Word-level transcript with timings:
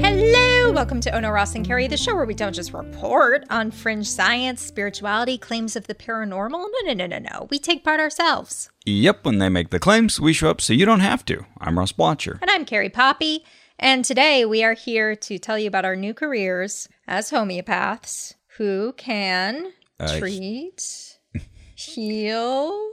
Hello, 0.00 0.72
welcome 0.72 1.00
to 1.00 1.14
Ono 1.14 1.30
Ross 1.30 1.54
and 1.54 1.64
Carrie, 1.66 1.86
the 1.86 1.96
show 1.96 2.14
where 2.14 2.24
we 2.24 2.34
don't 2.34 2.52
just 2.52 2.72
report 2.72 3.44
on 3.50 3.70
fringe 3.70 4.08
science, 4.08 4.60
spirituality, 4.62 5.38
claims 5.38 5.76
of 5.76 5.86
the 5.86 5.94
paranormal. 5.94 6.50
No, 6.50 6.68
no, 6.86 6.92
no, 6.92 7.06
no, 7.06 7.18
no. 7.18 7.46
We 7.50 7.58
take 7.58 7.84
part 7.84 8.00
ourselves. 8.00 8.70
Yep, 8.84 9.24
when 9.24 9.38
they 9.38 9.48
make 9.48 9.70
the 9.70 9.78
claims, 9.78 10.20
we 10.20 10.32
show 10.32 10.50
up 10.50 10.60
so 10.60 10.72
you 10.72 10.84
don't 10.84 11.00
have 11.00 11.24
to. 11.26 11.44
I'm 11.60 11.78
Ross 11.78 11.92
Blotcher. 11.92 12.38
And 12.40 12.50
I'm 12.50 12.64
Carrie 12.64 12.90
Poppy. 12.90 13.44
And 13.78 14.04
today 14.04 14.44
we 14.44 14.62
are 14.64 14.74
here 14.74 15.14
to 15.16 15.38
tell 15.38 15.58
you 15.58 15.68
about 15.68 15.84
our 15.84 15.96
new 15.96 16.14
careers 16.14 16.88
as 17.06 17.30
homeopaths 17.30 18.34
who 18.58 18.92
can 18.94 19.72
Uh, 20.00 20.18
treat, 20.18 21.11
heal. 21.84 22.90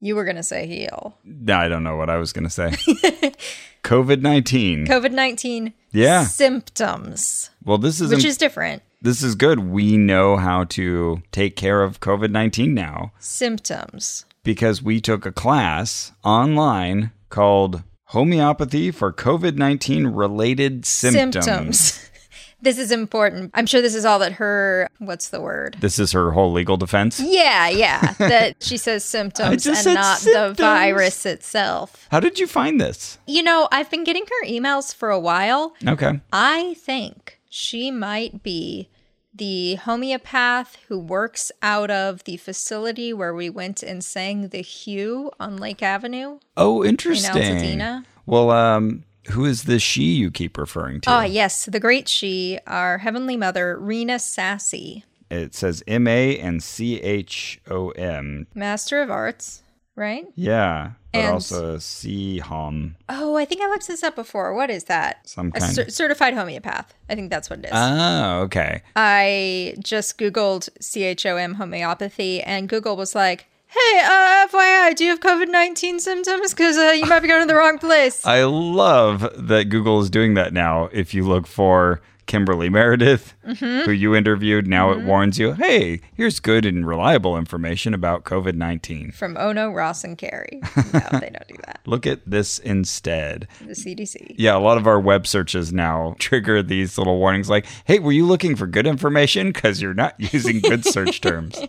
You 0.00 0.16
were 0.16 0.24
going 0.24 0.36
to 0.36 0.42
say 0.42 0.66
heal. 0.66 1.16
No, 1.24 1.56
I 1.56 1.68
don't 1.68 1.82
know 1.84 1.96
what 1.96 2.10
I 2.10 2.16
was 2.18 2.32
going 2.32 2.44
to 2.44 2.50
say. 2.50 2.70
COVID 3.82 4.20
19. 4.22 4.86
COVID 4.86 5.12
19 5.12 5.72
Yeah. 5.92 6.24
symptoms, 6.24 7.50
Well, 7.64 7.78
this 7.78 8.00
is, 8.00 8.10
which 8.10 8.24
im- 8.24 8.30
is 8.30 8.36
different. 8.38 8.82
this 9.02 9.22
is 9.22 9.34
good. 9.34 9.58
We 9.60 9.96
know 9.96 10.36
how 10.36 10.64
to 10.64 11.22
take 11.32 11.56
care 11.56 11.82
of 11.82 12.00
COVID 12.00 12.30
19 12.30 12.72
now 12.74 13.12
Symptoms. 13.18 14.24
because 14.42 14.82
we 14.82 15.00
took 15.00 15.26
a 15.26 15.32
class 15.32 16.12
online 16.24 17.12
called 17.30 17.82
Homeopathy 18.08 18.90
for 18.90 19.12
COVID 19.12 19.56
19 19.56 20.06
Related 20.08 20.84
Symptoms. 20.86 22.10
this 22.62 22.78
is 22.78 22.90
important. 22.90 23.50
I'm 23.54 23.66
sure 23.66 23.82
this 23.82 23.94
is 23.94 24.04
all 24.04 24.18
that 24.20 24.32
her, 24.34 24.88
what's 24.98 25.28
the 25.28 25.40
word? 25.40 25.76
This 25.80 25.98
is 25.98 26.12
her 26.12 26.32
whole 26.32 26.52
legal 26.52 26.76
defense. 26.76 27.20
Yeah, 27.20 27.68
yeah. 27.68 28.14
That 28.18 28.62
she 28.62 28.76
says 28.76 29.04
symptoms 29.04 29.66
and 29.66 29.94
not 29.94 30.18
symptoms. 30.18 30.56
the 30.56 30.62
virus 30.62 31.26
itself. 31.26 32.06
How 32.10 32.20
did 32.20 32.38
you 32.38 32.46
find 32.46 32.80
this? 32.80 33.18
You 33.26 33.42
know, 33.42 33.68
I've 33.70 33.90
been 33.90 34.04
getting 34.04 34.24
her 34.24 34.46
emails 34.48 34.94
for 34.94 35.10
a 35.10 35.20
while. 35.20 35.74
Okay. 35.86 36.20
I 36.32 36.74
think 36.78 37.38
she 37.50 37.90
might 37.90 38.42
be 38.42 38.88
the 39.36 39.74
homeopath 39.76 40.76
who 40.88 40.98
works 40.98 41.50
out 41.60 41.90
of 41.90 42.22
the 42.24 42.36
facility 42.36 43.12
where 43.12 43.34
we 43.34 43.50
went 43.50 43.82
and 43.82 44.04
sang 44.04 44.48
the 44.48 44.62
HU 44.62 45.30
on 45.40 45.56
Lake 45.56 45.82
Avenue 45.82 46.38
Oh, 46.56 46.82
in 46.82 46.90
interesting. 46.90 47.32
Altadena. 47.32 48.04
Well, 48.26 48.50
um, 48.50 49.02
who 49.30 49.44
is 49.44 49.64
the 49.64 49.78
she 49.78 50.02
you 50.14 50.30
keep 50.30 50.56
referring 50.58 51.00
to? 51.02 51.10
Ah, 51.10 51.24
yes, 51.24 51.64
the 51.66 51.80
great 51.80 52.08
she, 52.08 52.58
our 52.66 52.98
heavenly 52.98 53.36
mother, 53.36 53.78
Rena 53.78 54.18
Sassy, 54.18 55.04
It 55.30 55.54
says 55.54 55.82
M 55.86 56.06
A 56.06 56.38
and 56.38 56.62
C 56.62 57.00
H 57.00 57.60
O 57.70 57.90
M. 57.90 58.46
Master 58.54 59.00
of 59.02 59.10
Arts, 59.10 59.62
right? 59.96 60.26
Yeah, 60.34 60.92
but 61.12 61.18
And- 61.18 61.32
also 61.32 61.78
C 61.78 62.38
Hom. 62.38 62.96
Oh, 63.08 63.36
I 63.36 63.44
think 63.44 63.62
I 63.62 63.66
looked 63.68 63.88
this 63.88 64.02
up 64.02 64.14
before. 64.14 64.52
What 64.54 64.70
is 64.70 64.84
that? 64.84 65.26
Some 65.28 65.52
A 65.54 65.60
cer- 65.60 65.88
certified 65.90 66.34
homeopath. 66.34 66.92
I 67.08 67.14
think 67.14 67.30
that's 67.30 67.48
what 67.50 67.60
it 67.60 67.66
is. 67.66 67.70
Oh, 67.72 68.40
okay. 68.42 68.82
I 68.94 69.74
just 69.82 70.18
Googled 70.18 70.68
CHOM 70.80 71.54
homeopathy, 71.54 72.42
and 72.42 72.68
Google 72.68 72.96
was 72.96 73.14
like, 73.14 73.46
hey, 73.74 74.00
uh, 74.04 74.46
FYI, 74.48 74.94
do 74.96 75.04
you 75.04 75.10
have 75.10 75.20
COVID 75.20 75.48
19 75.50 76.00
symptoms? 76.00 76.52
Because 76.54 76.76
uh, 76.76 76.92
you 76.96 77.06
might 77.06 77.20
be 77.20 77.28
going 77.28 77.42
to 77.42 77.46
the 77.46 77.54
wrong 77.58 77.78
place. 77.78 78.24
I 78.24 78.44
love 78.44 79.28
that 79.48 79.64
Google 79.68 80.00
is 80.00 80.10
doing 80.10 80.34
that 80.34 80.52
now. 80.52 80.88
If 80.92 81.14
you 81.14 81.24
look 81.26 81.46
for 81.46 82.00
Kimberly 82.26 82.68
Meredith, 82.70 83.34
Mm-hmm. 83.44 83.84
who 83.84 83.90
you 83.90 84.14
interviewed, 84.14 84.66
now 84.66 84.90
it 84.92 85.02
warns 85.04 85.38
you, 85.38 85.52
hey, 85.52 86.00
here's 86.14 86.40
good 86.40 86.64
and 86.64 86.86
reliable 86.86 87.36
information 87.36 87.92
about 87.92 88.24
COVID 88.24 88.54
19. 88.54 89.10
From 89.10 89.36
Ono, 89.36 89.70
Ross, 89.70 90.02
and 90.02 90.16
Carrie. 90.16 90.62
No, 90.94 91.18
they 91.20 91.28
don't 91.28 91.46
do 91.48 91.56
that. 91.66 91.80
Look 91.84 92.06
at 92.06 92.20
this 92.24 92.58
instead. 92.60 93.46
The 93.60 93.74
CDC. 93.74 94.36
Yeah, 94.38 94.56
a 94.56 94.60
lot 94.60 94.78
of 94.78 94.86
our 94.86 94.98
web 94.98 95.26
searches 95.26 95.74
now 95.74 96.16
trigger 96.18 96.62
these 96.62 96.96
little 96.96 97.18
warnings 97.18 97.50
like, 97.50 97.66
hey, 97.84 97.98
were 97.98 98.12
you 98.12 98.24
looking 98.24 98.56
for 98.56 98.66
good 98.66 98.86
information? 98.86 99.48
Because 99.52 99.82
you're 99.82 99.92
not 99.92 100.14
using 100.32 100.60
good 100.60 100.86
search 100.86 101.20
terms. 101.20 101.60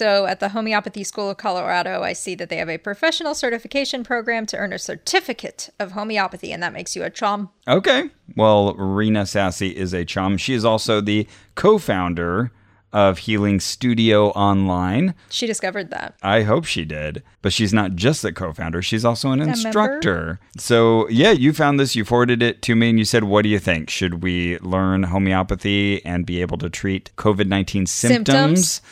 So 0.00 0.24
at 0.24 0.40
the 0.40 0.48
Homeopathy 0.48 1.04
School 1.04 1.28
of 1.28 1.36
Colorado, 1.36 2.00
I 2.00 2.14
see 2.14 2.34
that 2.36 2.48
they 2.48 2.56
have 2.56 2.70
a 2.70 2.78
professional 2.78 3.34
certification 3.34 4.02
program 4.02 4.46
to 4.46 4.56
earn 4.56 4.72
a 4.72 4.78
certificate 4.78 5.68
of 5.78 5.92
homeopathy, 5.92 6.52
and 6.52 6.62
that 6.62 6.72
makes 6.72 6.96
you 6.96 7.04
a 7.04 7.10
chom. 7.10 7.50
Okay. 7.68 8.08
Well, 8.34 8.72
Rena 8.76 9.26
Sassy 9.26 9.76
is 9.76 9.92
a 9.92 10.06
chum. 10.06 10.38
She 10.38 10.54
is 10.54 10.64
also 10.64 11.02
the 11.02 11.26
co 11.54 11.76
founder 11.76 12.50
of 12.94 13.18
Healing 13.18 13.60
Studio 13.60 14.28
Online. 14.30 15.14
She 15.28 15.46
discovered 15.46 15.90
that. 15.90 16.14
I 16.22 16.44
hope 16.44 16.64
she 16.64 16.86
did. 16.86 17.22
But 17.42 17.52
she's 17.52 17.74
not 17.74 17.94
just 17.94 18.22
the 18.22 18.32
co 18.32 18.54
founder, 18.54 18.80
she's 18.80 19.04
also 19.04 19.32
an 19.32 19.42
instructor. 19.42 20.40
So, 20.56 21.10
yeah, 21.10 21.32
you 21.32 21.52
found 21.52 21.78
this, 21.78 21.94
you 21.94 22.06
forwarded 22.06 22.42
it 22.42 22.62
to 22.62 22.74
me, 22.74 22.88
and 22.88 22.98
you 22.98 23.04
said, 23.04 23.24
What 23.24 23.42
do 23.42 23.50
you 23.50 23.58
think? 23.58 23.90
Should 23.90 24.22
we 24.22 24.58
learn 24.60 25.02
homeopathy 25.02 26.02
and 26.06 26.24
be 26.24 26.40
able 26.40 26.56
to 26.56 26.70
treat 26.70 27.10
COVID 27.16 27.48
19 27.48 27.84
symptoms, 27.84 28.26
Symptoms? 28.26 28.82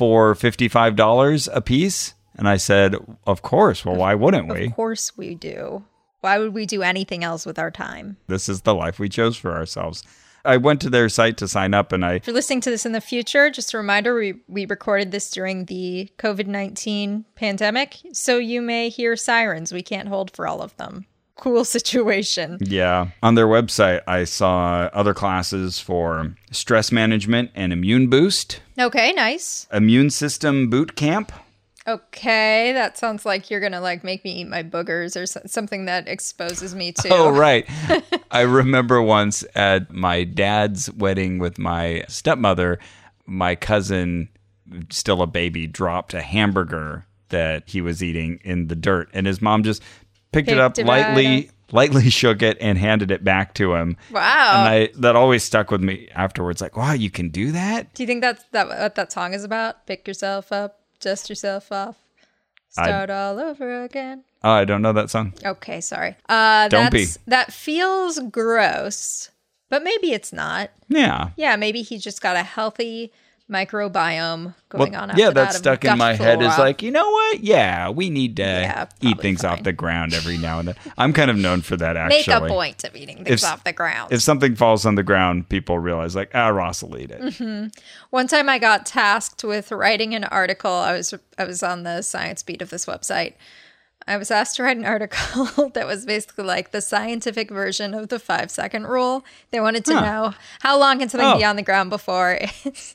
For 0.00 0.34
$55 0.34 1.48
a 1.52 1.60
piece? 1.60 2.14
And 2.34 2.48
I 2.48 2.56
said, 2.56 2.96
Of 3.26 3.42
course. 3.42 3.84
Well, 3.84 3.96
why 3.96 4.14
wouldn't 4.14 4.48
we? 4.48 4.68
Of 4.68 4.74
course 4.74 5.14
we 5.14 5.34
do. 5.34 5.84
Why 6.22 6.38
would 6.38 6.54
we 6.54 6.64
do 6.64 6.80
anything 6.80 7.22
else 7.22 7.44
with 7.44 7.58
our 7.58 7.70
time? 7.70 8.16
This 8.26 8.48
is 8.48 8.62
the 8.62 8.74
life 8.74 8.98
we 8.98 9.10
chose 9.10 9.36
for 9.36 9.52
ourselves. 9.52 10.02
I 10.42 10.56
went 10.56 10.80
to 10.80 10.88
their 10.88 11.10
site 11.10 11.36
to 11.36 11.48
sign 11.48 11.74
up 11.74 11.92
and 11.92 12.02
I 12.02 12.14
If 12.14 12.26
you're 12.26 12.32
listening 12.32 12.62
to 12.62 12.70
this 12.70 12.86
in 12.86 12.92
the 12.92 13.02
future, 13.02 13.50
just 13.50 13.74
a 13.74 13.76
reminder 13.76 14.14
we, 14.14 14.36
we 14.48 14.64
recorded 14.64 15.10
this 15.12 15.30
during 15.30 15.66
the 15.66 16.08
COVID 16.16 16.46
19 16.46 17.26
pandemic, 17.34 17.98
so 18.14 18.38
you 18.38 18.62
may 18.62 18.88
hear 18.88 19.16
sirens. 19.16 19.70
We 19.70 19.82
can't 19.82 20.08
hold 20.08 20.30
for 20.30 20.46
all 20.46 20.62
of 20.62 20.74
them. 20.78 21.04
Cool 21.40 21.64
situation. 21.64 22.58
Yeah. 22.60 23.08
On 23.22 23.34
their 23.34 23.46
website, 23.46 24.02
I 24.06 24.24
saw 24.24 24.90
other 24.92 25.14
classes 25.14 25.80
for 25.80 26.34
stress 26.52 26.92
management 26.92 27.50
and 27.54 27.72
immune 27.72 28.08
boost, 28.08 28.60
Okay, 28.78 29.12
nice. 29.14 29.66
immune 29.72 30.10
system 30.10 30.68
boot 30.70 30.96
camp. 30.96 31.32
Okay, 31.88 32.72
that 32.74 32.98
sounds 32.98 33.24
like 33.24 33.50
you're 33.50 33.58
gonna 33.60 33.80
like 33.80 34.04
make 34.04 34.22
me 34.22 34.42
eat 34.42 34.48
my 34.48 34.62
boogers 34.62 35.20
or 35.20 35.24
so- 35.24 35.40
something 35.46 35.86
that 35.86 36.06
exposes 36.08 36.74
me 36.74 36.92
to. 36.92 37.08
Oh, 37.08 37.30
right. 37.46 37.66
I 38.30 38.42
remember 38.42 39.00
once 39.00 39.42
at 39.54 39.90
my 39.90 40.24
dad's 40.24 40.90
wedding 40.92 41.38
with 41.38 41.58
my 41.58 42.04
stepmother, 42.06 42.78
my 43.26 43.54
cousin, 43.56 44.28
still 44.90 45.22
a 45.22 45.26
baby, 45.26 45.66
dropped 45.66 46.12
a 46.12 46.20
hamburger 46.20 47.06
that 47.30 47.62
he 47.66 47.80
was 47.80 48.02
eating 48.02 48.40
in 48.44 48.66
the 48.66 48.74
dirt, 48.76 49.08
and 49.14 49.26
his 49.26 49.40
mom 49.40 49.62
just 49.62 49.82
picked, 50.32 50.48
it 50.48 50.58
up 50.58 50.78
it 50.78 50.86
lightly. 50.86 51.50
Lightly 51.72 52.10
shook 52.10 52.42
it 52.42 52.58
and 52.60 52.76
handed 52.76 53.10
it 53.10 53.22
back 53.22 53.54
to 53.54 53.74
him. 53.74 53.96
Wow. 54.10 54.64
And 54.66 54.68
I 54.68 54.88
that 54.96 55.14
always 55.14 55.44
stuck 55.44 55.70
with 55.70 55.80
me 55.80 56.08
afterwards. 56.14 56.60
Like, 56.60 56.76
wow, 56.76 56.92
you 56.92 57.10
can 57.10 57.28
do 57.28 57.52
that? 57.52 57.94
Do 57.94 58.02
you 58.02 58.06
think 58.06 58.22
that's 58.22 58.42
that 58.50 58.68
what 58.68 58.94
that 58.96 59.12
song 59.12 59.34
is 59.34 59.44
about? 59.44 59.86
Pick 59.86 60.08
yourself 60.08 60.50
up, 60.50 60.80
dust 60.98 61.28
yourself 61.28 61.70
off, 61.70 61.96
start 62.70 63.10
all 63.10 63.38
over 63.38 63.84
again. 63.84 64.24
Oh, 64.42 64.50
I 64.50 64.64
don't 64.64 64.82
know 64.82 64.92
that 64.94 65.10
song. 65.10 65.34
Okay, 65.44 65.80
sorry. 65.80 66.16
Uh, 66.28 66.66
Don't 66.68 66.90
be. 66.90 67.04
that's, 67.04 67.18
That 67.26 67.52
feels 67.52 68.18
gross, 68.30 69.30
but 69.68 69.84
maybe 69.84 70.12
it's 70.12 70.32
not. 70.32 70.70
Yeah. 70.88 71.30
Yeah, 71.36 71.56
maybe 71.56 71.82
he 71.82 71.98
just 71.98 72.22
got 72.22 72.36
a 72.36 72.42
healthy 72.42 73.12
microbiome 73.50 74.54
going 74.68 74.92
Well, 74.92 75.02
on. 75.02 75.10
After 75.10 75.20
yeah, 75.20 75.26
that 75.28 75.34
that's 75.34 75.54
of 75.56 75.58
stuck 75.58 75.84
in 75.84 75.98
my 75.98 76.14
head 76.14 76.40
is 76.40 76.56
like, 76.58 76.82
you 76.82 76.90
know 76.90 77.10
what? 77.10 77.40
Yeah, 77.40 77.88
we 77.90 78.08
need 78.10 78.36
to 78.36 78.42
Yeah, 78.42 78.86
eat 79.00 79.20
things 79.20 79.42
fine. 79.42 79.52
off 79.52 79.62
the 79.64 79.72
ground 79.72 80.14
every 80.14 80.38
now 80.38 80.58
and 80.60 80.68
then. 80.68 80.76
I'm 80.96 81.12
kind 81.12 81.30
of 81.30 81.36
known 81.36 81.62
for 81.62 81.76
that, 81.76 81.96
Actually, 81.96 82.18
make 82.18 82.28
a 82.28 82.40
point 82.46 82.84
of 82.84 82.94
eating 82.96 83.24
things 83.24 83.42
If- 83.42 83.50
off 83.50 83.64
the 83.64 83.72
ground. 83.72 84.12
If 84.12 84.22
something 84.22 84.54
falls 84.54 84.86
on 84.86 84.94
the 84.94 85.02
ground, 85.02 85.48
people 85.48 85.78
realize, 85.78 86.14
like, 86.14 86.30
ah, 86.34 86.48
Ross 86.48 86.82
will 86.82 86.96
eat 86.98 87.10
it. 87.10 87.20
Mm-hmm. 87.20 87.68
One 88.10 88.26
time 88.28 88.48
I 88.48 88.58
got 88.58 88.86
tasked 88.86 89.42
with 89.44 89.72
writing 89.72 90.14
an 90.14 90.24
article. 90.24 90.70
I 90.72 90.92
was 90.92 91.12
I 91.38 91.44
was 91.44 91.62
on 91.62 91.82
the 91.82 92.02
science 92.02 92.42
beat 92.42 92.62
of 92.62 92.70
this 92.70 92.86
website. 92.86 93.34
I 94.08 94.16
was 94.16 94.30
asked 94.30 94.56
to 94.56 94.62
write 94.62 94.76
an 94.76 94.84
article 94.96 95.68
that 95.70 95.86
was 95.86 96.04
basically 96.06 96.44
like 96.44 96.70
the 96.72 96.80
scientific 96.80 97.50
version 97.50 97.94
of 97.94 98.08
the 98.08 98.18
five 98.18 98.50
second 98.50 98.86
rule. 98.86 99.24
They 99.50 99.60
wanted 99.60 99.84
to 99.86 99.94
Huh. 99.94 100.00
know 100.00 100.34
how 100.60 100.78
long 100.78 100.98
can 100.98 101.08
something 101.08 101.28
Oh. 101.28 101.38
be 101.38 101.44
on 101.44 101.56
the 101.56 101.62
ground 101.62 101.90
before 101.90 102.38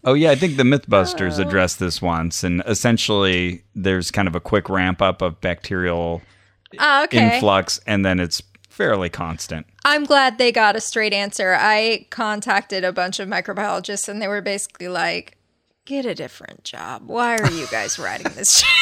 Oh, 0.04 0.14
yeah, 0.14 0.32
I 0.32 0.36
think 0.36 0.58
the 0.58 0.64
Oh. 0.64 0.66
Mythbusters 0.66 1.40
addressed 1.40 1.80
this 1.80 2.02
once. 2.02 2.44
And 2.44 2.62
essentially, 2.66 3.64
there's 3.76 4.12
kind 4.12 4.28
of 4.28 4.36
a 4.36 4.40
quick 4.40 4.68
ramp 4.70 5.02
up 5.02 5.22
of 5.22 5.40
bacterial 5.42 6.22
Ah, 6.80 7.04
okay. 7.06 7.36
influx, 7.36 7.80
and 7.88 8.06
then 8.06 8.20
it's 8.20 8.42
fairly 8.70 9.10
constant. 9.10 9.66
I'm 9.86 10.04
glad 10.04 10.38
they 10.38 10.52
got 10.52 10.76
a 10.76 10.82
straight 10.82 11.14
answer. 11.14 11.56
I 11.58 12.08
contacted 12.10 12.84
a 12.84 12.92
bunch 12.92 13.20
of 13.22 13.30
microbiologists 13.30 14.10
and 14.10 14.22
they 14.22 14.28
were 14.28 14.42
basically 14.42 14.90
like, 14.90 15.38
get 15.86 16.06
a 16.06 16.14
different 16.16 16.64
job. 16.64 17.04
Why 17.08 17.38
are 17.38 17.52
you 17.52 17.68
guys 17.68 17.98
writing 18.00 18.32
this? 18.34 18.64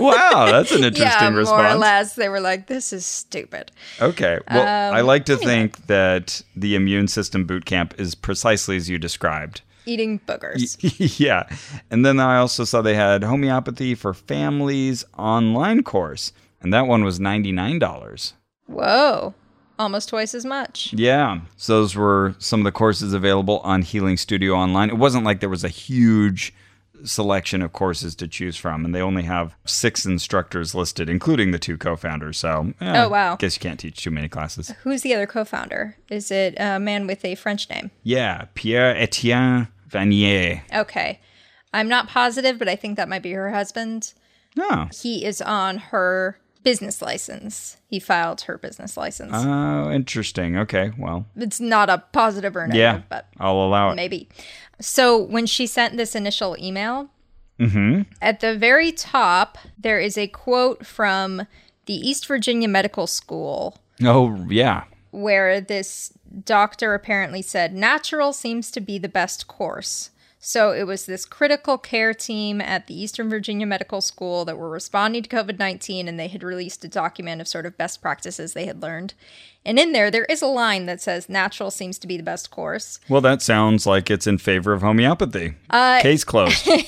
Wow, 0.00 0.46
that's 0.52 0.70
an 0.70 0.84
interesting 0.84 1.02
yeah, 1.32 1.36
response. 1.36 1.62
more 1.62 1.66
or 1.72 1.74
less. 1.74 2.14
They 2.14 2.28
were 2.28 2.38
like, 2.40 2.68
this 2.68 2.92
is 2.92 3.04
stupid. 3.04 3.72
Okay. 4.00 4.38
Well, 4.48 4.60
Um, 4.90 4.96
I 4.96 5.00
like 5.00 5.24
to 5.26 5.36
think 5.36 5.86
that 5.88 6.40
the 6.54 6.76
immune 6.76 7.08
system 7.08 7.44
boot 7.46 7.64
camp 7.64 7.94
is 7.98 8.14
precisely 8.14 8.76
as 8.76 8.88
you 8.88 8.98
described. 8.98 9.62
eating 9.86 10.20
boogers. 10.20 10.76
yeah. 11.18 11.48
And 11.90 12.06
then 12.06 12.20
I 12.20 12.36
also 12.36 12.62
saw 12.64 12.80
they 12.80 12.94
had 12.94 13.24
homeopathy 13.24 13.96
for 13.96 14.14
families 14.14 15.04
online 15.16 15.82
course, 15.82 16.32
and 16.60 16.72
that 16.72 16.86
one 16.86 17.02
was 17.02 17.18
$99. 17.18 18.32
Whoa. 18.66 19.34
Almost 19.78 20.08
twice 20.08 20.34
as 20.34 20.44
much. 20.44 20.92
Yeah. 20.92 21.40
So 21.56 21.80
those 21.80 21.94
were 21.94 22.34
some 22.38 22.60
of 22.60 22.64
the 22.64 22.72
courses 22.72 23.12
available 23.12 23.60
on 23.60 23.82
Healing 23.82 24.16
Studio 24.16 24.54
Online. 24.54 24.88
It 24.90 24.96
wasn't 24.98 25.24
like 25.24 25.40
there 25.40 25.48
was 25.48 25.64
a 25.64 25.68
huge 25.68 26.52
selection 27.04 27.62
of 27.62 27.72
courses 27.72 28.16
to 28.16 28.26
choose 28.26 28.56
from, 28.56 28.84
and 28.84 28.92
they 28.92 29.00
only 29.00 29.22
have 29.22 29.54
six 29.64 30.04
instructors 30.04 30.74
listed, 30.74 31.08
including 31.08 31.52
the 31.52 31.58
two 31.58 31.78
co-founders. 31.78 32.36
So, 32.38 32.72
Oh, 32.80 33.08
wow. 33.08 33.36
Guess 33.36 33.56
you 33.56 33.60
can't 33.60 33.78
teach 33.78 34.02
too 34.02 34.10
many 34.10 34.28
classes. 34.28 34.72
Who's 34.82 35.02
the 35.02 35.14
other 35.14 35.26
co 35.26 35.44
founder? 35.44 35.96
Is 36.10 36.30
it 36.32 36.54
a 36.58 36.80
man 36.80 37.06
with 37.06 37.24
a 37.24 37.36
French 37.36 37.70
name? 37.70 37.92
Yeah, 38.02 38.46
Pierre 38.54 38.96
Etienne 38.96 39.68
Vanier. 39.88 40.62
Okay. 40.74 41.20
I'm 41.72 41.88
not 41.88 42.08
positive, 42.08 42.58
but 42.58 42.68
I 42.68 42.74
think 42.76 42.96
that 42.96 43.08
might 43.08 43.22
be 43.22 43.32
her 43.32 43.52
husband. 43.52 44.12
Oh, 44.58 44.88
He 44.92 45.24
is 45.24 45.40
on 45.40 45.78
her 45.78 46.38
business 46.68 47.00
license. 47.00 47.78
He 47.88 47.98
filed 47.98 48.42
her 48.42 48.58
business 48.58 48.96
license. 48.96 49.32
oh, 49.34 49.90
interesting. 49.90 50.58
Okay, 50.58 50.92
well, 50.98 51.24
it's 51.36 51.60
not 51.60 51.88
a 51.88 52.04
positive 52.12 52.54
or 52.56 52.66
negative, 52.66 52.78
yeah, 52.78 53.02
but 53.08 53.26
I'll 53.38 53.62
allow 53.62 53.90
it. 53.90 53.94
maybe. 53.94 54.28
So 54.80 55.16
when 55.16 55.46
she 55.46 55.66
sent 55.66 55.96
this 55.96 56.14
initial 56.14 56.56
email, 56.60 57.08
mm-hmm. 57.58 58.02
at 58.20 58.40
the 58.40 58.56
very 58.56 58.92
top, 58.92 59.56
there 59.78 59.98
is 59.98 60.18
a 60.18 60.26
quote 60.28 60.84
from 60.84 61.46
the 61.86 61.94
East 61.94 62.26
Virginia 62.26 62.68
Medical 62.68 63.06
School 63.06 63.78
Oh, 64.04 64.46
yeah. 64.50 64.84
where 65.10 65.60
this 65.60 66.12
doctor 66.44 66.92
apparently 66.92 67.40
said 67.40 67.72
natural 67.72 68.34
seems 68.34 68.70
to 68.72 68.80
be 68.80 68.98
the 68.98 69.08
best 69.08 69.46
course. 69.48 70.10
So 70.40 70.72
it 70.72 70.84
was 70.84 71.06
this 71.06 71.24
critical 71.24 71.78
care 71.78 72.14
team 72.14 72.60
at 72.60 72.86
the 72.86 73.00
Eastern 73.00 73.28
Virginia 73.28 73.66
Medical 73.66 74.00
School 74.00 74.44
that 74.44 74.56
were 74.56 74.70
responding 74.70 75.22
to 75.24 75.28
COVID 75.28 75.58
19 75.58 76.06
and 76.06 76.18
they 76.18 76.28
had 76.28 76.42
released 76.42 76.84
a 76.84 76.88
document 76.88 77.40
of 77.40 77.48
sort 77.48 77.66
of 77.66 77.76
best 77.76 78.00
practices 78.00 78.52
they 78.52 78.66
had 78.66 78.80
learned. 78.80 79.14
And 79.68 79.78
in 79.78 79.92
there, 79.92 80.10
there 80.10 80.24
is 80.24 80.40
a 80.40 80.46
line 80.46 80.86
that 80.86 81.02
says 81.02 81.28
natural 81.28 81.70
seems 81.70 81.98
to 81.98 82.06
be 82.06 82.16
the 82.16 82.22
best 82.22 82.50
course. 82.50 82.98
Well, 83.06 83.20
that 83.20 83.42
sounds 83.42 83.86
like 83.86 84.10
it's 84.10 84.26
in 84.26 84.38
favor 84.38 84.72
of 84.72 84.80
homeopathy. 84.80 85.56
Uh, 85.68 86.00
Case 86.00 86.24
closed. 86.24 86.66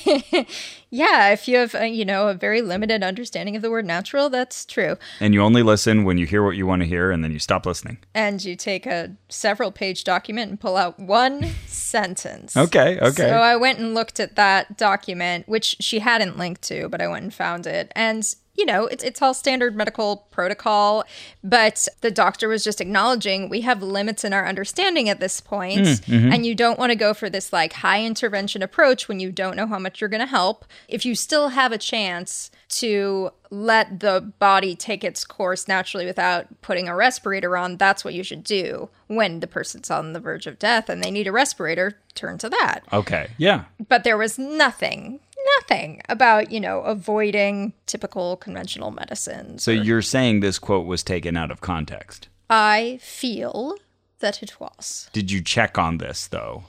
Yeah, 0.93 1.29
if 1.29 1.47
you 1.47 1.55
have, 1.55 1.73
uh, 1.73 1.83
you 1.83 2.03
know, 2.03 2.27
a 2.27 2.33
very 2.33 2.61
limited 2.61 3.01
understanding 3.01 3.55
of 3.55 3.61
the 3.61 3.71
word 3.71 3.85
natural, 3.85 4.29
that's 4.29 4.65
true. 4.65 4.97
and 5.21 5.33
you 5.33 5.41
only 5.41 5.63
listen 5.63 6.03
when 6.03 6.17
you 6.17 6.25
hear 6.25 6.43
what 6.43 6.57
you 6.57 6.67
want 6.67 6.81
to 6.81 6.85
hear, 6.85 7.11
and 7.11 7.23
then 7.23 7.31
you 7.31 7.39
stop 7.39 7.65
listening. 7.65 7.97
And 8.13 8.43
you 8.43 8.57
take 8.57 8.85
a 8.85 9.15
several 9.29 9.71
page 9.71 10.03
document 10.03 10.49
and 10.51 10.59
pull 10.59 10.75
out 10.75 10.99
one 10.99 11.45
sentence. 11.65 12.57
Okay, 12.57 12.99
okay. 12.99 13.29
So 13.29 13.37
I 13.37 13.55
went 13.55 13.79
and 13.79 13.93
looked 13.93 14.19
at 14.19 14.35
that 14.35 14.77
document, 14.77 15.47
which 15.47 15.77
she 15.79 15.99
hadn't 15.99 16.37
linked 16.37 16.61
to, 16.63 16.89
but 16.89 17.01
I 17.01 17.07
went 17.07 17.23
and 17.23 17.33
found 17.33 17.67
it. 17.67 17.89
And, 17.95 18.27
you 18.55 18.65
know, 18.65 18.85
it's, 18.85 19.03
it's 19.03 19.21
all 19.21 19.33
standard 19.33 19.75
medical 19.75 20.27
protocol. 20.31 21.03
But 21.43 21.87
the 22.01 22.11
doctor 22.11 22.47
was 22.47 22.63
just 22.63 22.81
acknowledging 22.81 23.49
we 23.49 23.61
have 23.61 23.81
limits 23.81 24.23
in 24.23 24.33
our 24.33 24.47
understanding 24.47 25.09
at 25.09 25.19
this 25.19 25.39
point, 25.39 25.81
mm, 25.81 26.05
mm-hmm. 26.05 26.31
And 26.31 26.45
you 26.45 26.55
don't 26.55 26.79
want 26.79 26.91
to 26.91 26.95
go 26.95 27.13
for 27.13 27.29
this 27.29 27.53
like 27.53 27.73
high 27.73 28.03
intervention 28.03 28.61
approach 28.61 29.07
when 29.07 29.19
you 29.19 29.31
don't 29.31 29.55
know 29.55 29.67
how 29.67 29.79
much 29.79 30.01
you're 30.01 30.09
going 30.09 30.21
to 30.21 30.25
help. 30.25 30.65
If 30.87 31.05
you 31.05 31.15
still 31.15 31.49
have 31.49 31.71
a 31.71 31.77
chance 31.77 32.51
to 32.69 33.31
let 33.49 33.99
the 33.99 34.31
body 34.39 34.75
take 34.75 35.03
its 35.03 35.25
course 35.25 35.67
naturally 35.67 36.05
without 36.05 36.61
putting 36.61 36.87
a 36.87 36.95
respirator 36.95 37.57
on, 37.57 37.77
that's 37.77 38.05
what 38.05 38.13
you 38.13 38.23
should 38.23 38.43
do 38.43 38.89
when 39.07 39.41
the 39.41 39.47
person's 39.47 39.91
on 39.91 40.13
the 40.13 40.19
verge 40.19 40.47
of 40.47 40.57
death 40.57 40.89
and 40.89 41.03
they 41.03 41.11
need 41.11 41.27
a 41.27 41.31
respirator, 41.31 41.97
turn 42.15 42.37
to 42.37 42.49
that 42.49 42.83
okay, 42.93 43.29
yeah. 43.37 43.65
but 43.87 44.03
there 44.03 44.17
was 44.17 44.37
nothing 44.37 45.19
nothing 45.59 46.01
about 46.09 46.51
you 46.51 46.59
know 46.59 46.81
avoiding 46.81 47.73
typical 47.85 48.37
conventional 48.37 48.91
medicines 48.91 49.63
So 49.63 49.71
or- 49.71 49.75
you're 49.75 50.01
saying 50.01 50.39
this 50.39 50.59
quote 50.59 50.85
was 50.85 51.03
taken 51.03 51.37
out 51.37 51.51
of 51.51 51.61
context. 51.61 52.27
i 52.49 52.99
feel 53.01 53.75
that 54.19 54.41
it 54.43 54.59
was 54.59 55.09
Did 55.13 55.31
you 55.31 55.41
check 55.41 55.77
on 55.77 55.97
this, 55.97 56.27
though? 56.27 56.63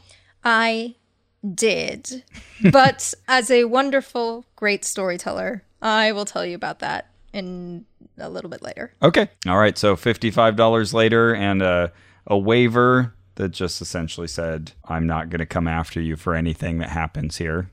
i 0.44 0.94
did 1.54 2.22
but 2.70 3.12
as 3.28 3.50
a 3.50 3.64
wonderful 3.64 4.44
great 4.56 4.84
storyteller 4.84 5.62
i 5.82 6.12
will 6.12 6.24
tell 6.24 6.46
you 6.46 6.54
about 6.54 6.78
that 6.78 7.10
in 7.32 7.84
a 8.19 8.28
little 8.28 8.50
bit 8.50 8.62
later 8.62 8.92
Okay. 9.02 9.28
All 9.48 9.56
right. 9.58 9.76
So 9.78 9.96
$55 9.96 10.92
later 10.92 11.34
and 11.34 11.62
a, 11.62 11.90
a 12.26 12.36
waiver 12.36 13.14
that 13.36 13.48
just 13.52 13.80
essentially 13.80 14.28
said, 14.28 14.72
I'm 14.84 15.06
not 15.06 15.30
going 15.30 15.38
to 15.38 15.46
come 15.46 15.66
after 15.66 15.98
you 15.98 16.16
for 16.16 16.34
anything 16.34 16.76
that 16.78 16.90
happens 16.90 17.38
here. 17.38 17.70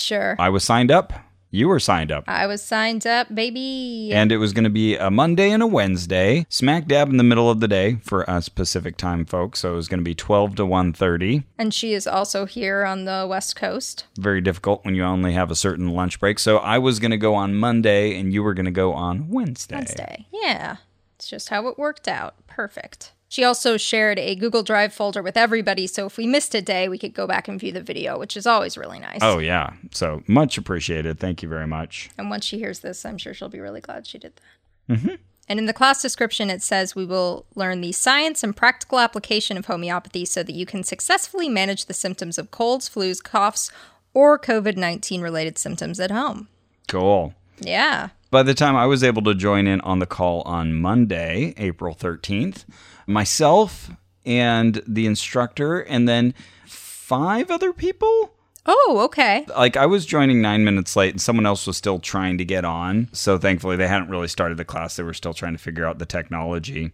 Sure 0.00 0.36
I 0.38 0.48
was 0.48 0.64
signed 0.64 0.90
up. 0.90 1.12
You 1.52 1.66
were 1.66 1.80
signed 1.80 2.12
up. 2.12 2.22
i 2.28 2.46
was 2.46 2.62
signed 2.62 3.04
up 3.08 3.34
baby 3.34 4.10
And 4.12 4.30
it 4.30 4.36
was 4.36 4.52
going 4.52 4.64
to 4.64 4.70
be 4.70 4.94
a 4.96 5.10
Monday 5.10 5.50
and 5.50 5.64
a 5.64 5.66
Wednesday, 5.66 6.46
smack 6.48 6.86
dab 6.86 7.08
in 7.08 7.16
the 7.16 7.24
middle 7.24 7.50
of 7.50 7.58
the 7.58 7.66
day 7.66 7.96
for 8.04 8.28
us 8.30 8.48
Pacific 8.48 8.96
time 8.96 9.24
folks. 9.24 9.58
So 9.58 9.72
it 9.72 9.76
was 9.76 9.88
going 9.88 9.98
to 9.98 10.04
be 10.04 10.14
12 10.14 10.54
to 10.56 10.62
1:30. 10.62 11.42
and 11.58 11.74
she 11.74 11.92
is 11.92 12.06
also 12.06 12.46
here 12.46 12.84
on 12.84 13.04
the 13.04 13.26
west 13.28 13.56
coast 13.56 14.06
Very 14.16 14.40
difficult 14.40 14.84
when 14.84 14.94
you 14.94 15.02
only 15.02 15.32
have 15.32 15.50
a 15.50 15.56
certain 15.56 15.88
lunch 15.88 16.20
break. 16.20 16.38
So 16.38 16.58
I 16.58 16.78
was 16.78 17.00
going 17.00 17.10
to 17.10 17.16
go 17.16 17.34
on 17.34 17.56
Monday 17.56 18.16
and 18.16 18.32
you 18.32 18.44
were 18.44 18.54
going 18.54 18.66
to 18.66 18.70
go 18.70 18.92
on 18.92 19.28
Wednesday. 19.28 19.74
Wednesday. 19.74 20.26
Yeah. 20.32 20.76
It's 21.16 21.28
just 21.28 21.48
how 21.48 21.66
it 21.66 21.78
worked 21.78 22.06
out. 22.06 22.34
Perfect. 22.46 23.12
She 23.30 23.44
also 23.44 23.76
shared 23.76 24.18
a 24.18 24.34
Google 24.34 24.64
Drive 24.64 24.92
folder 24.92 25.22
with 25.22 25.36
everybody, 25.36 25.86
so 25.86 26.04
if 26.04 26.16
we 26.16 26.26
missed 26.26 26.52
a 26.52 26.60
day, 26.60 26.88
we 26.88 26.98
could 26.98 27.14
go 27.14 27.28
back 27.28 27.46
and 27.46 27.60
view 27.60 27.70
the 27.70 27.80
video, 27.80 28.18
which 28.18 28.36
is 28.36 28.44
always 28.44 28.76
really 28.76 28.98
nice. 28.98 29.20
Oh 29.22 29.38
yeah. 29.38 29.74
So 29.92 30.24
much 30.26 30.58
appreciated. 30.58 31.20
Thank 31.20 31.40
you 31.40 31.48
very 31.48 31.68
much. 31.68 32.10
And 32.18 32.28
once 32.28 32.44
she 32.44 32.58
hears 32.58 32.80
this, 32.80 33.04
I'm 33.04 33.18
sure 33.18 33.32
she'll 33.32 33.48
be 33.48 33.60
really 33.60 33.80
glad 33.80 34.08
she 34.08 34.18
did 34.18 34.32
that. 34.34 34.96
Mm-hmm. 34.96 35.14
And 35.46 35.60
in 35.60 35.66
the 35.66 35.72
class 35.72 36.02
description, 36.02 36.50
it 36.50 36.60
says 36.60 36.96
we 36.96 37.06
will 37.06 37.46
learn 37.54 37.82
the 37.82 37.92
science 37.92 38.42
and 38.42 38.56
practical 38.56 38.98
application 38.98 39.56
of 39.56 39.66
homeopathy 39.66 40.24
so 40.24 40.42
that 40.42 40.56
you 40.56 40.66
can 40.66 40.82
successfully 40.82 41.48
manage 41.48 41.86
the 41.86 41.94
symptoms 41.94 42.36
of 42.36 42.50
colds, 42.50 42.90
flus, 42.90 43.22
coughs, 43.22 43.70
or 44.12 44.40
COVID 44.40 44.76
19 44.76 45.20
related 45.20 45.56
symptoms 45.56 46.00
at 46.00 46.10
home. 46.10 46.48
Cool. 46.88 47.34
Yeah. 47.60 48.08
By 48.30 48.44
the 48.44 48.54
time 48.54 48.76
I 48.76 48.86
was 48.86 49.02
able 49.02 49.22
to 49.22 49.34
join 49.34 49.66
in 49.66 49.80
on 49.80 49.98
the 49.98 50.06
call 50.06 50.42
on 50.42 50.74
Monday, 50.74 51.52
April 51.56 51.94
13th, 51.94 52.64
myself 53.06 53.90
and 54.24 54.80
the 54.86 55.06
instructor, 55.06 55.80
and 55.80 56.08
then 56.08 56.34
five 56.66 57.50
other 57.50 57.72
people. 57.72 58.32
Oh, 58.66 59.00
okay. 59.06 59.46
Like 59.48 59.76
I 59.76 59.86
was 59.86 60.06
joining 60.06 60.40
nine 60.40 60.64
minutes 60.64 60.94
late, 60.94 61.12
and 61.12 61.20
someone 61.20 61.46
else 61.46 61.66
was 61.66 61.76
still 61.76 61.98
trying 61.98 62.38
to 62.38 62.44
get 62.44 62.64
on. 62.64 63.08
So 63.12 63.36
thankfully, 63.36 63.76
they 63.76 63.88
hadn't 63.88 64.10
really 64.10 64.28
started 64.28 64.58
the 64.58 64.64
class. 64.64 64.94
They 64.94 65.02
were 65.02 65.14
still 65.14 65.34
trying 65.34 65.54
to 65.54 65.58
figure 65.58 65.86
out 65.86 65.98
the 65.98 66.06
technology. 66.06 66.92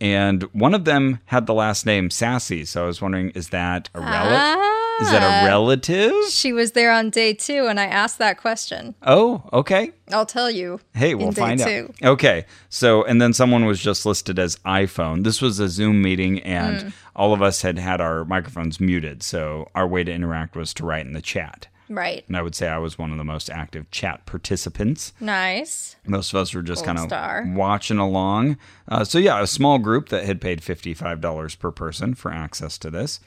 And 0.00 0.44
one 0.54 0.72
of 0.72 0.86
them 0.86 1.20
had 1.26 1.46
the 1.46 1.52
last 1.52 1.84
name 1.84 2.08
Sassy. 2.08 2.64
So 2.64 2.84
I 2.84 2.86
was 2.86 3.02
wondering, 3.02 3.30
is 3.30 3.50
that 3.50 3.90
a 3.94 4.00
ah. 4.00 4.10
relative? 4.10 4.79
Is 5.00 5.10
that 5.10 5.44
a 5.44 5.46
relative? 5.46 6.12
She 6.30 6.52
was 6.52 6.72
there 6.72 6.92
on 6.92 7.10
day 7.10 7.32
two, 7.34 7.66
and 7.66 7.80
I 7.80 7.86
asked 7.86 8.18
that 8.18 8.38
question. 8.38 8.94
Oh, 9.02 9.42
okay. 9.52 9.92
I'll 10.12 10.26
tell 10.26 10.50
you. 10.50 10.80
Hey, 10.94 11.14
we'll 11.14 11.32
find 11.32 11.58
two. 11.60 11.92
out. 12.02 12.08
Okay. 12.12 12.44
So, 12.68 13.04
and 13.04 13.20
then 13.20 13.32
someone 13.32 13.64
was 13.64 13.80
just 13.80 14.04
listed 14.04 14.38
as 14.38 14.56
iPhone. 14.66 15.24
This 15.24 15.40
was 15.40 15.58
a 15.58 15.68
Zoom 15.68 16.02
meeting, 16.02 16.40
and 16.40 16.76
Mm. 16.86 16.92
all 17.16 17.32
of 17.32 17.42
us 17.42 17.62
had 17.62 17.78
had 17.78 18.00
our 18.00 18.24
microphones 18.24 18.80
muted. 18.80 19.22
So, 19.22 19.68
our 19.74 19.86
way 19.86 20.04
to 20.04 20.12
interact 20.12 20.56
was 20.56 20.74
to 20.74 20.84
write 20.84 21.06
in 21.06 21.12
the 21.12 21.22
chat. 21.22 21.68
Right. 21.88 22.24
And 22.28 22.36
I 22.36 22.42
would 22.42 22.54
say 22.54 22.68
I 22.68 22.78
was 22.78 22.98
one 22.98 23.10
of 23.10 23.18
the 23.18 23.24
most 23.24 23.50
active 23.50 23.90
chat 23.90 24.24
participants. 24.24 25.12
Nice. 25.18 25.96
Most 26.06 26.32
of 26.32 26.38
us 26.38 26.54
were 26.54 26.62
just 26.62 26.84
kind 26.84 26.96
of 27.00 27.56
watching 27.56 27.98
along. 27.98 28.58
Uh, 28.86 29.02
so, 29.02 29.18
yeah, 29.18 29.42
a 29.42 29.46
small 29.48 29.78
group 29.80 30.08
that 30.10 30.24
had 30.24 30.40
paid 30.40 30.60
$55 30.60 31.58
per 31.58 31.72
person 31.72 32.14
for 32.14 32.32
access 32.32 32.78
to 32.78 32.90
this. 32.90 33.18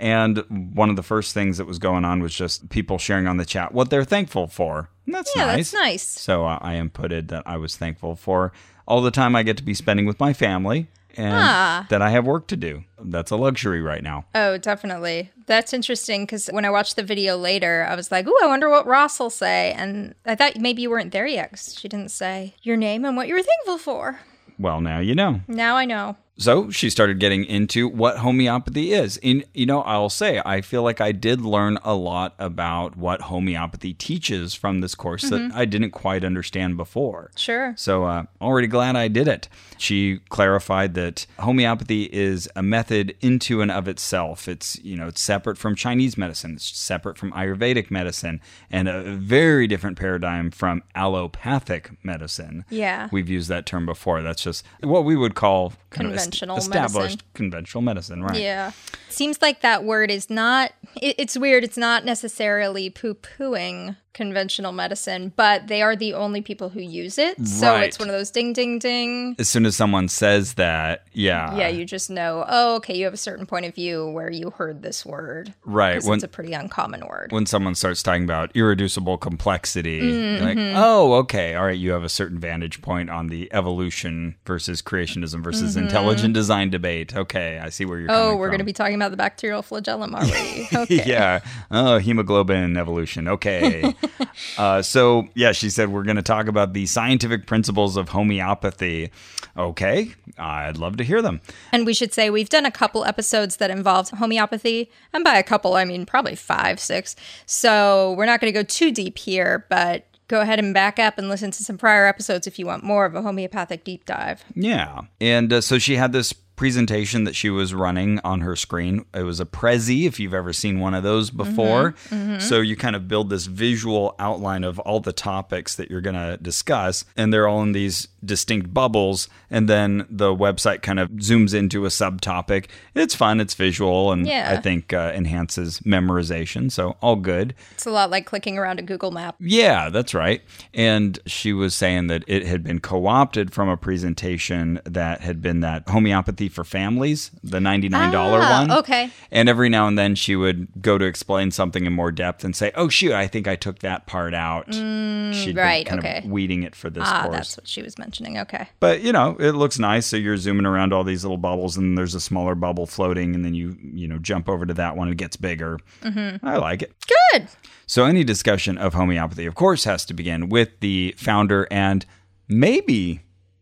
And 0.00 0.72
one 0.74 0.90
of 0.90 0.96
the 0.96 1.02
first 1.02 1.34
things 1.34 1.58
that 1.58 1.66
was 1.66 1.78
going 1.78 2.04
on 2.04 2.22
was 2.22 2.34
just 2.34 2.68
people 2.70 2.98
sharing 2.98 3.26
on 3.26 3.36
the 3.36 3.44
chat 3.44 3.72
what 3.72 3.90
they're 3.90 4.04
thankful 4.04 4.46
for. 4.46 4.90
And 5.06 5.14
that's 5.14 5.30
Yeah, 5.34 5.46
nice. 5.46 5.70
that's 5.72 5.74
nice. 5.74 6.02
So 6.02 6.46
uh, 6.46 6.58
I 6.62 6.74
inputted 6.74 7.28
that 7.28 7.42
I 7.46 7.56
was 7.56 7.76
thankful 7.76 8.14
for 8.16 8.52
all 8.86 9.00
the 9.02 9.10
time 9.10 9.34
I 9.36 9.42
get 9.42 9.56
to 9.58 9.62
be 9.62 9.74
spending 9.74 10.06
with 10.06 10.18
my 10.20 10.32
family 10.32 10.86
and 11.16 11.34
Ah. 11.34 11.86
that 11.90 12.00
I 12.00 12.10
have 12.10 12.26
work 12.26 12.46
to 12.48 12.56
do. 12.56 12.84
That's 13.02 13.30
a 13.30 13.36
luxury 13.36 13.80
right 13.82 14.02
now. 14.02 14.26
Oh, 14.34 14.56
definitely. 14.58 15.30
That's 15.46 15.72
interesting 15.72 16.22
because 16.24 16.46
when 16.52 16.64
I 16.64 16.70
watched 16.70 16.96
the 16.96 17.02
video 17.02 17.36
later, 17.36 17.86
I 17.88 17.94
was 17.96 18.12
like, 18.12 18.26
"Ooh, 18.28 18.38
I 18.42 18.46
wonder 18.46 18.68
what 18.68 18.86
Ross 18.86 19.18
will 19.18 19.30
say." 19.30 19.72
And 19.72 20.14
I 20.26 20.34
thought 20.34 20.56
maybe 20.58 20.82
you 20.82 20.90
weren't 20.90 21.10
there 21.12 21.26
yet 21.26 21.50
'cause 21.50 21.74
she 21.78 21.88
didn't 21.88 22.10
say 22.10 22.54
your 22.62 22.76
name 22.76 23.04
and 23.04 23.16
what 23.16 23.26
you 23.28 23.34
were 23.34 23.42
thankful 23.42 23.78
for. 23.78 24.20
Well, 24.58 24.80
now 24.80 24.98
you 25.00 25.14
know. 25.14 25.40
Now 25.48 25.76
I 25.76 25.84
know. 25.86 26.16
So 26.38 26.70
she 26.70 26.88
started 26.88 27.18
getting 27.18 27.44
into 27.44 27.88
what 27.88 28.18
homeopathy 28.18 28.92
is. 28.92 29.18
And, 29.22 29.44
you 29.54 29.66
know, 29.66 29.82
I'll 29.82 30.08
say, 30.08 30.40
I 30.46 30.60
feel 30.60 30.82
like 30.82 31.00
I 31.00 31.10
did 31.12 31.40
learn 31.40 31.78
a 31.82 31.94
lot 31.94 32.34
about 32.38 32.96
what 32.96 33.22
homeopathy 33.22 33.92
teaches 33.92 34.54
from 34.54 34.80
this 34.80 34.94
course 34.94 35.28
that 35.30 35.50
I 35.52 35.64
didn't 35.64 35.90
quite 35.90 36.24
understand 36.24 36.76
before. 36.76 37.32
Sure. 37.36 37.74
So, 37.76 38.04
uh, 38.04 38.24
already 38.40 38.68
glad 38.68 38.94
I 38.94 39.08
did 39.08 39.26
it. 39.26 39.48
She 39.78 40.20
clarified 40.28 40.94
that 40.94 41.26
homeopathy 41.40 42.04
is 42.04 42.48
a 42.54 42.62
method 42.62 43.16
into 43.20 43.60
and 43.60 43.70
of 43.70 43.88
itself. 43.88 44.48
It's, 44.48 44.78
you 44.84 44.96
know, 44.96 45.08
it's 45.08 45.20
separate 45.20 45.58
from 45.58 45.74
Chinese 45.74 46.16
medicine, 46.16 46.54
it's 46.54 46.76
separate 46.78 47.18
from 47.18 47.32
Ayurvedic 47.32 47.90
medicine, 47.90 48.40
and 48.70 48.88
a 48.88 49.02
very 49.02 49.66
different 49.66 49.98
paradigm 49.98 50.50
from 50.50 50.82
allopathic 50.94 51.90
medicine. 52.04 52.64
Yeah. 52.70 53.08
We've 53.10 53.28
used 53.28 53.48
that 53.48 53.66
term 53.66 53.86
before. 53.86 54.22
That's 54.22 54.42
just 54.42 54.64
what 54.82 55.04
we 55.04 55.16
would 55.16 55.34
call 55.34 55.72
kind 55.90 56.08
Conventional 56.08 56.56
of 56.56 56.60
est- 56.62 56.66
established 56.68 56.94
medicine. 57.18 57.20
conventional 57.34 57.82
medicine, 57.82 58.22
right? 58.22 58.40
Yeah. 58.40 58.72
Seems 59.08 59.40
like 59.42 59.62
that 59.62 59.84
word 59.84 60.10
is 60.10 60.28
not, 60.30 60.72
it, 61.00 61.14
it's 61.18 61.36
weird. 61.36 61.64
It's 61.64 61.78
not 61.78 62.04
necessarily 62.04 62.90
poo 62.90 63.14
pooing 63.14 63.96
conventional 64.14 64.72
medicine, 64.72 65.32
but 65.36 65.68
they 65.68 65.80
are 65.80 65.94
the 65.94 66.12
only 66.12 66.40
people 66.42 66.70
who 66.70 66.80
use 66.80 67.18
it. 67.18 67.40
So 67.46 67.68
Right. 67.72 67.84
it's 67.84 68.00
one 68.00 68.08
of 68.08 68.14
those 68.16 68.32
ding, 68.32 68.52
ding, 68.52 68.80
ding. 68.80 69.36
As 69.38 69.48
soon 69.48 69.64
as 69.64 69.76
someone 69.76 70.08
says 70.08 70.54
that, 70.54 71.04
yeah. 71.12 71.56
Yeah, 71.56 71.68
you 71.68 71.84
just 71.84 72.10
know, 72.10 72.44
oh, 72.48 72.76
okay, 72.76 72.96
you 72.96 73.04
have 73.04 73.14
a 73.14 73.18
certain 73.18 73.46
point 73.46 73.66
of 73.66 73.76
view 73.76 74.08
where 74.10 74.28
you 74.30 74.50
heard 74.50 74.82
this 74.82 75.06
word. 75.06 75.54
Right. 75.64 76.02
When- 76.02 76.14
it's 76.16 76.24
a 76.24 76.28
pretty 76.28 76.52
uncommon 76.52 77.06
word. 77.06 77.30
when 77.30 77.46
someone 77.46 77.76
starts 77.76 78.02
talking 78.02 78.24
about 78.24 78.50
irreducible 78.56 79.18
complexity, 79.18 80.00
Mm-hmm. 80.00 80.44
like, 80.44 80.58
oh, 80.76 81.12
okay, 81.14 81.54
all 81.54 81.66
right, 81.66 81.78
you 81.78 81.92
have 81.92 82.02
a 82.04 82.08
certain 82.08 82.38
vantage 82.40 82.82
point 82.82 83.10
on 83.10 83.28
the 83.28 83.48
evolution 83.52 84.34
versus 84.44 84.82
creationism 84.82 85.44
versus 85.44 85.76
intelligent 85.78 86.34
design 86.34 86.70
debate. 86.70 87.14
Okay, 87.14 87.58
I 87.58 87.68
see 87.68 87.84
where 87.84 87.98
you're 87.98 88.08
Mm-hmm. 88.08 88.30
Oh, 88.30 88.36
we're 88.36 88.48
going 88.48 88.58
to 88.58 88.64
be 88.64 88.72
talking 88.72 88.94
about 88.94 89.10
the 89.10 89.16
bacterial 89.16 89.62
flagellum 89.62 90.14
already. 90.14 90.68
Okay. 90.74 91.04
yeah. 91.06 91.40
Oh, 91.70 91.98
hemoglobin 91.98 92.76
evolution. 92.76 93.28
Okay. 93.28 93.94
uh, 94.58 94.82
so, 94.82 95.28
yeah, 95.34 95.52
she 95.52 95.70
said 95.70 95.90
we're 95.90 96.04
going 96.04 96.16
to 96.16 96.22
talk 96.22 96.48
about 96.48 96.72
the 96.72 96.86
scientific 96.86 97.46
principles 97.46 97.96
of 97.96 98.08
homeopathy. 98.10 99.10
Okay. 99.56 100.14
I'd 100.38 100.78
love 100.78 100.96
to 100.98 101.04
hear 101.04 101.20
them. 101.20 101.40
And 101.72 101.84
we 101.84 101.94
should 101.94 102.12
say 102.12 102.30
we've 102.30 102.48
done 102.48 102.64
a 102.64 102.70
couple 102.70 103.04
episodes 103.04 103.56
that 103.56 103.70
involved 103.70 104.10
homeopathy. 104.10 104.90
And 105.12 105.24
by 105.24 105.36
a 105.36 105.42
couple, 105.42 105.74
I 105.74 105.84
mean 105.84 106.06
probably 106.06 106.34
five, 106.34 106.80
six. 106.80 107.16
So 107.46 108.14
we're 108.16 108.26
not 108.26 108.40
going 108.40 108.52
to 108.52 108.58
go 108.58 108.62
too 108.62 108.92
deep 108.92 109.18
here, 109.18 109.66
but 109.68 110.07
go 110.28 110.40
ahead 110.40 110.58
and 110.58 110.72
back 110.72 110.98
up 110.98 111.18
and 111.18 111.28
listen 111.28 111.50
to 111.50 111.64
some 111.64 111.76
prior 111.76 112.06
episodes 112.06 112.46
if 112.46 112.58
you 112.58 112.66
want 112.66 112.84
more 112.84 113.04
of 113.04 113.14
a 113.14 113.22
homeopathic 113.22 113.82
deep 113.84 114.04
dive. 114.04 114.44
Yeah. 114.54 115.02
And 115.20 115.52
uh, 115.52 115.60
so 115.60 115.78
she 115.78 115.96
had 115.96 116.12
this 116.12 116.32
presentation 116.58 117.22
that 117.24 117.36
she 117.36 117.48
was 117.48 117.72
running 117.72 118.18
on 118.24 118.40
her 118.40 118.56
screen. 118.56 119.04
It 119.14 119.22
was 119.22 119.38
a 119.38 119.46
Prezi, 119.46 120.06
if 120.06 120.18
you've 120.18 120.34
ever 120.34 120.52
seen 120.52 120.80
one 120.80 120.92
of 120.92 121.04
those 121.04 121.30
before. 121.30 121.94
So 122.40 122.60
you 122.60 122.76
kind 122.76 122.96
of 122.96 123.06
build 123.06 123.30
this 123.30 123.46
visual 123.46 124.14
outline 124.18 124.64
of 124.64 124.78
all 124.80 124.98
the 125.00 125.12
topics 125.12 125.76
that 125.76 125.88
you're 125.90 126.00
going 126.00 126.16
to 126.16 126.36
discuss, 126.42 127.04
and 127.16 127.32
they're 127.32 127.46
all 127.46 127.62
in 127.62 127.72
these 127.72 128.08
distinct 128.24 128.74
bubbles. 128.74 129.28
And 129.50 129.68
then 129.68 130.04
the 130.10 130.34
website 130.34 130.82
kind 130.82 130.98
of 130.98 131.08
zooms 131.10 131.54
into 131.54 131.84
a 131.86 131.88
subtopic. 131.88 132.66
It's 132.94 133.14
fun, 133.14 133.40
it's 133.40 133.54
visual, 133.54 134.10
and 134.12 134.26
Yeah. 134.26 134.52
I 134.52 134.60
think 134.60 134.92
uh, 134.92 135.12
enhances 135.14 135.78
memorization. 135.80 136.70
So 136.72 136.96
all 137.00 137.16
good. 137.16 137.54
It's 137.70 137.86
a 137.86 137.90
lot 137.90 138.10
like 138.10 138.26
clicking 138.26 138.58
around 138.58 138.80
a 138.80 138.82
Google 138.82 139.12
map. 139.12 139.36
Yeah, 139.38 139.90
that's 139.90 140.12
right. 140.12 140.42
And 140.74 141.18
she 141.26 141.52
was 141.52 141.74
saying 141.74 142.08
that 142.08 142.24
it 142.26 142.44
had 142.44 142.64
been 142.64 142.80
co 142.80 143.06
opted 143.06 143.52
from 143.52 143.68
a 143.68 143.76
presentation 143.76 144.80
that 144.84 145.20
had 145.20 145.40
been 145.40 145.60
that 145.60 145.88
homeopathy 145.88 146.47
for 146.48 146.64
families, 146.64 147.30
the 147.42 147.58
$99 147.58 147.92
Ah, 148.14 148.60
one. 148.60 148.70
okay. 148.78 149.10
And 149.30 149.48
every 149.48 149.68
now 149.68 149.86
and 149.86 149.98
then 149.98 150.14
she 150.14 150.34
would 150.36 150.68
go 150.80 150.98
to 150.98 151.04
explain 151.04 151.50
something 151.50 151.86
in 151.86 151.92
more 151.92 152.10
depth 152.10 152.44
and 152.44 152.54
say, 152.56 152.72
oh, 152.74 152.88
shoot, 152.88 153.12
I 153.12 153.26
think 153.26 153.46
I 153.46 153.56
took 153.56 153.80
that 153.80 154.06
part 154.06 154.34
out. 154.34 154.72
She'd 154.74 154.80
Mm, 154.82 155.56
right, 155.56 155.86
kind 155.86 155.98
okay. 156.00 156.18
of 156.18 156.24
weeding 156.24 156.62
it 156.62 156.74
for 156.74 156.90
this 156.90 157.04
Ah, 157.06 157.22
course. 157.24 157.34
that's 157.36 157.56
what 157.56 157.68
she 157.68 157.82
was 157.82 157.98
mentioning. 157.98 158.38
Okay. 158.38 158.68
But 158.80 159.02
you 159.02 159.12
know, 159.12 159.36
it 159.38 159.52
looks 159.52 159.78
nice. 159.78 160.06
So 160.06 160.16
you're 160.16 160.36
zooming 160.36 160.66
around 160.66 160.92
all 160.92 161.04
these 161.04 161.24
little 161.24 161.36
bubbles, 161.38 161.76
and 161.76 161.96
there's 161.98 162.14
a 162.14 162.20
smaller 162.20 162.54
bubble 162.54 162.86
floating, 162.86 163.34
and 163.34 163.44
then 163.44 163.54
you 163.54 163.76
you 163.82 164.08
know 164.08 164.18
jump 164.18 164.48
over 164.48 164.64
to 164.66 164.74
that 164.74 164.96
one, 164.96 165.08
it 165.08 165.16
gets 165.16 165.36
bigger. 165.36 165.78
Mm-hmm. 166.02 166.46
I 166.46 166.56
like 166.56 166.82
it. 166.82 166.92
Good. 167.32 167.48
So, 167.86 168.04
any 168.04 168.22
discussion 168.24 168.76
of 168.78 168.94
homeopathy, 168.94 169.46
of 169.46 169.54
course, 169.54 169.84
has 169.84 170.04
to 170.06 170.14
begin 170.14 170.48
with 170.48 170.80
the 170.80 171.14
founder 171.16 171.66
and 171.70 172.04
maybe 172.48 173.20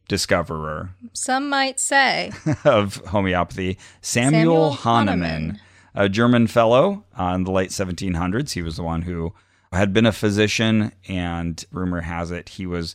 discoverer 0.08 0.90
Some 1.12 1.48
might 1.48 1.80
say. 1.80 2.32
of 2.64 2.96
homeopathy, 3.06 3.78
Samuel, 4.00 4.30
Samuel 4.32 4.70
Hahnemann, 4.72 5.20
Hahnemann. 5.20 5.60
a 5.94 6.08
German 6.08 6.46
fellow 6.46 7.04
uh, 7.18 7.32
in 7.34 7.44
the 7.44 7.50
late 7.52 7.70
1700s. 7.70 8.52
He 8.52 8.62
was 8.62 8.76
the 8.76 8.82
one 8.82 9.02
who 9.02 9.32
had 9.72 9.92
been 9.92 10.06
a 10.06 10.12
physician, 10.12 10.92
and 11.08 11.64
rumor 11.72 12.00
has 12.02 12.30
it 12.30 12.50
he 12.50 12.66
was 12.66 12.94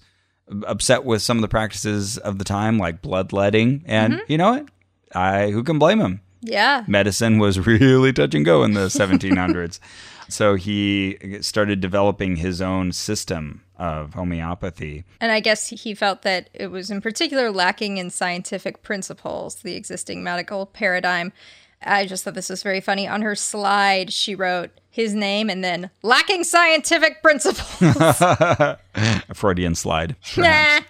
upset 0.66 1.04
with 1.06 1.22
some 1.22 1.38
of 1.38 1.42
the 1.42 1.48
practices 1.48 2.18
of 2.18 2.38
the 2.38 2.44
time, 2.46 2.78
like 2.78 3.02
bloodletting. 3.02 3.84
And 3.86 4.14
Mm-hmm. 4.14 4.32
you 4.32 4.38
know 4.38 4.52
what? 4.52 4.70
I 5.14 5.50
who 5.52 5.64
can 5.64 5.80
blame 5.80 6.00
him? 6.00 6.22
Yeah. 6.44 6.86
medicine 6.88 7.38
was 7.38 7.60
really 7.68 8.12
touch 8.14 8.34
and 8.34 8.44
go 8.44 8.64
in 8.64 8.74
the 8.74 8.88
1700s. 8.88 9.80
so 10.28 10.56
he 10.56 11.18
started 11.42 11.82
developing 11.82 12.38
his 12.38 12.62
own 12.62 12.92
system 12.94 13.62
of 13.82 14.14
homeopathy. 14.14 15.04
And 15.20 15.32
I 15.32 15.40
guess 15.40 15.68
he 15.70 15.96
felt 15.96 16.22
that 16.22 16.52
it 16.54 16.68
was 16.68 16.92
in 16.92 17.02
particular 17.02 17.52
lacking 17.52 17.98
in 17.98 18.12
scientific 18.12 18.84
principles, 18.84 19.56
the 19.56 19.74
existing 19.76 20.24
medical 20.24 20.68
paradigm. 20.68 21.34
I 21.82 22.06
just 22.06 22.24
thought 22.24 22.36
this 22.36 22.50
was 22.52 22.62
very 22.62 22.80
funny. 22.80 23.08
On 23.08 23.24
her 23.24 23.34
slide, 23.36 24.14
she 24.14 24.36
wrote 24.36 24.70
his 24.92 25.16
name 25.16 25.50
and 25.50 25.64
then 25.64 25.90
lacking 26.04 26.44
scientific 26.44 27.24
principles. 27.24 27.82
A 28.22 28.78
Freudian 29.34 29.74
slide. 29.74 30.16
nah. 30.38 30.82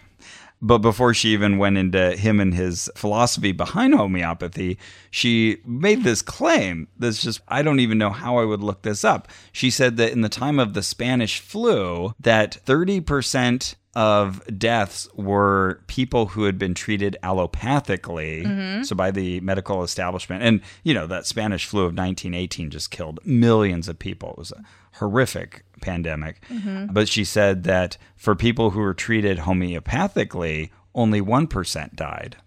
But 0.62 0.80
before 0.80 1.14
she 1.14 1.30
even 1.30 1.58
went 1.58 1.78
into 1.78 2.16
him 2.16 2.40
and 2.40 2.54
his 2.54 2.90
philosophy 2.96 3.52
behind 3.52 3.96
homeopathy, 3.96 4.78
she 5.10 5.58
made 5.66 6.04
this 6.04 6.22
claim 6.22 6.88
that's 6.98 7.24
just, 7.24 7.42
I 7.48 7.64
don't 7.64 7.80
even 7.80 7.98
know 7.98 8.12
how 8.12 8.38
I 8.38 8.46
would 8.46 8.62
look 8.62 8.84
this 8.84 9.04
up. 9.04 9.28
She 9.52 9.72
said 9.72 9.98
that 9.98 10.12
in 10.12 10.22
the 10.22 10.30
time 10.30 10.60
of 10.60 10.74
the 10.74 10.84
Spanish 10.84 11.40
flu, 11.40 12.14
that 12.20 12.60
30% 12.66 13.76
of 13.94 14.42
deaths 14.58 15.08
were 15.16 15.82
people 15.88 16.28
who 16.28 16.46
had 16.46 16.58
been 16.58 16.74
treated 16.74 17.18
allopathically, 17.24 18.46
mm-hmm. 18.46 18.84
so 18.84 18.96
by 18.96 19.12
the 19.12 19.40
medical 19.42 19.84
establishment. 19.84 20.44
And, 20.44 20.62
you 20.84 20.94
know, 20.94 21.08
that 21.08 21.26
Spanish 21.26 21.66
flu 21.66 21.82
of 21.82 21.88
1918 21.98 22.70
just 22.70 22.92
killed 22.92 23.20
millions 23.26 23.88
of 23.90 24.00
people. 24.00 24.32
It 24.32 24.38
was 24.38 24.52
a 24.52 24.64
horrific 24.94 25.66
pandemic. 25.82 26.42
Mm-hmm. 26.48 26.94
But 26.94 27.10
she 27.10 27.26
said 27.26 27.64
that 27.64 27.98
for 28.16 28.36
people 28.36 28.70
who 28.70 28.80
were 28.80 28.94
treated 28.94 29.40
homeopathically, 29.40 30.70
only 30.96 31.22
1% 31.22 31.96
died. 31.96 32.38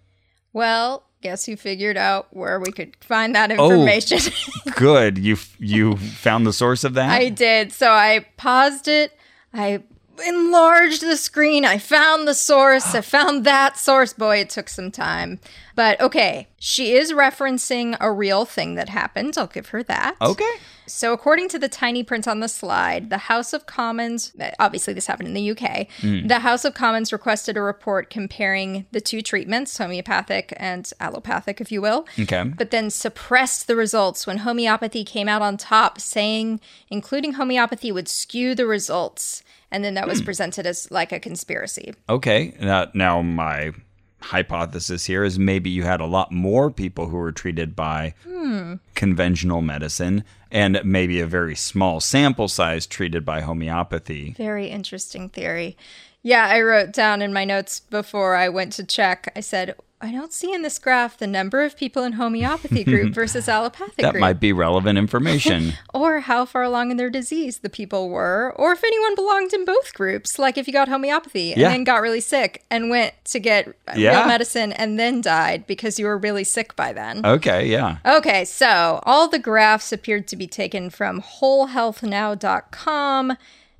Well, 0.53 1.03
guess 1.21 1.47
you 1.47 1.57
figured 1.57 1.97
out 1.97 2.27
where 2.35 2.59
we 2.59 2.71
could 2.71 2.95
find 3.01 3.33
that 3.35 3.51
Oh. 3.57 3.71
information. 3.71 4.19
Good. 4.75 5.17
You 5.17 5.37
you 5.59 5.97
found 5.97 6.45
the 6.45 6.53
source 6.53 6.83
of 6.83 6.93
that? 6.93 7.09
I 7.09 7.29
did. 7.29 7.71
So 7.71 7.91
I 7.91 8.25
paused 8.37 8.87
it. 8.87 9.11
I 9.53 9.83
enlarged 10.25 11.01
the 11.01 11.17
screen. 11.17 11.65
I 11.65 11.77
found 11.77 12.27
the 12.27 12.33
source. 12.33 12.93
I 12.93 13.01
found 13.15 13.45
that 13.45 13.77
source. 13.77 14.13
Boy, 14.13 14.37
it 14.37 14.49
took 14.49 14.69
some 14.69 14.91
time. 14.91 15.39
But 15.75 15.99
okay, 15.99 16.47
she 16.59 16.93
is 16.93 17.11
referencing 17.11 17.97
a 17.99 18.11
real 18.11 18.45
thing 18.45 18.75
that 18.75 18.89
happened. 18.89 19.37
I'll 19.37 19.47
give 19.47 19.69
her 19.69 19.83
that. 19.83 20.15
okay. 20.21 20.55
So, 20.87 21.13
according 21.13 21.49
to 21.49 21.59
the 21.59 21.67
tiny 21.67 22.03
print 22.03 22.27
on 22.27 22.39
the 22.39 22.47
slide, 22.47 23.09
the 23.09 23.17
House 23.17 23.53
of 23.53 23.65
Commons, 23.65 24.33
obviously 24.59 24.93
this 24.93 25.07
happened 25.07 25.27
in 25.27 25.33
the 25.33 25.51
UK, 25.51 25.87
hmm. 25.99 26.27
the 26.27 26.39
House 26.39 26.63
of 26.63 26.73
Commons 26.73 27.11
requested 27.11 27.57
a 27.57 27.61
report 27.61 28.09
comparing 28.09 28.85
the 28.91 29.01
two 29.01 29.21
treatments, 29.21 29.77
homeopathic 29.77 30.53
and 30.57 30.91
allopathic, 30.99 31.59
if 31.59 31.71
you 31.71 31.81
will. 31.81 32.05
Okay. 32.19 32.43
But 32.43 32.71
then 32.71 32.89
suppressed 32.89 33.67
the 33.67 33.75
results 33.75 34.27
when 34.27 34.39
homeopathy 34.39 35.03
came 35.03 35.27
out 35.27 35.41
on 35.41 35.57
top, 35.57 35.99
saying 35.99 36.61
including 36.89 37.33
homeopathy 37.33 37.91
would 37.91 38.07
skew 38.07 38.53
the 38.53 38.67
results. 38.67 39.41
And 39.71 39.83
then 39.83 39.95
that 39.95 40.07
was 40.07 40.19
hmm. 40.19 40.25
presented 40.25 40.65
as 40.65 40.89
like 40.91 41.11
a 41.11 41.19
conspiracy. 41.19 41.93
Okay. 42.09 42.55
Now, 42.59 42.87
now 42.93 43.21
my 43.21 43.73
hypothesis 44.21 45.05
here 45.05 45.23
is 45.23 45.37
maybe 45.37 45.69
you 45.69 45.83
had 45.83 46.01
a 46.01 46.05
lot 46.05 46.31
more 46.31 46.71
people 46.71 47.07
who 47.07 47.17
were 47.17 47.31
treated 47.31 47.75
by 47.75 48.13
hmm. 48.23 48.75
conventional 48.95 49.61
medicine 49.61 50.23
and 50.51 50.79
maybe 50.83 51.19
a 51.19 51.27
very 51.27 51.55
small 51.55 51.99
sample 51.99 52.47
size 52.47 52.87
treated 52.87 53.25
by 53.25 53.41
homeopathy. 53.41 54.33
Very 54.37 54.67
interesting 54.67 55.29
theory. 55.29 55.77
Yeah, 56.23 56.47
I 56.47 56.61
wrote 56.61 56.91
down 56.91 57.21
in 57.21 57.33
my 57.33 57.45
notes 57.45 57.81
before 57.81 58.35
I 58.35 58.49
went 58.49 58.73
to 58.73 58.83
check, 58.83 59.31
I 59.35 59.41
said, 59.41 59.75
I 60.05 60.11
don't 60.11 60.31
see 60.31 60.53
in 60.53 60.61
this 60.61 60.77
graph 60.79 61.17
the 61.17 61.25
number 61.27 61.63
of 61.63 61.75
people 61.75 62.03
in 62.03 62.13
homeopathy 62.13 62.83
group 62.83 63.13
versus 63.13 63.49
allopathic 63.49 63.95
That 63.97 64.11
group. 64.11 64.21
might 64.21 64.39
be 64.39 64.53
relevant 64.53 64.97
information. 64.99 65.73
or 65.93 66.19
how 66.19 66.45
far 66.45 66.61
along 66.63 66.91
in 66.91 66.97
their 66.97 67.09
disease 67.09 67.59
the 67.59 67.69
people 67.69 68.09
were, 68.09 68.53
or 68.55 68.71
if 68.71 68.83
anyone 68.83 69.15
belonged 69.15 69.53
in 69.53 69.65
both 69.65 69.93
groups. 69.93 70.37
Like 70.37 70.57
if 70.57 70.67
you 70.67 70.73
got 70.73 70.87
homeopathy 70.87 71.51
and 71.53 71.61
Yeah. 71.61 71.69
then 71.69 71.83
got 71.83 72.01
really 72.01 72.21
sick 72.21 72.63
and 72.69 72.89
went 72.89 73.13
to 73.25 73.39
get 73.39 73.75
Yeah. 73.95 74.19
real 74.19 74.27
medicine 74.27 74.71
and 74.73 74.99
then 74.99 75.21
died 75.21 75.65
because 75.65 75.97
you 75.99 76.05
were 76.05 76.17
really 76.17 76.43
sick 76.43 76.75
by 76.75 76.93
then. 76.93 77.25
okay, 77.25 77.65
yeah. 77.65 77.97
Okay, 78.05 78.45
so 78.45 78.99
all 79.03 79.27
the 79.27 79.39
graphs 79.39 79.91
appeared 79.91 80.27
to 80.27 80.35
be 80.35 80.45
taken 80.47 80.89
from 80.91 81.21
wholehealthnow.com. 81.21 83.37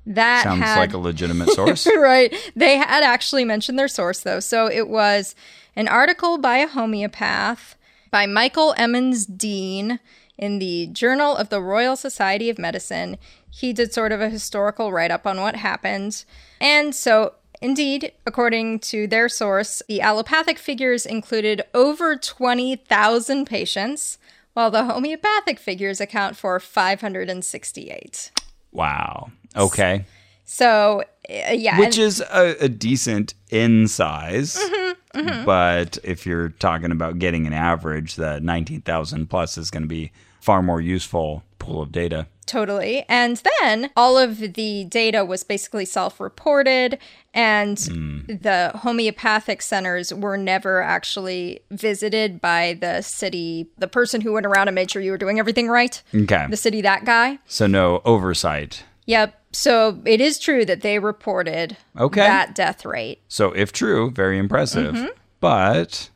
That 0.08 0.44
Sounds 0.44 0.60
had 0.62 0.78
like 0.78 0.92
a 0.92 0.98
legitimate 0.98 1.50
source. 1.50 1.84
right. 1.96 2.32
They 2.54 2.76
had 2.76 3.02
actually 3.02 3.44
mentioned 3.44 3.76
their 3.78 3.88
source, 3.88 4.20
though. 4.20 4.38
So 4.40 4.70
it 4.70 4.88
was 4.88 5.34
an 5.76 5.88
article 5.88 6.38
by 6.38 6.58
a 6.58 6.68
homeopath 6.68 7.76
by 8.10 8.26
Michael 8.26 8.74
Emmans 8.78 9.26
Dean 9.36 10.00
in 10.38 10.58
the 10.58 10.86
Journal 10.88 11.36
of 11.36 11.48
the 11.50 11.60
Royal 11.62 11.96
Society 11.96 12.48
of 12.50 12.58
Medicine. 12.58 13.16
He 13.50 13.72
did 13.72 13.92
sort 13.92 14.12
of 14.12 14.20
a 14.20 14.28
historical 14.30 14.92
write 14.92 15.10
up 15.10 15.26
on 15.26 15.40
what 15.40 15.56
happened. 15.56 16.24
And 16.60 16.94
so, 16.94 17.34
indeed, 17.62 18.12
according 18.26 18.80
to 18.80 19.06
their 19.06 19.28
source, 19.28 19.82
the 19.88 20.00
allopathic 20.00 20.58
figures 20.58 21.06
included 21.06 21.62
over 21.74 22.16
20,000 22.16 23.46
patients, 23.46 24.18
while 24.52 24.70
the 24.70 24.84
homeopathic 24.84 25.58
figures 25.58 26.00
account 26.00 26.36
for 26.36 26.58
568. 26.60 28.30
wow. 28.72 29.30
Okay. 29.54 30.04
So, 30.44 31.02
uh, 31.30 31.52
yeah. 31.52 31.78
Which 31.78 31.96
and- 31.96 32.04
is 32.06 32.20
a, 32.20 32.56
a 32.60 32.68
decent 32.68 33.34
in 33.50 33.88
size. 33.88 34.56
Mm-hmm, 34.58 34.92
Mm-hmm. 35.16 35.44
But 35.44 35.98
if 36.04 36.26
you're 36.26 36.50
talking 36.50 36.92
about 36.92 37.18
getting 37.18 37.46
an 37.46 37.52
average, 37.52 38.16
the 38.16 38.40
19,000 38.40 39.28
plus 39.28 39.58
is 39.58 39.70
going 39.70 39.82
to 39.82 39.88
be 39.88 40.12
far 40.40 40.62
more 40.62 40.80
useful 40.80 41.42
pool 41.58 41.82
of 41.82 41.90
data. 41.90 42.26
Totally. 42.46 43.04
And 43.08 43.42
then 43.60 43.90
all 43.96 44.16
of 44.16 44.38
the 44.38 44.84
data 44.84 45.24
was 45.24 45.42
basically 45.42 45.84
self 45.84 46.20
reported, 46.20 46.98
and 47.34 47.76
mm. 47.76 48.42
the 48.42 48.70
homeopathic 48.78 49.60
centers 49.62 50.14
were 50.14 50.36
never 50.36 50.80
actually 50.80 51.60
visited 51.72 52.40
by 52.40 52.78
the 52.80 53.02
city, 53.02 53.68
the 53.78 53.88
person 53.88 54.20
who 54.20 54.32
went 54.32 54.46
around 54.46 54.68
and 54.68 54.76
made 54.76 54.92
sure 54.92 55.02
you 55.02 55.10
were 55.10 55.18
doing 55.18 55.40
everything 55.40 55.68
right. 55.68 56.00
Okay. 56.14 56.46
The 56.48 56.56
city, 56.56 56.80
that 56.82 57.04
guy. 57.04 57.40
So 57.46 57.66
no 57.66 58.00
oversight. 58.04 58.84
Yep. 59.06 59.34
So 59.56 60.00
it 60.04 60.20
is 60.20 60.38
true 60.38 60.64
that 60.66 60.82
they 60.82 60.98
reported 60.98 61.76
Okay. 61.98 62.20
that 62.20 62.54
death 62.54 62.84
rate. 62.84 63.20
So 63.28 63.52
if 63.52 63.72
true, 63.72 64.10
very 64.10 64.38
impressive. 64.38 64.94
Mm-hmm. 64.94 65.06
But 65.40 66.10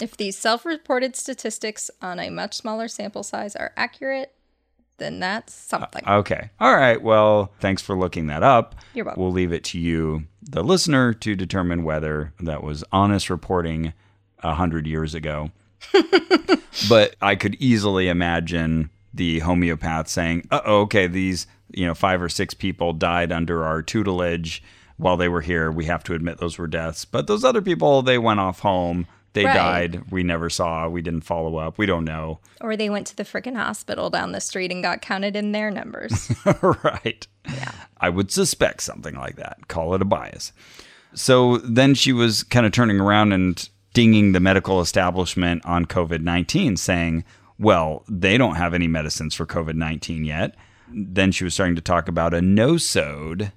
If 0.00 0.16
these 0.16 0.38
self 0.38 0.64
reported 0.64 1.16
statistics 1.16 1.90
on 2.00 2.18
a 2.18 2.30
much 2.30 2.54
smaller 2.54 2.88
sample 2.88 3.22
size 3.22 3.54
are 3.56 3.72
accurate, 3.76 4.32
then 4.98 5.18
that's 5.18 5.52
something. 5.54 6.02
okay. 6.06 6.50
All 6.60 6.74
right. 6.76 7.00
Well, 7.00 7.52
thanks 7.60 7.82
for 7.82 7.96
looking 7.96 8.26
that 8.28 8.42
up. 8.42 8.74
You're 8.94 9.04
welcome. 9.06 9.22
We'll 9.22 9.32
leave 9.32 9.52
it 9.52 9.64
to 9.64 9.78
you, 9.78 10.24
the 10.42 10.62
listener, 10.62 11.12
to 11.14 11.34
determine 11.34 11.84
whether 11.84 12.32
that 12.40 12.62
was 12.62 12.84
honest 12.92 13.28
reporting 13.30 13.92
a 14.42 14.54
hundred 14.54 14.86
years 14.86 15.14
ago. 15.14 15.50
but 16.88 17.16
I 17.20 17.34
could 17.34 17.54
easily 17.56 18.08
imagine 18.08 18.90
the 19.12 19.40
homeopath 19.40 20.08
saying, 20.08 20.46
"Uh 20.50 20.60
oh, 20.64 20.80
okay, 20.82 21.06
these 21.06 21.46
you 21.72 21.86
know 21.86 21.94
five 21.94 22.22
or 22.22 22.28
six 22.28 22.54
people 22.54 22.92
died 22.92 23.32
under 23.32 23.64
our 23.64 23.82
tutelage 23.82 24.62
while 24.96 25.16
they 25.16 25.28
were 25.28 25.40
here. 25.40 25.70
We 25.70 25.86
have 25.86 26.04
to 26.04 26.14
admit 26.14 26.38
those 26.38 26.58
were 26.58 26.66
deaths. 26.66 27.04
But 27.04 27.26
those 27.26 27.44
other 27.44 27.62
people, 27.62 28.02
they 28.02 28.18
went 28.18 28.40
off 28.40 28.60
home." 28.60 29.06
They 29.32 29.44
Right. 29.44 29.54
died. 29.54 30.10
We 30.10 30.24
never 30.24 30.50
saw. 30.50 30.88
We 30.88 31.02
didn't 31.02 31.20
follow 31.20 31.56
up. 31.56 31.78
We 31.78 31.86
don't 31.86 32.04
know. 32.04 32.40
or 32.60 32.76
they 32.76 32.90
went 32.90 33.06
to 33.06 33.16
the 33.16 33.22
freaking 33.22 33.54
hospital 33.54 34.10
down 34.10 34.32
the 34.32 34.40
street 34.40 34.72
and 34.72 34.82
got 34.82 35.02
counted 35.02 35.36
in 35.36 35.52
their 35.52 35.70
numbers. 35.70 36.32
right. 36.82 37.24
Yeah. 37.48 37.70
I 38.00 38.08
would 38.10 38.32
suspect 38.32 38.82
something 38.82 39.14
like 39.14 39.36
that. 39.36 39.68
Call 39.68 39.94
it 39.94 40.02
a 40.02 40.04
bias. 40.04 40.52
So 41.14 41.58
then 41.58 41.94
she 41.94 42.12
was 42.12 42.42
kind 42.42 42.66
of 42.66 42.72
turning 42.72 42.98
around 43.00 43.30
and 43.32 43.68
dinging 43.94 44.32
the 44.32 44.40
medical 44.40 44.80
establishment 44.80 45.64
on 45.64 45.86
COVID 45.86 46.22
19, 46.22 46.76
saying, 46.76 47.22
well, 47.56 48.02
they 48.08 48.36
don't 48.36 48.56
have 48.56 48.74
any 48.74 48.88
medicines 48.88 49.36
for 49.36 49.46
COVID 49.46 49.74
19 49.76 50.24
yet. 50.24 50.56
Then 50.92 51.32
she 51.32 51.44
was 51.44 51.54
starting 51.54 51.76
to 51.76 51.82
talk 51.82 52.08
about 52.08 52.34
a 52.34 52.40
no-sode 52.40 53.52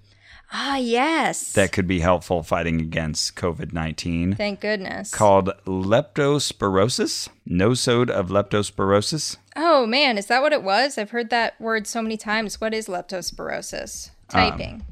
ah, 0.53 0.77
yes. 0.77 1.53
that 1.53 1.71
could 1.71 1.87
be 1.87 1.99
helpful 1.99 2.43
fighting 2.43 2.79
against 2.79 3.35
COVID 3.35 3.73
19 3.73 4.35
Thank 4.35 4.61
goodness. 4.61 5.11
called 5.11 5.51
leptospirosis, 5.65 7.29
no-sode 7.45 8.09
of 8.09 8.29
leptospirosis. 8.29 9.37
oh 9.55 9.85
man, 9.85 10.17
is 10.17 10.27
that 10.27 10.41
what 10.41 10.53
it 10.53 10.63
was? 10.63 10.97
I've 10.97 11.11
heard 11.11 11.29
that 11.31 11.59
word 11.59 11.87
so 11.87 12.01
many 12.01 12.17
times. 12.17 12.61
What 12.61 12.73
is 12.73 12.87
leptospirosis? 12.87 14.11
Typing. 14.29 14.85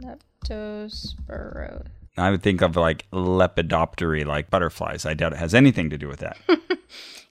Leptospirosis. 0.00 1.86
I 2.16 2.30
would 2.30 2.42
think 2.42 2.60
of 2.60 2.76
like 2.76 3.06
lepidoptery, 3.10 4.26
like 4.26 4.50
butterflies. 4.50 5.06
I 5.06 5.14
doubt 5.14 5.32
it 5.32 5.38
has 5.38 5.54
anything 5.54 5.88
to 5.90 5.98
do 5.98 6.08
with 6.08 6.20
that. 6.20 6.36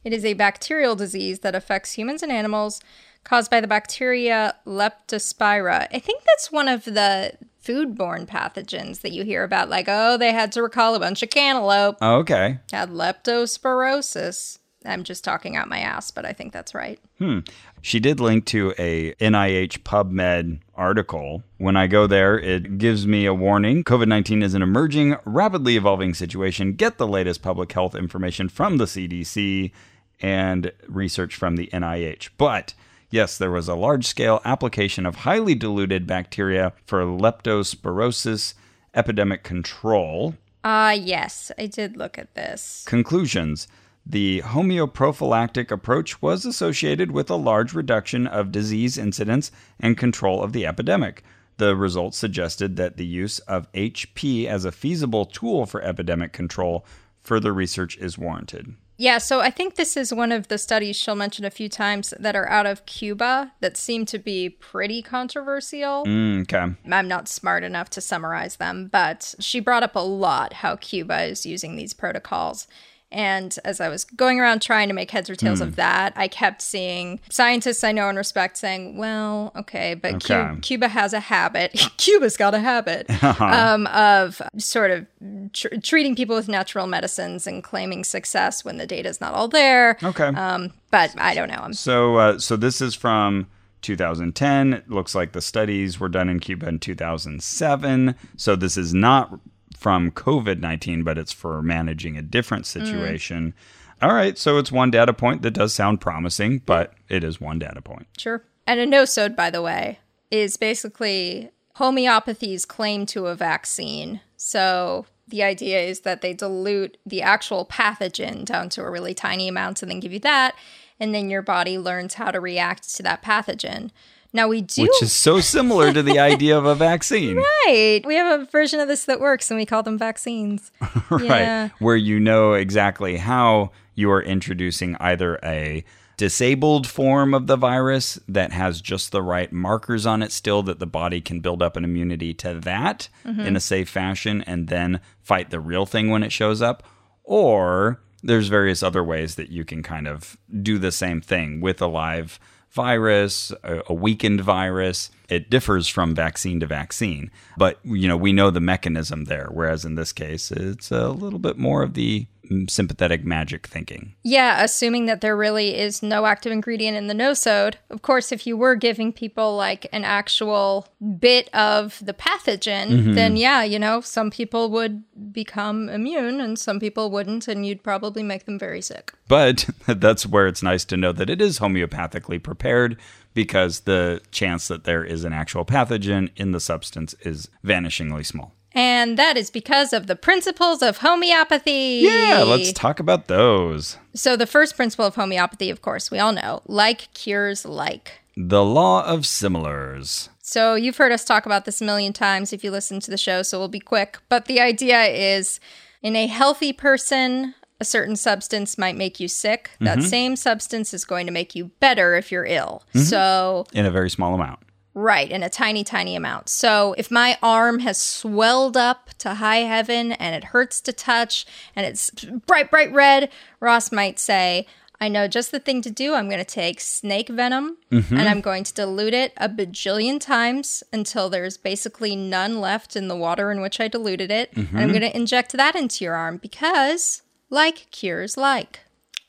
It 0.03 0.13
is 0.13 0.25
a 0.25 0.33
bacterial 0.33 0.95
disease 0.95 1.39
that 1.39 1.55
affects 1.55 1.93
humans 1.93 2.23
and 2.23 2.31
animals 2.31 2.81
caused 3.23 3.49
by 3.51 3.61
the 3.61 3.67
bacteria 3.67 4.55
Leptospira. 4.65 5.87
I 5.93 5.99
think 5.99 6.23
that's 6.25 6.51
one 6.51 6.67
of 6.67 6.85
the 6.85 7.33
foodborne 7.63 8.25
pathogens 8.25 9.01
that 9.01 9.11
you 9.11 9.23
hear 9.23 9.43
about, 9.43 9.69
like, 9.69 9.85
oh, 9.87 10.17
they 10.17 10.31
had 10.31 10.51
to 10.53 10.63
recall 10.63 10.95
a 10.95 10.99
bunch 10.99 11.21
of 11.21 11.29
cantaloupe, 11.29 11.97
Oh, 12.01 12.15
okay. 12.17 12.59
had 12.71 12.89
leptospirosis. 12.89 14.57
I'm 14.83 15.03
just 15.03 15.23
talking 15.23 15.55
out 15.55 15.69
my 15.69 15.77
ass, 15.79 16.09
but 16.09 16.25
I 16.25 16.33
think 16.33 16.53
that's 16.53 16.73
right. 16.73 16.99
Hmm. 17.19 17.39
She 17.83 17.99
did 17.99 18.19
link 18.19 18.45
to 18.47 18.73
a 18.79 19.13
NIH 19.21 19.83
PubMed 19.83 20.59
article. 20.73 21.43
When 21.59 21.77
I 21.77 21.85
go 21.85 22.07
there, 22.07 22.39
it 22.39 22.79
gives 22.79 23.05
me 23.05 23.27
a 23.27 23.33
warning. 23.33 23.83
COVID 23.83 24.07
19 24.07 24.41
is 24.41 24.55
an 24.55 24.63
emerging, 24.63 25.17
rapidly 25.23 25.77
evolving 25.77 26.15
situation. 26.15 26.73
Get 26.73 26.97
the 26.97 27.07
latest 27.07 27.43
public 27.43 27.71
health 27.71 27.93
information 27.93 28.49
from 28.49 28.77
the 28.77 28.85
CDC 28.85 29.71
and 30.19 30.71
research 30.87 31.35
from 31.35 31.57
the 31.57 31.67
NIH. 31.71 32.29
But 32.39 32.73
yes, 33.11 33.37
there 33.37 33.51
was 33.51 33.67
a 33.67 33.75
large 33.75 34.05
scale 34.05 34.41
application 34.43 35.05
of 35.05 35.17
highly 35.17 35.53
diluted 35.53 36.07
bacteria 36.07 36.73
for 36.85 37.03
leptospirosis 37.03 38.55
epidemic 38.93 39.43
control. 39.43 40.35
Ah, 40.63 40.91
yes, 40.91 41.51
I 41.57 41.67
did 41.67 41.97
look 41.97 42.17
at 42.17 42.33
this. 42.35 42.83
Conclusions 42.87 43.67
The 44.05 44.41
homeoprophylactic 44.45 45.71
approach 45.71 46.21
was 46.21 46.45
associated 46.45 47.11
with 47.11 47.29
a 47.29 47.35
large 47.35 47.73
reduction 47.73 48.27
of 48.27 48.51
disease 48.51 48.97
incidence 48.97 49.51
and 49.79 49.97
control 49.97 50.43
of 50.43 50.53
the 50.53 50.65
epidemic. 50.65 51.23
The 51.57 51.75
results 51.75 52.17
suggested 52.17 52.75
that 52.77 52.97
the 52.97 53.05
use 53.05 53.39
of 53.39 53.71
HP 53.73 54.45
as 54.47 54.65
a 54.65 54.71
feasible 54.71 55.25
tool 55.25 55.65
for 55.65 55.81
epidemic 55.81 56.33
control, 56.33 56.85
further 57.21 57.53
research 57.53 57.97
is 57.97 58.17
warranted. 58.17 58.73
Yeah, 59.01 59.17
so 59.17 59.41
I 59.41 59.49
think 59.49 59.77
this 59.77 59.97
is 59.97 60.13
one 60.13 60.31
of 60.31 60.47
the 60.49 60.59
studies 60.59 60.95
she'll 60.95 61.15
mention 61.15 61.43
a 61.43 61.49
few 61.49 61.67
times 61.67 62.13
that 62.19 62.35
are 62.35 62.47
out 62.47 62.67
of 62.67 62.85
Cuba 62.85 63.51
that 63.59 63.75
seem 63.75 64.05
to 64.05 64.19
be 64.19 64.47
pretty 64.47 65.01
controversial. 65.01 66.05
Mm, 66.05 66.43
okay. 66.43 66.75
I'm 66.87 67.07
not 67.07 67.27
smart 67.27 67.63
enough 67.63 67.89
to 67.91 67.99
summarize 68.01 68.57
them, 68.57 68.89
but 68.91 69.33
she 69.39 69.59
brought 69.59 69.81
up 69.81 69.95
a 69.95 70.05
lot 70.05 70.53
how 70.53 70.75
Cuba 70.75 71.23
is 71.23 71.47
using 71.47 71.75
these 71.75 71.95
protocols. 71.95 72.67
And 73.11 73.57
as 73.65 73.81
I 73.81 73.89
was 73.89 74.03
going 74.05 74.39
around 74.39 74.61
trying 74.61 74.87
to 74.87 74.93
make 74.93 75.11
heads 75.11 75.29
or 75.29 75.35
tails 75.35 75.59
Hmm. 75.59 75.63
of 75.67 75.75
that, 75.75 76.13
I 76.15 76.27
kept 76.27 76.61
seeing 76.61 77.19
scientists 77.29 77.83
I 77.83 77.91
know 77.91 78.07
and 78.09 78.17
respect 78.17 78.57
saying, 78.57 78.97
well, 78.97 79.51
okay, 79.55 79.93
but 79.95 80.23
Cu- 80.23 80.33
Okay. 80.33 80.59
Cuba 80.61 80.87
has 80.87 81.11
a 81.13 81.19
habit. 81.19 81.71
Cuba's 81.97 82.37
got 82.37 82.53
a 82.53 82.59
habit 82.59 83.05
Uh-huh. 83.21 83.45
um, 83.45 83.87
of 83.87 84.41
sort 84.57 84.91
of 84.91 85.05
tr- 85.53 85.75
treating 85.83 86.15
people 86.15 86.35
with 86.35 86.47
natural 86.47 86.87
medicines 86.87 87.45
and 87.47 87.63
claiming 87.63 88.03
success 88.03 88.63
when 88.63 88.77
the 88.77 88.87
data's 88.87 89.19
not 89.19 89.33
all 89.33 89.47
there. 89.49 89.97
Okay. 90.01 90.27
Um, 90.27 90.71
but 90.89 91.13
I 91.17 91.33
don't 91.35 91.49
know. 91.49 91.59
I'm 91.61 91.73
So, 91.73 92.15
uh, 92.17 92.39
so 92.39 92.55
this 92.55 92.81
is 92.81 92.95
from 92.95 93.47
2010. 93.81 94.73
It 94.73 94.89
looks 94.89 95.15
like 95.15 95.31
the 95.33 95.41
studies 95.41 95.99
were 95.99 96.09
done 96.09 96.29
in 96.29 96.39
Cuba 96.39 96.67
in 96.69 96.79
2007. 96.79 98.15
So 98.37 98.55
this 98.55 98.77
is 98.77 98.93
not 98.93 99.39
from 99.81 100.11
COVID 100.11 100.59
19, 100.59 101.01
but 101.01 101.17
it's 101.17 101.31
for 101.31 101.63
managing 101.63 102.15
a 102.15 102.21
different 102.21 102.65
mm. 102.65 102.67
situation. 102.67 103.55
All 103.99 104.13
right. 104.13 104.37
So 104.37 104.59
it's 104.59 104.71
one 104.71 104.91
data 104.91 105.11
point 105.11 105.41
that 105.41 105.51
does 105.51 105.73
sound 105.73 105.99
promising, 105.99 106.59
but 106.59 106.93
it 107.09 107.23
is 107.23 107.41
one 107.41 107.57
data 107.57 107.81
point. 107.81 108.05
Sure. 108.15 108.43
And 108.67 108.79
a 108.79 108.85
no-sode, 108.85 109.35
by 109.35 109.49
the 109.49 109.61
way, 109.61 109.97
is 110.29 110.55
basically 110.55 111.49
homeopathy's 111.75 112.63
claim 112.63 113.07
to 113.07 113.25
a 113.25 113.35
vaccine. 113.35 114.21
So 114.37 115.07
the 115.27 115.41
idea 115.41 115.81
is 115.81 116.01
that 116.01 116.21
they 116.21 116.35
dilute 116.35 116.97
the 117.03 117.23
actual 117.23 117.65
pathogen 117.65 118.45
down 118.45 118.69
to 118.69 118.83
a 118.83 118.91
really 118.91 119.15
tiny 119.15 119.47
amount 119.47 119.81
and 119.81 119.89
then 119.89 119.99
give 119.99 120.13
you 120.13 120.19
that, 120.19 120.55
and 120.99 121.15
then 121.15 121.31
your 121.31 121.41
body 121.41 121.79
learns 121.79 122.15
how 122.15 122.29
to 122.29 122.39
react 122.39 122.95
to 122.97 123.03
that 123.03 123.23
pathogen. 123.23 123.89
Now 124.33 124.47
we 124.47 124.61
do 124.61 124.83
which 124.83 125.01
is 125.01 125.11
so 125.11 125.41
similar 125.41 125.91
to 125.91 126.01
the 126.01 126.19
idea 126.19 126.57
of 126.57 126.65
a 126.65 126.75
vaccine. 126.75 127.37
right. 127.65 128.01
We 128.05 128.15
have 128.15 128.41
a 128.41 128.45
version 128.45 128.79
of 128.79 128.87
this 128.87 129.05
that 129.05 129.19
works 129.19 129.51
and 129.51 129.57
we 129.57 129.65
call 129.65 129.83
them 129.83 129.97
vaccines. 129.97 130.71
right? 131.09 131.41
Yeah. 131.41 131.69
Where 131.79 131.95
you 131.95 132.19
know 132.19 132.53
exactly 132.53 133.17
how 133.17 133.71
you 133.95 134.09
are 134.11 134.21
introducing 134.21 134.95
either 134.99 135.37
a 135.43 135.83
disabled 136.17 136.85
form 136.85 137.33
of 137.33 137.47
the 137.47 137.55
virus 137.55 138.19
that 138.27 138.51
has 138.51 138.79
just 138.79 139.11
the 139.11 139.23
right 139.23 139.51
markers 139.51 140.05
on 140.05 140.21
it 140.21 140.31
still 140.31 140.61
that 140.61 140.77
the 140.77 140.85
body 140.85 141.19
can 141.19 141.39
build 141.39 141.63
up 141.63 141.75
an 141.75 141.83
immunity 141.83 142.31
to 142.31 142.53
that 142.59 143.09
mm-hmm. 143.25 143.41
in 143.41 143.55
a 143.55 143.59
safe 143.59 143.89
fashion 143.89 144.43
and 144.43 144.67
then 144.67 144.99
fight 145.19 145.49
the 145.49 145.59
real 145.59 145.85
thing 145.85 146.11
when 146.11 146.21
it 146.21 146.31
shows 146.31 146.61
up 146.61 146.83
or 147.23 147.99
there's 148.21 148.49
various 148.49 148.83
other 148.83 149.03
ways 149.03 149.33
that 149.33 149.49
you 149.49 149.65
can 149.65 149.81
kind 149.81 150.07
of 150.07 150.37
do 150.61 150.77
the 150.77 150.91
same 150.91 151.21
thing 151.21 151.59
with 151.59 151.81
a 151.81 151.87
live 151.87 152.39
virus, 152.71 153.51
a, 153.63 153.93
weakened 153.93 154.41
virus. 154.41 155.09
It 155.29 155.49
differs 155.49 155.87
from 155.87 156.15
vaccine 156.15 156.59
to 156.59 156.65
vaccine, 156.65 157.31
but 157.57 157.79
you 157.83 158.07
know 158.07 158.17
we 158.17 158.33
know 158.33 158.49
the 158.49 158.59
mechanism 158.59 159.25
there. 159.25 159.47
Whereas 159.51 159.85
in 159.85 159.95
this 159.95 160.11
case, 160.11 160.51
it's 160.51 160.91
a 160.91 161.09
little 161.09 161.39
bit 161.39 161.57
more 161.57 161.83
of 161.83 161.93
the 161.93 162.27
sympathetic 162.67 163.23
magic 163.23 163.67
thinking. 163.67 164.15
Yeah, 164.23 164.63
assuming 164.63 165.05
that 165.05 165.21
there 165.21 165.37
really 165.37 165.77
is 165.77 166.03
no 166.03 166.25
active 166.25 166.51
ingredient 166.51 166.97
in 166.97 167.07
the 167.07 167.13
nosode. 167.13 167.75
Of 167.89 168.01
course, 168.01 168.31
if 168.31 168.45
you 168.45 168.57
were 168.57 168.75
giving 168.75 169.13
people 169.13 169.55
like 169.55 169.87
an 169.91 170.03
actual 170.03 170.87
bit 171.19 171.53
of 171.53 172.01
the 172.03 172.13
pathogen, 172.13 172.89
mm-hmm. 172.89 173.13
then 173.13 173.35
yeah, 173.35 173.63
you 173.63 173.79
know, 173.79 174.01
some 174.01 174.31
people 174.31 174.69
would 174.71 175.03
become 175.31 175.89
immune 175.89 176.41
and 176.41 176.57
some 176.57 176.79
people 176.79 177.11
wouldn't, 177.11 177.47
and 177.47 177.65
you'd 177.65 177.83
probably 177.83 178.23
make 178.23 178.45
them 178.45 178.59
very 178.59 178.81
sick. 178.81 179.13
But 179.27 179.69
that's 179.87 180.25
where 180.25 180.47
it's 180.47 180.63
nice 180.63 180.85
to 180.85 180.97
know 180.97 181.11
that 181.11 181.29
it 181.29 181.41
is 181.41 181.59
homeopathically 181.59 182.41
prepared 182.43 182.97
because 183.33 183.81
the 183.81 184.21
chance 184.31 184.67
that 184.67 184.83
there 184.83 185.03
is 185.03 185.23
an 185.23 185.33
actual 185.33 185.65
pathogen 185.65 186.29
in 186.35 186.51
the 186.51 186.59
substance 186.59 187.15
is 187.21 187.49
vanishingly 187.63 188.25
small. 188.25 188.53
And 188.73 189.17
that 189.17 189.37
is 189.37 189.49
because 189.49 189.91
of 189.91 190.07
the 190.07 190.15
principles 190.15 190.81
of 190.81 190.97
homeopathy. 190.97 192.01
Yeah, 192.03 192.43
let's 192.47 192.71
talk 192.71 192.99
about 192.99 193.27
those. 193.27 193.97
So, 194.13 194.35
the 194.35 194.47
first 194.47 194.75
principle 194.75 195.05
of 195.05 195.15
homeopathy, 195.15 195.69
of 195.69 195.81
course, 195.81 196.09
we 196.09 196.19
all 196.19 196.31
know 196.31 196.61
like 196.65 197.13
cures 197.13 197.65
like. 197.65 198.21
The 198.37 198.63
law 198.63 199.05
of 199.05 199.25
similars. 199.25 200.29
So, 200.41 200.75
you've 200.75 200.97
heard 200.97 201.11
us 201.11 201.25
talk 201.25 201.45
about 201.45 201.65
this 201.65 201.81
a 201.81 201.85
million 201.85 202.13
times 202.13 202.53
if 202.53 202.63
you 202.63 202.71
listen 202.71 202.99
to 203.01 203.11
the 203.11 203.17
show, 203.17 203.41
so 203.41 203.59
we'll 203.59 203.67
be 203.67 203.79
quick. 203.79 204.19
But 204.29 204.45
the 204.45 204.61
idea 204.61 205.03
is 205.03 205.59
in 206.01 206.15
a 206.15 206.27
healthy 206.27 206.71
person, 206.71 207.55
a 207.81 207.85
certain 207.85 208.15
substance 208.15 208.77
might 208.77 208.95
make 208.95 209.19
you 209.19 209.27
sick. 209.27 209.71
That 209.81 209.97
mm-hmm. 209.97 210.07
same 210.07 210.35
substance 210.35 210.93
is 210.93 211.03
going 211.03 211.25
to 211.25 211.31
make 211.31 211.55
you 211.55 211.71
better 211.79 212.15
if 212.15 212.31
you're 212.31 212.45
ill. 212.45 212.83
Mm-hmm. 212.89 212.99
So, 212.99 213.65
in 213.73 213.85
a 213.85 213.91
very 213.91 214.09
small 214.09 214.33
amount. 214.33 214.59
Right, 214.93 215.31
in 215.31 215.41
a 215.41 215.49
tiny, 215.49 215.85
tiny 215.85 216.17
amount. 216.17 216.49
So 216.49 216.95
if 216.97 217.09
my 217.09 217.37
arm 217.41 217.79
has 217.79 217.97
swelled 217.97 218.75
up 218.75 219.11
to 219.19 219.35
high 219.35 219.59
heaven 219.59 220.11
and 220.11 220.35
it 220.35 220.45
hurts 220.45 220.81
to 220.81 220.91
touch 220.91 221.45
and 221.77 221.85
it's 221.85 222.09
bright, 222.45 222.69
bright 222.69 222.91
red, 222.91 223.29
Ross 223.61 223.91
might 223.91 224.19
say, 224.19 224.67
I 225.01 225.07
know 225.07 225.27
just 225.27 225.51
the 225.51 225.59
thing 225.59 225.81
to 225.81 225.89
do. 225.89 226.13
I'm 226.13 226.27
going 226.27 226.39
to 226.39 226.45
take 226.45 226.79
snake 226.79 227.29
venom 227.29 227.77
mm-hmm. 227.91 228.15
and 228.15 228.29
I'm 228.29 228.39
going 228.39 228.63
to 228.65 228.73
dilute 228.73 229.15
it 229.15 229.33
a 229.37 229.49
bajillion 229.49 230.19
times 230.19 230.83
until 230.93 231.27
there's 231.27 231.57
basically 231.57 232.15
none 232.15 232.59
left 232.59 232.95
in 232.95 233.07
the 233.07 233.15
water 233.15 233.49
in 233.49 233.61
which 233.61 233.79
I 233.79 233.87
diluted 233.87 234.29
it. 234.29 234.51
And 234.55 234.67
I'm 234.67 234.75
mm-hmm. 234.75 234.89
going 234.89 235.11
to 235.11 235.15
inject 235.15 235.53
that 235.53 235.75
into 235.75 236.03
your 236.03 236.13
arm 236.13 236.37
because 236.37 237.23
like 237.49 237.87
cures 237.91 238.37
like. 238.37 238.81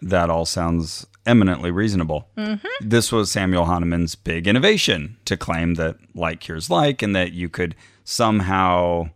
That 0.03 0.29
all 0.29 0.45
sounds 0.45 1.07
eminently 1.27 1.71
reasonable. 1.71 2.29
Mm-hmm. 2.37 2.67
This 2.81 3.13
was 3.13 3.31
Samuel 3.31 3.67
Hahnemann's 3.67 4.15
big 4.15 4.47
innovation 4.47 5.17
to 5.25 5.37
claim 5.37 5.75
that 5.75 5.97
like 6.15 6.41
cures 6.41 6.71
like, 6.71 7.03
and 7.03 7.15
that 7.15 7.33
you 7.33 7.49
could 7.49 7.75
somehow, 8.05 9.11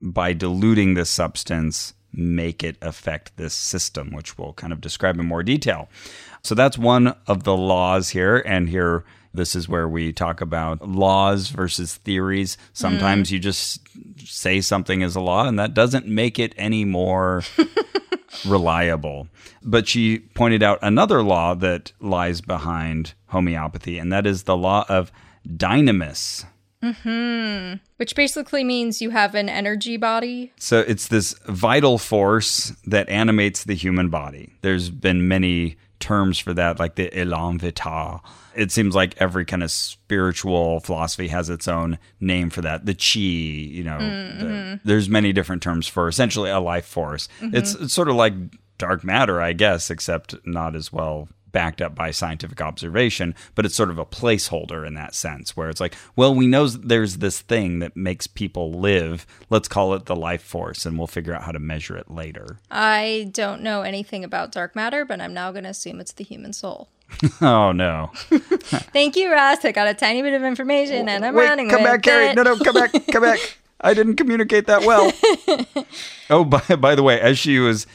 by 0.00 0.32
diluting 0.32 0.94
this 0.94 1.10
substance, 1.10 1.94
make 2.12 2.64
it 2.64 2.76
affect 2.82 3.36
this 3.36 3.54
system, 3.54 4.10
which 4.12 4.36
we'll 4.36 4.52
kind 4.54 4.72
of 4.72 4.80
describe 4.80 5.18
in 5.18 5.26
more 5.26 5.42
detail. 5.42 5.88
So 6.42 6.54
that's 6.54 6.78
one 6.78 7.14
of 7.26 7.44
the 7.44 7.56
laws 7.56 8.10
here. 8.10 8.38
And 8.38 8.68
here, 8.68 9.04
this 9.32 9.54
is 9.54 9.68
where 9.68 9.88
we 9.88 10.12
talk 10.12 10.40
about 10.40 10.88
laws 10.88 11.48
versus 11.50 11.96
theories. 11.96 12.58
Sometimes 12.72 13.28
mm. 13.28 13.32
you 13.32 13.38
just 13.38 13.80
say 14.18 14.60
something 14.60 15.02
is 15.02 15.14
a 15.14 15.20
law, 15.20 15.46
and 15.46 15.58
that 15.58 15.74
doesn't 15.74 16.06
make 16.06 16.38
it 16.38 16.52
any 16.56 16.84
more 16.84 17.44
reliable. 18.46 19.28
But 19.62 19.88
she 19.88 20.18
pointed 20.18 20.62
out 20.62 20.78
another 20.82 21.22
law 21.22 21.54
that 21.54 21.92
lies 22.00 22.40
behind 22.40 23.14
homeopathy, 23.26 23.98
and 23.98 24.12
that 24.12 24.26
is 24.26 24.44
the 24.44 24.56
law 24.56 24.84
of 24.88 25.12
dynamis. 25.46 26.44
Mm-hmm. 26.82 27.76
Which 27.96 28.14
basically 28.14 28.64
means 28.64 29.02
you 29.02 29.10
have 29.10 29.34
an 29.34 29.48
energy 29.48 29.96
body. 29.96 30.52
So 30.56 30.80
it's 30.80 31.08
this 31.08 31.34
vital 31.46 31.98
force 31.98 32.72
that 32.86 33.08
animates 33.10 33.64
the 33.64 33.74
human 33.74 34.08
body. 34.08 34.54
There's 34.62 34.88
been 34.88 35.28
many 35.28 35.76
terms 36.00 36.38
for 36.38 36.52
that, 36.54 36.78
like 36.78 36.96
the 36.96 37.16
elan 37.16 37.58
vital. 37.58 38.24
It 38.54 38.72
seems 38.72 38.94
like 38.94 39.14
every 39.18 39.44
kind 39.44 39.62
of 39.62 39.70
spiritual 39.70 40.80
philosophy 40.80 41.28
has 41.28 41.48
its 41.48 41.68
own 41.68 41.98
name 42.18 42.50
for 42.50 42.62
that. 42.62 42.86
The 42.86 42.94
chi, 42.94 43.20
you 43.20 43.84
know, 43.84 43.98
mm, 43.98 44.38
the- 44.38 44.44
mm-hmm. 44.46 44.88
there's 44.88 45.08
many 45.08 45.32
different 45.32 45.62
terms 45.62 45.86
for 45.86 46.08
essentially 46.08 46.50
a 46.50 46.58
life 46.58 46.86
force. 46.86 47.28
It's, 47.40 47.74
it's 47.74 47.94
sort 47.94 48.08
of 48.08 48.16
like 48.16 48.34
dark 48.78 49.04
matter, 49.04 49.40
I 49.40 49.52
guess, 49.52 49.90
except 49.90 50.34
not 50.44 50.74
as 50.74 50.92
well 50.92 51.28
backed 51.52 51.80
up 51.82 51.94
by 51.94 52.10
scientific 52.10 52.60
observation, 52.60 53.34
but 53.54 53.64
it's 53.64 53.74
sort 53.74 53.90
of 53.90 53.98
a 53.98 54.06
placeholder 54.06 54.86
in 54.86 54.94
that 54.94 55.14
sense 55.14 55.56
where 55.56 55.68
it's 55.68 55.80
like, 55.80 55.94
well, 56.16 56.34
we 56.34 56.46
know 56.46 56.66
there's 56.66 57.18
this 57.18 57.40
thing 57.40 57.78
that 57.80 57.96
makes 57.96 58.26
people 58.26 58.72
live. 58.72 59.26
Let's 59.48 59.68
call 59.68 59.94
it 59.94 60.06
the 60.06 60.16
life 60.16 60.42
force 60.42 60.86
and 60.86 60.98
we'll 60.98 61.06
figure 61.06 61.34
out 61.34 61.42
how 61.42 61.52
to 61.52 61.58
measure 61.58 61.96
it 61.96 62.10
later. 62.10 62.58
I 62.70 63.30
don't 63.32 63.62
know 63.62 63.82
anything 63.82 64.24
about 64.24 64.52
dark 64.52 64.76
matter, 64.76 65.04
but 65.04 65.20
I'm 65.20 65.34
now 65.34 65.50
going 65.52 65.64
to 65.64 65.70
assume 65.70 66.00
it's 66.00 66.12
the 66.12 66.24
human 66.24 66.52
soul. 66.52 66.88
Oh 67.42 67.72
no. 67.72 68.10
Thank 68.92 69.16
you, 69.16 69.32
Ross. 69.32 69.64
I 69.64 69.72
got 69.72 69.88
a 69.88 69.94
tiny 69.94 70.22
bit 70.22 70.34
of 70.34 70.44
information 70.44 71.08
and 71.08 71.24
I'm 71.24 71.34
Wait, 71.34 71.48
running 71.48 71.68
come 71.68 71.82
back, 71.82 72.02
Carrie. 72.02 72.34
No, 72.34 72.42
no, 72.42 72.56
come 72.56 72.74
back, 72.74 72.92
come 73.10 73.22
back. 73.22 73.58
I 73.80 73.94
didn't 73.94 74.16
communicate 74.16 74.66
that 74.66 74.82
well. 74.84 75.10
oh, 76.30 76.44
by, 76.44 76.60
by 76.76 76.94
the 76.94 77.02
way, 77.02 77.18
as 77.18 77.38
she 77.38 77.58
was 77.58 77.86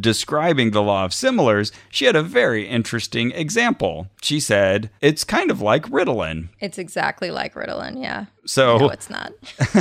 describing 0.00 0.70
the 0.70 0.82
law 0.82 1.04
of 1.04 1.12
similars, 1.12 1.72
she 1.90 2.04
had 2.04 2.16
a 2.16 2.22
very 2.22 2.66
interesting 2.68 3.32
example. 3.32 4.08
She 4.22 4.40
said, 4.40 4.90
it's 5.00 5.24
kind 5.24 5.50
of 5.50 5.60
like 5.60 5.84
Ritalin. 5.88 6.48
It's 6.60 6.78
exactly 6.78 7.30
like 7.30 7.54
Ritalin, 7.54 8.00
yeah. 8.00 8.26
So 8.44 8.78
No, 8.78 8.88
it's 8.88 9.10
not. 9.10 9.32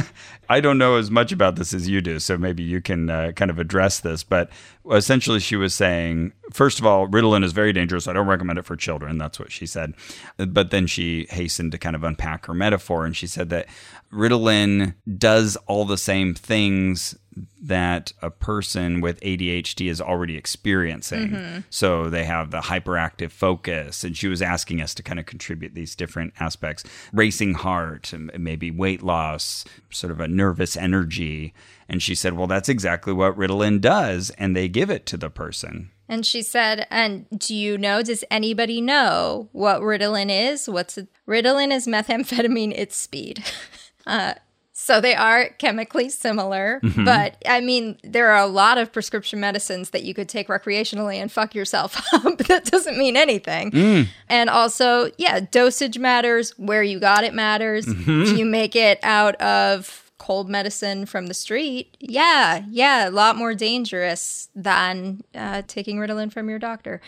I 0.50 0.60
don't 0.60 0.78
know 0.78 0.98
as 0.98 1.10
much 1.10 1.32
about 1.32 1.56
this 1.56 1.74
as 1.74 1.88
you 1.88 2.02
do, 2.02 2.20
so 2.20 2.38
maybe 2.38 2.62
you 2.62 2.82
can 2.82 3.10
uh, 3.10 3.32
kind 3.36 3.50
of 3.50 3.58
address 3.58 4.00
this. 4.02 4.24
But 4.24 4.50
essentially, 4.92 5.40
she 5.40 5.56
was 5.56 5.74
saying, 5.74 6.34
first 6.52 6.80
of 6.80 6.86
all, 6.86 7.08
Ritalin 7.08 7.44
is 7.44 7.54
very 7.54 7.74
dangerous. 7.74 8.08
I 8.08 8.14
don't 8.14 8.28
recommend 8.28 8.60
it 8.60 8.66
for 8.66 8.76
children. 8.76 9.18
That's 9.18 9.40
what 9.40 9.52
she 9.52 9.66
said. 9.66 9.94
But 10.38 10.72
then 10.72 10.88
she 10.88 11.28
hastened 11.30 11.72
to 11.72 11.78
kind 11.78 11.96
of 11.96 12.04
unpack 12.04 12.46
her 12.48 12.54
metaphor, 12.54 13.06
and 13.06 13.16
she 13.16 13.28
said 13.28 13.50
that 13.50 13.68
Ritalin 14.12 14.96
does 15.18 15.58
all 15.68 15.86
the 15.86 15.98
same 15.98 16.34
things 16.34 17.16
that 17.62 18.12
a 18.22 18.30
person 18.30 19.00
with 19.00 19.20
ADHD 19.22 19.90
is 19.90 20.02
already 20.02 20.36
experiencing. 20.36 21.30
Mm-hmm. 21.30 21.60
So 21.70 22.10
they 22.10 22.26
have 22.26 22.52
the 22.52 22.62
hyperactive 22.62 23.32
focus. 23.32 24.04
And 24.04 24.18
she 24.18 24.28
was 24.28 24.42
asking 24.42 24.82
us 24.82 24.94
to 24.96 25.04
kind 25.04 25.20
of 25.20 25.26
contribute 25.26 25.74
these 25.74 25.96
different 25.96 26.34
aspects 26.40 26.84
racing 27.14 27.54
heart, 27.54 28.12
and 28.14 28.32
maybe 28.38 28.72
weight 28.72 29.02
loss, 29.02 29.64
sort 29.90 30.12
of 30.12 30.20
a 30.20 30.28
nervous 30.28 30.76
energy. 30.76 31.54
And 31.88 32.02
she 32.02 32.16
said, 32.16 32.34
Well, 32.34 32.48
that's 32.48 32.70
exactly 32.70 33.14
what 33.14 33.38
Ritalin 33.38 33.80
does. 33.80 34.32
And 34.32 34.56
they 34.56 34.68
give 34.68 34.90
it 34.90 35.06
to 35.08 35.18
the 35.18 35.30
person. 35.30 35.92
And 36.12 36.26
she 36.26 36.42
said, 36.42 36.88
and 36.90 37.26
do 37.40 37.56
you 37.56 37.78
know, 37.78 38.04
does 38.04 38.26
anybody 38.30 38.82
know 38.82 39.48
what 39.54 39.80
Ritalin 39.80 40.30
is? 40.30 40.68
What's 40.68 40.98
it? 40.98 41.08
Ritalin 41.26 41.72
is 41.72 41.88
methamphetamine, 41.88 42.74
it's 42.76 42.98
speed. 42.98 43.42
uh, 44.08 44.34
so 44.74 45.00
they 45.00 45.14
are 45.14 45.50
chemically 45.60 46.10
similar, 46.10 46.80
but 47.06 47.36
I 47.48 47.62
mean, 47.62 47.98
there 48.04 48.32
are 48.32 48.42
a 48.42 48.48
lot 48.48 48.78
of 48.80 48.92
prescription 48.92 49.40
medicines 49.40 49.92
that 49.92 50.04
you 50.04 50.14
could 50.16 50.28
take 50.28 50.48
recreationally 50.48 51.18
and 51.18 51.32
fuck 51.32 51.54
yourself 51.54 52.02
up. 52.14 52.38
that 52.40 52.66
doesn't 52.66 52.98
mean 52.98 53.16
anything. 53.16 54.08
And 54.28 54.50
also, 54.50 55.12
yeah, 55.18 55.40
dosage 55.42 56.00
matters. 56.00 56.58
Where 56.58 56.82
you 56.82 57.00
got 57.00 57.24
it 57.24 57.34
matters. 57.34 57.86
If 57.88 58.38
you 58.38 58.46
make 58.46 58.76
it 58.76 58.98
out 59.04 59.36
of 59.36 60.12
cold 60.18 60.50
medicine 60.50 61.06
from 61.06 61.28
the 61.28 61.34
street, 61.34 61.98
yeah, 62.00 62.64
yeah, 62.70 63.10
a 63.10 63.12
lot 63.12 63.36
more 63.36 63.54
dangerous 63.54 64.50
than 64.56 65.22
uh, 65.36 65.64
taking 65.68 65.98
Ritalin 65.98 66.32
from 66.32 66.50
your 66.50 66.60
doctor. 66.60 67.02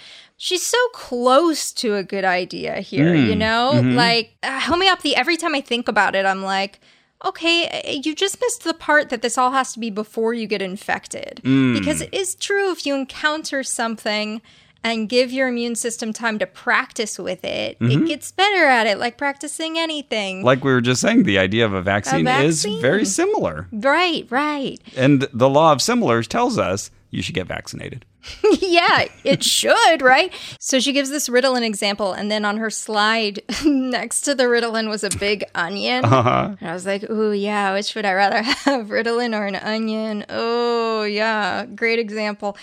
She's 0.44 0.66
so 0.66 0.78
close 0.90 1.72
to 1.72 1.96
a 1.96 2.04
good 2.04 2.26
idea 2.26 2.82
here, 2.82 3.16
you 3.16 3.34
mm, 3.34 3.38
know? 3.38 3.72
Mm-hmm. 3.76 3.96
Like 3.96 4.36
uh, 4.44 4.60
homeopathy, 4.60 5.16
every 5.16 5.38
time 5.38 5.56
I 5.56 5.62
think 5.62 5.88
about 5.88 6.16
it, 6.16 6.26
I'm 6.26 6.44
like, 6.44 6.82
okay, 7.24 7.66
uh, 7.66 7.90
uh, 7.90 8.02
you 8.04 8.14
just 8.14 8.42
missed 8.42 8.66
the 8.66 8.74
part 8.74 9.08
that 9.08 9.22
this 9.22 9.38
all 9.38 9.52
has 9.52 9.72
to 9.72 9.80
be 9.80 9.90
before 9.90 10.34
you 10.34 10.46
get 10.46 10.62
infected. 10.62 11.40
Mm. 11.46 11.80
Because 11.80 12.02
it 12.02 12.14
is 12.14 12.36
true 12.36 12.74
if 12.74 12.86
you 12.86 12.94
encounter 12.94 13.64
something 13.64 14.42
and 14.84 15.08
give 15.08 15.32
your 15.32 15.48
immune 15.48 15.76
system 15.76 16.12
time 16.12 16.38
to 16.40 16.46
practice 16.46 17.18
with 17.18 17.46
it, 17.46 17.78
it 17.80 17.80
mm-hmm. 17.80 18.04
gets 18.04 18.34
better 18.34 18.66
at 18.66 18.86
it, 18.86 19.00
like 19.00 19.18
practicing 19.18 19.80
anything. 19.80 20.44
Like 20.44 20.66
we 20.66 20.74
were 20.74 20.82
just 20.82 21.00
saying, 21.00 21.24
the 21.24 21.38
idea 21.38 21.66
of 21.66 21.72
a 21.72 21.82
vaccine, 21.82 22.28
is 22.28 22.64
vaccine. 22.64 22.82
very 22.82 23.06
similar. 23.06 23.70
right, 23.72 24.28
right. 24.30 24.78
And 24.98 25.22
the 25.32 25.48
law 25.48 25.72
of 25.72 25.82
similars 25.82 26.28
tells 26.28 26.58
us 26.58 26.92
you 27.12 27.22
should 27.22 27.34
get 27.34 27.48
vaccinated. 27.48 28.04
yeah, 28.62 29.06
it 29.24 29.44
should, 29.44 30.02
right? 30.02 30.32
So 30.60 30.80
she 30.80 30.94
gives 30.94 31.10
this 31.10 31.28
Ritalin 31.30 31.64
example, 31.64 32.14
and 32.14 32.32
then 32.32 32.46
on 32.46 32.58
her 32.58 32.70
slide 32.70 33.42
next 33.66 34.22
to 34.22 34.36
the 34.36 34.44
Ritalin 34.46 34.90
was 34.90 35.04
a 35.04 35.10
big 35.10 35.44
onion. 35.56 36.06
Uh-huh. 36.06 36.56
And 36.60 36.70
I 36.70 36.74
was 36.74 36.86
like, 36.86 37.10
ooh, 37.10 37.32
yeah, 37.32 37.74
which 37.74 37.94
would 37.96 38.06
I 38.06 38.14
rather 38.14 38.42
have, 38.42 38.88
Ritalin 38.88 39.38
or 39.38 39.46
an 39.46 39.56
onion? 39.56 40.26
Oh, 40.30 41.04
yeah, 41.04 41.66
great 41.66 42.00
example. 42.00 42.58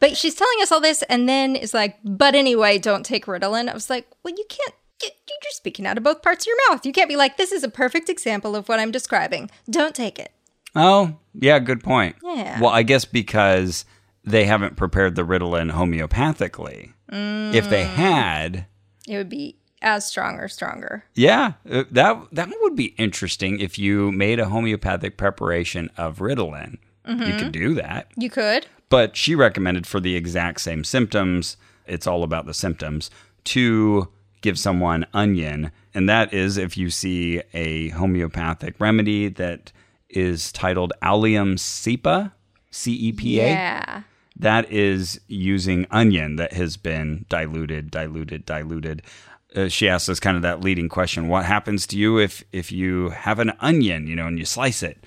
But 0.00 0.16
she's 0.16 0.34
telling 0.34 0.58
us 0.62 0.70
all 0.70 0.80
this, 0.80 1.02
and 1.08 1.28
then 1.28 1.56
is 1.56 1.74
like, 1.74 1.96
but 2.04 2.34
anyway, 2.34 2.78
don't 2.78 3.04
take 3.04 3.26
Ritalin. 3.26 3.68
I 3.68 3.74
was 3.74 3.90
like, 3.90 4.06
well, 4.22 4.34
you 4.36 4.44
can't. 4.48 4.74
you- 5.02 5.10
You're 5.28 5.50
speaking 5.52 5.86
out 5.86 5.96
of 5.96 6.04
both 6.04 6.22
parts 6.22 6.44
of 6.44 6.48
your 6.48 6.56
mouth. 6.70 6.84
You 6.84 6.92
can't 6.92 7.08
be 7.08 7.16
like, 7.16 7.36
this 7.36 7.52
is 7.52 7.64
a 7.64 7.68
perfect 7.68 8.08
example 8.08 8.54
of 8.54 8.68
what 8.68 8.78
I'm 8.80 8.90
describing. 8.90 9.50
Don't 9.70 9.94
take 9.94 10.18
it. 10.18 10.32
Oh, 10.76 11.16
yeah, 11.34 11.58
good 11.58 11.82
point. 11.82 12.16
Yeah. 12.22 12.60
Well, 12.60 12.70
I 12.70 12.82
guess 12.82 13.04
because 13.04 13.84
they 14.30 14.44
haven't 14.44 14.76
prepared 14.76 15.14
the 15.14 15.22
Ritalin 15.24 15.72
homeopathically. 15.72 16.92
If 17.10 17.70
they 17.70 17.84
had, 17.84 18.66
It 19.06 19.16
would 19.16 19.28
be 19.28 19.56
as 19.80 20.06
strong 20.06 20.36
or 20.38 20.48
stronger. 20.48 21.04
yeah, 21.14 21.52
uh, 21.70 21.84
that 21.90 22.18
that 22.32 22.48
would 22.62 22.76
be 22.76 22.94
interesting 22.98 23.60
if 23.60 23.78
you 23.78 24.12
made 24.12 24.38
a 24.40 24.48
homeopathic 24.48 25.16
preparation 25.16 25.90
of 25.96 26.18
Ritalin. 26.18 26.78
You 27.06 27.38
could 27.38 27.52
do 27.52 27.72
that. 27.74 28.08
You 28.18 28.28
could. 28.28 28.66
But 28.90 29.16
she 29.16 29.34
recommended 29.34 29.86
for 29.86 29.98
the 30.00 30.14
exact 30.14 30.60
same 30.60 30.84
symptoms, 30.84 31.56
it's 31.86 32.06
all 32.06 32.22
about 32.22 32.44
the 32.44 32.52
symptoms, 32.52 33.10
to 33.44 34.08
give 34.42 34.58
someone 34.58 35.06
onion. 35.14 35.70
And 35.94 36.06
that 36.08 36.34
is 36.34 36.58
if 36.58 36.76
you 36.76 36.90
see 36.90 37.40
a 37.54 37.88
homeopathic 37.90 38.74
remedy 38.78 39.28
that 39.30 39.72
is 40.10 40.52
titled 40.52 40.92
Allium 41.00 41.56
cepa, 41.56 42.32
C 42.70 42.92
E 42.92 43.12
P 43.12 43.40
A. 43.40 43.46
Yeah. 43.48 44.02
That 44.38 44.70
is 44.70 45.20
using 45.26 45.86
onion 45.90 46.36
that 46.36 46.52
has 46.52 46.76
been 46.76 47.26
diluted, 47.28 47.90
diluted, 47.90 48.46
diluted. 48.46 49.02
Uh, 49.56 49.68
she 49.68 49.88
asks 49.88 50.08
us 50.08 50.20
kind 50.20 50.36
of 50.36 50.42
that 50.42 50.60
leading 50.60 50.88
question: 50.88 51.28
What 51.28 51.44
happens 51.44 51.86
to 51.88 51.98
you 51.98 52.18
if 52.18 52.44
if 52.52 52.70
you 52.70 53.10
have 53.10 53.38
an 53.38 53.52
onion, 53.60 54.06
you 54.06 54.14
know, 54.14 54.26
and 54.26 54.38
you 54.38 54.44
slice 54.44 54.82
it? 54.82 55.04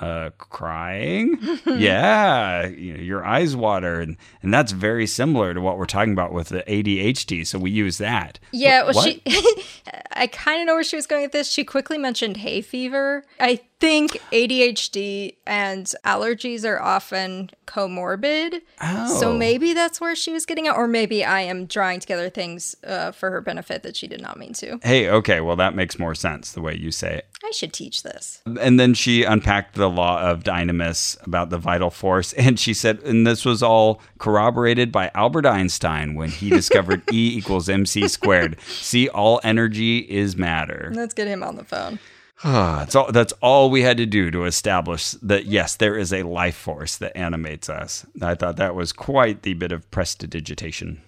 Uh, 0.00 0.30
crying, 0.38 1.38
yeah, 1.66 2.66
you 2.66 2.94
know, 2.94 3.00
your 3.02 3.24
eyes 3.24 3.54
water, 3.54 4.00
and 4.00 4.16
and 4.42 4.52
that's 4.52 4.72
very 4.72 5.06
similar 5.06 5.52
to 5.54 5.60
what 5.60 5.78
we're 5.78 5.84
talking 5.84 6.12
about 6.14 6.32
with 6.32 6.48
the 6.48 6.64
ADHD. 6.66 7.46
So 7.46 7.58
we 7.58 7.70
use 7.70 7.98
that. 7.98 8.38
Yeah, 8.50 8.82
Wh- 8.82 8.86
well, 8.86 8.94
what? 8.94 9.04
she. 9.04 9.22
I 10.16 10.26
kind 10.26 10.60
of 10.60 10.66
know 10.66 10.74
where 10.74 10.84
she 10.84 10.96
was 10.96 11.06
going 11.06 11.22
with 11.22 11.32
this. 11.32 11.50
She 11.50 11.64
quickly 11.64 11.98
mentioned 11.98 12.38
hay 12.38 12.62
fever. 12.62 13.24
I 13.38 13.60
think 13.84 14.12
ADHD 14.32 15.34
and 15.46 15.86
allergies 16.04 16.64
are 16.64 16.80
often 16.80 17.50
comorbid. 17.66 18.62
Oh. 18.80 19.20
So 19.20 19.32
maybe 19.32 19.74
that's 19.74 20.00
where 20.00 20.16
she 20.16 20.32
was 20.32 20.46
getting 20.46 20.66
at, 20.66 20.76
or 20.76 20.88
maybe 20.88 21.24
I 21.24 21.40
am 21.40 21.66
drawing 21.66 22.00
together 22.00 22.30
things 22.30 22.76
uh, 22.86 23.12
for 23.12 23.30
her 23.30 23.40
benefit 23.40 23.82
that 23.82 23.94
she 23.96 24.06
did 24.06 24.22
not 24.22 24.38
mean 24.38 24.54
to. 24.54 24.78
Hey, 24.82 25.08
okay, 25.10 25.40
well 25.40 25.56
that 25.56 25.74
makes 25.74 25.98
more 25.98 26.14
sense 26.14 26.52
the 26.52 26.62
way 26.62 26.74
you 26.74 26.90
say 26.90 27.16
it. 27.16 27.26
I 27.44 27.50
should 27.50 27.74
teach 27.74 28.02
this. 28.02 28.40
And 28.58 28.80
then 28.80 28.94
she 28.94 29.24
unpacked 29.24 29.74
the 29.74 29.90
law 29.90 30.20
of 30.20 30.44
dynamis 30.44 31.22
about 31.26 31.50
the 31.50 31.58
vital 31.58 31.90
force. 31.90 32.32
And 32.44 32.60
she 32.60 32.74
said, 32.74 33.00
and 33.04 33.26
this 33.26 33.46
was 33.46 33.62
all 33.62 34.02
corroborated 34.18 34.92
by 34.92 35.10
Albert 35.14 35.46
Einstein 35.46 36.14
when 36.14 36.28
he 36.28 36.50
discovered 36.50 37.02
E 37.12 37.38
equals 37.38 37.70
mc 37.70 38.06
squared. 38.08 38.60
See, 38.60 39.08
all 39.08 39.40
energy 39.42 39.98
is 39.98 40.36
matter. 40.36 40.92
Let's 40.94 41.14
get 41.14 41.26
him 41.26 41.42
on 41.42 41.56
the 41.56 41.64
phone. 41.64 41.98
That's, 42.42 42.94
all, 42.94 43.10
that's 43.12 43.32
all 43.40 43.70
we 43.70 43.82
had 43.82 43.96
to 43.98 44.06
do 44.06 44.30
to 44.30 44.44
establish 44.44 45.12
that, 45.12 45.46
yes, 45.46 45.76
there 45.76 45.96
is 45.96 46.12
a 46.12 46.22
life 46.24 46.56
force 46.56 46.96
that 46.96 47.16
animates 47.16 47.68
us. 47.68 48.04
I 48.20 48.34
thought 48.34 48.56
that 48.56 48.74
was 48.74 48.92
quite 48.92 49.42
the 49.42 49.54
bit 49.54 49.72
of 49.72 49.90
prestidigitation. 49.90 51.00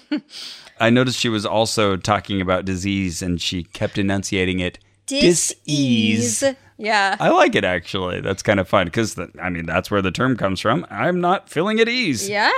I 0.80 0.90
noticed 0.90 1.18
she 1.18 1.28
was 1.28 1.44
also 1.44 1.96
talking 1.96 2.40
about 2.40 2.64
disease 2.64 3.22
and 3.22 3.40
she 3.40 3.64
kept 3.64 3.98
enunciating 3.98 4.60
it 4.60 4.78
dis-ease. 5.06 6.44
Yeah. 6.78 7.16
I 7.20 7.28
like 7.30 7.54
it 7.54 7.64
actually. 7.64 8.20
That's 8.20 8.42
kind 8.42 8.58
of 8.58 8.68
fun 8.68 8.86
because 8.86 9.18
I 9.40 9.50
mean 9.50 9.66
that's 9.66 9.90
where 9.90 10.02
the 10.02 10.10
term 10.10 10.36
comes 10.36 10.60
from. 10.60 10.86
I'm 10.90 11.20
not 11.20 11.48
feeling 11.48 11.80
at 11.80 11.88
ease, 11.88 12.28
yeah. 12.28 12.50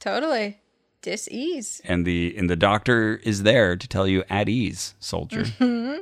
Totally. 0.00 0.58
Dis-ease. 1.02 1.80
and 1.84 2.04
the 2.06 2.34
and 2.36 2.48
the 2.48 2.56
doctor 2.56 3.16
is 3.24 3.42
there 3.42 3.76
to 3.76 3.88
tell 3.88 4.06
you 4.06 4.22
at 4.30 4.48
ease, 4.48 4.94
soldier. 5.00 5.42
Mm-hmm. 5.42 6.00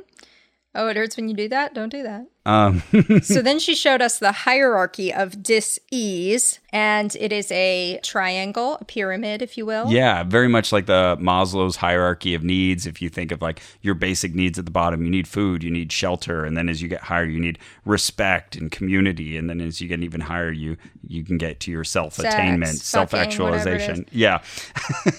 Oh, 0.73 0.87
it 0.87 0.95
hurts 0.95 1.17
when 1.17 1.27
you 1.27 1.35
do 1.35 1.49
that? 1.49 1.73
Don't 1.73 1.89
do 1.89 2.01
that. 2.03 2.27
um, 2.45 2.81
so 3.23 3.41
then 3.41 3.59
she 3.59 3.75
showed 3.75 4.01
us 4.01 4.19
the 4.19 4.31
hierarchy 4.31 5.13
of 5.13 5.43
dis-ease, 5.43 6.59
and 6.71 7.13
it 7.19 7.33
is 7.33 7.51
a 7.51 7.99
triangle, 8.03 8.77
a 8.79 8.85
pyramid, 8.85 9.41
if 9.41 9.57
you 9.57 9.65
will. 9.65 9.91
yeah, 9.91 10.23
very 10.23 10.47
much 10.47 10.71
like 10.71 10.85
the 10.85 11.17
Maslow's 11.19 11.75
hierarchy 11.75 12.33
of 12.33 12.43
needs. 12.43 12.87
If 12.87 13.01
you 13.01 13.09
think 13.09 13.33
of 13.33 13.41
like 13.41 13.61
your 13.81 13.95
basic 13.95 14.33
needs 14.33 14.57
at 14.57 14.63
the 14.63 14.71
bottom, 14.71 15.03
you 15.03 15.09
need 15.11 15.27
food, 15.27 15.61
you 15.61 15.69
need 15.69 15.91
shelter, 15.91 16.45
and 16.45 16.55
then 16.55 16.69
as 16.69 16.81
you 16.81 16.87
get 16.87 17.01
higher, 17.01 17.25
you 17.25 17.39
need 17.39 17.59
respect 17.83 18.55
and 18.55 18.71
community, 18.71 19.35
and 19.35 19.49
then 19.49 19.59
as 19.59 19.81
you 19.81 19.89
get 19.89 20.01
even 20.01 20.21
higher, 20.21 20.51
you 20.51 20.77
you 21.05 21.25
can 21.25 21.37
get 21.37 21.59
to 21.61 21.71
your 21.71 21.83
self 21.83 22.17
attainment, 22.17 22.77
self 22.77 23.11
fucking, 23.11 23.37
whatever 23.39 23.69
it 23.71 23.81
actualization. 23.81 24.05
Yeah. 24.11 24.41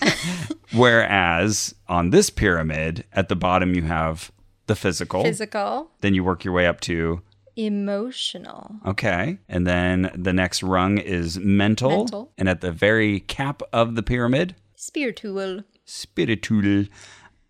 Whereas 0.73 1.75
on 1.89 2.11
this 2.11 2.31
pyramid, 2.31 3.05
at 3.13 3.29
the 3.29 3.37
bottom, 3.37 3.75
you 3.75 3.83
have 3.83 4.33
the 4.67 4.75
physical. 4.77 5.23
Physical, 5.25 5.91
Then 6.01 6.15
you 6.15 6.25
work 6.25 6.45
your 6.45 6.55
way 6.55 6.67
up 6.67 6.81
to 6.83 7.23
emotional. 7.57 8.77
okay, 8.87 9.39
and 9.49 9.67
then 9.67 10.11
the 10.15 10.33
next 10.33 10.63
rung 10.63 10.99
is 10.99 11.39
mental, 11.39 11.99
Mental. 11.99 12.33
and 12.39 12.49
at 12.49 12.61
the 12.61 12.73
very 12.73 13.21
cap 13.21 13.63
of 13.73 13.95
the 13.95 14.03
pyramid, 14.03 14.55
Spiritual. 14.77 15.63
spiritual. 15.85 16.85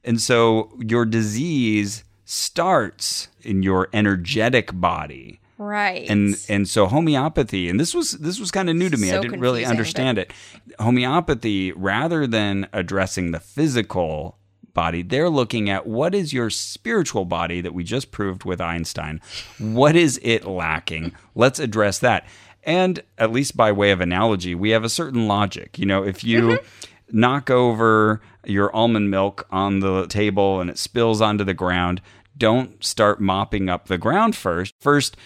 And 0.05 0.21
so 0.21 0.73
your 0.81 1.05
disease 1.05 2.03
starts 2.25 3.29
in 3.43 3.63
your 3.63 3.89
energetic 3.93 4.71
body. 4.73 5.39
Right. 5.59 6.11
And 6.11 6.35
and 6.49 6.69
so 6.69 6.87
homeopathy, 6.87 7.69
and 7.69 7.79
this 7.79 7.95
was 7.95 8.13
this 8.13 8.41
was 8.41 8.51
kind 8.51 8.69
of 8.69 8.75
new 8.75 8.91
to 8.91 8.97
me. 8.97 9.13
I 9.13 9.21
didn't 9.21 9.39
really 9.41 9.65
understand 9.65 10.19
it. 10.19 10.33
Homeopathy, 10.81 11.71
rather 11.73 12.27
than 12.27 12.67
addressing 12.73 13.31
the 13.31 13.39
physical 13.39 14.39
body, 14.75 15.03
they're 15.03 15.31
looking 15.31 15.71
at 15.71 15.87
what 15.87 16.15
is 16.15 16.33
your 16.33 16.51
spiritual 16.51 17.25
body 17.25 17.61
that 17.61 17.75
we 17.75 17.85
just 17.85 18.11
proved 18.11 18.45
with 18.45 18.61
Einstein. 18.61 19.21
What 19.59 19.97
is 19.97 20.21
it 20.23 20.45
lacking? 20.45 21.15
Let's 21.35 21.59
address 21.59 21.99
that. 22.01 22.27
And 22.65 23.03
at 23.19 23.33
least 23.33 23.57
by 23.57 23.73
way 23.73 23.91
of 23.91 24.01
analogy, 24.01 24.55
we 24.55 24.71
have 24.71 24.85
a 24.85 24.89
certain 24.89 25.27
logic. 25.27 25.79
You 25.79 25.87
know, 25.87 26.05
if 26.05 26.23
you 26.23 26.41
mm-hmm. 26.43 27.19
knock 27.19 27.51
over 27.51 28.21
your 28.47 28.75
almond 28.75 29.11
milk 29.11 29.47
on 29.51 29.81
the 29.81 30.07
table 30.07 30.61
and 30.61 30.71
it 30.71 30.79
spills 30.79 31.21
onto 31.21 31.45
the 31.45 31.55
ground, 31.55 32.01
don't 32.37 32.83
start 32.83 33.21
mopping 33.21 33.69
up 33.69 33.89
the 33.89 33.99
ground 33.99 34.37
first. 34.37 34.75
First, 34.81 35.17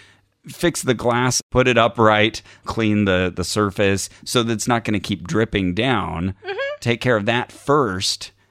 fix 0.47 0.81
the 0.81 0.93
glass, 0.93 1.41
put 1.51 1.67
it 1.67 1.77
upright, 1.77 2.41
clean 2.65 3.05
the, 3.05 3.31
the 3.35 3.43
surface 3.43 4.09
so 4.25 4.43
that 4.43 4.53
it's 4.53 4.67
not 4.67 4.83
going 4.83 4.93
to 4.93 4.99
keep 4.99 5.27
dripping 5.27 5.73
down. 5.73 6.35
Mm-hmm. 6.45 6.57
Take 6.79 7.01
care 7.01 7.17
of 7.17 7.25
that 7.25 7.51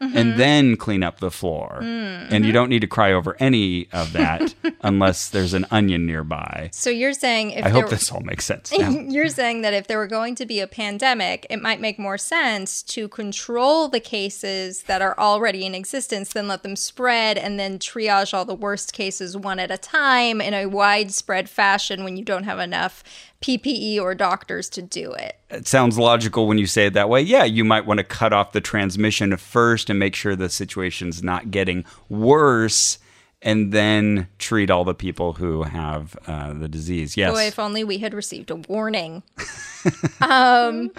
1st 0.07 0.17
And 0.17 0.29
mm-hmm. 0.31 0.39
then 0.39 0.77
clean 0.77 1.03
up 1.03 1.21
the 1.21 1.31
floor. 1.31 1.79
Mm, 1.83 1.87
and 1.87 2.33
you 2.33 2.39
mm-hmm. 2.39 2.53
don't 2.53 2.69
need 2.69 2.81
to 2.81 2.87
cry 2.87 3.13
over 3.13 3.37
any 3.39 3.89
of 3.93 4.13
that 4.13 4.55
unless 4.83 5.29
there's 5.29 5.55
an 5.55 5.67
onion 5.71 6.07
nearby. 6.07 6.71
so 6.73 6.91
you're 6.91 7.13
saying 7.13 7.51
if 7.53 7.65
I 7.65 7.69
hope 7.69 7.91
this 7.91 8.11
all 8.11 8.21
makes 8.21 8.45
sense 8.45 8.73
now. 8.79 8.91
You're 8.91 9.29
saying 9.29 9.63
that 9.63 9.75
if 9.75 9.87
there 9.87 9.99
were 9.99 10.07
going 10.07 10.35
to 10.37 10.47
be 10.47 10.61
a 10.61 10.67
pandemic, 10.67 11.47
it 11.51 11.61
might 11.61 11.81
make 11.81 11.99
more 11.99 12.19
sense 12.19 12.83
to 12.85 13.09
control 13.09 13.89
the 13.89 14.01
cases 14.01 14.85
that 14.85 15.03
are 15.03 15.19
already 15.19 15.65
in 15.65 15.75
existence 15.75 16.33
than 16.33 16.49
let 16.49 16.63
them 16.63 16.77
spread 16.77 17.39
and 17.39 17.59
then 17.59 17.79
triage 17.79 18.33
all 18.33 18.45
the 18.45 18.55
worst 18.55 18.93
cases 18.93 19.37
one 19.37 19.59
at 19.59 19.71
a 19.71 19.79
time 19.79 20.41
in 20.41 20.55
a 20.55 20.67
widespread 20.67 21.49
fashion 21.49 22.05
when 22.05 22.17
you 22.17 22.25
don't 22.25 22.45
have 22.45 22.59
enough 22.59 23.03
PPE 23.41 24.01
or 24.01 24.15
doctors 24.15 24.69
to 24.71 24.83
do 24.83 25.13
it. 25.13 25.39
it 25.51 25.67
sounds 25.67 25.99
logical 25.99 26.47
when 26.47 26.59
you 26.59 26.67
say 26.67 26.87
it 26.87 26.95
that 26.95 27.09
way. 27.09 27.21
Yeah, 27.21 27.45
you 27.45 27.65
might 27.65 27.87
want 27.87 27.99
to 27.99 28.05
cut 28.05 28.33
off 28.33 28.53
the 28.53 28.61
transmission 28.61 29.37
first 29.37 29.91
and 29.91 29.99
make 29.99 30.15
sure 30.15 30.35
the 30.35 30.49
situation's 30.49 31.23
not 31.23 31.51
getting 31.51 31.85
worse, 32.09 32.99
and 33.47 33.71
then 33.71 34.27
treat 34.39 34.71
all 34.71 34.85
the 34.85 34.95
people 34.95 35.35
who 35.35 35.63
have 35.63 36.17
uh, 36.27 36.53
the 36.53 36.69
disease. 36.69 37.17
Yes. 37.17 37.33
Boy, 37.33 37.45
if 37.45 37.61
only 37.61 37.85
we 37.85 37.99
had 37.99 38.13
received 38.13 38.51
a 38.51 38.57
warning. 38.57 39.23
um, 40.21 40.91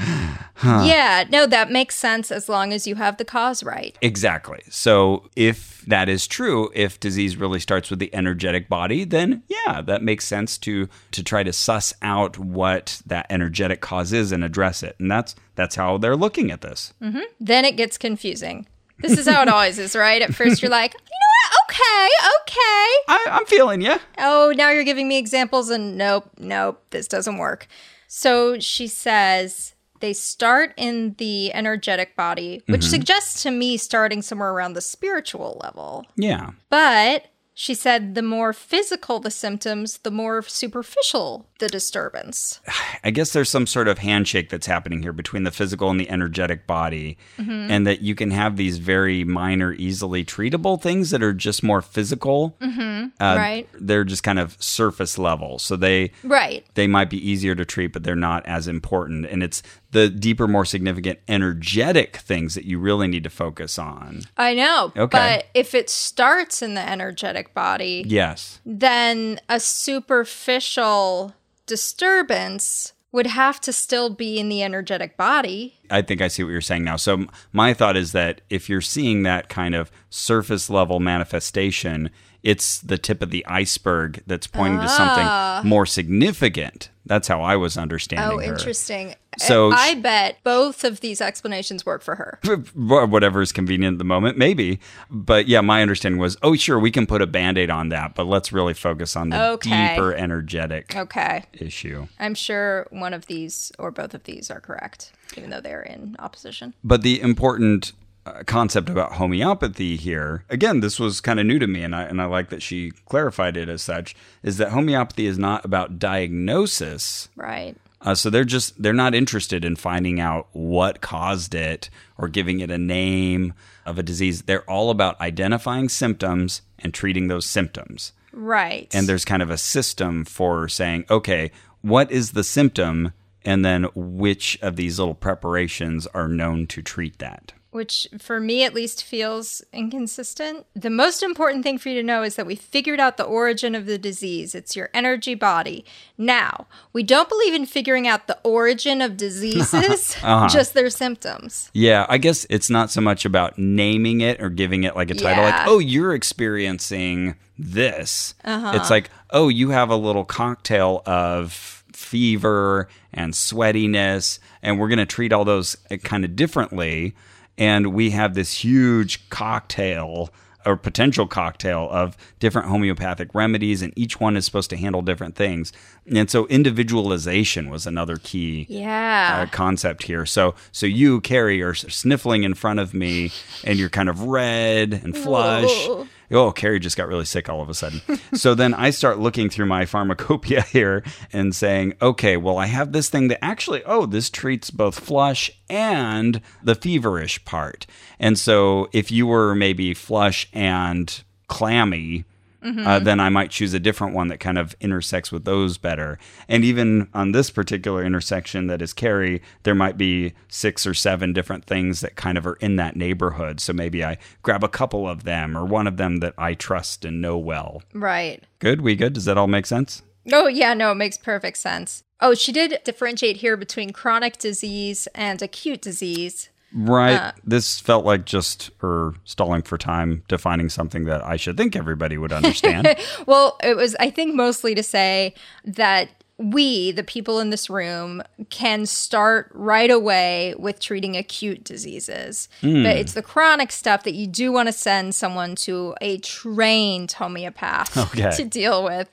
Yeah, 0.63 1.25
no, 1.29 1.45
that 1.45 1.71
makes 1.71 1.95
sense 1.95 2.31
as 2.31 2.47
long 2.47 2.71
as 2.71 2.87
you 2.87 2.95
have 2.95 3.17
the 3.17 3.25
cause 3.25 3.63
right. 3.63 3.97
Exactly. 4.01 4.61
So 4.69 5.29
if 5.35 5.83
that 5.87 6.07
is 6.07 6.25
true, 6.25 6.71
if 6.73 6.99
disease 6.99 7.35
really 7.35 7.59
starts 7.59 7.89
with 7.89 7.99
the 7.99 8.13
energetic 8.15 8.69
body, 8.69 9.03
then 9.03 9.43
yeah, 9.47 9.81
that 9.81 10.01
makes 10.01 10.25
sense 10.25 10.57
to 10.59 10.87
to 11.11 11.23
try 11.23 11.43
to 11.43 11.53
suss 11.53 11.93
out 12.01 12.39
what 12.39 13.01
that 13.05 13.27
energetic 13.29 13.81
cause 13.81 14.13
is 14.13 14.31
and 14.31 14.43
address 14.43 14.83
it. 14.83 14.95
And 14.99 15.11
that's 15.11 15.35
that's 15.55 15.75
how 15.75 15.97
they're 15.97 16.15
looking 16.15 16.49
at 16.49 16.61
this. 16.61 16.93
Mm-hmm. 17.01 17.21
Then 17.39 17.65
it 17.65 17.75
gets 17.75 17.97
confusing. 17.97 18.67
This 18.99 19.17
is 19.17 19.27
how 19.27 19.41
it 19.41 19.47
always 19.47 19.77
is, 19.79 19.95
right? 19.95 20.21
At 20.21 20.33
first, 20.33 20.61
you're 20.61 20.71
like, 20.71 20.93
you 20.93 20.99
know 20.99 21.33
what? 21.35 21.75
Okay, 21.75 22.09
okay. 22.41 22.87
I, 23.07 23.27
I'm 23.31 23.45
feeling 23.45 23.81
you. 23.81 23.95
Oh, 24.17 24.53
now 24.55 24.69
you're 24.69 24.83
giving 24.83 25.07
me 25.07 25.17
examples, 25.17 25.69
and 25.69 25.97
nope, 25.97 26.29
nope, 26.37 26.83
this 26.89 27.07
doesn't 27.07 27.37
work. 27.37 27.67
So 28.07 28.59
she 28.59 28.87
says 28.87 29.75
they 29.99 30.13
start 30.13 30.73
in 30.77 31.15
the 31.17 31.53
energetic 31.53 32.15
body, 32.15 32.63
which 32.67 32.81
mm-hmm. 32.81 32.89
suggests 32.89 33.43
to 33.43 33.51
me 33.51 33.77
starting 33.77 34.21
somewhere 34.21 34.51
around 34.51 34.73
the 34.73 34.81
spiritual 34.81 35.59
level. 35.63 36.05
Yeah. 36.15 36.51
But 36.69 37.25
she 37.59 37.73
said 37.73 38.13
the 38.13 38.21
more 38.21 38.53
physical 38.53 39.19
the 39.19 39.31
symptoms, 39.31 39.97
the 40.03 40.11
more 40.11 40.43
superficial 40.43 41.47
the 41.57 41.67
disturbance. 41.67 42.59
I 43.03 43.09
guess 43.09 43.33
there's 43.33 43.49
some 43.49 43.65
sort 43.65 43.87
of 43.87 43.97
handshake 43.97 44.49
that's 44.49 44.67
happening 44.67 45.01
here 45.01 45.11
between 45.11 45.41
the 45.43 45.49
physical 45.49 45.89
and 45.89 45.99
the 45.99 46.07
energetic 46.07 46.67
body, 46.67 47.17
Mm-hmm. 47.39 47.71
and 47.71 47.87
that 47.87 48.01
you 48.01 48.13
can 48.13 48.29
have 48.29 48.57
these 48.57 48.77
very 48.77 49.23
minor, 49.23 49.73
easily 49.73 50.23
treatable 50.23 50.79
things 50.79 51.09
that 51.09 51.23
are 51.23 51.33
just 51.33 51.63
more 51.63 51.81
physical. 51.81 52.55
Mm-hmm. 52.61 53.07
Right. 53.19 53.67
They're 53.73 54.03
just 54.03 54.21
kind 54.21 54.37
of 54.37 54.55
surface 54.61 55.17
level, 55.17 55.57
so 55.57 55.75
they 55.75 56.11
Right. 56.23 56.63
they 56.75 56.85
might 56.85 57.09
be 57.09 57.17
easier 57.27 57.55
to 57.55 57.65
treat, 57.65 57.91
but 57.91 58.03
they're 58.03 58.15
not 58.15 58.45
as 58.45 58.67
important. 58.67 59.25
And 59.25 59.41
it's 59.41 59.63
the 59.91 60.09
deeper, 60.09 60.47
more 60.47 60.65
significant 60.65 61.19
energetic 61.27 62.17
things 62.17 62.55
that 62.55 62.65
you 62.65 62.77
really 62.79 63.07
need 63.07 63.23
to 63.23 63.29
focus 63.29 63.79
on. 63.79 64.21
I 64.35 64.53
know. 64.53 64.91
Okay. 64.97 65.05
But 65.11 65.47
if 65.53 65.73
it 65.73 65.89
starts 65.89 66.61
in 66.61 66.73
the 66.73 66.81
energetic 66.87 67.53
body, 67.53 68.03
Yes. 68.05 68.59
then 68.65 69.39
a 69.47 69.59
superficial 69.61 71.33
disturbance 71.65 72.93
would 73.13 73.27
have 73.27 73.59
to 73.61 73.71
still 73.73 74.09
be 74.09 74.37
in 74.37 74.49
the 74.49 74.61
energetic 74.61 75.15
body. 75.15 75.75
I 75.89 76.01
think 76.01 76.21
I 76.21 76.27
see 76.27 76.43
what 76.43 76.49
you're 76.51 76.61
saying 76.61 76.83
now. 76.83 76.97
So 76.97 77.25
my 77.53 77.73
thought 77.73 77.95
is 77.95 78.11
that 78.11 78.41
if 78.49 78.69
you're 78.69 78.81
seeing 78.81 79.23
that 79.23 79.47
kind 79.47 79.73
of 79.73 79.89
surface 80.09 80.69
level 80.69 80.99
manifestation, 80.99 82.09
it's 82.43 82.79
the 82.79 82.97
tip 82.97 83.21
of 83.21 83.29
the 83.31 83.45
iceberg 83.47 84.23
that's 84.27 84.47
pointing 84.47 84.79
to 84.81 84.87
something 84.87 85.25
ah. 85.27 85.61
more 85.63 85.85
significant. 85.85 86.89
That's 87.05 87.27
how 87.27 87.41
I 87.41 87.55
was 87.55 87.77
understanding 87.77 88.37
Oh, 88.39 88.41
her. 88.41 88.53
interesting. 88.53 89.15
So 89.37 89.71
I 89.71 89.95
bet 89.95 90.39
both 90.43 90.83
of 90.83 90.99
these 90.99 91.21
explanations 91.21 91.85
work 91.85 92.01
for 92.01 92.15
her. 92.15 92.39
Whatever 92.75 93.41
is 93.41 93.51
convenient 93.51 93.95
at 93.95 93.97
the 93.97 94.03
moment, 94.03 94.37
maybe. 94.37 94.79
But 95.09 95.47
yeah, 95.47 95.61
my 95.61 95.81
understanding 95.81 96.19
was, 96.19 96.35
oh, 96.41 96.55
sure, 96.55 96.79
we 96.79 96.91
can 96.91 97.05
put 97.05 97.21
a 97.21 97.27
band 97.27 97.57
aid 97.57 97.69
on 97.69 97.89
that, 97.89 98.13
but 98.15 98.25
let's 98.25 98.51
really 98.51 98.73
focus 98.73 99.15
on 99.15 99.29
the 99.29 99.41
Okay. 99.51 99.93
deeper 99.95 100.13
energetic 100.13 100.95
Okay. 100.95 101.43
issue. 101.53 102.07
I'm 102.19 102.35
sure 102.35 102.87
one 102.89 103.13
of 103.13 103.27
these 103.27 103.71
or 103.79 103.91
both 103.91 104.13
of 104.13 104.23
these 104.23 104.49
are 104.51 104.59
correct, 104.59 105.11
even 105.37 105.49
though 105.49 105.61
they're 105.61 105.83
in 105.83 106.15
opposition. 106.19 106.73
But 106.83 107.03
the 107.03 107.21
important 107.21 107.93
uh, 108.27 108.43
concept 108.43 108.89
about 108.89 109.13
homeopathy 109.13 109.95
here, 109.95 110.43
again, 110.49 110.81
this 110.81 110.99
was 110.99 111.21
kind 111.21 111.39
of 111.39 111.45
new 111.45 111.59
to 111.59 111.67
me, 111.67 111.83
and 111.83 111.95
I 111.95 112.03
and 112.03 112.21
I 112.21 112.25
like 112.25 112.49
that 112.49 112.61
she 112.61 112.91
clarified 113.05 113.57
it 113.57 113.69
as 113.69 113.81
such, 113.81 114.15
is 114.43 114.57
that 114.57 114.71
homeopathy 114.71 115.25
is 115.25 115.37
not 115.37 115.63
about 115.65 115.99
diagnosis. 115.99 117.29
Right. 117.35 117.75
Uh, 118.01 118.15
so 118.15 118.29
they're 118.29 118.43
just 118.43 118.81
they're 118.81 118.93
not 118.93 119.15
interested 119.15 119.65
in 119.65 119.75
finding 119.75 120.19
out 120.19 120.47
what 120.51 121.01
caused 121.01 121.55
it 121.55 121.89
or 122.17 122.27
giving 122.27 122.59
it 122.59 122.69
a 122.69 122.77
name 122.77 123.53
of 123.85 123.97
a 123.97 124.03
disease. 124.03 124.43
They're 124.43 124.69
all 124.69 124.89
about 124.89 125.19
identifying 125.19 125.89
symptoms 125.89 126.61
and 126.79 126.93
treating 126.93 127.27
those 127.27 127.45
symptoms. 127.45 128.13
Right. 128.31 128.93
And 128.93 129.07
there's 129.07 129.25
kind 129.25 129.41
of 129.41 129.49
a 129.49 129.57
system 129.57 130.25
for 130.25 130.67
saying, 130.67 131.05
okay, 131.09 131.51
what 131.81 132.11
is 132.11 132.31
the 132.31 132.43
symptom? 132.43 133.13
And 133.43 133.63
then 133.63 133.85
which 133.95 134.59
of 134.61 134.75
these 134.75 134.99
little 134.99 135.15
preparations 135.15 136.05
are 136.07 136.27
known 136.27 136.67
to 136.67 136.81
treat 136.81 137.17
that? 137.19 137.53
Which 137.71 138.07
for 138.17 138.39
me 138.39 138.63
at 138.63 138.73
least 138.73 139.03
feels 139.03 139.61
inconsistent. 139.73 140.65
The 140.75 140.89
most 140.89 141.21
important 141.21 141.63
thing 141.63 141.77
for 141.77 141.89
you 141.89 141.95
to 141.95 142.03
know 142.03 142.23
is 142.23 142.35
that 142.35 142.45
we 142.45 142.55
figured 142.55 142.99
out 142.99 143.17
the 143.17 143.23
origin 143.23 143.75
of 143.75 143.85
the 143.85 143.97
disease. 143.97 144.55
It's 144.55 144.75
your 144.75 144.89
energy 144.93 145.35
body. 145.35 145.85
Now, 146.17 146.67
we 146.93 147.03
don't 147.03 147.29
believe 147.29 147.53
in 147.53 147.65
figuring 147.65 148.07
out 148.07 148.27
the 148.27 148.39
origin 148.43 149.01
of 149.01 149.17
diseases, 149.17 150.15
uh-huh. 150.23 150.47
just 150.51 150.73
their 150.73 150.89
symptoms. 150.89 151.69
Yeah, 151.73 152.05
I 152.09 152.17
guess 152.17 152.45
it's 152.49 152.69
not 152.69 152.89
so 152.89 153.01
much 153.01 153.25
about 153.25 153.57
naming 153.57 154.21
it 154.21 154.41
or 154.41 154.49
giving 154.49 154.83
it 154.83 154.95
like 154.95 155.11
a 155.11 155.15
title, 155.15 155.43
Yeah. 155.43 155.57
like, 155.57 155.67
oh, 155.67 155.79
you're 155.79 156.13
experiencing 156.13 157.35
this. 157.59 158.33
Uh-huh. 158.43 158.71
It's 158.75 158.89
like, 158.89 159.09
oh, 159.31 159.49
you 159.49 159.69
have 159.71 159.89
a 159.89 159.95
little 159.95 160.23
cocktail 160.25 161.03
of 161.05 161.83
fever 161.93 162.87
and 163.13 163.33
sweatiness, 163.33 164.39
and 164.61 164.79
we're 164.79 164.87
going 164.87 164.99
to 164.99 165.05
treat 165.05 165.33
all 165.33 165.43
those 165.45 165.75
eh, 165.89 165.97
kind 165.97 166.23
of 166.23 166.35
differently. 166.35 167.15
And 167.57 167.93
we 167.93 168.11
have 168.11 168.33
this 168.35 168.63
huge 168.63 169.29
cocktail 169.29 170.29
or 170.65 170.75
potential 170.75 171.25
cocktail 171.27 171.87
of 171.91 172.17
different 172.39 172.67
homeopathic 172.67 173.33
remedies, 173.33 173.81
and 173.81 173.93
each 173.95 174.19
one 174.19 174.35
is 174.35 174.43
supposed 174.43 174.69
to 174.69 174.75
handle 174.75 175.01
different 175.01 175.35
things. 175.35 175.71
And 176.13 176.29
so, 176.29 176.45
individualization 176.47 177.69
was 177.69 177.87
another 177.87 178.17
key 178.17 178.65
Yeah. 178.69 179.43
uh, 179.47 179.51
concept 179.51 180.03
here. 180.03 180.25
So, 180.25 180.55
so 180.73 180.85
you, 180.85 181.21
Carrie, 181.21 181.61
are 181.61 181.73
sniffling 181.73 182.43
in 182.43 182.53
front 182.53 182.79
of 182.81 182.93
me, 182.93 183.31
and 183.63 183.79
you're 183.79 183.87
kind 183.89 184.09
of 184.09 184.23
red 184.23 184.93
and 185.03 185.15
flush. 185.17 185.87
Oh, 186.29 186.51
Carrie 186.51 186.79
just 186.79 186.97
got 186.97 187.07
really 187.07 187.25
sick 187.25 187.47
all 187.47 187.61
of 187.61 187.69
a 187.69 187.73
sudden. 187.73 188.01
so 188.33 188.53
then 188.53 188.73
I 188.73 188.89
start 188.89 189.19
looking 189.19 189.49
through 189.49 189.67
my 189.67 189.85
pharmacopoeia 189.85 190.61
here 190.71 191.03
and 191.31 191.55
saying, 191.55 191.93
okay, 192.01 192.37
well, 192.37 192.57
I 192.57 192.65
have 192.65 192.91
this 192.91 193.09
thing 193.09 193.29
that 193.29 193.43
actually, 193.43 193.83
oh, 193.85 194.05
this 194.05 194.29
treats 194.29 194.69
both 194.69 194.99
flush 194.99 195.49
and 195.69 196.41
the 196.61 196.75
feverish 196.75 197.43
part. 197.45 197.85
And 198.19 198.37
so 198.37 198.89
if 198.91 199.11
you 199.11 199.27
were 199.27 199.55
maybe 199.55 199.93
flush 199.93 200.49
and 200.53 201.23
clammy, 201.47 202.25
uh, 202.63 202.99
then 202.99 203.19
I 203.19 203.29
might 203.29 203.51
choose 203.51 203.73
a 203.73 203.79
different 203.79 204.13
one 204.13 204.27
that 204.27 204.39
kind 204.39 204.57
of 204.57 204.75
intersects 204.79 205.31
with 205.31 205.45
those 205.45 205.77
better. 205.77 206.17
And 206.47 206.63
even 206.63 207.09
on 207.13 207.31
this 207.31 207.49
particular 207.49 208.03
intersection 208.03 208.67
that 208.67 208.81
is 208.81 208.93
Carrie, 208.93 209.41
there 209.63 209.75
might 209.75 209.97
be 209.97 210.33
six 210.47 210.85
or 210.85 210.93
seven 210.93 211.33
different 211.33 211.65
things 211.65 212.01
that 212.01 212.15
kind 212.15 212.37
of 212.37 212.45
are 212.45 212.55
in 212.55 212.75
that 212.77 212.95
neighborhood. 212.95 213.59
So 213.59 213.73
maybe 213.73 214.03
I 214.03 214.17
grab 214.41 214.63
a 214.63 214.69
couple 214.69 215.07
of 215.07 215.23
them 215.23 215.57
or 215.57 215.65
one 215.65 215.87
of 215.87 215.97
them 215.97 216.17
that 216.17 216.33
I 216.37 216.53
trust 216.53 217.05
and 217.05 217.21
know 217.21 217.37
well. 217.37 217.83
Right. 217.93 218.43
Good? 218.59 218.81
We 218.81 218.95
good? 218.95 219.13
Does 219.13 219.25
that 219.25 219.37
all 219.37 219.47
make 219.47 219.65
sense? 219.65 220.01
Oh, 220.31 220.47
yeah, 220.47 220.73
no, 220.73 220.91
it 220.91 220.95
makes 220.95 221.17
perfect 221.17 221.57
sense. 221.57 222.03
Oh, 222.19 222.33
she 222.33 222.51
did 222.51 222.79
differentiate 222.83 223.37
here 223.37 223.55
between 223.55 223.91
chronic 223.91 224.37
disease 224.37 225.07
and 225.13 225.41
acute 225.41 225.81
disease. 225.81 226.49
Right. 226.73 227.15
Uh, 227.15 227.31
this 227.43 227.79
felt 227.79 228.05
like 228.05 228.25
just 228.25 228.71
her 228.79 229.13
stalling 229.23 229.61
for 229.61 229.77
time, 229.77 230.23
defining 230.27 230.69
something 230.69 231.05
that 231.05 231.23
I 231.23 231.37
should 231.37 231.57
think 231.57 231.75
everybody 231.75 232.17
would 232.17 232.33
understand. 232.33 232.87
Well, 233.25 233.57
it 233.63 233.75
was, 233.75 233.95
I 233.99 234.09
think, 234.09 234.35
mostly 234.35 234.75
to 234.75 234.83
say 234.83 235.33
that 235.65 236.09
we, 236.37 236.91
the 236.91 237.03
people 237.03 237.39
in 237.39 237.49
this 237.49 237.69
room, 237.69 238.21
can 238.49 238.85
start 238.85 239.49
right 239.53 239.89
away 239.89 240.53
with 240.59 240.79
treating 240.79 241.17
acute 241.17 241.63
diseases. 241.63 242.47
Hmm. 242.61 242.83
But 242.83 242.97
it's 242.97 243.13
the 243.13 243.23
chronic 243.23 243.71
stuff 243.71 244.03
that 244.03 244.13
you 244.13 244.27
do 244.27 244.51
want 244.51 244.67
to 244.67 244.73
send 244.73 245.15
someone 245.15 245.55
to 245.55 245.95
a 245.99 246.19
trained 246.19 247.13
homeopath 247.13 247.97
Okay. 248.13 248.29
to 248.35 248.45
deal 248.45 248.83
with. 248.83 249.09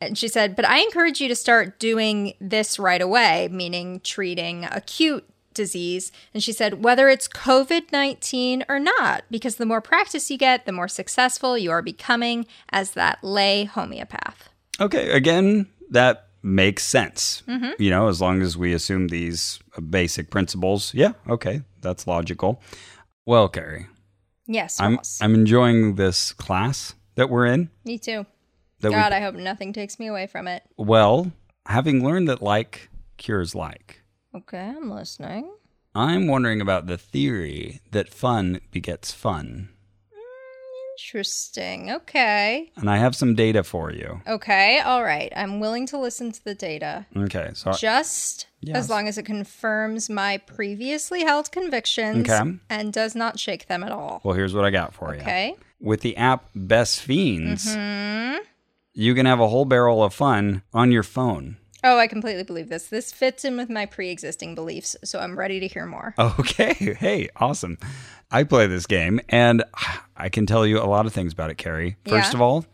And 0.00 0.18
she 0.18 0.26
said, 0.28 0.56
But 0.56 0.64
I 0.64 0.80
encourage 0.80 1.20
you 1.20 1.28
to 1.28 1.36
start 1.36 1.78
doing 1.78 2.34
this 2.40 2.78
right 2.78 3.00
away, 3.00 3.48
meaning 3.52 4.00
treating 4.02 4.64
acute 4.64 5.24
disease. 5.54 6.12
And 6.32 6.42
she 6.42 6.52
said, 6.52 6.82
whether 6.84 7.08
it's 7.08 7.28
COVID 7.28 7.92
19 7.92 8.64
or 8.68 8.78
not, 8.78 9.24
because 9.30 9.56
the 9.56 9.66
more 9.66 9.80
practice 9.80 10.30
you 10.30 10.36
get, 10.36 10.66
the 10.66 10.72
more 10.72 10.88
successful 10.88 11.56
you 11.56 11.70
are 11.70 11.82
becoming 11.82 12.46
as 12.70 12.92
that 12.92 13.22
lay 13.22 13.64
homeopath. 13.64 14.48
Okay, 14.80 15.10
again, 15.10 15.68
that 15.90 16.28
makes 16.42 16.84
sense. 16.84 17.42
Mm-hmm. 17.48 17.80
You 17.80 17.90
know, 17.90 18.08
as 18.08 18.20
long 18.20 18.42
as 18.42 18.56
we 18.58 18.72
assume 18.72 19.08
these 19.08 19.60
basic 19.88 20.30
principles. 20.30 20.92
Yeah, 20.94 21.12
okay, 21.28 21.62
that's 21.80 22.06
logical. 22.06 22.60
Well, 23.26 23.48
Carrie, 23.48 23.86
Yes, 24.46 24.78
I'm. 24.80 24.98
I'm 25.20 25.34
enjoying 25.34 25.94
this 25.94 26.32
class 26.32 26.94
that 27.14 27.30
we're 27.30 27.46
in. 27.46 27.70
Me 27.84 27.98
too. 27.98 28.26
That 28.80 28.90
God, 28.90 29.12
I 29.12 29.20
hope 29.20 29.34
nothing 29.34 29.72
takes 29.72 29.98
me 29.98 30.06
away 30.08 30.26
from 30.26 30.46
it. 30.48 30.62
well, 30.76 31.32
having 31.66 32.04
learned 32.04 32.28
that 32.28 32.42
like 32.42 32.90
cures 33.16 33.54
like, 33.54 34.02
Okay, 34.34 34.72
I'm 34.76 34.90
listening. 34.90 35.52
I'm 35.94 36.26
wondering 36.26 36.60
about 36.60 36.86
the 36.86 36.98
theory 36.98 37.80
that 37.92 38.08
fun 38.12 38.60
begets 38.72 39.12
fun. 39.12 39.68
Interesting. 40.96 41.90
Okay. 41.90 42.70
And 42.76 42.88
I 42.88 42.98
have 42.98 43.16
some 43.16 43.34
data 43.34 43.64
for 43.64 43.90
you. 43.92 44.20
Okay. 44.28 44.78
All 44.80 45.02
right. 45.02 45.32
I'm 45.34 45.58
willing 45.58 45.86
to 45.88 45.98
listen 45.98 46.30
to 46.32 46.44
the 46.44 46.54
data. 46.54 47.06
Okay. 47.16 47.50
So 47.54 47.72
Just 47.72 48.46
Yes. 48.60 48.76
as 48.76 48.90
long 48.90 49.08
as 49.08 49.18
it 49.18 49.24
confirms 49.24 50.08
my 50.08 50.38
previously 50.38 51.22
held 51.24 51.50
convictions 51.50 52.28
Okay. 52.30 52.58
and 52.70 52.92
does 52.92 53.14
not 53.16 53.38
shake 53.40 53.66
them 53.66 53.82
at 53.82 53.90
all. 53.92 54.20
well, 54.24 54.34
here's 54.34 54.54
what 54.54 54.64
I 54.64 54.70
got 54.70 54.94
for 54.94 55.14
you. 55.14 55.20
Okay. 55.20 55.56
With 55.80 56.00
the 56.02 56.16
app 56.16 56.48
Best 56.54 57.00
Fiends, 57.00 57.74
Mm-hmm. 57.76 58.38
you 58.94 59.14
can 59.16 59.26
have 59.26 59.40
a 59.40 59.48
whole 59.48 59.64
barrel 59.64 60.02
of 60.02 60.14
fun 60.14 60.62
on 60.72 60.92
your 60.92 61.02
phone. 61.02 61.56
Oh, 61.84 61.98
I 61.98 62.06
completely 62.06 62.42
believe 62.44 62.68
this. 62.70 62.86
This 62.88 63.12
fits 63.12 63.44
in 63.44 63.56
with 63.58 63.68
my 63.70 63.84
pre 63.86 64.10
existing 64.10 64.54
beliefs, 64.54 64.96
so 65.04 65.20
I'm 65.20 65.38
ready 65.38 65.60
to 65.60 65.68
hear 65.68 65.86
more. 65.86 66.14
Okay. 66.18 66.74
Hey, 66.98 67.28
awesome. 67.36 67.76
I 68.30 68.44
play 68.44 68.66
this 68.66 68.86
game 68.86 69.20
and 69.28 69.62
I 70.16 70.28
can 70.30 70.46
tell 70.46 70.66
you 70.66 70.78
a 70.80 70.86
lot 70.86 71.06
of 71.06 71.12
things 71.12 71.32
about 71.32 71.50
it, 71.50 71.58
Carrie. 71.58 71.96
First 72.06 72.30
Yeah. 72.32 72.36
of 72.38 72.40
all, 72.40 72.64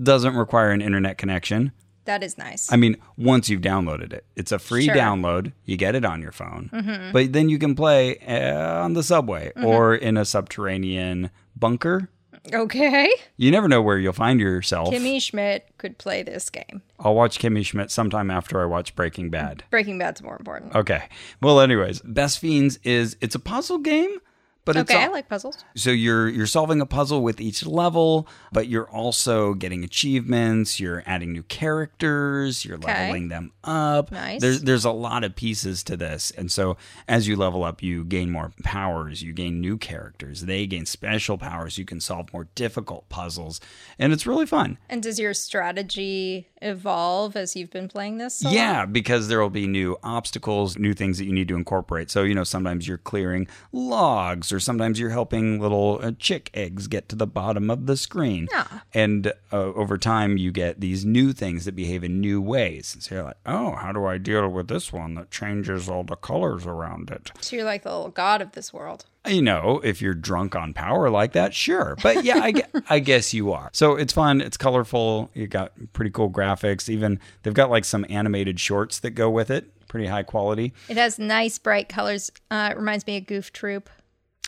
doesn't 0.00 0.34
require 0.36 0.70
an 0.70 0.80
internet 0.80 1.18
connection. 1.18 1.72
That 2.04 2.22
is 2.22 2.38
nice. 2.38 2.72
I 2.72 2.76
mean, 2.76 2.96
once 3.16 3.48
you've 3.50 3.60
downloaded 3.60 4.12
it, 4.12 4.24
it's 4.36 4.52
a 4.52 4.58
free 4.58 4.84
Sure. 4.86 4.94
download. 4.94 5.52
You 5.64 5.76
get 5.76 5.94
it 5.94 6.04
on 6.04 6.22
your 6.22 6.32
phone, 6.32 6.70
but 7.12 7.32
then 7.32 7.48
you 7.48 7.58
can 7.58 7.74
play 7.74 8.16
uh, 8.18 8.82
on 8.84 8.94
the 8.94 9.02
subway 9.02 9.52
or 9.56 9.94
in 9.94 10.16
a 10.16 10.24
subterranean 10.24 11.30
bunker. 11.56 12.08
Okay. 12.52 13.10
You 13.36 13.50
never 13.50 13.68
know 13.68 13.82
where 13.82 13.98
you'll 13.98 14.12
find 14.12 14.40
yourself. 14.40 14.88
Kimmy 14.90 15.20
Schmidt 15.20 15.68
could 15.78 15.98
play 15.98 16.22
this 16.22 16.50
game. 16.50 16.82
I'll 16.98 17.14
watch 17.14 17.38
Kimmy 17.38 17.64
Schmidt 17.64 17.90
sometime 17.90 18.30
after 18.30 18.60
I 18.60 18.66
watch 18.66 18.94
Breaking 18.94 19.30
Bad. 19.30 19.64
Breaking 19.70 19.98
Bad's 19.98 20.22
more 20.22 20.36
important. 20.36 20.74
Okay. 20.74 21.04
Well, 21.40 21.60
anyways, 21.60 22.00
Best 22.02 22.38
Fiends 22.38 22.78
is 22.82 23.16
it's 23.20 23.34
a 23.34 23.40
puzzle 23.40 23.78
game, 23.78 24.18
but 24.64 24.76
it's 24.76 24.90
okay, 24.90 25.04
I 25.04 25.08
like 25.08 25.28
puzzles. 25.28 25.64
so 25.74 25.90
you're 25.90 26.28
you're 26.28 26.46
solving 26.46 26.80
a 26.80 26.86
puzzle 26.86 27.22
with 27.22 27.40
each 27.40 27.64
level, 27.66 28.28
but 28.52 28.68
you're 28.68 28.88
also 28.90 29.54
getting 29.54 29.82
achievements. 29.84 30.78
You're 30.78 31.02
adding 31.06 31.32
new 31.32 31.42
characters. 31.44 32.64
You're 32.64 32.76
Okay. 32.76 32.92
leveling 33.04 33.28
them 33.28 33.52
up. 33.64 34.10
Nice. 34.12 34.40
There's 34.40 34.62
there's 34.62 34.84
a 34.84 34.90
lot 34.92 35.24
of 35.24 35.34
pieces 35.36 35.82
to 35.84 35.96
this, 35.96 36.30
and 36.32 36.50
so 36.52 36.76
as 37.08 37.26
you 37.26 37.36
level 37.36 37.64
up, 37.64 37.82
you 37.82 38.04
gain 38.04 38.30
more 38.30 38.52
powers. 38.62 39.22
You 39.22 39.32
gain 39.32 39.60
new 39.60 39.76
characters. 39.78 40.42
They 40.42 40.66
gain 40.66 40.86
special 40.86 41.38
powers. 41.38 41.78
You 41.78 41.84
can 41.84 42.00
solve 42.00 42.32
more 42.32 42.48
difficult 42.54 43.08
puzzles, 43.08 43.60
and 43.98 44.12
it's 44.12 44.26
really 44.26 44.46
fun. 44.46 44.78
And 44.88 45.02
does 45.02 45.18
your 45.18 45.34
strategy 45.34 46.48
evolve 46.62 47.36
as 47.36 47.56
you've 47.56 47.70
been 47.70 47.88
playing 47.88 48.18
this? 48.18 48.36
so 48.36 48.48
long? 48.48 48.54
Yeah, 48.54 48.86
because 48.86 49.28
there 49.28 49.40
will 49.40 49.50
be 49.50 49.66
new 49.66 49.96
obstacles, 50.02 50.78
new 50.78 50.94
things 50.94 51.18
that 51.18 51.24
you 51.24 51.32
need 51.32 51.48
to 51.48 51.54
incorporate. 51.56 52.10
So, 52.10 52.22
you 52.22 52.34
know, 52.34 52.44
sometimes 52.44 52.86
you're 52.86 52.98
clearing 52.98 53.46
logs, 53.72 54.49
or 54.52 54.60
sometimes 54.60 54.98
you're 54.98 55.10
helping 55.10 55.60
little 55.60 55.98
uh, 56.02 56.12
chick 56.18 56.50
eggs 56.54 56.86
get 56.86 57.08
to 57.08 57.16
the 57.16 57.26
bottom 57.26 57.70
of 57.70 57.86
the 57.86 57.96
screen. 57.96 58.48
Yeah. 58.50 58.66
And 58.94 59.32
uh, 59.52 59.56
over 59.56 59.98
time, 59.98 60.36
you 60.36 60.52
get 60.52 60.80
these 60.80 61.04
new 61.04 61.32
things 61.32 61.64
that 61.64 61.76
behave 61.76 62.04
in 62.04 62.20
new 62.20 62.40
ways. 62.40 62.96
So 63.00 63.14
you're 63.14 63.24
like, 63.24 63.36
oh, 63.46 63.72
how 63.72 63.92
do 63.92 64.04
I 64.06 64.18
deal 64.18 64.48
with 64.48 64.68
this 64.68 64.92
one 64.92 65.14
that 65.14 65.30
changes 65.30 65.88
all 65.88 66.04
the 66.04 66.16
colors 66.16 66.66
around 66.66 67.10
it? 67.10 67.30
So 67.40 67.56
you're 67.56 67.64
like 67.64 67.82
the 67.82 67.94
little 67.94 68.10
god 68.10 68.42
of 68.42 68.52
this 68.52 68.72
world. 68.72 69.06
You 69.28 69.42
know, 69.42 69.80
if 69.84 70.00
you're 70.00 70.14
drunk 70.14 70.56
on 70.56 70.72
power 70.72 71.10
like 71.10 71.32
that, 71.32 71.52
sure. 71.52 71.96
But 72.02 72.24
yeah, 72.24 72.38
I, 72.38 72.54
I 72.88 72.98
guess 73.00 73.34
you 73.34 73.52
are. 73.52 73.68
So 73.72 73.96
it's 73.96 74.14
fun. 74.14 74.40
It's 74.40 74.56
colorful. 74.56 75.30
You 75.34 75.46
got 75.46 75.72
pretty 75.92 76.10
cool 76.10 76.30
graphics. 76.30 76.88
Even 76.88 77.20
they've 77.42 77.54
got 77.54 77.70
like 77.70 77.84
some 77.84 78.06
animated 78.08 78.58
shorts 78.58 78.98
that 79.00 79.10
go 79.10 79.28
with 79.28 79.50
it. 79.50 79.70
Pretty 79.88 80.06
high 80.06 80.22
quality. 80.22 80.72
It 80.88 80.96
has 80.96 81.18
nice 81.18 81.58
bright 81.58 81.88
colors. 81.88 82.30
Uh, 82.50 82.70
it 82.72 82.78
reminds 82.78 83.06
me 83.06 83.18
of 83.18 83.26
Goof 83.26 83.52
Troop. 83.52 83.90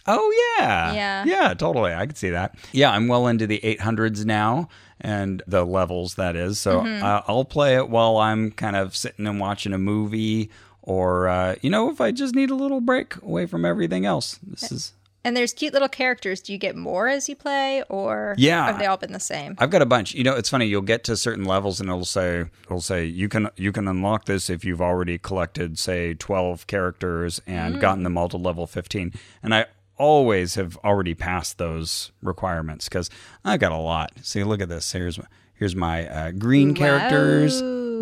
Oh 0.07 0.55
yeah, 0.59 0.93
Yeah. 0.95 1.25
yeah, 1.25 1.55
totally. 1.55 1.93
I 1.95 2.07
could 2.07 2.17
see 2.17 2.31
that. 2.31 2.57
Yeah, 2.73 2.91
I'm 2.91 3.09
well 3.09 3.27
into 3.27 3.47
the 3.47 3.61
800s 3.63 4.25
now, 4.25 4.69
and 5.01 5.43
the 5.47 5.65
levels 5.65 6.15
that 6.17 6.35
is. 6.37 6.59
So 6.59 6.81
Mm-hmm. 6.81 7.05
uh, 7.05 7.23
I'll 7.29 7.45
play 7.45 7.77
it 7.77 7.89
while 7.89 8.17
I'm 8.17 8.51
kind 8.51 8.77
of 8.77 8.97
sitting 8.97 9.27
and 9.27 9.39
watching 9.41 9.73
a 9.73 9.79
movie, 9.79 10.51
or 10.83 11.29
uh, 11.29 11.55
you 11.63 11.71
know, 11.71 11.91
if 11.91 12.01
I 12.01 12.11
just 12.11 12.35
need 12.35 12.51
a 12.51 12.55
little 12.57 12.81
break 12.81 13.17
away 13.23 13.47
from 13.47 13.65
everything 13.65 14.05
else. 14.05 14.39
This 14.43 14.73
is 14.73 14.93
And 15.25 15.37
there's 15.37 15.53
cute 15.53 15.73
little 15.73 15.89
characters. 15.89 16.41
Do 16.41 16.53
you 16.53 16.59
get 16.59 16.75
more 16.75 17.07
as 17.07 17.29
you 17.29 17.37
play, 17.37 17.85
or 17.89 18.35
Yeah. 18.37 18.67
have 18.67 18.81
they 18.81 18.87
all 18.87 18.97
been 18.97 19.13
the 19.13 19.21
same? 19.21 19.55
I've 19.59 19.71
got 19.71 19.81
a 19.83 19.87
bunch. 19.87 20.15
You 20.15 20.25
know, 20.25 20.35
it's 20.35 20.49
funny. 20.49 20.67
You'll 20.67 20.83
get 20.83 21.05
to 21.05 21.17
certain 21.17 21.45
levels, 21.45 21.79
and 21.81 21.89
it'll 21.89 22.05
say, 22.05 22.47
"It'll 22.65 22.81
say 22.81 23.05
you 23.05 23.29
can 23.29 23.49
you 23.57 23.71
can 23.71 23.87
unlock 23.87 24.25
this 24.25 24.51
if 24.51 24.65
you've 24.65 24.83
already 24.83 25.19
collected, 25.19 25.79
say, 25.79 26.15
twelve 26.15 26.67
characters 26.67 27.41
and 27.47 27.81
gotten 27.81 28.03
them 28.03 28.19
all 28.19 28.29
to 28.31 28.37
level 28.37 28.67
fifteen. 28.67 29.13
And 29.45 29.55
I 29.55 29.67
always 30.03 30.57
have 30.57 30.77
already 30.79 31.15
passed 31.15 31.59
those 31.59 32.11
requirements 32.23 32.89
because 32.89 33.09
I've 33.45 33.61
got 33.61 33.73
a 33.73 33.77
lot. 33.77 34.11
See, 34.23 34.43
look 34.45 34.61
at 34.61 34.69
this. 34.69 34.91
Here's 34.93 35.19
here's 35.55 35.77
my 35.77 36.09
uh, 36.09 36.31
green 36.33 36.75
characters. 36.75 37.61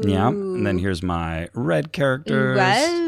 Yeah, 0.09 0.29
and 0.29 0.67
then 0.67 0.79
here's 0.79 1.03
my 1.03 1.49
red 1.53 1.93
characters. 1.93 2.57
Wow. 2.57 3.07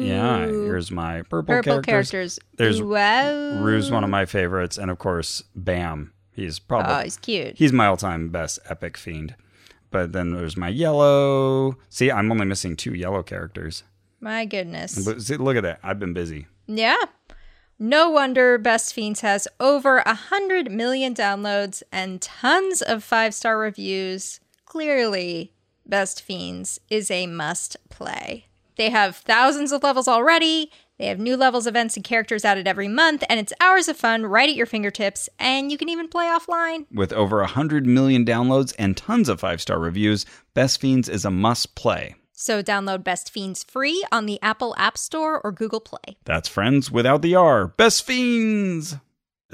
Yeah, 0.00 0.46
here's 0.46 0.90
my 0.90 1.22
purple, 1.22 1.54
Purple 1.56 1.82
characters. 1.82 2.10
characters. 2.10 2.38
There's 2.56 2.82
wow. 2.82 3.62
Rue's 3.62 3.90
one 3.90 4.04
of 4.04 4.10
my 4.10 4.24
favorites, 4.26 4.78
and 4.78 4.90
of 4.90 4.98
course, 4.98 5.42
Bam. 5.54 6.12
He's 6.32 6.58
probably 6.58 6.92
Oh, 6.94 7.00
he's 7.00 7.16
cute. 7.18 7.56
He's 7.56 7.72
my 7.72 7.86
all-time 7.86 8.30
best 8.30 8.58
epic 8.68 8.96
fiend. 8.96 9.34
But 9.90 10.12
then 10.12 10.30
there's 10.30 10.56
my 10.56 10.68
yellow. 10.68 11.76
See, 11.88 12.10
I'm 12.10 12.30
only 12.30 12.46
missing 12.46 12.76
two 12.76 12.94
yellow 12.94 13.22
characters. 13.22 13.82
My 14.20 14.44
goodness. 14.46 15.04
But 15.04 15.20
see, 15.22 15.36
look 15.36 15.56
at 15.56 15.64
that. 15.64 15.80
I've 15.82 15.98
been 15.98 16.12
busy. 16.14 16.46
Yeah. 16.66 16.96
No 17.82 18.10
wonder 18.10 18.58
Best 18.58 18.92
Fiends 18.92 19.20
has 19.22 19.48
over 19.58 20.02
a 20.04 20.12
hundred 20.12 20.70
million 20.70 21.14
downloads 21.14 21.82
and 21.90 22.20
tons 22.20 22.82
of 22.82 23.02
five 23.02 23.32
star 23.32 23.56
reviews. 23.56 24.38
Clearly, 24.66 25.54
Best 25.86 26.20
Fiends 26.20 26.78
is 26.90 27.10
a 27.10 27.26
must 27.26 27.78
play. 27.88 28.48
They 28.76 28.90
have 28.90 29.16
thousands 29.16 29.72
of 29.72 29.82
levels 29.82 30.08
already. 30.08 30.70
They 30.98 31.06
have 31.06 31.18
new 31.18 31.38
levels, 31.38 31.66
events, 31.66 31.96
and 31.96 32.04
characters 32.04 32.44
added 32.44 32.68
every 32.68 32.86
month, 32.86 33.24
and 33.30 33.40
it's 33.40 33.54
hours 33.62 33.88
of 33.88 33.96
fun 33.96 34.26
right 34.26 34.50
at 34.50 34.54
your 34.54 34.66
fingertips. 34.66 35.30
And 35.38 35.72
you 35.72 35.78
can 35.78 35.88
even 35.88 36.08
play 36.08 36.26
offline. 36.26 36.84
With 36.92 37.14
over 37.14 37.38
100 37.38 37.86
million 37.86 38.26
downloads 38.26 38.74
and 38.78 38.94
tons 38.94 39.30
of 39.30 39.40
five-star 39.40 39.78
reviews, 39.78 40.26
Best 40.52 40.82
Fiends 40.82 41.08
is 41.08 41.24
a 41.24 41.30
must-play. 41.30 42.14
So 42.40 42.62
download 42.62 43.04
Best 43.04 43.30
Fiends 43.30 43.62
free 43.62 44.02
on 44.10 44.24
the 44.24 44.40
Apple 44.40 44.74
App 44.78 44.96
Store 44.96 45.42
or 45.44 45.52
Google 45.52 45.78
Play. 45.78 46.16
That's 46.24 46.48
friends 46.48 46.90
without 46.90 47.20
the 47.20 47.34
R. 47.34 47.66
Best 47.66 48.06
Fiends! 48.06 48.96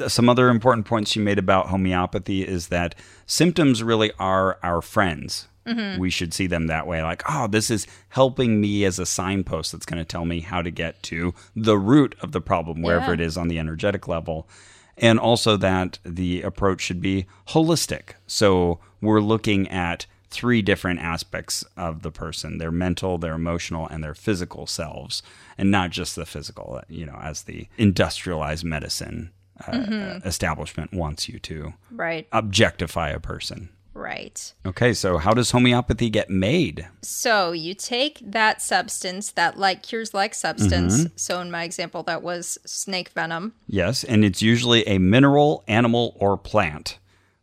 Some 0.06 0.28
other 0.28 0.48
important 0.48 0.86
points 0.86 1.10
she 1.10 1.18
made 1.18 1.40
about 1.40 1.66
homeopathy 1.66 2.46
is 2.46 2.68
that 2.68 2.94
symptoms 3.26 3.82
really 3.82 4.12
are 4.20 4.60
our 4.62 4.80
friends. 4.82 5.48
Mm-hmm. 5.66 6.00
We 6.00 6.10
should 6.10 6.32
see 6.32 6.46
them 6.46 6.68
that 6.68 6.86
way. 6.86 7.02
Like, 7.02 7.24
oh, 7.28 7.48
this 7.48 7.72
is 7.72 7.88
helping 8.10 8.60
me 8.60 8.84
as 8.84 9.00
a 9.00 9.06
signpost 9.06 9.72
that's 9.72 9.84
going 9.86 9.98
to 9.98 10.04
tell 10.04 10.24
me 10.24 10.38
how 10.38 10.62
to 10.62 10.70
get 10.70 11.02
to 11.04 11.34
the 11.56 11.76
root 11.76 12.14
of 12.20 12.30
the 12.30 12.40
problem, 12.40 12.82
wherever 12.82 13.06
Yeah. 13.06 13.14
it 13.14 13.20
is 13.20 13.36
on 13.36 13.48
the 13.48 13.58
energetic 13.58 14.06
level. 14.06 14.48
And 14.96 15.18
also 15.18 15.56
that 15.56 15.98
the 16.04 16.42
approach 16.42 16.82
should 16.82 17.00
be 17.00 17.26
holistic. 17.48 18.10
So 18.28 18.78
we're 19.00 19.20
looking 19.20 19.68
at 19.70 20.06
three 20.36 20.62
different 20.62 21.00
aspects 21.00 21.64
of 21.76 22.02
the 22.02 22.10
person 22.10 22.58
their 22.58 22.70
mental, 22.70 23.18
their 23.18 23.34
emotional, 23.34 23.86
and 23.88 24.02
their 24.04 24.14
physical 24.14 24.66
selves, 24.66 25.22
and 25.58 25.70
not 25.70 25.90
just 25.90 26.14
the 26.16 26.26
physical, 26.26 26.80
you 26.88 27.06
know, 27.06 27.18
as 27.22 27.42
the 27.44 27.66
industrialized 27.78 28.64
medicine 28.64 29.30
uh, 29.66 30.20
establishment 30.24 30.92
wants 30.92 31.28
you 31.28 31.38
to 31.40 31.72
Right, 31.90 32.26
objectify 32.32 33.08
a 33.10 33.18
person. 33.20 33.70
right. 33.94 34.52
Okay, 34.66 34.92
so 34.92 35.16
how 35.18 35.32
does 35.32 35.50
homeopathy 35.52 36.10
get 36.10 36.28
made? 36.28 36.86
So 37.00 37.52
you 37.52 37.72
take 37.74 38.20
that 38.22 38.60
substance, 38.60 39.30
that 39.32 39.58
like 39.58 39.82
cures 39.82 40.12
like 40.12 40.34
substance. 40.34 40.94
Mm-hmm. 40.98 41.12
So 41.16 41.40
in 41.40 41.50
my 41.50 41.64
example, 41.64 42.02
that 42.02 42.22
was 42.22 42.58
snake 42.66 43.08
venom. 43.10 43.54
Yes, 43.66 44.04
and 44.04 44.24
it's 44.24 44.42
usually 44.42 44.86
a 44.86 44.98
mineral, 44.98 45.64
animal, 45.66 46.14
or 46.20 46.36
plant, 46.36 46.98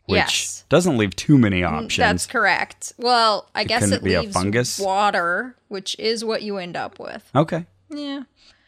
which 0.06 0.18
Yes. 0.18 0.66
doesn't 0.70 0.98
leave 0.98 1.16
too 1.16 1.38
many 1.38 1.64
options. 1.64 1.98
That's 1.98 2.26
correct. 2.26 2.94
Well, 2.98 3.50
I 3.56 3.64
guess 3.64 3.90
it 3.92 4.04
be 4.04 4.14
a 4.16 4.22
leaves 4.22 4.34
fungus? 4.34 4.80
water, 4.80 5.56
which 5.70 5.96
is 6.00 6.24
what 6.26 6.42
you 6.44 6.58
end 6.58 6.76
up 6.76 7.00
with. 7.00 7.30
okay. 7.36 7.66
Yeah. 7.90 8.24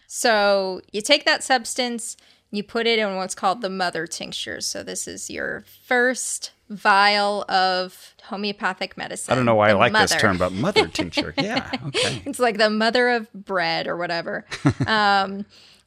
So 0.07 0.81
you 0.91 1.01
take 1.01 1.25
that 1.25 1.43
substance, 1.43 2.15
you 2.51 2.63
put 2.63 2.87
it 2.87 2.99
in 2.99 3.15
what's 3.15 3.35
called 3.35 3.61
the 3.61 3.69
mother 3.69 4.07
tincture. 4.07 4.61
So 4.61 4.83
this 4.83 5.07
is 5.07 5.29
your 5.29 5.65
first 5.85 6.51
vial 6.69 7.43
of 7.49 8.13
homeopathic 8.23 8.95
medicine. 8.97 9.31
I 9.31 9.35
don't 9.35 9.45
know 9.45 9.55
why 9.55 9.69
I 9.69 9.73
The 9.73 9.77
like 9.77 9.93
this 9.93 10.15
term, 10.15 10.37
but 10.37 10.51
mother 10.53 10.87
tincture. 10.87 11.33
Yeah, 11.41 11.69
okay. 11.87 12.21
It's 12.25 12.39
like 12.39 12.57
the 12.57 12.69
mother 12.69 13.09
of 13.09 13.31
bread 13.33 13.87
or 13.87 13.97
whatever. 13.97 14.45
um, 14.87 15.45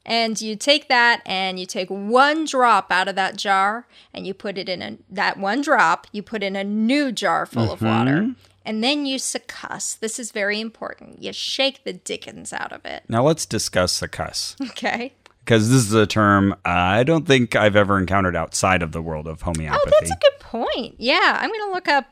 and 0.08 0.40
you 0.40 0.56
take 0.56 0.88
that 0.88 1.20
and 1.26 1.60
you 1.60 1.66
take 1.66 1.90
one 1.90 2.46
drop 2.46 2.90
out 2.90 3.08
of 3.08 3.14
that 3.14 3.36
jar 3.36 3.86
and 4.14 4.26
you 4.26 4.32
put 4.32 4.56
it 4.56 4.68
in 4.68 4.80
a 4.80 4.96
that 5.10 5.38
one 5.38 5.60
drop 5.60 6.06
you 6.12 6.22
put 6.22 6.42
in 6.42 6.56
a 6.56 6.64
new 6.64 7.12
jar 7.12 7.44
full 7.44 7.70
of 7.70 7.80
mm-hmm. 7.80 7.86
water. 7.86 8.34
And 8.64 8.84
then 8.84 9.06
you 9.06 9.16
succuss. 9.16 9.98
This 9.98 10.18
is 10.18 10.30
very 10.30 10.60
important. 10.60 11.22
You 11.22 11.32
shake 11.32 11.84
the 11.84 11.92
dickens 11.94 12.52
out 12.52 12.70
of 12.70 12.84
it. 12.84 13.04
Now 13.08 13.22
let's 13.22 13.46
discuss 13.46 13.98
succuss. 13.98 14.56
Okay. 14.70 15.12
because 15.44 15.70
this 15.70 15.86
is 15.86 15.94
a 15.94 16.06
term 16.06 16.54
I 16.64 17.02
don't 17.02 17.26
think 17.26 17.56
I've 17.56 17.76
ever 17.76 17.98
encountered 17.98 18.36
outside 18.36 18.82
of 18.82 18.92
the 18.92 19.02
world 19.02 19.26
of 19.26 19.42
homeopathy. 19.42 19.80
Oh, 19.86 19.90
that's 20.00 20.10
a 20.10 20.16
good 20.16 20.40
point. 20.40 20.94
Yeah, 20.98 21.38
I'm 21.40 21.50
gonna 21.50 21.72
look 21.72 21.88
up. 21.88 22.06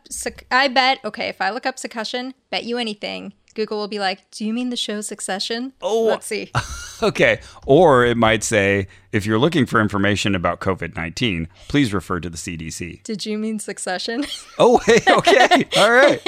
I 0.50 0.68
bet. 0.68 0.98
Okay, 1.04 1.28
if 1.28 1.40
I 1.40 1.50
look 1.50 1.64
up 1.64 1.76
succussion, 1.76 2.34
bet 2.50 2.64
you 2.64 2.78
anything, 2.78 3.32
Google 3.56 3.78
will 3.78 3.88
be 3.88 3.98
like, 3.98 4.30
"Do 4.30 4.46
you 4.46 4.54
mean 4.54 4.70
the 4.70 4.76
show 4.76 5.00
Succession?" 5.00 5.72
Oh. 5.82 6.04
let's 6.04 6.26
see. 6.26 6.52
Okay. 7.02 7.40
Or 7.66 8.06
it 8.06 8.16
might 8.16 8.42
say, 8.42 8.86
if 9.12 9.26
you're 9.26 9.38
looking 9.38 9.66
for 9.66 9.82
information 9.82 10.34
about 10.34 10.60
COVID 10.60 10.96
19, 10.96 11.46
please 11.68 11.92
refer 11.92 12.20
to 12.20 12.30
the 12.30 12.38
CDC. 12.38 13.02
Did 13.02 13.26
you 13.26 13.36
mean 13.36 13.58
Succession? 13.58 14.24
Oh, 14.58 14.78
hey, 14.78 15.00
okay. 15.06 15.68
All 15.76 15.92
right. 15.92 16.22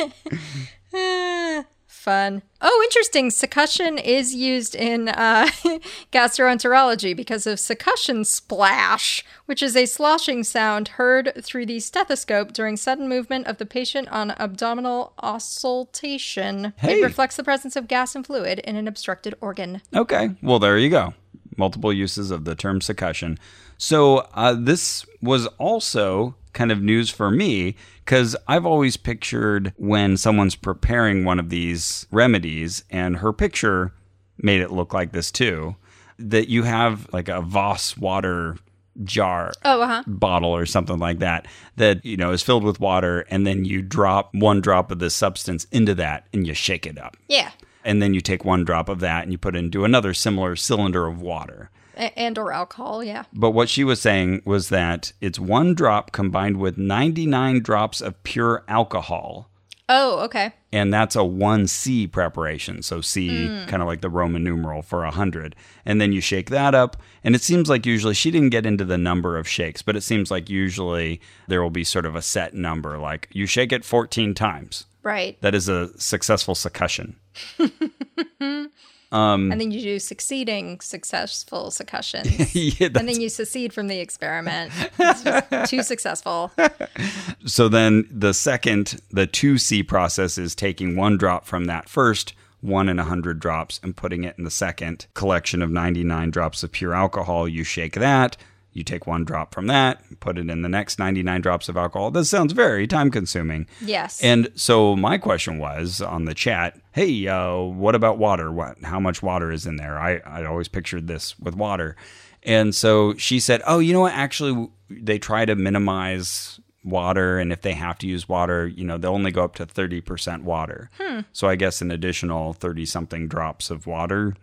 Fun. 1.99 2.43
Oh, 2.63 2.81
interesting. 2.85 3.29
Succussion 3.31 4.01
is 4.03 4.33
used 4.33 4.77
in 4.77 5.09
uh, 5.09 5.49
gastroenterology 6.13 7.15
because 7.15 7.45
of 7.45 7.59
succussion 7.59 8.25
splash, 8.25 9.25
which 9.47 9.63
is 9.63 9.75
a 9.75 9.85
sloshing 9.85 10.45
sound 10.45 10.89
heard 10.89 11.33
through 11.43 11.67
the 11.67 11.81
stethoscope 11.81 12.53
during 12.53 12.77
sudden 12.77 13.09
movement 13.09 13.49
of 13.49 13.59
the 13.59 13.67
patient 13.67 14.07
on 14.11 14.31
abdominal 14.39 15.13
auscultation. 15.19 16.73
Hey. 16.77 17.01
It 17.01 17.05
reflects 17.05 17.35
the 17.35 17.43
presence 17.43 17.75
of 17.75 17.89
gas 17.89 18.15
and 18.15 18.25
fluid 18.25 18.61
in 18.61 18.77
an 18.77 18.87
obstructed 18.87 19.35
organ. 19.41 19.83
Okay. 19.93 20.31
Well, 20.41 20.61
there 20.61 20.79
you 20.79 20.91
go. 20.91 21.15
Multiple 21.57 21.93
uses 21.93 22.31
of 22.31 22.45
the 22.45 22.55
term 22.55 22.79
succussion. 22.79 23.39
So, 23.77 24.19
uh, 24.35 24.55
this 24.57 25.05
was 25.21 25.47
also 25.59 26.37
kind 26.59 26.73
of 26.73 26.83
news 26.83 27.09
for 27.09 27.31
me 27.31 27.77
because 28.05 28.35
I've 28.49 28.67
always 28.67 28.97
pictured 28.97 29.73
when 29.77 30.17
someone's 30.17 30.57
preparing 30.57 31.25
one 31.25 31.39
of 31.39 31.51
these 31.51 32.07
remedies, 32.11 32.83
and 32.91 33.19
her 33.19 33.33
picture 33.33 33.93
made 34.39 34.61
it 34.61 34.73
look 34.73 34.93
like 34.93 35.13
this 35.13 35.31
too, 35.31 35.77
that 36.19 36.49
you 36.49 36.65
have 36.65 37.09
like 37.13 37.29
a 37.29 37.41
Voss 37.41 37.97
water 37.97 38.57
jar 39.05 39.53
Oh, 39.65 39.81
uh 39.81 39.87
huh. 39.87 40.03
bottle 40.09 40.51
or 40.51 40.67
something 40.67 40.99
like 40.99 41.21
that 41.21 41.47
that 41.77 42.05
you 42.05 42.17
know 42.17 42.33
is 42.33 42.43
filled 42.43 42.65
with 42.65 42.81
water 42.81 43.21
and 43.31 43.47
then 43.47 43.65
you 43.65 43.81
drop 43.81 44.35
one 44.35 44.61
drop 44.61 44.91
of 44.91 44.99
this 44.99 45.15
substance 45.15 45.69
into 45.71 45.95
that 45.95 46.27
and 46.33 46.45
you 46.49 46.53
shake 46.53 46.85
it 46.85 46.99
up 46.99 47.17
Yeah. 47.29 47.51
and 47.85 48.03
then 48.03 48.13
you 48.13 48.21
take 48.21 48.45
one 48.45 48.65
drop 48.65 48.89
of 48.89 48.99
that 48.99 49.23
and 49.23 49.31
you 49.31 49.39
put 49.39 49.55
it 49.55 49.61
into 49.61 49.85
another 49.85 50.13
similar 50.15 50.57
cylinder 50.57 51.07
of 51.07 51.21
water 51.23 51.71
and 51.99 52.39
or 52.39 52.53
alcohol, 52.53 53.03
yeah. 53.03 53.25
but 53.33 53.51
what 53.51 53.69
she 53.69 53.85
was 53.85 54.01
saying 54.01 54.43
was 54.45 54.69
that 54.69 55.13
it's 55.21 55.39
one 55.39 55.75
drop 55.75 56.13
combined 56.13 56.59
with 56.59 56.79
99 56.79 57.61
drops 57.63 58.01
of 58.01 58.23
pure 58.23 58.65
alcohol 58.69 59.51
Oh, 59.91 60.21
okay. 60.21 60.53
and 60.71 60.93
that's 60.93 61.17
a 61.17 61.21
1C 61.21 62.13
preparation. 62.13 62.83
So 62.83 63.01
C, 63.01 63.29
mm. 63.29 63.67
kind 63.69 63.83
of 63.83 63.89
like 63.89 64.03
the 64.03 64.11
Roman 64.11 64.45
numeral 64.45 64.83
for 64.83 65.01
100. 65.01 65.57
And 65.87 65.99
then 65.99 66.13
you 66.13 66.21
shake 66.21 66.51
that 66.51 66.75
up. 66.75 66.99
And 67.25 67.35
it 67.35 67.41
seems 67.41 67.71
like 67.71 67.87
usually, 67.87 68.13
she 68.13 68.31
didn't 68.31 68.51
get 68.51 68.67
into 68.67 68.85
the 68.85 68.99
number 68.99 69.39
of 69.39 69.49
shakes, 69.49 69.81
but 69.81 69.97
it 69.97 70.03
seems 70.03 70.31
like 70.31 70.51
usually 70.51 71.23
there 71.47 71.63
will 71.63 71.71
be 71.71 71.85
sort 71.85 72.05
of 72.05 72.15
a 72.15 72.23
set 72.23 72.53
number, 72.53 72.99
like 72.99 73.29
you 73.33 73.47
shake 73.47 73.73
it 73.73 73.85
14 73.85 74.35
times. 74.35 74.85
Right. 75.03 75.41
That 75.41 75.55
is 75.55 75.71
a 75.71 75.99
successful 75.99 76.55
succussion. 76.55 77.15
Um, 79.11 79.51
and 79.51 79.61
then 79.61 79.71
you 79.71 79.81
do 79.81 79.99
succeeding 79.99 80.81
successful 80.81 81.67
succussions. 81.71 82.51
yeah, 82.79 82.89
and 82.95 83.09
then 83.09 83.21
you 83.21 83.29
secede 83.29 83.73
from 83.73 83.89
the 83.89 84.01
experiment. 84.01 84.73
It's 84.99 85.71
too 85.71 85.83
successful. 85.83 86.53
so 87.47 87.69
then 87.69 88.09
the 88.11 88.35
second, 88.35 89.01
the 89.11 89.27
2C 89.27 89.87
process 89.87 90.37
is 90.39 90.55
taking 90.55 90.97
one 90.97 91.17
drop 91.17 91.47
from 91.47 91.65
that 91.67 91.89
first, 91.89 92.35
one 92.61 92.89
in 92.89 92.99
a 92.99 93.03
100 93.03 93.41
drops, 93.41 93.81
and 93.83 93.97
putting 93.97 94.25
it 94.25 94.37
in 94.37 94.45
the 94.45 94.51
second 94.51 95.07
collection 95.15 95.63
of 95.63 95.71
99 95.71 96.31
drops 96.31 96.63
of 96.63 96.73
pure 96.73 96.95
alcohol. 96.95 97.49
You 97.49 97.65
shake 97.65 97.95
that. 97.95 98.37
You 98.79 98.85
take 98.85 99.07
one 99.07 99.25
drop 99.25 99.53
from 99.53 99.67
that, 99.67 100.03
put 100.21 100.39
it 100.39 100.49
in 100.49 100.63
the 100.63 100.69
next 100.69 100.99
99 100.99 101.41
drops 101.41 101.69
of 101.69 101.77
alcohol. 101.77 102.11
This 102.11 102.31
sounds 102.31 102.53
very 102.53 102.87
time 102.87 103.11
consuming. 103.11 103.67
Yes. 103.81 104.23
And 104.23 104.51
so 104.55 104.97
my 104.97 105.19
question 105.19 105.59
was 105.59 106.01
on 106.01 106.25
the 106.25 106.35
chat, 106.35 106.81
hey, 106.93 107.27
uh, 107.27 107.59
what 107.59 107.95
about 107.95 108.19
water? 108.19 108.51
What, 108.51 108.83
how 108.85 109.01
much 109.01 109.23
water 109.23 109.53
is 109.53 109.67
in 109.67 109.77
there? 109.77 109.99
I, 109.99 110.19
I 110.25 110.45
always 110.45 110.69
pictured 110.69 111.09
this 111.09 111.39
with 111.39 111.55
water. 111.55 111.97
And 112.43 112.75
so 112.75 113.15
she 113.17 113.41
said, 113.41 113.61
oh, 113.67 113.81
you 113.81 113.93
know 113.93 114.01
what? 114.01 114.15
Actually, 114.15 114.69
they 114.89 115.19
try 115.19 115.45
to 115.45 115.55
minimize 115.57 116.61
water. 116.85 117.39
And 117.39 117.53
if 117.53 117.63
they 117.63 117.73
have 117.75 117.99
to 117.99 118.07
use 118.07 118.29
water, 118.29 118.67
you 118.67 118.85
know, 118.85 118.97
they'll 118.97 119.13
only 119.13 119.33
go 119.33 119.43
up 119.45 119.57
to 119.57 119.67
30% 119.67 120.45
water. 120.45 120.89
So 121.33 121.49
I 121.49 121.57
guess 121.57 121.83
an 121.83 121.91
additional 121.91 122.53
30 122.55 122.87
something 122.87 123.29
drops 123.29 123.71
of 123.71 123.87
water. 123.87 124.35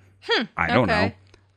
I 0.58 0.68
don't 0.74 0.88
know. 0.88 1.12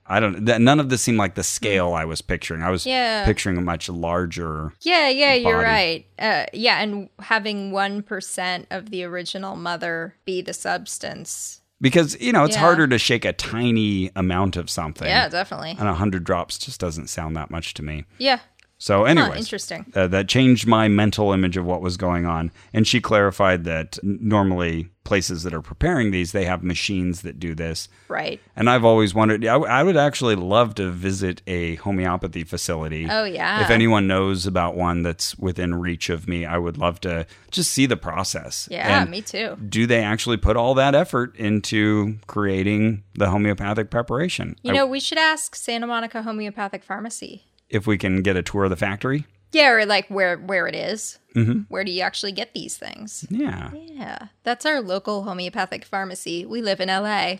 I 0.08 0.20
don't. 0.20 0.46
That, 0.46 0.60
none 0.60 0.80
of 0.80 0.88
this 0.88 1.02
seemed 1.02 1.18
like 1.18 1.34
the 1.34 1.42
scale 1.42 1.92
I 1.92 2.04
was 2.06 2.22
picturing. 2.22 2.62
I 2.62 2.70
was 2.70 2.86
Yeah. 2.86 3.24
picturing 3.26 3.58
a 3.58 3.60
much 3.60 3.88
larger. 3.88 4.72
yeah, 4.80 5.08
yeah, 5.08 5.34
you're 5.34 5.58
right. 5.60 6.06
Uh, 6.18 6.46
yeah, 6.52 6.80
and 6.80 7.08
having 7.20 7.72
1% 7.72 8.66
of 8.70 8.90
the 8.90 9.04
original 9.04 9.54
mother 9.56 10.14
be 10.24 10.40
the 10.40 10.54
substance. 10.54 11.60
Because 11.80 12.20
you 12.20 12.32
know 12.32 12.44
it's 12.44 12.56
Yeah. 12.56 12.60
harder 12.62 12.88
to 12.88 12.98
shake 12.98 13.24
a 13.24 13.32
tiny 13.32 14.10
amount 14.16 14.56
of 14.56 14.68
something. 14.68 15.06
Yeah, 15.06 15.28
definitely. 15.28 15.76
and 15.78 15.88
a 15.88 15.94
hundred 15.94 16.24
drops 16.24 16.58
just 16.58 16.80
doesn't 16.80 17.08
sound 17.08 17.36
that 17.36 17.50
much 17.50 17.74
to 17.74 17.82
me. 17.84 18.04
Yeah. 18.18 18.40
So, 18.78 19.04
anyways, 19.04 19.38
interesting. 19.38 19.92
Uh, 19.94 20.06
that 20.06 20.28
changed 20.28 20.66
my 20.66 20.86
mental 20.86 21.32
image 21.32 21.56
of 21.56 21.64
what 21.64 21.82
was 21.82 21.96
going 21.96 22.26
on, 22.26 22.52
and 22.72 22.86
she 22.86 23.00
clarified 23.00 23.64
that 23.64 23.98
normally 24.02 24.90
places 25.08 25.42
that 25.42 25.54
are 25.54 25.62
preparing 25.62 26.10
these 26.10 26.32
they 26.32 26.44
have 26.44 26.62
machines 26.62 27.22
that 27.22 27.40
do 27.40 27.54
this. 27.54 27.88
Right. 28.08 28.40
And 28.54 28.68
I've 28.68 28.84
always 28.84 29.14
wondered. 29.14 29.44
I, 29.44 29.54
I 29.56 29.82
would 29.82 29.96
actually 29.96 30.36
love 30.36 30.74
to 30.76 30.90
visit 30.90 31.40
a 31.46 31.76
homeopathy 31.76 32.44
facility. 32.44 33.06
Oh, 33.10 33.24
yeah. 33.24 33.62
If 33.62 33.70
anyone 33.70 34.06
knows 34.06 34.46
about 34.46 34.76
one 34.76 35.02
that's 35.02 35.36
within 35.38 35.74
reach 35.74 36.10
of 36.10 36.28
me, 36.28 36.44
I 36.44 36.58
would 36.58 36.76
love 36.76 37.00
to 37.00 37.26
just 37.50 37.72
see 37.72 37.86
the 37.86 37.96
process. 37.96 38.68
Yeah, 38.70 39.00
And 39.00 39.10
me 39.10 39.22
too. 39.22 39.56
Do 39.68 39.86
they 39.86 40.04
actually 40.04 40.36
put 40.36 40.56
all 40.56 40.74
that 40.74 40.94
effort 40.94 41.34
into 41.36 42.18
creating 42.26 43.02
the 43.14 43.30
homeopathic 43.30 43.90
preparation? 43.90 44.56
You 44.62 44.72
I- 44.72 44.76
know, 44.76 44.86
we 44.86 45.00
should 45.00 45.18
ask 45.18 45.56
Santa 45.56 45.86
Monica 45.86 46.22
Homeopathic 46.22 46.84
Pharmacy. 46.84 47.47
If 47.70 47.86
we 47.86 47.98
can 47.98 48.22
get 48.22 48.36
a 48.36 48.42
tour 48.42 48.64
of 48.64 48.70
the 48.70 48.76
factory. 48.76 49.26
Yeah, 49.52 49.70
or 49.70 49.86
like 49.86 50.08
where 50.08 50.36
where 50.36 50.66
it 50.66 50.74
is. 50.74 51.18
Mm-hmm. 51.34 51.60
Where 51.68 51.84
do 51.84 51.90
you 51.90 52.02
actually 52.02 52.32
get 52.32 52.52
these 52.54 52.76
things? 52.76 53.24
Yeah. 53.30 53.70
Yeah, 53.72 54.28
that's 54.42 54.66
our 54.66 54.80
local 54.80 55.22
homeopathic 55.22 55.84
pharmacy. 55.84 56.44
We 56.44 56.60
live 56.62 56.80
in 56.80 56.88
LA. 56.88 57.36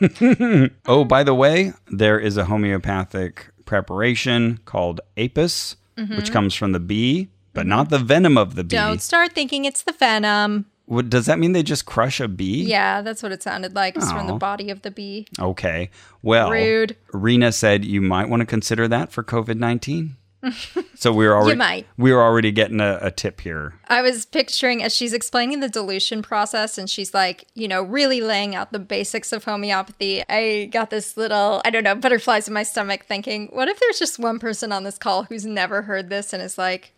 Oh, 0.86 1.04
by 1.04 1.22
the 1.22 1.34
way, 1.34 1.72
there 1.90 2.18
is 2.18 2.36
a 2.36 2.44
homeopathic 2.46 3.50
preparation 3.66 4.58
called 4.64 5.00
Apis, 5.16 5.76
Mm-hmm. 5.98 6.16
which 6.16 6.32
comes 6.32 6.54
from 6.54 6.72
the 6.72 6.80
bee, 6.80 7.28
but 7.52 7.66
not 7.66 7.90
the 7.90 7.98
venom 7.98 8.38
of 8.38 8.54
the 8.54 8.64
bee. 8.64 8.74
Don't 8.74 9.02
start 9.02 9.32
thinking 9.34 9.66
it's 9.66 9.82
the 9.82 9.92
venom. 9.92 10.64
What, 10.90 11.08
does 11.08 11.26
that 11.26 11.38
mean 11.38 11.52
they 11.52 11.62
just 11.62 11.86
crush 11.86 12.18
a 12.18 12.26
bee? 12.26 12.64
Yeah, 12.64 13.00
that's 13.00 13.22
what 13.22 13.30
it 13.30 13.44
sounded 13.44 13.76
like. 13.76 13.94
It's 13.96 14.10
from 14.10 14.26
the 14.26 14.34
Oh. 14.34 14.38
body 14.38 14.70
of 14.70 14.82
the 14.82 14.90
bee. 14.90 15.28
Okay. 15.38 15.88
Well, 16.20 16.50
Rude. 16.50 16.96
Rena 17.12 17.52
said 17.52 17.84
you 17.84 18.00
might 18.00 18.28
want 18.28 18.40
to 18.40 18.46
consider 18.46 18.88
that 18.88 19.12
for 19.12 19.22
COVID 19.22 19.56
nineteen. 19.56 20.16
so 20.94 21.12
we're 21.12 21.32
already 21.36 21.56
might. 21.58 21.86
we're 21.98 22.20
already 22.20 22.50
getting 22.50 22.80
a, 22.80 22.98
a 23.02 23.10
tip 23.10 23.40
here. 23.42 23.74
I 23.88 24.02
was 24.02 24.24
picturing 24.26 24.82
as 24.82 24.92
she's 24.96 25.12
explaining 25.12 25.60
the 25.60 25.68
dilution 25.68 26.22
process 26.22 26.76
and 26.78 26.88
she's 26.90 27.12
like, 27.14 27.44
you 27.54 27.68
know, 27.68 27.82
really 27.82 28.20
laying 28.20 28.54
out 28.56 28.72
the 28.72 28.78
basics 28.78 29.32
of 29.32 29.44
homeopathy. 29.44 30.24
I 30.28 30.70
got 30.72 30.90
this 30.90 31.16
little, 31.16 31.60
I 31.64 31.70
don't 31.70 31.84
know, 31.84 31.94
butterflies 31.94 32.48
in 32.48 32.54
my 32.54 32.62
stomach 32.62 33.04
thinking, 33.04 33.48
what 33.52 33.68
if 33.68 33.78
there's 33.78 33.98
just 33.98 34.18
one 34.18 34.38
person 34.38 34.72
on 34.72 34.82
this 34.82 34.98
call 34.98 35.24
who's 35.24 35.44
never 35.46 35.82
heard 35.82 36.08
this 36.08 36.32
and 36.32 36.42
is 36.42 36.56
like, 36.58 36.94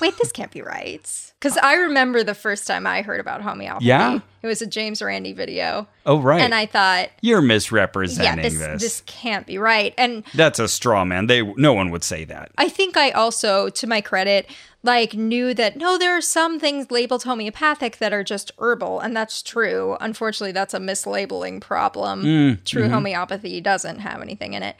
wait, 0.00 0.16
this 0.18 0.32
can't 0.32 0.50
be 0.50 0.62
right? 0.62 1.32
Because 1.38 1.56
I 1.58 1.74
remember 1.74 2.22
the 2.22 2.34
first 2.34 2.66
time 2.66 2.86
I 2.86 3.02
heard 3.02 3.20
about 3.20 3.42
homeopathy. 3.42 3.86
Yeah? 3.86 4.20
It 4.42 4.46
was 4.46 4.62
a 4.62 4.66
James 4.66 5.02
Randi 5.02 5.32
video. 5.32 5.86
Oh 6.06 6.20
right. 6.20 6.40
And 6.40 6.54
I 6.54 6.66
thought, 6.66 7.10
You're 7.20 7.40
yeah, 7.40 7.46
misrepresenting 7.46 8.42
this, 8.42 8.58
this. 8.58 8.82
this 8.82 9.02
can't 9.06 9.46
be 9.46 9.58
right. 9.58 9.94
And 9.96 10.24
That's 10.34 10.58
a 10.58 10.68
straw 10.68 11.04
man. 11.04 11.26
They 11.26 11.42
no 11.42 11.72
one 11.72 11.90
would 11.90 12.04
say 12.04 12.24
that. 12.24 12.52
I 12.58 12.68
think 12.68 12.96
I 12.96 13.10
also, 13.10 13.68
to 13.70 13.86
my 13.86 14.00
credit, 14.00 14.48
like 14.84 15.14
knew 15.14 15.54
that 15.54 15.76
no, 15.76 15.96
there 15.96 16.16
are 16.16 16.20
some 16.20 16.60
things 16.60 16.90
labeled 16.90 17.24
homeopathic 17.24 17.96
that 17.98 18.12
are 18.12 18.22
just 18.22 18.52
herbal, 18.58 19.00
and 19.00 19.16
that's 19.16 19.42
true. 19.42 19.96
Unfortunately, 19.98 20.52
that's 20.52 20.74
a 20.74 20.78
mislabeling 20.78 21.60
problem. 21.60 22.22
Mm, 22.22 22.64
true 22.64 22.82
mm-hmm. 22.82 22.92
homeopathy 22.92 23.62
doesn't 23.62 24.00
have 24.00 24.20
anything 24.20 24.52
in 24.52 24.62
it. 24.62 24.76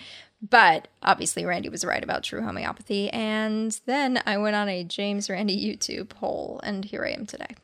But 0.49 0.89
obviously, 1.03 1.45
Randi 1.45 1.69
was 1.71 1.85
right 1.85 2.03
about 2.03 2.23
true 2.23 2.43
homeopathy. 2.43 3.09
And 3.11 3.79
then 3.87 4.21
I 4.27 4.37
went 4.37 4.57
on 4.57 4.69
a 4.69 4.85
James 4.85 5.31
Randi 5.31 5.57
YouTube 5.57 6.13
hole, 6.15 6.61
and 6.63 6.85
here 6.85 7.05
I 7.05 7.13
am 7.13 7.25
today. 7.25 7.57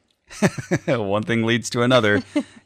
One 0.97 1.25
thing 1.25 1.45
leads 1.45 1.69
to 1.71 1.83
another. 1.83 2.23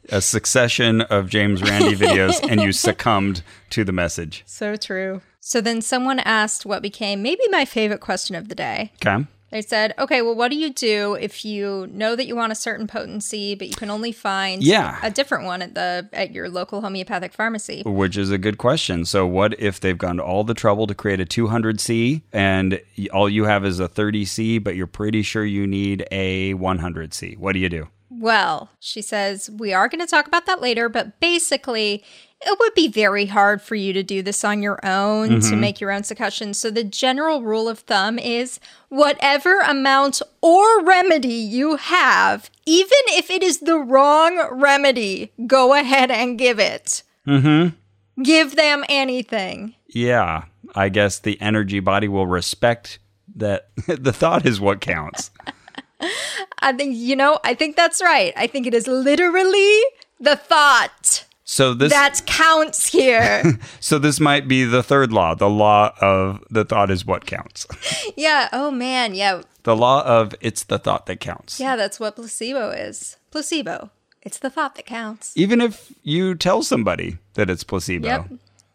a 0.09 0.21
succession 0.21 1.01
of 1.01 1.29
James 1.29 1.61
Randi 1.61 1.95
videos, 1.95 2.41
and 2.49 2.61
you 2.61 2.71
succumbed 2.71 3.43
to 3.71 3.83
the 3.83 3.91
message. 3.91 4.43
So 4.45 4.75
true. 4.75 5.21
So 5.39 5.61
then 5.61 5.81
someone 5.81 6.19
asked 6.19 6.65
what 6.65 6.81
became 6.81 7.21
maybe 7.21 7.43
my 7.49 7.65
favorite 7.65 8.01
question 8.01 8.35
of 8.35 8.47
the 8.47 8.55
day. 8.55 8.93
Okay. 8.95 9.25
They 9.51 9.61
said, 9.61 9.93
okay, 9.99 10.21
well, 10.21 10.35
what 10.35 10.49
do 10.51 10.57
you 10.57 10.73
do 10.73 11.13
if 11.13 11.45
you 11.45 11.87
know 11.91 12.15
that 12.15 12.25
you 12.25 12.35
want 12.35 12.51
a 12.51 12.55
certain 12.55 12.87
potency, 12.87 13.55
but 13.55 13.67
you 13.67 13.75
can 13.75 13.89
only 13.89 14.11
find 14.11 14.63
Yeah. 14.63 14.97
a 15.03 15.09
different 15.11 15.45
one 15.45 15.61
at 15.61 15.75
the 15.75 16.09
at 16.11 16.31
your 16.33 16.49
local 16.49 16.81
homeopathic 16.81 17.31
pharmacy? 17.31 17.83
Which 17.85 18.17
is 18.17 18.31
a 18.31 18.37
good 18.37 18.57
question. 18.57 19.05
So, 19.05 19.25
what 19.27 19.57
if 19.59 19.79
they've 19.79 19.97
gone 19.97 20.17
to 20.17 20.23
all 20.23 20.43
the 20.43 20.55
trouble 20.55 20.87
to 20.87 20.95
create 20.95 21.21
a 21.21 21.25
200C 21.25 22.23
and 22.33 22.81
all 23.13 23.29
you 23.29 23.45
have 23.45 23.63
is 23.65 23.79
a 23.79 23.87
30C, 23.87 24.61
but 24.63 24.75
you're 24.75 24.87
pretty 24.87 25.21
sure 25.21 25.45
you 25.45 25.67
need 25.67 26.05
a 26.11 26.53
100C? 26.55 27.37
What 27.37 27.53
do 27.53 27.59
you 27.59 27.69
do? 27.69 27.87
Well, 28.09 28.69
she 28.79 29.01
says, 29.01 29.49
we 29.49 29.73
are 29.73 29.87
going 29.89 29.99
to 29.99 30.07
talk 30.07 30.27
about 30.27 30.45
that 30.45 30.61
later, 30.61 30.89
but 30.89 31.19
basically, 31.19 32.03
it 32.45 32.59
would 32.59 32.73
be 32.73 32.87
very 32.87 33.25
hard 33.25 33.61
for 33.61 33.75
you 33.75 33.91
to 33.93 34.03
do 34.03 34.21
this 34.21 34.43
on 34.43 34.61
your 34.61 34.79
own 34.85 35.41
to 35.41 35.55
make 35.55 35.81
your 35.81 35.91
own 35.91 36.03
succussion. 36.03 36.53
So, 36.53 36.69
the 36.69 36.83
general 36.83 37.41
rule 37.41 37.67
of 37.67 37.79
thumb 37.79 38.19
is 38.19 38.59
whatever 38.89 39.59
amount 39.61 40.21
or 40.41 40.83
remedy 40.83 41.33
you 41.33 41.77
have, 41.77 42.49
even 42.65 42.89
if 43.07 43.29
it 43.29 43.43
is 43.43 43.59
the 43.59 43.77
wrong 43.77 44.47
remedy, 44.51 45.31
go 45.47 45.73
ahead 45.73 46.11
and 46.11 46.37
give 46.37 46.59
it. 46.59 47.03
Mm-hmm. 47.27 48.23
Give 48.23 48.55
them 48.55 48.83
anything. 48.87 49.75
Yeah, 49.87 50.45
I 50.75 50.89
guess 50.89 51.19
the 51.19 51.39
energy 51.41 51.79
body 51.79 52.07
will 52.07 52.27
respect 52.27 52.99
that 53.35 53.69
the 53.87 54.13
thought 54.13 54.45
is 54.45 54.61
what 54.61 54.81
counts. 54.81 55.31
I 56.59 56.73
think, 56.73 56.95
you 56.95 57.15
know, 57.15 57.39
I 57.43 57.53
think 57.53 57.75
that's 57.75 58.01
right. 58.01 58.33
I 58.35 58.47
think 58.47 58.67
it 58.67 58.73
is 58.73 58.87
literally 58.87 59.81
the 60.19 60.35
thought 60.35 61.24
So 61.47 61.73
this 61.73 61.91
that 61.93 62.21
counts 62.25 62.87
here. 62.87 63.59
so 63.79 63.99
this 63.99 64.19
might 64.19 64.47
be 64.47 64.63
the 64.65 64.81
third 64.83 65.13
law, 65.13 65.35
the 65.35 65.49
law 65.49 65.93
of 66.01 66.43
the 66.49 66.65
thought 66.65 66.89
is 66.89 67.05
what 67.05 67.25
counts. 67.25 67.67
yeah. 68.17 68.49
Oh, 68.51 68.71
man. 68.71 69.13
Yeah. 69.15 69.43
The 69.63 69.75
law 69.75 70.03
of 70.03 70.33
it's 70.41 70.63
the 70.63 70.79
thought 70.79 71.05
that 71.05 71.19
counts. 71.19 71.59
Yeah, 71.59 71.75
that's 71.75 71.99
what 71.99 72.15
placebo 72.15 72.69
is. 72.71 73.17
Placebo. 73.31 73.91
It's 74.23 74.39
the 74.39 74.49
thought 74.49 74.75
that 74.75 74.85
counts. 74.87 75.33
Even 75.37 75.61
if 75.61 75.93
you 76.03 76.33
tell 76.35 76.63
somebody 76.63 77.19
that 77.35 77.49
it's 77.49 77.63
placebo. 77.63 78.07
Yep. 78.07 78.29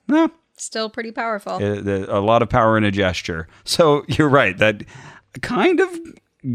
No, 0.08 0.30
Still 0.60 0.90
pretty 0.90 1.10
powerful. 1.10 1.54
Uh, 1.54 1.80
the- 1.80 2.06
a 2.14 2.20
lot 2.20 2.42
of 2.42 2.48
power 2.50 2.76
in 2.76 2.84
a 2.84 2.90
gesture. 2.90 3.48
So 3.64 4.04
you're 4.08 4.28
right. 4.28 4.56
That 4.58 4.84
kind 5.40 5.80
of 5.80 5.88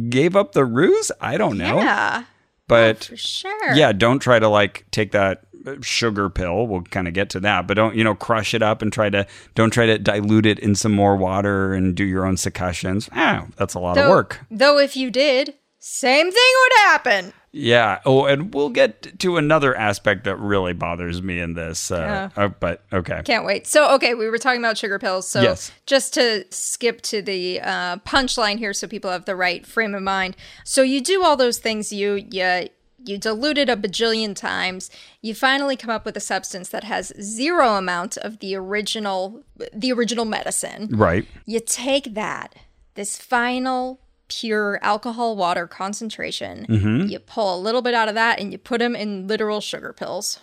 gave 0.09 0.35
up 0.35 0.51
the 0.51 0.63
ruse. 0.63 1.11
I 1.19 1.37
don't 1.37 1.57
know, 1.57 1.79
yeah, 1.79 2.25
but 2.67 3.05
for 3.05 3.17
sure. 3.17 3.73
yeah, 3.73 3.91
don't 3.93 4.19
try 4.19 4.37
to 4.37 4.47
like 4.47 4.85
take 4.91 5.11
that 5.13 5.44
sugar 5.81 6.29
pill. 6.29 6.67
We'll 6.67 6.81
kind 6.83 7.07
of 7.07 7.13
get 7.13 7.29
to 7.31 7.39
that, 7.41 7.67
but 7.67 7.75
don't 7.75 7.95
you 7.95 8.03
know 8.03 8.15
crush 8.15 8.53
it 8.53 8.61
up 8.61 8.81
and 8.81 8.91
try 8.91 9.09
to 9.09 9.25
don't 9.53 9.71
try 9.71 9.85
to 9.85 9.97
dilute 9.97 10.45
it 10.45 10.59
in 10.59 10.75
some 10.75 10.91
more 10.93 11.15
water 11.15 11.73
and 11.73 11.95
do 11.95 12.03
your 12.03 12.25
own 12.25 12.35
succussions. 12.35 13.09
Ah, 13.13 13.47
that's 13.57 13.73
a 13.73 13.79
lot 13.79 13.95
Though, 13.95 14.03
of 14.05 14.09
work. 14.09 14.45
Though 14.51 14.77
if 14.77 14.95
you 14.95 15.11
did, 15.11 15.55
same 15.79 16.31
thing 16.31 16.53
would 16.61 16.77
happen. 16.89 17.33
Yeah. 17.57 18.01
Oh, 18.05 18.25
and 18.25 18.53
we'll 18.53 18.69
get 18.69 19.17
to 19.19 19.37
another 19.37 19.73
aspect 19.77 20.25
that 20.25 20.35
really 20.37 20.73
bothers 20.73 21.21
me 21.21 21.39
in 21.39 21.53
this. 21.53 21.89
Uh, 21.89 22.29
uh, 22.35 22.49
but 22.49 22.83
okay. 22.91 23.21
Can't 23.23 23.45
wait. 23.45 23.65
So, 23.65 23.93
okay, 23.95 24.13
we 24.13 24.27
were 24.29 24.37
talking 24.37 24.59
about 24.59 24.77
sugar 24.77 24.99
pills. 24.99 25.25
So, 25.25 25.41
Yes. 25.41 25.71
just 25.85 26.13
to 26.15 26.43
skip 26.49 26.99
to 27.03 27.21
the 27.21 27.61
uh, 27.61 27.95
punchline 27.99 28.57
here, 28.57 28.73
so 28.73 28.89
people 28.89 29.09
have 29.09 29.23
the 29.23 29.37
right 29.37 29.65
frame 29.65 29.95
of 29.95 30.03
mind. 30.03 30.35
So, 30.65 30.81
you 30.81 30.99
do 30.99 31.23
all 31.23 31.37
those 31.37 31.57
things. 31.57 31.93
You 31.93 32.25
you 32.29 32.67
you 33.07 33.17
dilute 33.17 33.57
it 33.57 33.69
a 33.69 33.77
bajillion 33.77 34.35
times. 34.35 34.89
You 35.21 35.35
finally 35.35 35.75
come 35.75 35.89
up 35.89 36.05
with 36.05 36.17
a 36.17 36.21
substance 36.21 36.69
that 36.69 36.83
has 36.83 37.13
zero 37.21 37.75
amount 37.75 38.17
of 38.17 38.39
the 38.39 38.55
original 38.55 39.43
the 39.73 39.91
original 39.91 40.25
medicine. 40.25 40.89
Right. 40.91 41.25
You 41.45 41.59
take 41.59 42.13
that, 42.13 42.55
this 42.95 43.17
final 43.17 43.99
pure 44.27 44.79
alcohol 44.81 45.35
water 45.35 45.67
concentration, 45.67 46.65
mm-hmm. 46.67 47.07
you 47.07 47.19
pull 47.19 47.55
a 47.55 47.61
little 47.61 47.81
bit 47.81 47.93
out 47.93 48.09
of 48.09 48.15
that 48.15 48.39
and 48.39 48.51
you 48.51 48.57
put 48.57 48.79
them 48.79 48.95
in 48.95 49.27
literal 49.27 49.61
sugar 49.61 49.93
pills. 49.93 50.39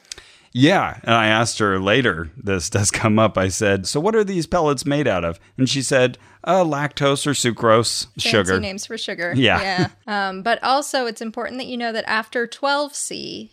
Yeah. 0.52 1.00
And 1.02 1.14
I 1.14 1.26
asked 1.26 1.58
her 1.58 1.80
later, 1.80 2.30
this 2.36 2.70
does 2.70 2.90
come 2.90 3.18
up. 3.18 3.36
I 3.38 3.48
said, 3.48 3.86
So 3.86 4.00
what 4.00 4.14
are 4.14 4.24
these 4.24 4.46
pellets 4.46 4.86
made 4.86 5.08
out 5.08 5.24
of? 5.24 5.40
And 5.56 5.68
she 5.68 5.82
said, 5.82 6.18
uh, 6.44 6.64
lactose 6.64 7.26
or 7.26 7.30
sucrose, 7.32 8.06
Fancy 8.14 8.28
sugar. 8.30 8.60
names 8.60 8.86
for 8.86 8.98
sugar. 8.98 9.32
Yeah. 9.36 9.60
Yeah. 9.60 9.88
Um, 10.28 10.42
but 10.42 10.62
also, 10.62 11.06
it's 11.06 11.20
important 11.20 11.58
that 11.58 11.66
you 11.66 11.76
know 11.76 11.92
that 11.92 12.04
after 12.08 12.46
12C, 12.46 13.50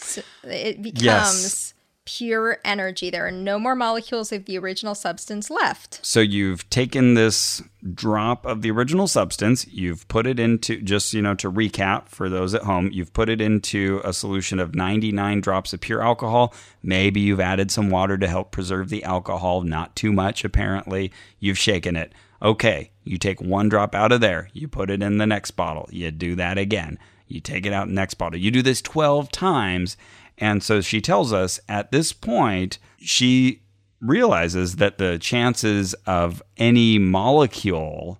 s- 0.00 0.18
it 0.44 0.82
becomes 0.82 1.02
Yes. 1.02 1.71
Pure 2.04 2.58
energy. 2.64 3.10
There 3.10 3.26
are 3.26 3.30
no 3.32 3.58
more 3.58 3.74
molecules 3.74 4.32
of 4.32 4.44
the 4.44 4.58
original 4.58 4.94
substance 4.94 5.50
left. 5.50 6.04
So 6.04 6.20
you've 6.20 6.68
taken 6.70 7.14
this 7.14 7.62
drop 7.94 8.44
of 8.46 8.62
the 8.62 8.70
original 8.70 9.06
substance, 9.06 9.66
you've 9.66 10.06
put 10.08 10.26
it 10.26 10.38
into 10.38 10.80
just, 10.80 11.12
you 11.12 11.22
know, 11.22 11.34
to 11.36 11.50
recap 11.50 12.08
for 12.08 12.28
those 12.28 12.54
at 12.54 12.62
home, 12.62 12.90
you've 12.92 13.12
put 13.12 13.28
it 13.28 13.40
into 13.40 14.00
a 14.04 14.12
solution 14.12 14.58
of 14.58 14.74
99 14.74 15.40
drops 15.40 15.72
of 15.72 15.80
pure 15.80 16.02
alcohol. 16.02 16.54
Maybe 16.82 17.20
you've 17.20 17.40
added 17.40 17.70
some 17.70 17.90
water 17.90 18.18
to 18.18 18.28
help 18.28 18.50
preserve 18.50 18.88
the 18.88 19.04
alcohol, 19.04 19.62
not 19.62 19.96
too 19.96 20.12
much 20.12 20.44
apparently. 20.44 21.12
You've 21.38 21.58
shaken 21.58 21.96
it. 21.96 22.12
Okay, 22.40 22.90
you 23.04 23.18
take 23.18 23.40
one 23.40 23.68
drop 23.68 23.94
out 23.94 24.12
of 24.12 24.20
there, 24.20 24.48
you 24.52 24.66
put 24.66 24.90
it 24.90 25.02
in 25.02 25.18
the 25.18 25.26
next 25.26 25.52
bottle. 25.52 25.88
You 25.92 26.10
do 26.10 26.34
that 26.36 26.58
again. 26.58 26.98
You 27.28 27.40
take 27.40 27.64
it 27.64 27.72
out 27.72 27.88
next 27.88 28.14
bottle. 28.14 28.38
You 28.38 28.50
do 28.50 28.62
this 28.62 28.82
12 28.82 29.30
times. 29.32 29.96
And 30.42 30.60
so 30.60 30.80
she 30.80 31.00
tells 31.00 31.32
us 31.32 31.60
at 31.68 31.92
this 31.92 32.12
point, 32.12 32.80
she 32.98 33.62
realizes 34.00 34.74
that 34.76 34.98
the 34.98 35.16
chances 35.16 35.94
of 36.04 36.42
any 36.56 36.98
molecule, 36.98 38.18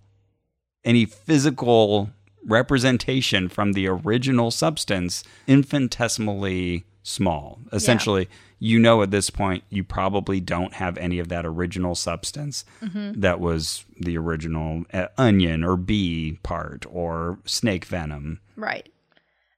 any 0.84 1.04
physical 1.04 2.10
representation 2.44 3.48
from 3.48 3.72
the 3.72 3.88
original 3.88 4.52
substance, 4.52 5.24
infinitesimally 5.48 6.84
small. 7.02 7.58
Essentially, 7.72 8.28
you 8.60 8.78
know 8.78 9.02
at 9.02 9.10
this 9.10 9.28
point, 9.28 9.64
you 9.68 9.82
probably 9.82 10.38
don't 10.38 10.74
have 10.74 10.96
any 10.98 11.18
of 11.18 11.26
that 11.26 11.44
original 11.44 11.96
substance 11.96 12.64
that 13.16 13.40
was 13.40 13.84
the 13.98 14.16
original 14.16 14.84
uh, 14.92 15.08
onion 15.18 15.64
or 15.64 15.76
bee 15.76 16.38
part 16.44 16.86
or 16.88 17.40
snake 17.46 17.84
venom. 17.84 18.38
Right. 18.54 18.91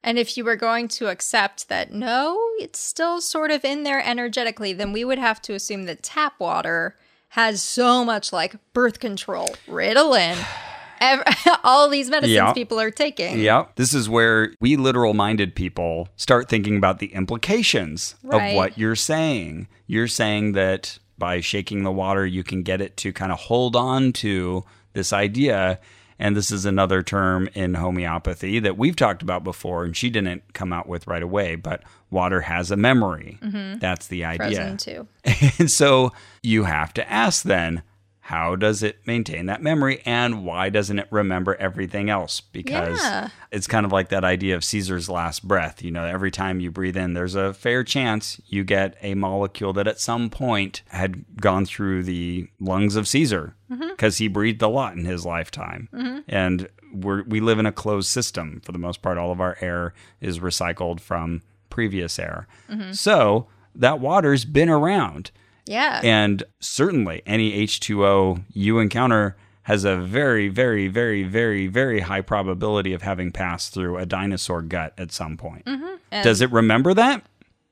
And 0.07 0.19
if 0.19 0.37
you 0.37 0.45
were 0.45 0.55
going 0.57 0.89
to 0.89 1.09
accept 1.09 1.69
that 1.71 1.91
no, 1.93 2.39
it's 2.61 2.79
still 2.79 3.21
sort 3.23 3.51
of 3.51 3.65
in 3.65 3.83
there 3.85 4.01
energetically, 4.05 4.73
then 4.75 4.93
we 4.93 5.03
would 5.05 5.19
have 5.19 5.41
to 5.43 5.55
assume 5.55 5.85
that 5.87 6.03
tap 6.03 6.35
water 6.39 6.97
has 7.31 7.63
so 7.63 8.05
much 8.05 8.33
like 8.33 8.55
birth 8.75 9.01
control, 9.01 9.49
Ritalin, 9.67 10.37
ev- 11.01 11.23
all 11.65 11.89
these 11.89 12.11
medicines 12.11 12.35
Yeah. 12.35 12.53
people 12.53 12.79
are 12.79 12.91
taking. 12.91 13.41
Yeah. 13.41 13.65
This 13.77 13.95
is 13.95 14.09
where 14.09 14.53
we 14.61 14.77
literal 14.77 15.15
minded 15.15 15.55
people 15.55 16.09
start 16.17 16.49
thinking 16.51 16.77
about 16.77 16.99
the 16.99 17.13
implications 17.15 18.15
Right. 18.23 18.51
of 18.51 18.57
what 18.57 18.77
you're 18.79 18.95
saying. 18.97 19.69
You're 19.87 20.07
saying 20.09 20.53
that 20.53 20.99
by 21.17 21.41
shaking 21.41 21.83
the 21.83 21.93
water, 21.93 22.27
you 22.27 22.45
can 22.45 22.63
get 22.63 22.81
it 22.81 22.97
to 22.99 23.13
kind 23.13 23.33
of 23.33 23.39
hold 23.41 23.75
on 23.75 24.13
to 24.15 24.65
this 24.93 25.13
idea. 25.13 25.81
And 26.19 26.37
this 26.37 26.51
is 26.51 26.65
another 26.65 27.03
term 27.03 27.49
in 27.55 27.75
homeopathy 27.75 28.59
that 28.61 28.79
we've 28.79 28.97
talked 28.97 29.23
about 29.23 29.43
before, 29.45 29.85
and 29.85 29.97
she 29.97 30.11
didn't 30.11 30.55
come 30.55 30.73
out 30.73 30.89
with 30.89 31.07
right 31.07 31.23
away, 31.23 31.57
but 31.57 31.83
water 32.11 32.43
has 32.43 32.71
a 32.71 32.77
memory. 32.77 33.39
Mm-hmm. 33.43 33.79
That's 33.79 34.07
the 34.07 34.25
idea. 34.25 34.57
Frozen 34.57 34.77
too. 34.77 35.09
And 35.59 35.71
so 35.71 36.13
you 36.43 36.65
have 36.65 36.95
to 36.95 37.11
ask 37.11 37.45
then, 37.45 37.83
how 38.29 38.57
does 38.57 38.83
it 38.83 39.07
maintain 39.07 39.45
that 39.45 39.63
memory 39.63 40.01
and 40.07 40.47
why 40.47 40.71
doesn't 40.71 40.99
it 40.99 41.07
remember 41.11 41.57
everything 41.57 42.09
else? 42.09 42.41
Because 42.41 42.99
Yeah. 42.99 43.29
it's 43.53 43.67
kind 43.67 43.85
of 43.85 43.93
like 43.93 44.09
that 44.09 44.25
idea 44.25 44.57
of 44.57 44.65
Caesar's 44.65 45.11
last 45.11 45.47
breath. 45.47 45.83
You 45.83 45.91
know, 45.91 46.07
every 46.07 46.31
time 46.31 46.59
you 46.59 46.71
breathe 46.71 46.97
in, 46.97 47.13
there's 47.13 47.35
a 47.35 47.53
fair 47.53 47.85
chance 47.85 48.41
you 48.47 48.65
get 48.65 48.97
a 49.03 49.13
molecule 49.13 49.75
that 49.75 49.87
at 49.87 50.01
some 50.01 50.31
point 50.31 50.81
had 50.89 51.37
gone 51.39 51.67
through 51.67 52.05
the 52.05 52.49
lungs 52.59 52.97
of 52.97 53.07
Caesar 53.07 53.57
mm-hmm. 53.71 53.91
because 53.91 54.17
he 54.17 54.27
breathed 54.27 54.63
a 54.63 54.69
lot 54.69 54.95
in 54.95 55.05
his 55.05 55.27
lifetime. 55.27 55.91
Mm-hmm. 55.93 56.21
And 56.27 56.71
we're, 56.95 57.25
we 57.25 57.41
live 57.41 57.59
in 57.59 57.67
a 57.67 57.73
closed 57.73 58.09
system 58.09 58.63
for 58.65 58.73
the 58.73 58.79
most 58.79 59.03
part. 59.03 59.19
All 59.19 59.33
of 59.33 59.41
our 59.43 59.59
air 59.61 59.93
is 60.23 60.39
recycled 60.39 61.01
from 61.01 61.43
previous 61.69 62.19
air. 62.19 62.47
Mm-hmm. 62.71 62.93
So 62.93 63.49
that 63.75 64.01
water's 64.01 64.47
been 64.47 64.71
around. 64.71 65.31
Yeah. 65.67 66.01
And 66.03 66.43
certainly 66.61 67.23
any 67.27 67.65
H2O 67.67 68.45
you 68.51 68.79
encounter 68.79 69.37
has 69.63 69.85
a 69.85 69.97
very, 69.97 70.49
very, 70.49 70.89
very, 70.89 71.23
very, 71.23 71.67
very 71.67 72.01
high 72.01 72.21
probability 72.21 72.93
of 72.93 73.03
having 73.03 73.33
passed 73.33 73.73
through 73.73 73.97
a 73.97 74.05
dinosaur 74.05 74.61
gut 74.61 74.93
at 74.99 75.11
some 75.11 75.37
point. 75.37 75.65
Mm-hmm. 75.65 76.23
Does 76.23 76.43
it 76.43 76.53
remember 76.53 76.93
that? 76.95 77.25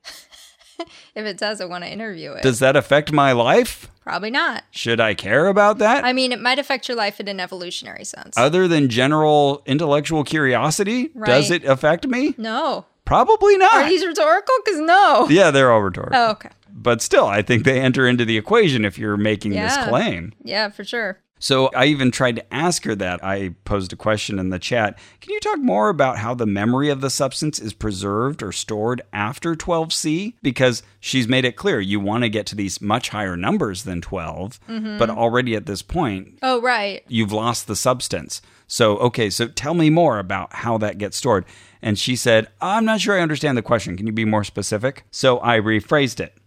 if 0.78 1.26
it 1.26 1.36
does, 1.36 1.61
I 1.61 1.66
want 1.66 1.84
to 1.84 1.90
interview 1.90 2.32
it. 2.32 2.43
Does 2.43 2.61
that 2.61 2.76
affect 2.76 3.12
my 3.12 3.32
life? 3.32 3.90
Probably 4.03 4.30
not. 4.30 4.64
Should 4.70 5.01
I 5.01 5.14
care 5.14 5.47
about 5.47 5.78
that? 5.78 6.05
I 6.05 6.12
mean, 6.12 6.32
it 6.32 6.40
might 6.40 6.59
affect 6.59 6.88
your 6.88 6.97
life 6.97 7.20
in 7.20 7.28
an 7.28 7.38
evolutionary 7.38 8.05
sense. 8.05 8.36
Other 8.38 8.66
than 8.66 8.88
general 8.88 9.62
intellectual 9.66 10.24
curiosity, 10.24 11.11
does 11.24 11.51
it 11.51 11.64
affect 11.64 12.07
me? 12.07 12.34
no. 12.38 12.86
Probably 13.05 13.59
not. 13.59 13.74
Are 13.74 13.88
these 13.88 14.07
rhetorical? 14.07 14.55
Because 14.64 14.80
no. 14.80 15.26
yeah, 15.28 15.51
they're 15.51 15.72
all 15.72 15.82
rhetorical. 15.82 16.16
Oh, 16.16 16.30
okay. 16.30 16.51
But 16.83 17.01
still, 17.01 17.26
I 17.26 17.43
think 17.43 17.64
they 17.64 17.80
enter 17.80 18.07
into 18.07 18.24
the 18.24 18.37
equation 18.39 18.85
if 18.85 18.99
you're 18.99 19.16
making 19.16 19.53
Yeah. 19.53 19.66
this 19.76 19.89
claim. 19.89 20.33
Yeah, 20.43 20.68
for 20.70 20.85
sure. 20.85 21.18
So 21.39 21.70
I 21.74 21.87
even 21.87 22.12
tried 22.12 22.37
to 22.37 22.55
ask 22.55 22.85
her 22.85 22.95
that. 22.95 23.24
I 23.24 23.55
posed 23.64 23.93
a 23.93 23.97
question 23.97 24.39
in 24.39 24.51
the 24.51 24.61
chat. 24.61 24.97
Can 25.20 25.33
you 25.33 25.41
talk 25.41 25.59
more 25.59 25.89
about 25.89 26.18
how 26.18 26.35
the 26.35 26.47
memory 26.47 26.89
of 26.89 27.01
the 27.01 27.11
substance 27.11 27.59
is 27.59 27.72
preserved 27.72 28.45
or 28.45 28.53
stored 28.53 29.03
after 29.12 29.57
12C? 29.57 30.35
Because 30.41 30.85
she's 31.01 31.26
made 31.26 31.45
it 31.45 31.57
clear 31.57 31.80
you 31.80 31.99
want 31.99 32.22
to 32.22 32.28
get 32.28 32.47
to 32.47 32.55
these 32.55 32.80
much 32.80 33.09
higher 33.09 33.37
numbers 33.37 33.83
than 33.83 34.01
12, 34.01 34.61
mm-hmm. 34.68 34.99
but 34.99 35.11
already 35.11 35.57
at 35.57 35.66
this 35.66 35.83
point, 35.83 36.39
Oh, 36.43 36.61
right. 36.61 37.03
you've 37.09 37.33
lost 37.33 37.66
the 37.66 37.74
substance. 37.74 38.41
So, 38.68 38.97
okay, 38.99 39.28
so 39.28 39.49
tell 39.49 39.74
me 39.74 39.91
more 39.91 40.20
about 40.20 40.53
how 40.55 40.78
that 40.78 40.97
gets 40.99 41.16
stored. 41.16 41.45
And 41.83 41.99
she 41.99 42.14
said, 42.14 42.47
I'm 42.61 42.85
not 42.85 43.01
sure 43.01 43.18
I 43.18 43.20
understand 43.20 43.59
the 43.59 43.62
question. 43.62 43.97
Can 43.97 44.07
you 44.07 44.12
be 44.12 44.24
more 44.24 44.45
specific? 44.45 45.03
So 45.11 45.41
I 45.43 45.59
rephrased 45.59 46.20
it. 46.20 46.39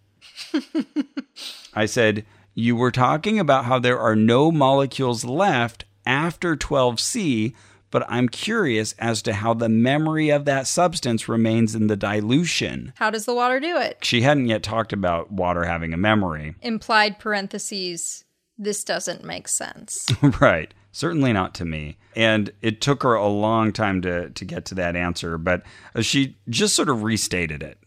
I 1.73 1.85
said, 1.85 2.25
You 2.53 2.75
were 2.75 2.91
talking 2.91 3.39
about 3.39 3.65
how 3.65 3.79
there 3.79 3.99
are 3.99 4.15
no 4.15 4.51
molecules 4.51 5.25
left 5.25 5.85
after 6.05 6.55
12C, 6.55 7.53
but 7.91 8.05
I'm 8.09 8.27
curious 8.29 8.93
as 8.99 9.21
to 9.23 9.33
how 9.33 9.53
the 9.53 9.69
memory 9.69 10.29
of 10.29 10.45
that 10.45 10.67
substance 10.67 11.29
remains 11.29 11.75
in 11.75 11.87
the 11.87 11.95
dilution. 11.95 12.93
How 12.97 13.09
does 13.09 13.25
the 13.25 13.33
water 13.33 13.59
do 13.59 13.77
it? 13.77 14.03
She 14.03 14.21
hadn't 14.21 14.47
yet 14.47 14.63
talked 14.63 14.93
about 14.93 15.31
water 15.31 15.63
having 15.63 15.93
a 15.93 15.97
memory. 15.97 16.55
Implied 16.61 17.19
parentheses. 17.19 18.25
This 18.57 18.83
doesn't 18.83 19.23
make 19.23 19.47
sense. 19.47 20.07
right. 20.41 20.73
Certainly 20.91 21.33
not 21.33 21.53
to 21.55 21.65
me. 21.65 21.97
And 22.15 22.51
it 22.61 22.79
took 22.79 23.03
her 23.03 23.15
a 23.15 23.27
long 23.27 23.73
time 23.73 24.01
to, 24.03 24.29
to 24.29 24.45
get 24.45 24.63
to 24.65 24.75
that 24.75 24.95
answer, 24.95 25.37
but 25.37 25.63
uh, 25.93 26.01
she 26.01 26.37
just 26.49 26.73
sort 26.73 26.87
of 26.87 27.03
restated 27.03 27.61
it. 27.61 27.77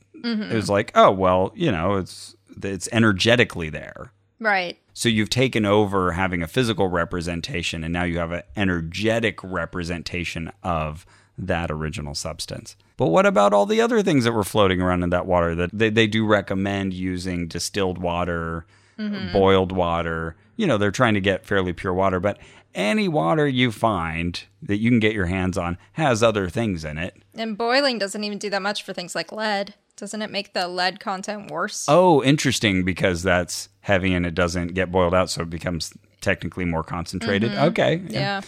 It 0.51 0.55
was 0.55 0.69
like, 0.69 0.93
oh, 0.95 1.11
well, 1.13 1.53
you 1.55 1.71
know, 1.71 1.95
it's, 1.95 2.35
it's 2.65 2.89
energetically 2.93 3.71
there. 3.71 4.13
right. 4.41 4.79
So 4.93 5.09
you've 5.09 5.31
taken 5.31 5.65
over 5.65 6.13
having 6.13 6.43
a 6.43 6.49
physical 6.49 6.89
representation, 6.89 7.85
and 7.85 7.93
now 7.93 8.03
you 8.03 8.19
have 8.19 8.33
an 8.33 8.43
energetic 8.57 9.43
representation 9.45 10.51
of 10.65 11.07
that 11.39 11.71
original 11.71 12.17
substance. 12.17 12.77
But 12.97 13.07
what 13.07 13.25
about 13.25 13.53
all 13.53 13.65
the 13.65 13.81
other 13.81 14.03
things 14.03 14.25
that 14.25 14.33
were 14.33 14.43
floating 14.43 14.83
around 14.83 15.05
in 15.05 15.11
that 15.11 15.27
water? 15.27 15.55
That 15.55 15.71
they, 15.73 15.89
they 15.89 16.09
do 16.09 16.27
recommend 16.27 16.95
using 16.95 17.47
distilled 17.47 17.99
water, 17.99 18.67
mm-hmm. 18.99 19.33
boiled 19.33 19.71
water. 19.71 20.35
You 20.57 20.67
know, 20.67 20.79
they're 20.79 20.91
trying 20.91 21.15
to 21.15 21.21
get 21.21 21.47
fairly 21.47 21.73
pure 21.73 21.95
water, 21.95 22.19
but 22.19 22.39
any 22.75 23.09
water 23.09 23.47
you 23.47 23.71
find 23.71 24.43
that 24.63 24.79
you 24.79 24.91
can 24.91 24.99
get 24.99 25.15
your 25.15 25.27
hands 25.27 25.57
on 25.57 25.79
has 25.93 26.23
other 26.23 26.49
things 26.49 26.85
in 26.85 26.99
it. 26.99 27.15
And 27.35 27.57
boiling 27.57 27.99
doesn't 27.99 28.25
even 28.25 28.39
do 28.39 28.51
that 28.51 28.63
much 28.63 28.83
for 28.83 28.93
things 28.93 29.15
like 29.15 29.31
lead. 29.31 29.75
Doesn't 29.99 30.23
it 30.23 30.31
make 30.31 30.55
the 30.55 30.69
lead 30.69 31.01
content 31.01 31.51
worse? 31.51 31.85
Oh, 31.89 32.23
interesting, 32.23 32.85
because 32.85 33.23
that's 33.23 33.69
heavy 33.81 34.15
and 34.15 34.25
it 34.25 34.35
doesn't 34.35 34.69
get 34.69 34.93
boiled 34.93 35.13
out, 35.13 35.29
so 35.29 35.43
it 35.43 35.51
becomes 35.51 35.93
technically 36.21 36.65
more 36.65 36.83
concentrated. 36.83 37.51
Mm-hmm. 37.51 37.65
Okay. 37.65 38.03
yeah. 38.09 38.41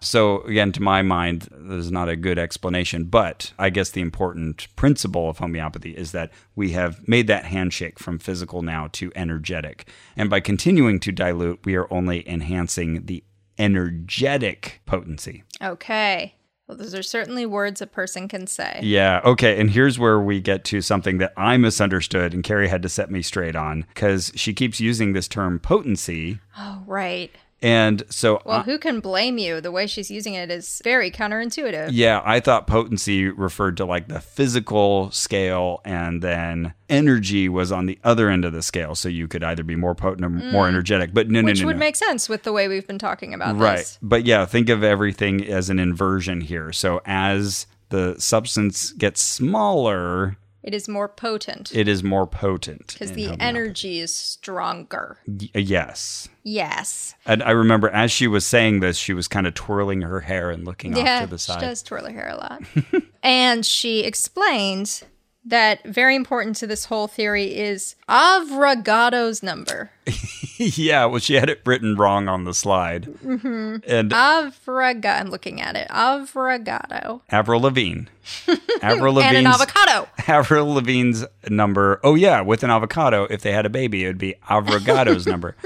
So, 0.00 0.42
again, 0.42 0.70
to 0.72 0.82
my 0.82 1.00
mind, 1.02 1.48
there's 1.50 1.90
not 1.90 2.10
a 2.10 2.16
good 2.16 2.38
explanation, 2.38 3.04
but 3.04 3.52
I 3.58 3.70
guess 3.70 3.90
the 3.90 4.02
important 4.02 4.68
principle 4.76 5.30
of 5.30 5.38
homeopathy 5.38 5.96
is 5.96 6.12
that 6.12 6.30
we 6.54 6.72
have 6.72 7.06
made 7.08 7.26
that 7.28 7.46
handshake 7.46 7.98
from 7.98 8.18
physical 8.18 8.60
now 8.60 8.88
to 8.92 9.10
energetic. 9.14 9.88
And 10.14 10.28
by 10.28 10.40
continuing 10.40 11.00
to 11.00 11.12
dilute, 11.12 11.60
we 11.64 11.74
are 11.76 11.90
only 11.92 12.28
enhancing 12.28 13.06
the 13.06 13.24
energetic 13.58 14.82
potency. 14.84 15.42
Okay. 15.62 16.34
Well, 16.66 16.78
those 16.78 16.94
are 16.94 17.02
certainly 17.02 17.44
words 17.44 17.82
a 17.82 17.86
person 17.86 18.26
can 18.26 18.46
say. 18.46 18.80
Yeah. 18.82 19.20
Okay. 19.24 19.60
And 19.60 19.70
here's 19.70 19.98
where 19.98 20.18
we 20.18 20.40
get 20.40 20.64
to 20.64 20.80
something 20.80 21.18
that 21.18 21.34
I 21.36 21.58
misunderstood 21.58 22.32
and 22.32 22.42
Carrie 22.42 22.68
had 22.68 22.82
to 22.82 22.88
set 22.88 23.10
me 23.10 23.20
straight 23.20 23.54
on 23.54 23.84
because 23.94 24.32
she 24.34 24.54
keeps 24.54 24.80
using 24.80 25.12
this 25.12 25.28
term 25.28 25.58
potency. 25.58 26.38
Oh, 26.58 26.82
right. 26.86 27.30
And 27.64 28.02
so 28.10 28.42
Well, 28.44 28.62
who 28.62 28.76
can 28.76 29.00
blame 29.00 29.38
you? 29.38 29.58
The 29.58 29.72
way 29.72 29.86
she's 29.86 30.10
using 30.10 30.34
it 30.34 30.50
is 30.50 30.82
very 30.84 31.10
counterintuitive. 31.10 31.88
Yeah, 31.92 32.20
I 32.22 32.38
thought 32.38 32.66
potency 32.66 33.28
referred 33.28 33.78
to 33.78 33.86
like 33.86 34.08
the 34.08 34.20
physical 34.20 35.10
scale, 35.12 35.80
and 35.82 36.20
then 36.20 36.74
energy 36.90 37.48
was 37.48 37.72
on 37.72 37.86
the 37.86 37.98
other 38.04 38.28
end 38.28 38.44
of 38.44 38.52
the 38.52 38.60
scale. 38.60 38.94
So 38.94 39.08
you 39.08 39.26
could 39.26 39.42
either 39.42 39.62
be 39.62 39.76
more 39.76 39.94
potent 39.94 40.26
or 40.26 40.28
more 40.28 40.66
mm. 40.66 40.68
energetic. 40.68 41.14
But 41.14 41.30
no, 41.30 41.40
no, 41.40 41.46
no 41.46 41.50
Which 41.52 41.62
no, 41.62 41.68
would 41.68 41.76
no. 41.76 41.80
make 41.80 41.96
sense 41.96 42.28
with 42.28 42.42
the 42.42 42.52
way 42.52 42.68
we've 42.68 42.86
been 42.86 42.98
talking 42.98 43.32
about 43.32 43.56
right. 43.56 43.78
this. 43.78 43.98
But 44.02 44.26
yeah, 44.26 44.44
think 44.44 44.68
of 44.68 44.84
everything 44.84 45.42
as 45.46 45.70
an 45.70 45.78
inversion 45.78 46.42
here. 46.42 46.70
So 46.70 47.00
as 47.06 47.66
the 47.88 48.16
substance 48.18 48.92
gets 48.92 49.22
smaller, 49.22 50.36
It 50.62 50.74
is 50.74 50.86
more 50.86 51.08
potent 51.08 51.74
it 51.74 51.88
is 51.88 52.02
more 52.02 52.26
potent. 52.26 52.88
because 52.92 53.12
the 53.12 53.34
energy 53.40 54.00
is 54.00 54.14
stronger. 54.14 55.16
Y- 55.26 55.48
yes. 55.54 56.28
Yes. 56.44 57.14
And 57.24 57.42
I 57.42 57.52
remember 57.52 57.88
as 57.88 58.12
she 58.12 58.28
was 58.28 58.44
saying 58.46 58.80
this, 58.80 58.98
she 58.98 59.14
was 59.14 59.28
kind 59.28 59.46
of 59.46 59.54
twirling 59.54 60.02
her 60.02 60.20
hair 60.20 60.50
and 60.50 60.64
looking 60.64 60.96
off 60.96 61.22
to 61.22 61.26
the 61.26 61.38
side. 61.38 61.60
she 61.60 61.66
does 61.66 61.82
twirl 61.82 62.04
her 62.04 62.12
hair 62.12 62.28
a 62.28 62.36
lot. 62.36 62.62
and 63.22 63.64
she 63.64 64.00
explained 64.04 65.02
that 65.44 65.84
very 65.84 66.16
important 66.16 66.56
to 66.56 66.66
this 66.66 66.86
whole 66.86 67.06
theory 67.06 67.56
is 67.56 67.96
Avogadro's 68.08 69.42
number. 69.42 69.90
yeah, 70.56 71.04
well, 71.04 71.18
she 71.18 71.34
had 71.34 71.50
it 71.50 71.60
written 71.66 71.96
wrong 71.96 72.28
on 72.28 72.44
the 72.44 72.54
slide. 72.54 73.04
Mm-hmm. 73.04 73.76
And 73.86 74.10
Avraga, 74.10 75.20
I'm 75.20 75.28
looking 75.28 75.60
at 75.60 75.76
it. 75.76 75.88
Avogadro. 75.88 77.20
Avril 77.30 77.60
Lavigne. 77.60 78.04
Avril 78.82 79.20
And 79.20 79.36
an 79.36 79.46
avocado. 79.46 80.08
Avril 80.26 80.74
Lavigne's 80.74 81.24
number. 81.48 82.00
Oh 82.02 82.14
yeah, 82.14 82.40
with 82.40 82.62
an 82.62 82.70
avocado. 82.70 83.24
If 83.24 83.42
they 83.42 83.52
had 83.52 83.66
a 83.66 83.70
baby, 83.70 84.04
it 84.04 84.08
would 84.08 84.18
be 84.18 84.34
Avogadro's 84.48 85.26
number. 85.26 85.56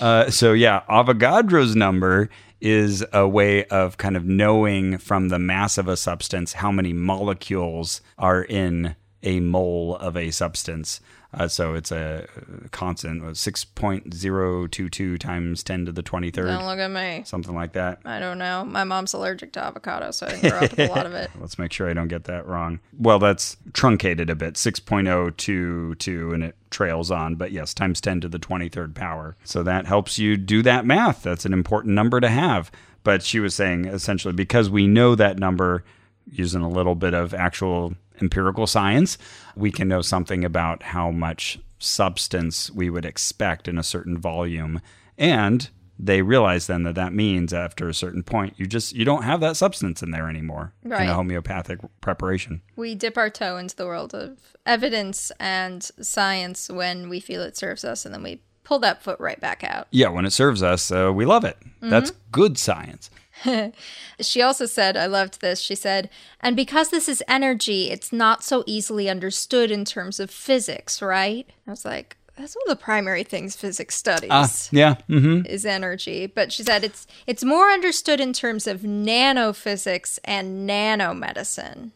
Uh, 0.00 0.30
so 0.30 0.52
yeah, 0.52 0.82
Avogadro's 0.90 1.76
number 1.76 2.28
is 2.60 3.04
a 3.12 3.28
way 3.28 3.64
of 3.66 3.96
kind 3.96 4.16
of 4.16 4.24
knowing 4.24 4.98
from 4.98 5.28
the 5.28 5.38
mass 5.38 5.78
of 5.78 5.88
a 5.88 5.96
substance 5.96 6.54
how 6.54 6.70
many 6.70 6.92
molecules 6.92 8.00
are 8.18 8.42
in 8.42 8.96
a 9.22 9.40
mole 9.40 9.96
of 9.96 10.16
a 10.16 10.30
substance. 10.30 11.00
Uh, 11.36 11.46
so 11.46 11.74
it's 11.74 11.92
a 11.92 12.26
constant, 12.70 13.22
uh, 13.22 13.34
six 13.34 13.62
point 13.64 14.14
zero 14.14 14.66
two 14.66 14.88
two 14.88 15.18
times 15.18 15.62
ten 15.62 15.84
to 15.84 15.92
the 15.92 16.02
twenty 16.02 16.30
third, 16.30 16.46
Don't 16.46 16.64
look 16.64 16.78
at 16.78 16.90
me. 16.90 17.24
something 17.26 17.54
like 17.54 17.72
that. 17.74 17.98
I 18.06 18.18
don't 18.18 18.38
know. 18.38 18.64
My 18.64 18.84
mom's 18.84 19.12
allergic 19.12 19.52
to 19.52 19.62
avocado, 19.62 20.12
so 20.12 20.26
I 20.26 20.30
didn't 20.30 20.52
up 20.52 20.60
with 20.62 20.78
a 20.78 20.86
lot 20.88 21.04
of 21.04 21.12
it. 21.12 21.30
Let's 21.38 21.58
make 21.58 21.72
sure 21.72 21.90
I 21.90 21.92
don't 21.92 22.08
get 22.08 22.24
that 22.24 22.46
wrong. 22.46 22.80
Well, 22.98 23.18
that's 23.18 23.58
truncated 23.74 24.30
a 24.30 24.34
bit, 24.34 24.54
6.022, 24.54 26.34
and 26.34 26.42
it 26.42 26.56
trails 26.70 27.10
on. 27.10 27.34
But 27.34 27.52
yes, 27.52 27.74
times 27.74 28.00
10 28.00 28.22
to 28.22 28.28
the 28.28 28.38
23rd 28.38 28.94
power. 28.94 29.36
So 29.44 29.62
that 29.62 29.86
helps 29.86 30.18
you 30.18 30.36
do 30.36 30.62
that 30.62 30.86
math. 30.86 31.22
That's 31.22 31.44
an 31.44 31.52
important 31.52 31.94
number 31.94 32.20
to 32.20 32.28
have. 32.28 32.70
But 33.04 33.22
she 33.22 33.40
was 33.40 33.54
saying 33.54 33.84
essentially 33.84 34.34
because 34.34 34.68
we 34.68 34.86
know 34.86 35.14
that 35.14 35.38
number 35.38 35.84
using 36.28 36.62
a 36.62 36.68
little 36.68 36.94
bit 36.96 37.14
of 37.14 37.32
actual 37.34 37.94
empirical 38.20 38.66
science, 38.66 39.18
we 39.54 39.70
can 39.70 39.88
know 39.88 40.02
something 40.02 40.44
about 40.44 40.82
how 40.82 41.10
much 41.10 41.58
substance 41.78 42.70
we 42.70 42.90
would 42.90 43.04
expect 43.04 43.68
in 43.68 43.78
a 43.78 43.82
certain 43.82 44.18
volume. 44.18 44.80
And 45.18 45.68
they 45.98 46.20
realize 46.22 46.66
then 46.66 46.82
that 46.82 46.94
that 46.94 47.12
means 47.12 47.54
after 47.54 47.88
a 47.88 47.94
certain 47.94 48.22
point 48.22 48.52
you 48.58 48.66
just 48.66 48.94
you 48.94 49.04
don't 49.04 49.22
have 49.22 49.40
that 49.40 49.56
substance 49.56 50.02
in 50.02 50.10
there 50.10 50.28
anymore 50.28 50.74
in 50.84 50.92
a 50.92 51.14
homeopathic 51.14 51.78
preparation. 52.00 52.60
We 52.76 52.94
dip 52.94 53.16
our 53.16 53.30
toe 53.30 53.56
into 53.56 53.74
the 53.76 53.86
world 53.86 54.14
of 54.14 54.38
evidence 54.66 55.32
and 55.40 55.82
science 56.02 56.68
when 56.68 57.08
we 57.08 57.20
feel 57.20 57.40
it 57.42 57.56
serves 57.56 57.84
us, 57.84 58.04
and 58.04 58.14
then 58.14 58.22
we 58.22 58.42
pull 58.62 58.78
that 58.80 59.02
foot 59.02 59.18
right 59.20 59.40
back 59.40 59.62
out. 59.64 59.86
yeah 59.90 60.08
when 60.08 60.26
it 60.26 60.32
serves 60.32 60.62
us 60.62 60.90
uh, 60.90 61.10
we 61.14 61.24
love 61.24 61.44
it. 61.44 61.56
That's 61.80 62.10
good 62.32 62.58
science 62.58 63.08
She 64.20 64.40
also 64.40 64.64
said, 64.64 64.96
I 64.96 65.06
loved 65.06 65.40
this. 65.40 65.60
She 65.60 65.74
said, 65.74 66.08
and 66.40 66.56
because 66.56 66.88
this 66.88 67.06
is 67.06 67.22
energy, 67.28 67.90
it's 67.90 68.12
not 68.12 68.42
so 68.42 68.64
easily 68.66 69.10
understood 69.10 69.70
in 69.70 69.84
terms 69.84 70.18
of 70.18 70.30
physics, 70.30 71.02
right? 71.02 71.46
I 71.66 71.70
was 71.70 71.84
like, 71.84 72.16
that's 72.36 72.54
one 72.54 72.62
of 72.70 72.78
the 72.78 72.82
primary 72.82 73.24
things 73.24 73.56
physics 73.56 73.94
studies. 73.94 74.30
ah 74.30 74.50
yeah 74.70 74.94
hmm 75.06 75.40
is 75.46 75.64
energy. 75.64 76.26
But 76.26 76.52
she 76.52 76.62
said 76.62 76.84
it's 76.84 77.06
it's 77.26 77.44
more 77.44 77.70
understood 77.70 78.20
in 78.20 78.32
terms 78.32 78.66
of 78.66 78.80
nanophysics 78.82 80.18
and 80.24 80.68
nanomedicine. 80.68 81.92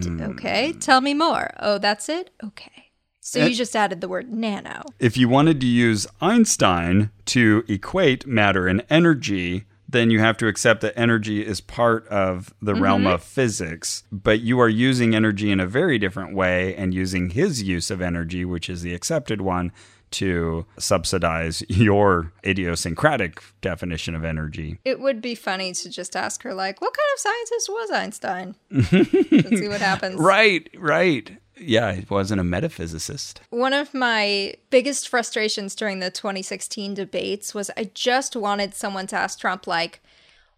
D- 0.00 0.22
okay 0.22 0.72
tell 0.72 1.00
me 1.00 1.14
more. 1.14 1.50
Oh 1.60 1.78
that's 1.78 2.08
it? 2.08 2.30
Okay. 2.42 2.90
So 3.20 3.46
you 3.46 3.54
just 3.54 3.74
added 3.74 4.00
the 4.00 4.08
word 4.08 4.30
nano. 4.32 4.82
If 4.98 5.16
you 5.16 5.28
wanted 5.30 5.60
to 5.60 5.66
use 5.66 6.06
einstein 6.20 7.10
to 7.26 7.64
equate 7.68 8.26
matter 8.26 8.66
and 8.68 8.84
energy 8.90 9.64
then 9.94 10.10
you 10.10 10.18
have 10.18 10.36
to 10.38 10.48
accept 10.48 10.80
that 10.82 10.98
energy 10.98 11.46
is 11.46 11.60
part 11.60 12.06
of 12.08 12.52
the 12.60 12.74
realm 12.74 13.04
mm-hmm. 13.04 13.14
of 13.14 13.22
physics, 13.22 14.02
but 14.10 14.40
you 14.40 14.60
are 14.60 14.68
using 14.68 15.14
energy 15.14 15.50
in 15.50 15.60
a 15.60 15.66
very 15.66 15.98
different 15.98 16.34
way 16.34 16.74
and 16.74 16.92
using 16.92 17.30
his 17.30 17.62
use 17.62 17.90
of 17.90 18.02
energy, 18.02 18.44
which 18.44 18.68
is 18.68 18.82
the 18.82 18.92
accepted 18.92 19.40
one, 19.40 19.72
to 20.10 20.66
subsidize 20.78 21.62
your 21.68 22.32
idiosyncratic 22.44 23.42
definition 23.60 24.14
of 24.14 24.24
energy. 24.24 24.78
it 24.84 25.00
would 25.00 25.20
be 25.22 25.34
funny 25.34 25.72
to 25.72 25.88
just 25.88 26.14
ask 26.14 26.42
her 26.42 26.52
like 26.54 26.80
what 26.80 26.92
kind 26.94 27.08
of 27.14 27.20
scientist 27.20 27.68
was 27.68 27.90
einstein 27.90 28.54
Let's 28.70 29.60
see 29.60 29.68
what 29.68 29.80
happens 29.80 30.20
Right, 30.20 30.68
right. 30.76 31.38
Yeah, 31.56 31.92
he 31.92 32.04
wasn't 32.08 32.40
a 32.40 32.44
metaphysicist. 32.44 33.38
One 33.50 33.72
of 33.72 33.94
my 33.94 34.54
biggest 34.70 35.08
frustrations 35.08 35.74
during 35.74 36.00
the 36.00 36.10
2016 36.10 36.94
debates 36.94 37.54
was 37.54 37.70
I 37.76 37.90
just 37.94 38.34
wanted 38.36 38.74
someone 38.74 39.06
to 39.08 39.16
ask 39.16 39.38
Trump, 39.38 39.66
like, 39.66 40.00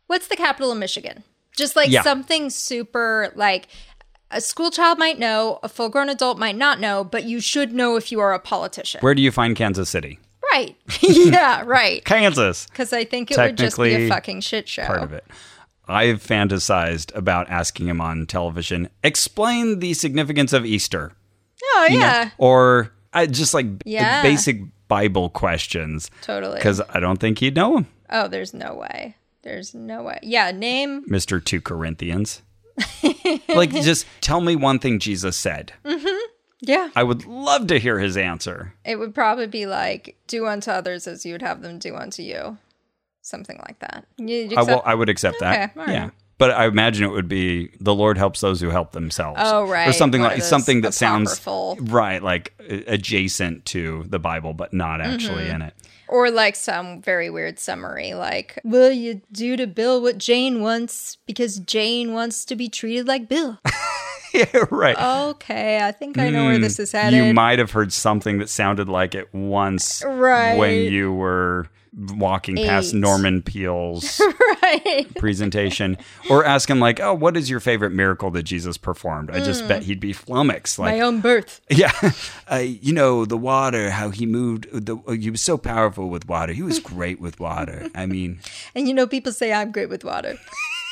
what's 0.07 0.28
the 0.28 0.36
capital 0.36 0.72
of 0.72 0.78
Michigan? 0.78 1.22
Just 1.57 1.76
like 1.76 1.90
Yeah. 1.90 2.03
something 2.03 2.51
super, 2.51 3.32
like, 3.34 3.68
a 4.30 4.40
school 4.40 4.70
child 4.70 4.99
might 4.99 5.18
know, 5.18 5.61
a 5.62 5.68
full 5.68 5.88
grown 5.88 6.09
adult 6.09 6.38
might 6.38 6.57
not 6.57 6.80
know, 6.80 7.05
but 7.05 7.24
you 7.24 7.40
should 7.40 7.72
know 7.72 7.97
if 7.97 8.11
you 8.11 8.18
are 8.20 8.32
a 8.32 8.38
politician. 8.40 9.01
Where 9.01 9.14
do 9.14 9.22
you 9.22 9.30
find 9.30 9.55
Kansas 9.57 9.88
City? 9.90 10.18
right. 10.53 10.76
yeah, 11.03 11.62
right. 11.66 12.03
Kansas. 12.07 12.66
Because 12.66 12.92
I 12.92 13.05
think 13.05 13.30
it 13.30 13.36
would 13.36 13.59
just 13.59 13.76
be 13.76 13.94
a 13.94 14.09
fucking 14.09 14.40
shit 14.40 14.68
show. 14.68 14.86
Part 14.86 15.03
of 15.03 15.12
it. 15.12 15.24
I've 15.89 16.22
fantasized 16.22 17.14
about 17.14 17.49
asking 17.49 17.89
him 17.89 18.01
on 18.01 18.26
television, 18.26 18.89
explain 19.05 19.78
the 19.78 19.95
significance 19.95 20.53
of 20.53 20.64
Easter. 20.66 21.12
Oh, 21.62 21.87
you 21.91 21.99
know, 21.99 22.05
yeah. 22.07 22.30
or 22.39 22.93
I 23.12 23.26
just 23.26 23.55
like 23.55 23.66
Yeah. 23.84 24.22
basic 24.22 24.61
Bible 24.89 25.30
questions. 25.30 26.11
Totally. 26.22 26.57
Because 26.57 26.80
I 26.91 27.01
don't 27.01 27.18
think 27.18 27.39
he'd 27.39 27.57
know 27.57 27.78
him. 27.78 27.87
Oh, 28.11 28.28
there's 28.28 28.55
no 28.55 28.74
way. 28.74 29.16
There's 29.43 29.74
no 29.74 30.03
way. 30.03 30.18
Yeah, 30.22 30.51
name. 30.51 31.05
Mr. 31.07 31.43
2 31.45 31.61
Corinthians. 31.61 32.43
like, 33.49 33.70
just 33.70 34.07
tell 34.20 34.41
me 34.41 34.57
one 34.57 34.78
thing 34.78 34.99
Jesus 34.99 35.37
said. 35.37 35.72
Mm-hmm. 35.84 36.18
Yeah. 36.62 36.89
I 36.97 37.03
would 37.03 37.26
love 37.26 37.66
to 37.68 37.78
hear 37.78 37.99
his 37.99 38.16
answer. 38.16 38.74
It 38.84 38.97
would 38.97 39.14
probably 39.14 39.47
be 39.47 39.66
like, 39.66 40.16
do 40.26 40.47
unto 40.47 40.70
others 40.70 41.07
as 41.07 41.24
you 41.24 41.32
would 41.32 41.43
have 41.43 41.62
them 41.62 41.78
do 41.78 41.95
unto 41.95 42.22
you. 42.22 42.59
Something 43.27 43.59
like 43.66 43.81
that. 43.81 44.07
You, 44.18 44.27
you 44.27 44.43
I, 44.57 44.61
accept- 44.61 44.68
will, 44.68 44.83
I 44.85 44.95
would 44.95 45.09
accept 45.09 45.41
that. 45.41 45.70
Okay, 45.70 45.81
all 45.81 45.87
right. 45.87 45.93
Yeah. 45.93 46.11
But 46.39 46.51
I 46.53 46.66
imagine 46.66 47.05
it 47.05 47.11
would 47.12 47.29
be 47.29 47.70
the 47.81 47.95
Lord 47.95 48.18
helps 48.18 48.41
those 48.41 48.61
who 48.61 48.68
help 48.68 48.93
themselves. 48.93 49.41
Oh, 49.43 49.66
right. 49.66 49.89
Or 49.89 49.93
something 49.93 50.20
One 50.20 50.31
like 50.33 50.43
something 50.43 50.83
that 50.83 50.93
sounds 50.95 51.41
right, 51.81 52.22
like 52.22 52.53
adjacent 52.87 53.64
to 53.66 54.05
the 54.07 54.18
Bible, 54.18 54.53
but 54.55 54.72
not 54.72 55.01
actually 55.01 55.45
Mm-hmm. 55.45 55.55
in 55.57 55.62
it. 55.62 55.74
Or 56.09 56.31
like 56.31 56.55
some 56.55 57.03
very 57.03 57.31
weird 57.31 57.59
summary, 57.59 58.14
like, 58.14 58.61
will 58.62 58.93
you 58.93 59.22
do 59.33 59.57
to 59.57 59.66
Bill 59.66 60.01
what 60.01 60.18
Jane 60.18 60.61
wants 60.61 61.16
because 61.27 61.59
Jane 61.59 62.12
wants 62.12 62.45
to 62.45 62.55
be 62.55 62.68
treated 62.68 63.09
like 63.09 63.29
Bill? 63.29 63.59
yeah, 64.35 64.45
right. 64.70 64.97
okay, 65.31 65.81
I 65.85 65.91
think 65.91 66.16
I 66.18 66.29
know 66.31 66.45
where 66.45 66.59
this 66.59 66.79
is 66.79 66.93
headed. 66.93 67.18
Hmm. 67.18 67.27
You 67.27 67.35
might 67.35 67.59
have 67.59 67.72
heard 67.72 67.93
something 67.93 68.39
that 68.39 68.49
sounded 68.51 68.89
like 68.89 69.14
it 69.16 69.35
once 69.35 70.05
Right. 70.07 70.57
when 70.57 70.93
you 70.93 71.12
were 71.12 71.66
walking 71.97 72.57
past 72.57 72.92
Norman 72.94 73.40
Peale's 73.42 74.20
right. 74.62 75.07
presentation 75.16 75.97
or 76.28 76.44
ask 76.44 76.68
him 76.68 76.78
like, 76.78 77.01
"Oh, 77.01 77.14
what 77.14 77.36
is 77.36 77.49
your 77.49 77.61
favorite 77.61 77.92
miracle 77.92 78.30
that 78.32 78.42
Jesus 78.42 78.76
performed?" 78.76 79.30
I 79.30 79.40
just 79.40 79.66
bet 79.66 79.82
he'd 79.84 80.01
be 80.01 80.12
flummoxed 80.12 80.78
like. 80.78 80.94
My 80.97 81.01
own 81.01 81.20
birth. 81.20 81.61
Yeah, 81.70 81.92
uh, 82.51 82.57
you 82.57 82.92
know 82.92 83.24
the 83.24 83.36
water, 83.36 83.90
how 83.90 84.11
he 84.11 84.26
moved. 84.26 84.66
The, 84.72 84.97
he 85.18 85.30
was 85.30 85.40
so 85.40 85.57
powerful 85.59 86.09
with 86.09 86.28
water. 86.28 86.53
He 86.53 86.62
was 86.62 86.78
great 86.92 87.20
with 87.20 87.40
water. 87.40 87.88
I 87.94 88.07
mean, 88.07 88.40
And 88.74 88.86
you 88.88 88.94
know, 88.94 89.07
people 89.07 89.32
say 89.32 89.53
I'm 89.53 89.72
great 89.72 89.88
with 89.88 90.05
water. 90.05 90.38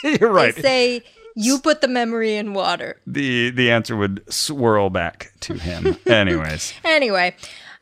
you're 0.03 0.33
right. 0.33 0.55
They 0.55 0.63
say, 0.63 1.03
you 1.37 1.59
put 1.59 1.81
the 1.81 1.89
memory 1.89 2.35
in 2.37 2.55
water. 2.55 3.01
the 3.07 3.51
The 3.51 3.71
answer 3.71 3.97
would 3.97 4.23
swirl 4.33 4.91
back 4.91 5.33
to 5.41 5.55
him. 5.55 5.97
Anyways, 6.07 6.73
Anyway, 6.85 7.35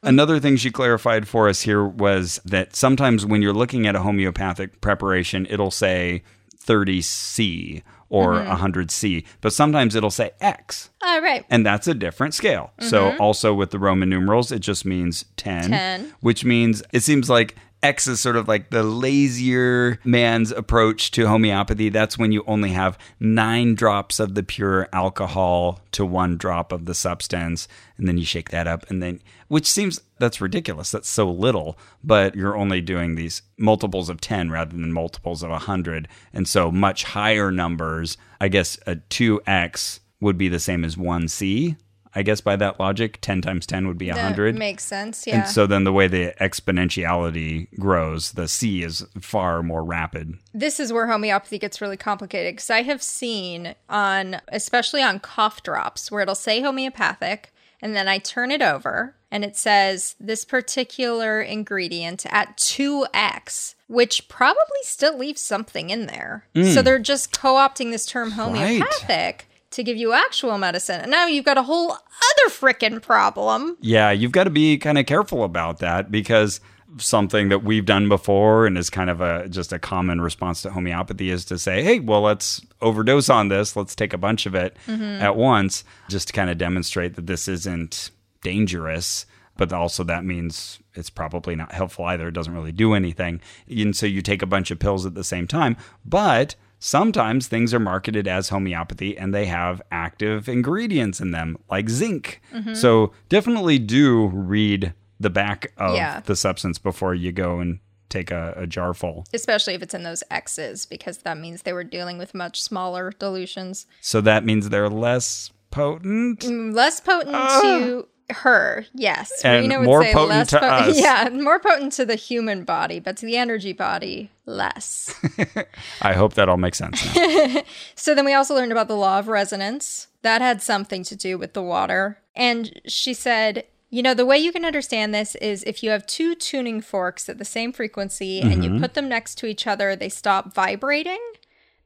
another 0.03 0.41
thing 0.41 0.57
she 0.57 0.71
clarified 0.71 1.29
for 1.29 1.49
us 1.49 1.63
here 1.63 1.85
was 1.85 2.41
that 2.45 2.75
sometimes 2.77 3.25
when 3.25 3.43
you're 3.43 3.53
looking 3.53 3.87
at 3.87 3.97
a 3.97 4.01
homeopathic 4.01 4.81
preparation, 4.81 5.47
it'll 5.49 5.71
say 5.71 6.23
30C 6.65 7.83
or 8.09 8.35
mm-hmm. 8.35 8.65
100C, 8.65 9.25
but 9.41 9.53
sometimes 9.53 9.95
it'll 9.95 10.11
say 10.11 10.33
X. 10.41 10.91
all 11.03 11.23
right. 11.23 11.47
and 11.49 11.65
that's 11.65 11.89
a 11.89 11.95
different 11.95 12.35
scale. 12.35 12.71
So 12.81 13.11
mm-hmm. 13.11 13.21
also 13.23 13.55
with 13.55 13.71
the 13.71 13.79
Roman 13.79 14.11
numerals, 14.11 14.53
it 14.53 14.59
just 14.59 14.85
means 14.85 15.25
10, 15.37 15.71
10. 15.71 16.15
which 16.21 16.45
means 16.45 16.83
it 16.93 17.01
seems 17.01 17.31
like 17.31 17.57
X 17.83 18.07
is 18.07 18.21
sort 18.21 18.37
of 18.37 18.47
like 18.47 18.71
the 18.71 18.85
lazier 18.85 19.99
man's 20.05 20.53
approach 20.53 21.11
to 21.13 21.27
homeopathy. 21.27 21.89
That's 21.89 22.17
when 22.17 22.31
you 22.31 22.45
only 22.47 22.71
have 22.71 22.97
nine 23.19 23.75
drops 23.75 24.21
of 24.21 24.35
the 24.35 24.43
pure 24.43 24.89
alcohol 24.93 25.81
to 25.93 26.07
one 26.07 26.37
drop 26.37 26.71
of 26.71 26.87
the 26.87 26.95
substance. 26.95 27.67
And 27.97 28.07
then 28.07 28.19
you 28.19 28.25
shake 28.25 28.51
that 28.51 28.69
up. 28.69 28.89
And 28.89 29.03
then, 29.03 29.21
which 29.49 29.69
seems 29.69 30.01
that's 30.19 30.41
ridiculous. 30.41 30.93
That's 30.93 31.09
so 31.09 31.31
little, 31.31 31.77
but 32.05 32.37
you're 32.37 32.57
only 32.57 32.81
doing 32.81 33.17
these 33.17 33.43
multiples 33.59 34.09
of 34.09 34.21
10 34.21 34.51
rather 34.51 34.77
than 34.77 34.93
multiples 34.93 35.43
of 35.43 35.51
100. 35.51 36.07
And 36.33 36.47
so 36.47 36.71
much 36.71 37.05
higher 37.05 37.51
numbers, 37.51 38.17
I 38.41 38.49
guess 38.49 38.79
a 38.87 38.97
2X 38.97 40.01
would 40.21 40.39
be 40.39 40.49
the 40.49 40.61
same 40.61 40.85
as 40.85 40.95
1C. 40.95 41.77
I 42.15 42.23
guess 42.23 42.41
by 42.41 42.57
that 42.57 42.79
logic, 42.79 43.19
10 43.21 43.43
times 43.43 43.67
10 43.67 43.89
would 43.89 43.99
be 43.99 44.09
100. 44.09 44.23
That 44.23 44.29
100. 44.31 44.59
makes 44.59 44.85
sense. 44.85 45.27
Yeah. 45.27 45.41
And 45.41 45.49
so 45.49 45.67
then 45.67 45.85
the 45.85 45.93
way 45.93 46.09
the 46.09 46.35
exponentiality 46.41 47.69
grows, 47.79 48.33
the 48.33 48.49
C 48.49 48.83
is 48.83 49.07
far 49.21 49.63
more 49.63 49.85
rapid. 49.85 50.39
this 50.53 50.79
is 50.79 50.93
where 50.93 51.07
homeopathy 51.07 51.59
gets 51.59 51.81
really 51.81 51.97
complicated 51.97 52.55
because 52.55 52.71
I 52.71 52.83
have 52.83 53.03
seen 53.03 53.75
on, 53.89 54.41
especially 54.49 55.03
on 55.03 55.21
cough 55.21 55.63
drops, 55.63 56.11
where 56.11 56.21
it'll 56.21 56.35
say 56.35 56.61
homeopathic, 56.61 57.53
and 57.81 57.97
then 57.97 58.09
I 58.09 58.19
turn 58.19 58.51
it 58.51 58.63
over 58.63 59.17
and 59.33 59.45
it 59.45 59.57
says 59.57 60.15
this 60.21 60.45
particular 60.45 61.41
ingredient 61.41 62.27
at 62.27 62.59
2x, 62.59 63.75
which 63.89 64.29
probably 64.29 64.83
still 64.83 65.19
leaves 65.19 65.41
something 65.41 65.89
in 65.89 66.07
there. 66.07 66.47
So 66.55 66.63
hmm. 66.63 66.85
they're 66.85 66.99
just 66.99 67.37
co 67.37 67.55
opting 67.55 67.91
this 67.91 68.05
term 68.05 68.33
homeopathic. 68.33 69.49
To 69.73 69.83
give 69.83 69.97
you 69.97 70.13
actual 70.13 70.59
medicine. 70.59 71.01
And 71.01 71.11
now 71.11 71.27
you've 71.27 71.45
got 71.45 71.59
a 71.59 71.63
whole 71.63 71.93
other 71.93 72.49
frickin' 72.49 73.01
problem. 73.01 73.77
Yeah, 73.81 74.11
you've 74.11 74.33
got 74.33 74.45
to 74.45 74.51
be 74.51 74.77
kind 74.79 74.99
of 74.99 75.07
careful 75.07 75.45
about 75.45 75.79
that 75.79 76.11
because 76.11 76.61
something 76.99 77.49
that 77.49 77.65
we've 77.65 77.87
done 77.87 78.09
before 78.09 78.67
and 78.67 78.77
is 78.77 78.91
kind 78.91 79.09
of 79.09 79.21
a 79.21 79.49
just 79.49 79.73
a 79.73 79.79
common 79.79 80.21
response 80.21 80.63
to 80.63 80.71
homeopathy 80.71 81.31
is 81.31 81.45
to 81.47 81.59
say, 81.59 81.83
"Hey, 81.83 82.01
well, 82.01 82.23
let's 82.23 82.61
overdose 82.81 83.31
on 83.31 83.49
this. 83.49 83.77
Let's 83.77 83.95
take 83.95 84.13
a 84.13 84.19
bunch 84.19 84.47
of 84.47 84.55
it 84.55 84.77
mm-hmm. 84.87 85.23
at 85.23 85.37
once 85.37 85.85
just 86.09 86.29
to 86.29 86.33
kind 86.33 86.51
of 86.51 86.59
demonstrate 86.59 87.15
that 87.15 87.27
this 87.27 87.49
isn't 87.49 88.11
dangerous." 88.43 89.27
But 89.57 89.73
also 89.73 90.03
that 90.05 90.25
means 90.25 90.81
it's 90.95 91.11
probably 91.11 91.55
not 91.55 91.73
helpful 91.73 92.07
either. 92.07 92.29
It 92.29 92.35
doesn't 92.35 92.55
really 92.55 92.73
do 92.73 92.95
anything. 92.95 93.41
And 93.69 93.95
so 93.95 94.07
you 94.07 94.23
take 94.23 94.43
a 94.43 94.47
bunch 94.47 94.71
of 94.71 94.79
pills 94.79 95.07
at 95.07 95.15
the 95.15 95.25
same 95.25 95.47
time, 95.47 95.77
but 96.05 96.55
Sometimes 96.85 97.47
things 97.47 97.73
are 97.73 97.79
marketed 97.79 98.27
as 98.27 98.49
homeopathy 98.49 99.17
and 99.17 99.33
they 99.33 99.47
have 99.47 99.81
active 99.93 100.49
ingredients 100.49 101.21
in 101.21 101.31
them, 101.31 101.57
like 101.71 101.89
zinc. 101.89 102.41
Mm-hmm. 102.53 102.75
So 102.75 103.13
definitely 103.29 103.79
do 103.79 104.27
read 104.27 104.93
the 105.21 105.31
back 105.31 105.73
of 105.77 105.95
Yeah. 105.95 106.21
the 106.25 106.35
substance 106.35 106.79
before 106.79 107.15
you 107.15 107.31
go 107.31 107.61
and 107.61 107.79
take 108.09 108.33
a, 108.33 108.53
a 108.57 108.67
jar 108.67 108.95
full. 108.95 109.25
Especially 109.33 109.75
if 109.75 109.83
it's 109.83 109.95
in 109.95 110.03
those 110.03 110.25
X's, 110.29 110.85
because 110.85 111.19
that 111.19 111.39
means 111.39 111.63
they 111.63 111.73
were 111.73 111.85
dealing 111.85 112.19
with 112.19 112.35
much 112.35 112.61
smaller 112.61 113.13
dilutions. 113.17 113.87
So 114.01 114.21
that 114.21 114.45
means 114.45 114.69
they're 114.69 114.91
less 114.91 115.53
potent. 115.71 116.41
Mm, 116.41 116.75
less 116.75 116.99
potent 116.99 117.31
to 117.31 118.07
ah. 118.09 118.12
Her, 118.33 118.85
yes. 118.95 119.43
And 119.45 119.63
Rena 119.63 119.79
would 119.81 119.87
more 119.87 120.03
say 120.03 120.13
potent 120.13 120.29
less 120.31 120.51
to 120.51 120.59
po- 120.61 120.67
us. 120.67 120.99
Yeah, 121.01 121.29
more 121.33 121.59
potent 121.61 121.93
to 121.95 122.05
the 122.05 122.15
human 122.17 122.65
body, 122.65 122.99
but 123.01 123.17
to 123.19 123.27
the 123.27 123.37
energy 123.37 123.73
body, 123.73 124.31
less. 124.47 125.15
I 126.03 126.13
hope 126.15 126.35
that 126.35 126.49
all 126.49 126.57
makes 126.57 126.79
sense 126.79 127.05
now. 127.15 127.63
so 127.95 128.15
then 128.15 128.25
we 128.25 128.35
also 128.35 128.55
learned 128.55 128.73
about 128.73 128.89
the 128.89 128.97
law 128.97 129.19
of 129.19 129.29
resonance. 129.29 130.09
That 130.23 130.41
had 130.41 130.63
something 130.63 131.03
to 131.05 131.17
do 131.17 131.39
with 131.39 131.53
the 131.53 131.63
water. 131.63 132.19
And 132.37 132.81
she 132.87 133.13
said, 133.15 133.65
you 133.91 134.03
know, 134.03 134.15
the 134.15 134.25
way 134.27 134.39
you 134.39 134.53
can 134.53 134.65
understand 134.65 135.13
this 135.13 135.35
is 135.37 135.63
if 135.65 135.83
you 135.83 135.91
have 135.91 136.07
two 136.07 136.35
tuning 136.35 136.81
forks 136.81 137.29
at 137.29 137.39
the 137.39 137.45
same 137.45 137.73
frequency 137.73 138.41
and 138.41 138.53
Mm-hmm. 138.63 138.75
you 138.75 138.81
put 138.81 138.95
them 138.95 139.09
next 139.09 139.35
to 139.39 139.47
each 139.47 139.67
other, 139.67 139.95
they 139.97 140.09
stop 140.09 140.55
vibrating. 140.55 141.21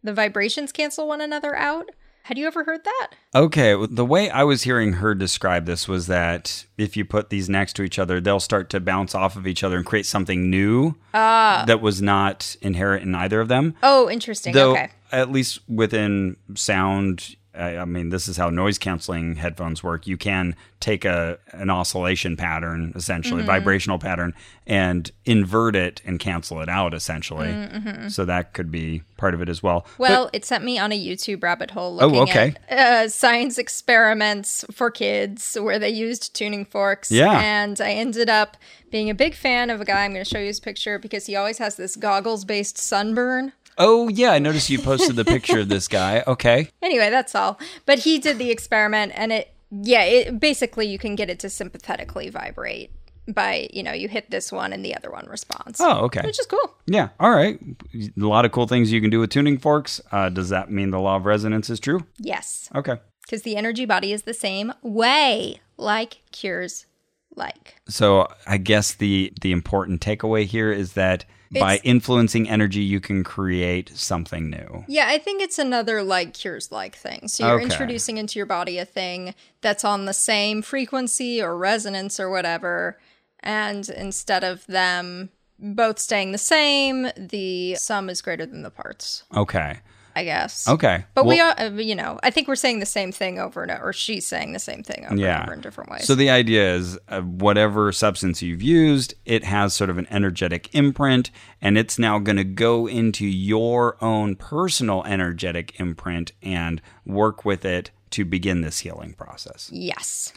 The 0.05 0.13
vibrations 0.13 0.71
cancel 0.71 1.09
one 1.09 1.21
another 1.21 1.57
out. 1.57 1.91
Had 2.27 2.39
you 2.39 2.49
ever 2.49 2.64
heard 2.64 2.83
that? 2.83 3.11
Okay, 3.37 3.77
the 3.89 4.05
way 4.05 4.29
I 4.29 4.43
was 4.43 4.64
hearing 4.64 4.95
her 4.95 5.14
describe 5.14 5.64
this 5.64 5.87
was 5.87 6.09
that 6.09 6.66
if 6.77 6.97
you 6.97 7.05
put 7.05 7.31
these 7.31 7.49
next 7.49 7.74
to 7.74 7.85
each 7.85 8.01
other, 8.01 8.20
they'll 8.20 8.41
start 8.41 8.68
to 8.70 8.81
bounce 8.81 9.14
off 9.14 9.37
of 9.37 9.47
each 9.47 9.62
other 9.62 9.77
and 9.77 9.87
create 9.87 10.07
something 10.07 10.51
new 10.51 10.97
ah. 11.14 11.62
that 11.68 11.81
was 11.81 12.03
not 12.03 12.57
inherent 12.61 13.05
in 13.05 13.14
either 13.14 13.41
of 13.41 13.47
them. 13.47 13.77
Oh, 13.81 14.11
interesting. 14.11 14.55
Though, 14.55 14.72
okay. 14.72 14.91
at 15.12 15.31
least 15.31 15.61
within 15.68 16.37
sound, 16.57 17.37
I, 17.57 17.79
I 17.79 17.85
mean, 17.85 18.11
this 18.11 18.29
is 18.29 18.37
how 18.37 18.51
noise 18.51 18.79
canceling 18.79 19.37
headphones 19.37 19.83
work. 19.83 20.07
You 20.07 20.17
can 20.17 20.55
take 20.81 21.05
a 21.05 21.39
an 21.53 21.71
oscillation 21.71 22.37
pattern, 22.37 22.93
essentially 22.95 23.41
Mm-hmm. 23.41 23.47
vibrational 23.47 23.99
pattern, 23.99 24.35
and 24.67 25.11
invert 25.25 25.75
it 25.75 26.03
and 26.05 26.19
cancel 26.19 26.61
it 26.61 26.69
out, 26.69 26.93
essentially. 26.95 27.49
Mm-hmm. 27.49 28.09
So 28.09 28.25
that 28.25 28.53
could 28.53 28.71
be 28.71 29.03
part 29.17 29.33
of 29.35 29.41
it 29.41 29.49
as 29.49 29.63
well. 29.63 29.87
Well, 29.99 30.29
it 30.33 30.45
sent 30.45 30.65
me 30.65 30.79
on 30.79 30.93
a 30.93 30.99
YouTube 30.99 31.43
rabbit 31.43 31.71
hole 31.71 31.99
Oh, 32.03 32.21
okay. 32.23 32.55
at 32.69 33.05
uh, 33.07 33.09
science 33.09 33.57
experiments 33.59 34.65
for 34.71 34.91
kids 34.91 35.57
where 35.61 35.79
they 35.79 35.91
used 35.91 36.35
tuning 36.35 36.65
forks. 36.65 37.11
Yeah. 37.11 37.39
And 37.41 37.81
I 37.81 37.93
ended 37.93 38.29
up 38.29 38.57
being 38.91 39.09
a 39.11 39.15
big 39.15 39.35
fan 39.35 39.71
of 39.71 39.81
a 39.81 39.85
guy. 39.85 40.05
I'm 40.05 40.13
going 40.13 40.25
to 40.25 40.29
show 40.31 40.39
you 40.39 40.47
his 40.47 40.61
picture 40.61 40.99
because 40.99 41.27
he 41.27 41.35
always 41.37 41.59
has 41.59 41.77
this 41.77 41.97
goggles 41.97 42.45
based 42.45 42.77
sunburn. 42.79 43.53
Oh 43.79 44.09
yeah, 44.09 44.31
I 44.31 44.39
noticed 44.39 44.70
you 44.70 44.79
posted 44.79 45.16
the 45.16 45.24
picture 45.24 45.61
of 45.61 45.68
this 45.68 45.89
guy. 45.89 46.22
Okay. 46.27 46.70
Anyway, 46.83 47.11
that's 47.11 47.35
all. 47.35 47.59
But 47.85 48.01
he 48.01 48.18
did 48.18 48.39
the 48.39 48.51
experiment 48.51 49.12
and 49.16 49.33
it 49.33 49.53
Yeah, 49.70 50.05
it, 50.05 50.39
basically 50.39 50.87
you 50.87 50.99
can 50.99 51.16
get 51.16 51.29
it 51.29 51.41
to 51.41 51.51
sympathetically 51.51 52.31
vibrate 52.31 52.93
by, 53.29 53.68
you 53.72 53.83
know, 53.83 53.93
you 53.93 54.09
hit 54.09 54.31
this 54.31 54.53
one 54.53 54.72
and 54.72 54.85
the 54.85 54.95
other 54.95 55.11
one 55.11 55.27
responds. 55.27 55.81
Oh, 55.81 56.05
okay. 56.05 56.20
Which 56.24 56.39
is 56.39 56.47
cool. 56.47 56.77
Yeah. 56.87 57.09
All 57.18 57.33
right. 57.33 57.59
A 57.95 58.11
lot 58.16 58.45
of 58.45 58.53
cool 58.53 58.68
things 58.68 58.93
you 58.93 59.01
can 59.01 59.11
do 59.11 59.18
with 59.18 59.31
tuning 59.31 59.59
forks. 59.59 60.01
Uh, 60.12 60.29
does 60.29 60.49
that 60.51 60.70
mean 60.70 60.91
the 60.93 61.01
law 61.01 61.16
of 61.16 61.27
resonance 61.27 61.68
is 61.68 61.81
true? 61.81 62.07
Yes. 62.18 62.68
Okay. 62.72 62.99
Because 63.22 63.43
the 63.43 63.57
energy 63.57 63.85
body 63.85 64.12
is 64.12 64.22
the 64.22 64.35
same 64.35 64.72
way, 64.83 65.61
like 65.77 66.22
cures 66.31 66.87
like. 67.35 67.74
So 67.89 68.29
I 68.47 68.59
guess 68.59 68.95
the 68.95 69.33
the 69.41 69.51
important 69.51 70.01
takeaway 70.01 70.45
here 70.45 70.70
is 70.70 70.93
that 70.93 71.24
by 71.53 71.79
influencing 71.85 72.49
energy, 72.49 72.81
you 72.83 73.01
can 73.01 73.25
create 73.25 73.91
something 73.97 74.51
new. 74.51 74.85
Yeah, 74.89 75.07
I 75.09 75.19
think 75.19 75.43
it's 75.43 75.59
another 75.59 76.03
like 76.03 76.35
cures 76.35 76.71
like 76.73 76.97
thing. 76.97 77.29
So 77.29 77.47
you're 77.47 77.55
Okay. 77.57 77.65
introducing 77.65 78.17
into 78.17 78.39
your 78.39 78.47
body 78.47 78.79
a 78.79 78.85
thing 78.85 79.35
that's 79.61 79.85
on 79.85 80.05
the 80.05 80.13
same 80.15 80.63
frequency 80.63 81.43
or 81.43 81.57
resonance 81.57 82.19
or 82.21 82.31
whatever. 82.31 82.99
And 83.41 83.89
instead 83.89 84.45
of 84.45 84.67
them 84.67 85.31
both 85.59 85.99
staying 85.99 86.33
the 86.33 86.39
same, 86.39 87.09
the 87.17 87.77
sum 87.77 88.11
is 88.11 88.21
greater 88.23 88.45
than 88.47 88.63
the 88.63 88.71
parts, 88.71 89.25
Okay. 89.35 89.81
I 90.17 90.25
guess. 90.25 90.67
Okay. 90.67 91.05
But 91.12 91.27
we 91.27 91.37
Well- 91.37 91.55
are, 91.59 91.67
uh, 91.67 91.71
you 91.73 91.95
know, 91.95 92.19
I 92.23 92.31
think 92.31 92.49
we're 92.49 92.57
saying 92.57 92.81
the 92.81 92.87
same 92.87 93.12
thing 93.12 93.39
over 93.39 93.62
and 93.62 93.71
over, 93.71 93.91
or 93.91 93.93
she's 93.93 94.27
saying 94.27 94.55
the 94.55 94.59
same 94.59 94.83
thing 94.83 95.05
over 95.05 95.12
and 95.12 95.43
over 95.43 95.53
in 95.53 95.61
different 95.61 95.91
ways. 95.91 96.07
So 96.07 96.14
the 96.14 96.31
idea 96.31 96.75
is 96.75 96.99
uh, 97.11 97.21
whatever 97.21 97.93
substance 97.93 98.41
you've 98.41 98.62
used, 98.62 99.12
it 99.27 99.45
has 99.45 99.75
sort 99.75 99.91
of 99.91 99.99
an 99.99 100.07
energetic 100.11 100.75
imprint, 100.75 101.31
and 101.61 101.77
it's 101.77 101.99
now 101.99 102.19
going 102.19 102.39
to 102.39 102.45
go 102.45 102.87
into 102.89 103.27
your 103.27 104.03
own 104.03 104.37
personal 104.37 105.05
energetic 105.05 105.79
imprint 105.79 106.33
and 106.43 106.81
work 107.05 107.45
with 107.45 107.67
it 107.67 107.91
to 108.12 108.25
begin 108.25 108.62
this 108.62 108.79
healing 108.79 109.12
process. 109.12 109.69
Yes. 109.71 110.33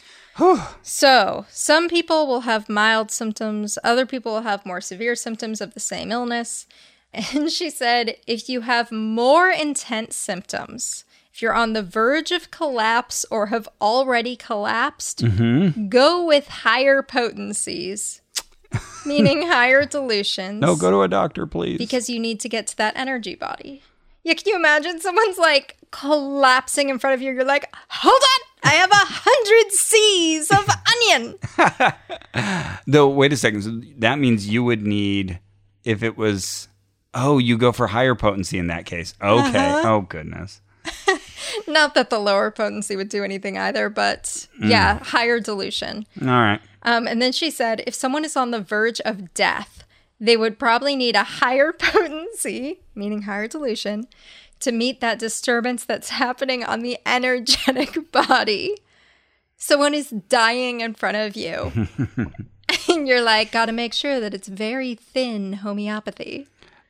so, 0.82 1.46
some 1.48 1.88
people 1.88 2.26
will 2.26 2.42
have 2.42 2.68
mild 2.68 3.10
symptoms, 3.10 3.78
other 3.82 4.04
people 4.04 4.32
will 4.32 4.42
have 4.42 4.66
more 4.66 4.82
severe 4.82 5.14
symptoms 5.16 5.62
of 5.62 5.72
the 5.72 5.80
same 5.80 6.12
illness. 6.12 6.66
And 7.12 7.50
she 7.50 7.70
said 7.70 8.16
if 8.26 8.48
you 8.48 8.60
have 8.62 8.92
more 8.92 9.50
intense 9.50 10.14
symptoms, 10.14 11.04
if 11.32 11.42
you're 11.42 11.54
on 11.54 11.72
the 11.72 11.82
verge 11.82 12.32
of 12.32 12.50
collapse 12.50 13.24
or 13.30 13.46
have 13.46 13.68
already 13.80 14.36
collapsed, 14.36 15.24
mm-hmm. 15.24 15.88
go 15.88 16.24
with 16.24 16.48
higher 16.48 17.02
potencies, 17.02 18.20
meaning 19.06 19.48
higher 19.48 19.84
dilutions. 19.84 20.60
No, 20.60 20.76
go 20.76 20.90
to 20.90 21.02
a 21.02 21.08
doctor, 21.08 21.46
please. 21.46 21.78
because 21.78 22.10
you 22.10 22.18
need 22.18 22.40
to 22.40 22.48
get 22.48 22.66
to 22.68 22.76
that 22.76 22.96
energy 22.96 23.34
body. 23.34 23.82
Yeah, 24.22 24.34
can 24.34 24.44
you 24.46 24.56
imagine 24.56 25.00
someone's 25.00 25.38
like 25.38 25.78
collapsing 25.90 26.90
in 26.90 26.98
front 26.98 27.14
of 27.14 27.22
you? 27.22 27.32
You're 27.32 27.44
like, 27.44 27.74
hold 27.88 28.20
on, 28.22 28.70
I 28.70 28.74
have 28.74 28.90
a 28.90 28.94
hundred 28.96 29.72
C's 29.72 30.50
of 30.50 30.68
onion. 30.92 32.78
Though, 32.86 33.08
wait 33.08 33.32
a 33.32 33.36
second. 33.36 33.62
So 33.62 33.80
that 33.98 34.18
means 34.18 34.46
you 34.48 34.62
would 34.62 34.82
need, 34.82 35.40
if 35.84 36.02
it 36.02 36.18
was, 36.18 36.68
oh, 37.14 37.38
you 37.38 37.58
go 37.58 37.72
for 37.72 37.88
higher 37.88 38.14
potency 38.14 38.58
in 38.58 38.68
that 38.68 38.86
case. 38.86 39.14
Okay. 39.22 39.58
Uh-huh. 39.58 39.82
Oh, 39.84 40.00
goodness. 40.02 40.60
Not 41.66 41.94
that 41.94 42.10
the 42.10 42.18
lower 42.18 42.50
potency 42.50 42.96
would 42.96 43.08
do 43.08 43.24
anything 43.24 43.58
either, 43.58 43.88
but 43.88 44.46
yeah, 44.60 44.98
higher 45.02 45.40
dilution. 45.40 46.06
All 46.20 46.28
right. 46.28 46.60
Um, 46.82 47.06
and 47.06 47.20
then 47.20 47.32
she 47.32 47.50
said, 47.50 47.82
if 47.86 47.94
someone 47.94 48.24
is 48.24 48.36
on 48.36 48.50
the 48.50 48.60
verge 48.60 49.00
of 49.00 49.34
death, 49.34 49.84
they 50.18 50.36
would 50.36 50.58
probably 50.58 50.96
need 50.96 51.16
a 51.16 51.24
higher 51.24 51.72
potency, 51.78 52.80
meaning 52.94 53.22
higher 53.22 53.48
dilution, 53.48 54.06
to 54.60 54.72
meet 54.72 55.00
that 55.00 55.18
disturbance 55.18 55.84
that's 55.84 56.10
happening 56.10 56.62
on 56.62 56.80
the 56.80 56.98
energetic 57.06 58.12
body. 58.12 58.76
Someone 59.56 59.94
is 59.94 60.10
dying 60.10 60.80
in 60.80 60.94
front 60.94 61.16
of 61.16 61.36
you. 61.36 61.72
and 62.88 63.08
you're 63.08 63.22
like, 63.22 63.52
gotta 63.52 63.72
make 63.72 63.92
sure 63.92 64.20
that 64.20 64.34
it's 64.34 64.48
very 64.48 64.94
thin 64.94 65.54
homeopathy. 65.54 66.46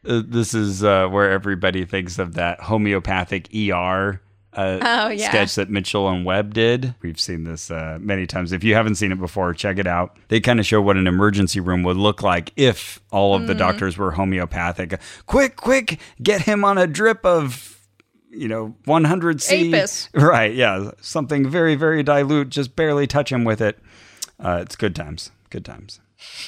Uh, 0.06 0.22
this 0.26 0.54
is 0.54 0.82
uh, 0.82 1.06
where 1.08 1.30
everybody 1.30 1.84
thinks 1.84 2.18
of 2.18 2.34
that 2.34 2.60
homeopathic 2.60 3.48
ER 3.54 4.20
uh, 4.52 4.78
Oh, 4.82 5.08
yeah. 5.10 5.28
sketch 5.28 5.54
that 5.56 5.70
Mitchell 5.70 6.08
and 6.08 6.24
Webb 6.24 6.54
did. 6.54 6.94
We've 7.02 7.20
seen 7.20 7.44
this 7.44 7.70
uh, 7.70 7.98
many 8.00 8.26
times. 8.26 8.52
If 8.52 8.64
you 8.64 8.74
haven't 8.74 8.96
seen 8.96 9.12
it 9.12 9.18
before, 9.20 9.52
check 9.54 9.78
it 9.78 9.86
out. 9.86 10.16
They 10.28 10.40
kind 10.40 10.58
of 10.58 10.66
show 10.66 10.80
what 10.80 10.96
an 10.96 11.06
emergency 11.06 11.60
room 11.60 11.82
would 11.84 11.96
look 11.96 12.22
like 12.22 12.52
if 12.56 13.00
all 13.12 13.34
of 13.34 13.42
the 13.46 13.52
Mm-hmm. 13.52 13.58
doctors 13.58 13.96
were 13.98 14.10
homeopathic. 14.12 14.98
Quick, 15.26 15.56
quick, 15.56 16.00
get 16.22 16.42
him 16.42 16.64
on 16.64 16.78
a 16.78 16.86
drip 16.86 17.24
of. 17.24 17.76
You 18.32 18.46
know, 18.46 18.76
100 18.84 19.42
C. 19.42 19.74
Apis. 19.74 20.08
Right, 20.14 20.54
yeah. 20.54 20.92
Something 21.00 21.48
very, 21.50 21.74
very 21.74 22.04
dilute. 22.04 22.48
Just 22.48 22.76
barely 22.76 23.08
touch 23.08 23.32
him 23.32 23.42
with 23.42 23.60
it. 23.60 23.76
Uh, 24.38 24.60
it's 24.62 24.76
good 24.76 24.94
times. 24.94 25.32
Good 25.50 25.64
times. 25.64 25.98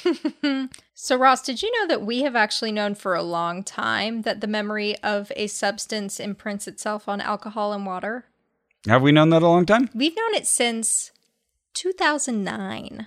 So, 0.95 1.17
Ross, 1.17 1.43
did 1.43 1.63
you 1.63 1.73
know 1.81 1.87
that 1.87 2.03
we 2.03 2.23
have 2.23 2.37
actually 2.37 2.73
known 2.73 2.95
for 2.95 3.15
a 3.15 3.23
long 3.23 3.65
time 3.65 4.23
that 4.23 4.41
the 4.41 4.47
memory 4.47 4.97
of 4.99 5.33
a 5.37 5.47
substance 5.47 6.21
imprints 6.21 6.69
itself 6.69 7.09
on 7.09 7.21
alcohol 7.21 7.73
and 7.73 7.87
water? 7.87 8.27
Have 8.87 9.03
we 9.03 9.13
known 9.13 9.31
that 9.31 9.43
a 9.43 9.49
long 9.49 9.65
time? 9.65 9.89
We've 9.95 10.17
known 10.17 10.35
it 10.35 10.47
since 10.47 11.13
2009. 11.75 13.07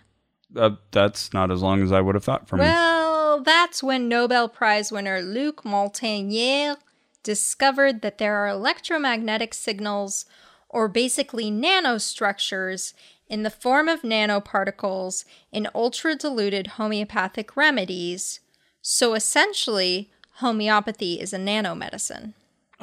Uh, 0.55 0.69
that's 0.91 1.33
not 1.33 1.51
as 1.51 1.61
long 1.61 1.83
as 1.83 1.91
I 1.91 2.01
would 2.01 2.15
have 2.15 2.23
thought 2.23 2.47
for 2.47 2.57
from 2.57 2.59
Well, 2.59 3.43
that's 3.43 3.83
when 3.83 4.07
Nobel 4.07 4.47
Prize 4.47 4.91
winner 4.91 5.21
Luc 5.21 5.63
Montagnier 5.63 6.77
discovered 7.23 8.01
that 8.01 8.17
there 8.19 8.35
are 8.35 8.47
electromagnetic 8.47 9.53
signals, 9.53 10.25
or 10.69 10.87
basically 10.87 11.51
nanostructures, 11.51 12.93
in 13.27 13.43
the 13.43 13.49
form 13.49 13.87
of 13.87 14.01
nanoparticles 14.01 15.25
in 15.51 15.67
ultra 15.73 16.15
diluted 16.15 16.67
homeopathic 16.67 17.55
remedies. 17.57 18.39
So 18.81 19.13
essentially, 19.13 20.11
homeopathy 20.35 21.19
is 21.19 21.33
a 21.33 21.37
nanomedicine. 21.37 22.33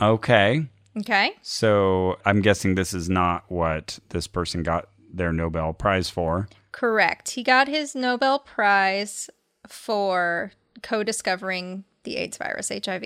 Okay. 0.01 0.66
Okay? 0.99 1.32
So 1.43 2.18
I'm 2.24 2.43
guessing 2.43 2.74
this 2.74 2.93
is 2.93 3.09
not 3.09 3.45
what 3.49 3.99
this 4.11 4.26
person 4.26 4.62
got 4.62 4.88
their 5.12 5.32
Nobel 5.32 5.72
Prize 5.72 6.11
for. 6.11 6.49
Correct. 6.72 7.30
He 7.30 7.43
got 7.43 7.68
his 7.68 7.95
Nobel 7.95 8.38
Prize 8.38 9.30
for 9.68 10.53
co 10.82 11.03
discovering 11.03 11.84
the 12.05 12.16
AIDS 12.16 12.36
virus, 12.36 12.70
HIV. 12.70 13.05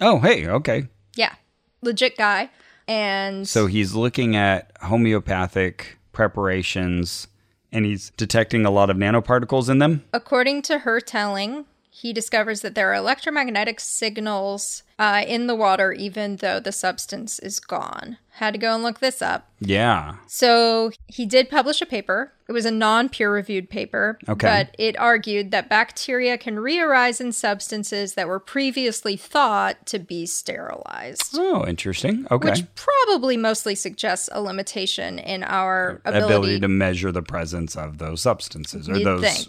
Oh, 0.00 0.18
hey, 0.18 0.46
okay. 0.46 0.88
Yeah, 1.16 1.34
legit 1.82 2.16
guy. 2.18 2.50
And 2.86 3.48
So 3.48 3.66
he's 3.66 3.94
looking 3.94 4.36
at 4.36 4.72
homeopathic 4.82 5.98
preparations 6.14 7.28
and 7.72 7.84
he's 7.84 8.10
detecting 8.16 8.64
a 8.64 8.70
lot 8.70 8.88
of 8.88 8.96
nanoparticles 8.96 9.68
in 9.68 9.78
them. 9.78 10.04
according 10.12 10.62
to 10.62 10.78
her 10.80 11.00
telling, 11.00 11.64
he 11.90 12.12
discovers 12.12 12.60
that 12.62 12.74
there 12.74 12.90
are 12.90 12.94
electromagnetic 12.94 13.80
signals 13.80 14.82
uh, 14.98 15.24
in 15.26 15.46
the 15.46 15.54
water, 15.54 15.92
even 15.92 16.36
though 16.36 16.60
the 16.60 16.72
substance 16.72 17.38
is 17.38 17.58
gone. 17.60 18.18
Had 18.38 18.54
to 18.54 18.58
go 18.58 18.74
and 18.74 18.82
look 18.82 18.98
this 18.98 19.22
up. 19.22 19.48
Yeah. 19.60 20.16
So 20.26 20.90
he 21.06 21.24
did 21.24 21.48
publish 21.48 21.80
a 21.80 21.86
paper. 21.86 22.32
It 22.48 22.52
was 22.52 22.66
a 22.66 22.70
non 22.72 23.08
peer 23.08 23.32
reviewed 23.32 23.70
paper, 23.70 24.18
Okay. 24.28 24.46
but 24.68 24.74
it 24.78 24.98
argued 24.98 25.52
that 25.52 25.68
bacteria 25.70 26.36
can 26.36 26.58
re 26.58 26.78
arise 26.80 27.20
in 27.20 27.30
substances 27.32 28.14
that 28.14 28.26
were 28.26 28.40
previously 28.40 29.16
thought 29.16 29.86
to 29.86 29.98
be 30.00 30.26
sterilized. 30.26 31.30
Oh, 31.34 31.64
interesting. 31.66 32.26
Okay. 32.30 32.50
Which 32.50 32.64
probably 32.74 33.36
mostly 33.36 33.76
suggests 33.76 34.28
a 34.32 34.42
limitation 34.42 35.18
in 35.20 35.42
our 35.44 36.00
ability, 36.04 36.24
ability 36.34 36.60
to 36.60 36.68
measure 36.68 37.12
the 37.12 37.22
presence 37.22 37.76
of 37.76 37.98
those 37.98 38.20
substances 38.20 38.88
or 38.88 38.98
those 38.98 39.48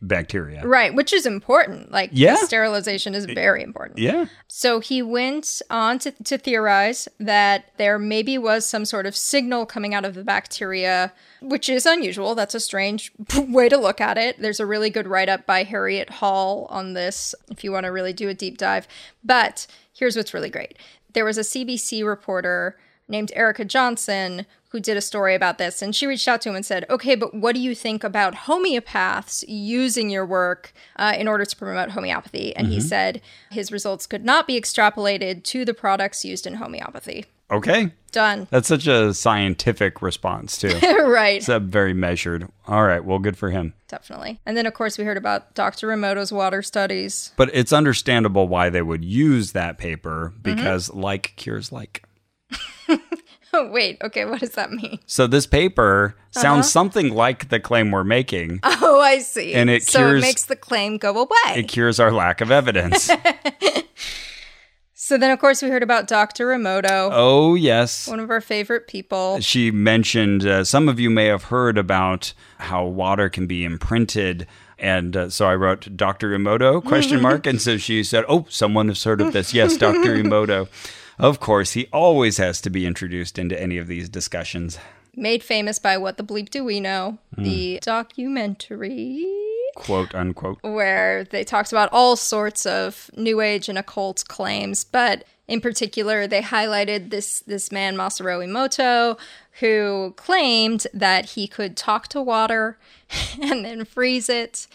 bacteria. 0.00 0.64
Right, 0.66 0.94
which 0.94 1.12
is 1.12 1.26
important. 1.26 1.90
Like, 1.90 2.10
Yeah. 2.12 2.36
sterilization 2.36 3.14
is 3.14 3.26
very 3.26 3.62
important. 3.62 3.98
Yeah. 3.98 4.26
So 4.48 4.71
he 4.80 5.02
went 5.02 5.62
on 5.70 5.98
to, 6.00 6.10
to 6.10 6.38
theorize 6.38 7.08
that 7.18 7.72
there 7.76 7.98
maybe 7.98 8.38
was 8.38 8.66
some 8.66 8.84
sort 8.84 9.06
of 9.06 9.16
signal 9.16 9.66
coming 9.66 9.94
out 9.94 10.04
of 10.04 10.14
the 10.14 10.24
bacteria, 10.24 11.12
which 11.40 11.68
is 11.68 11.86
unusual. 11.86 12.34
That's 12.34 12.54
a 12.54 12.60
strange 12.60 13.12
way 13.36 13.68
to 13.68 13.76
look 13.76 14.00
at 14.00 14.18
it. 14.18 14.40
There's 14.40 14.60
a 14.60 14.66
really 14.66 14.90
good 14.90 15.06
write 15.06 15.28
up 15.28 15.46
by 15.46 15.64
Harriet 15.64 16.10
Hall 16.10 16.66
on 16.70 16.94
this 16.94 17.34
if 17.50 17.64
you 17.64 17.72
want 17.72 17.84
to 17.84 17.92
really 17.92 18.12
do 18.12 18.28
a 18.28 18.34
deep 18.34 18.58
dive. 18.58 18.86
But 19.24 19.66
here's 19.92 20.16
what's 20.16 20.34
really 20.34 20.50
great 20.50 20.78
there 21.12 21.24
was 21.24 21.38
a 21.38 21.42
CBC 21.42 22.06
reporter 22.06 22.78
named 23.12 23.30
Erica 23.36 23.64
Johnson 23.64 24.44
who 24.70 24.80
did 24.80 24.96
a 24.96 25.02
story 25.02 25.34
about 25.34 25.58
this 25.58 25.82
and 25.82 25.94
she 25.94 26.06
reached 26.06 26.26
out 26.26 26.40
to 26.40 26.48
him 26.48 26.56
and 26.56 26.64
said 26.66 26.84
okay 26.90 27.14
but 27.14 27.34
what 27.34 27.54
do 27.54 27.60
you 27.60 27.74
think 27.74 28.02
about 28.02 28.34
homeopaths 28.34 29.44
using 29.46 30.08
your 30.10 30.24
work 30.26 30.72
uh, 30.96 31.12
in 31.16 31.28
order 31.28 31.44
to 31.44 31.54
promote 31.56 31.90
homeopathy 31.90 32.56
and 32.56 32.68
he 32.68 32.80
said 32.80 33.20
his 33.50 33.70
results 33.70 34.06
could 34.06 34.24
not 34.24 34.46
be 34.46 34.58
extrapolated 34.60 35.42
to 35.44 35.64
the 35.64 35.74
products 35.74 36.24
used 36.24 36.46
in 36.46 36.54
homeopathy 36.54 37.26
Okay. 37.50 37.92
done 38.12 38.46
That's 38.50 38.66
such 38.66 38.86
a 38.86 39.12
scientific 39.12 40.00
response 40.00 40.56
too. 40.56 40.72
right 41.04 41.36
it's 41.36 41.50
uh, 41.50 41.58
very 41.58 41.92
measured. 41.92 42.48
All 42.66 42.84
right. 42.84 43.04
Well, 43.04 43.18
good 43.18 43.36
for 43.36 43.50
him. 43.50 43.74
definitely 43.88 44.40
and 44.46 44.56
then 44.56 44.64
of 44.64 44.72
course 44.72 44.96
we 44.96 45.04
heard 45.04 45.18
about 45.18 45.52
dr 45.54 45.86
Emoto's 45.86 46.32
water 46.32 46.62
studies 46.62 47.32
But 47.36 47.50
it's 47.52 47.74
understandable 47.74 48.48
why 48.48 48.70
they 48.70 48.80
would 48.80 49.04
use 49.04 49.52
that 49.52 49.76
paper 49.76 50.32
Mm-hmm. 50.34 50.54
because 50.56 50.88
like 50.94 51.34
cures 51.36 51.70
like. 51.72 52.04
Oh, 53.52 53.68
wait. 53.70 53.98
Okay. 54.02 54.24
What 54.24 54.40
does 54.40 54.52
that 54.52 54.72
mean? 54.72 54.98
So 55.06 55.26
this 55.26 55.46
paper 55.46 56.16
sounds 56.30 56.70
something 56.70 57.14
like 57.14 57.48
the 57.48 57.60
claim 57.60 57.90
we're 57.90 58.04
making. 58.04 58.60
Oh, 58.62 59.00
I 59.00 59.18
see. 59.18 59.54
And 59.54 59.70
it 59.70 59.82
so 59.82 59.98
cures- 59.98 60.22
it 60.22 60.26
makes 60.26 60.44
the 60.46 60.56
claim 60.56 60.98
go 60.98 61.10
away. 61.18 61.56
It 61.56 61.68
cures 61.68 62.00
our 62.00 62.12
lack 62.12 62.40
of 62.40 62.50
evidence. 62.50 63.10
so 64.94 65.18
then, 65.18 65.30
of 65.30 65.38
course, 65.38 65.62
we 65.62 65.68
heard 65.68 65.82
about 65.82 66.08
Dr. 66.08 66.48
Emoto, 66.48 67.10
oh, 67.12 67.54
yes. 67.54 68.08
one 68.08 68.20
of 68.20 68.30
our 68.30 68.40
favorite 68.40 68.88
people. 68.88 69.40
She 69.40 69.70
mentioned 69.70 70.46
uh, 70.46 70.64
some 70.64 70.88
of 70.88 70.98
you 70.98 71.10
may 71.10 71.26
have 71.26 71.44
heard 71.44 71.76
about 71.78 72.32
how 72.58 72.84
water 72.84 73.28
can 73.28 73.46
be 73.46 73.64
imprinted. 73.64 74.46
And 74.78 75.16
uh, 75.16 75.30
so 75.30 75.46
I 75.46 75.54
wrote 75.54 75.96
Dr. 75.96 76.36
Emoto 76.36 76.84
question 76.84 77.20
mark 77.22 77.46
and 77.46 77.62
so 77.62 77.76
she 77.76 78.02
said, 78.02 78.24
"Oh, 78.28 78.46
someone 78.48 78.88
has 78.88 79.04
heard 79.04 79.20
of 79.20 79.32
this. 79.32 79.54
Yes, 79.54 79.76
Dr. 79.76 80.16
Emoto." 80.16 80.66
Of 81.18 81.40
course, 81.40 81.72
he 81.72 81.86
always 81.92 82.38
has 82.38 82.60
to 82.62 82.70
be 82.70 82.86
introduced 82.86 83.38
into 83.38 83.60
any 83.60 83.78
of 83.78 83.86
these 83.86 84.08
discussions. 84.08 84.78
Made 85.14 85.42
famous 85.42 85.78
by 85.78 85.98
What 85.98 86.16
the 86.16 86.24
Bleep 86.24 86.48
Do 86.50 86.64
We 86.64 86.80
Know? 86.80 87.18
Hmm. 87.34 87.42
The 87.42 87.78
documentary 87.82 89.26
Quote 89.74 90.14
unquote. 90.14 90.58
where 90.62 91.24
they 91.24 91.44
talked 91.44 91.72
about 91.72 91.88
all 91.92 92.16
sorts 92.16 92.66
of 92.66 93.10
new 93.16 93.40
age 93.40 93.68
and 93.68 93.78
occult 93.78 94.24
claims, 94.28 94.84
but 94.84 95.24
in 95.48 95.60
particular 95.60 96.26
they 96.26 96.40
highlighted 96.40 97.10
this 97.10 97.40
this 97.40 97.70
man 97.72 97.96
Masaru 97.96 98.44
Emoto 98.46 99.18
who 99.60 100.14
claimed 100.16 100.86
that 100.94 101.30
he 101.30 101.46
could 101.46 101.76
talk 101.76 102.08
to 102.08 102.22
water 102.22 102.78
and 103.42 103.64
then 103.64 103.84
freeze 103.84 104.28
it 104.28 104.66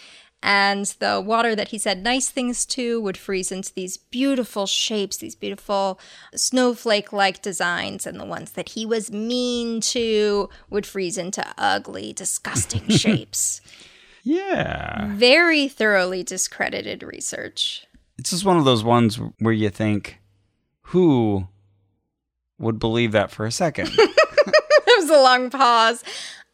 and 0.44 0.86
the 1.00 1.20
water 1.20 1.56
that 1.56 1.70
he 1.70 1.78
said 1.78 2.04
nice 2.04 2.30
things 2.30 2.66
to 2.68 3.02
would 3.02 3.18
freeze 3.18 3.52
into 3.52 3.74
these 3.74 3.98
beautiful 3.98 4.66
shapes, 4.68 5.18
these 5.18 5.36
beautiful 5.36 6.00
snowflake 6.36 7.12
like 7.12 7.42
designs, 7.42 8.06
and 8.06 8.20
the 8.20 8.26
ones 8.26 8.52
that 8.52 8.70
he 8.70 8.86
was 8.86 9.12
mean 9.12 9.82
to 9.82 10.50
would 10.70 10.86
freeze 10.86 11.18
into 11.18 11.46
ugly, 11.58 12.14
disgusting 12.14 12.88
shapes 12.90 13.62
Yeah. 14.24 15.08
very 15.16 15.68
thoroughly 15.68 16.24
discredited 16.24 17.02
research. 17.04 17.86
It's 18.20 18.30
just 18.32 18.46
one 18.46 18.58
of 18.58 18.66
those 18.66 18.84
ones 18.84 19.20
where 19.40 19.54
you 19.54 19.70
think, 19.70 20.20
who 20.82 21.48
would 22.60 22.80
believe 22.80 23.12
that 23.12 23.32
for 23.32 23.46
a 23.46 23.52
second? 23.52 23.90
It 24.90 25.02
was 25.02 25.10
a 25.12 25.22
long 25.22 25.50
pause. 25.52 26.04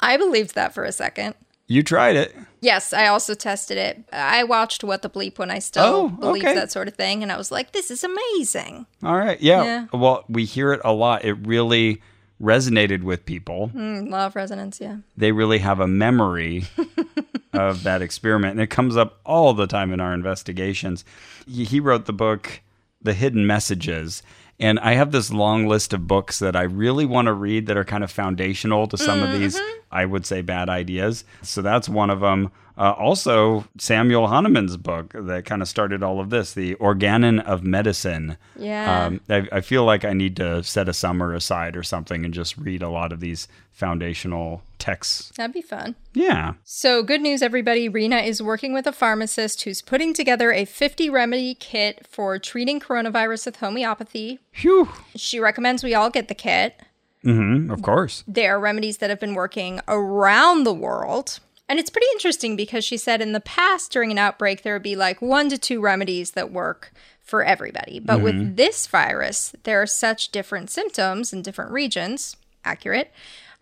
I 0.02 0.18
believed 0.18 0.56
that 0.56 0.74
for 0.74 0.84
a 0.84 0.92
second. 0.92 1.36
You 1.68 1.84
tried 1.84 2.16
it. 2.16 2.36
Yes, 2.62 2.94
I 2.94 3.08
also 3.08 3.34
tested 3.34 3.78
it. 3.78 4.04
I 4.14 4.44
watched 4.44 4.84
What 4.84 5.02
the 5.02 5.10
Bleep 5.10 5.38
when 5.38 5.52
I 5.52 5.60
still 5.60 5.84
Oh, 5.84 6.10
believed 6.10 6.46
okay. 6.46 6.56
that 6.56 6.72
sort 6.72 6.88
of 6.88 6.96
thing, 6.96 7.22
and 7.24 7.32
I 7.32 7.38
was 7.38 7.52
like, 7.52 7.72
this 7.74 7.92
is 7.92 8.04
amazing. 8.04 8.86
All 9.04 9.18
right. 9.18 9.40
Yeah. 9.42 9.64
Yeah. 9.64 9.86
Well, 9.94 10.24
we 10.30 10.46
hear 10.46 10.72
it 10.74 10.82
a 10.86 10.94
lot. 10.94 11.26
It 11.26 11.34
really 11.34 12.02
resonated 12.42 13.04
with 13.04 13.26
people. 13.26 13.70
Mm, 13.74 14.10
law 14.10 14.26
of 14.28 14.36
resonance, 14.36 14.80
yeah. 14.82 14.98
They 15.18 15.32
really 15.32 15.60
have 15.60 15.80
a 15.80 15.88
memory 15.88 16.66
of 17.54 17.84
that 17.84 18.02
experiment. 18.02 18.54
And 18.54 18.62
it 18.62 18.68
comes 18.70 18.98
up 18.98 19.20
all 19.26 19.54
the 19.54 19.68
time 19.68 19.94
in 19.94 20.00
our 20.00 20.14
investigations. 20.14 21.06
He 21.48 21.64
he 21.66 21.80
wrote 21.80 22.06
the 22.06 22.14
book, 22.14 22.62
The 23.02 23.14
Hidden 23.14 23.46
Messages. 23.48 24.24
And 24.64 24.80
I 24.80 24.94
have 24.94 25.12
this 25.12 25.30
long 25.30 25.68
list 25.68 25.92
of 25.92 26.08
books 26.08 26.40
that 26.40 26.56
I 26.56 26.62
really 26.62 27.06
want 27.06 27.26
to 27.26 27.34
read 27.34 27.66
that 27.68 27.76
are 27.76 27.84
kind 27.84 28.02
of 28.02 28.10
foundational 28.10 28.88
to 28.88 28.98
some 28.98 29.22
of 29.22 29.38
these, 29.38 29.60
mm-hmm. 29.60 29.80
I 29.92 30.06
would 30.06 30.26
say, 30.26 30.42
bad 30.42 30.70
ideas. 30.70 31.26
So 31.42 31.62
that's 31.62 31.90
one 31.90 32.10
of 32.10 32.22
them. 32.22 32.50
Uh, 32.78 32.92
also, 32.92 33.66
Samuel 33.78 34.28
Hahnemann's 34.28 34.78
book 34.78 35.14
that 35.14 35.46
kind 35.46 35.62
of 35.62 35.68
started 35.68 36.02
all 36.02 36.20
of 36.20 36.30
this, 36.32 36.54
The 36.54 36.74
Organon 36.76 37.40
of 37.40 37.64
Medicine. 37.64 38.38
Yeah. 38.58 39.06
Um, 39.06 39.22
I, 39.30 39.48
I 39.52 39.62
feel 39.62 39.84
like 39.86 40.04
I 40.04 40.14
need 40.14 40.36
to 40.38 40.64
set 40.64 40.90
a 40.90 40.94
summer 40.94 41.34
aside 41.34 41.78
or 41.78 41.84
something 41.84 42.26
and 42.26 42.34
just 42.34 42.58
read 42.58 42.82
a 42.82 42.90
lot 42.90 43.12
of 43.12 43.20
these 43.20 43.48
foundational 43.72 44.62
texts. 44.80 45.32
That'd 45.38 45.54
be 45.54 45.62
fun. 45.62 45.96
Yeah. 46.14 46.54
So, 46.64 47.04
good 47.04 47.22
news, 47.22 47.42
everybody. 47.42 47.88
Rena 47.90 48.18
is 48.18 48.42
working 48.42 48.74
with 48.74 48.88
a 48.88 48.92
pharmacist 48.92 49.62
who's 49.64 49.82
putting 49.82 50.14
together 50.14 50.52
a 50.52 50.66
50 50.66 51.10
remedy 51.10 51.54
kit 51.56 52.08
for 52.10 52.40
treating 52.40 52.80
coronavirus 52.80 53.46
with 53.48 53.56
homeopathy. 53.58 54.40
Phew. 54.52 54.90
She 55.16 55.40
recommends 55.40 55.84
we 55.84 55.94
all 55.94 56.10
get 56.10 56.28
the 56.28 56.36
kit. 56.36 56.82
hmm 57.24 57.70
Of 57.72 57.82
course. 57.82 58.24
There 58.28 58.56
are 58.56 58.60
remedies 58.60 58.98
that 58.98 59.10
have 59.10 59.20
been 59.20 59.36
working 59.36 59.80
around 59.88 60.64
the 60.64 60.74
world. 60.74 61.40
And 61.70 61.80
it's 61.80 61.90
pretty 61.90 62.08
interesting 62.14 62.56
because 62.56 62.84
she 62.84 62.98
said 62.98 63.22
in 63.22 63.32
the 63.32 63.40
past, 63.40 63.92
during 63.92 64.12
an 64.12 64.18
outbreak, 64.18 64.64
there 64.64 64.74
would 64.74 64.84
be 64.84 64.96
like 64.96 65.22
one 65.22 65.50
to 65.50 65.58
two 65.58 65.82
remedies 65.82 66.32
that 66.32 66.52
work 66.52 66.92
for 67.22 67.44
everybody. 67.44 68.00
But 68.00 68.22
with 68.22 68.36
mm-hmm. 68.36 68.56
this 68.56 68.86
virus, 68.86 69.56
there 69.64 69.82
are 69.82 69.88
such 69.88 70.32
different 70.32 70.70
symptoms 70.70 71.32
in 71.32 71.42
different 71.42 71.72
regions. 71.72 72.36
Accurate. 72.66 73.12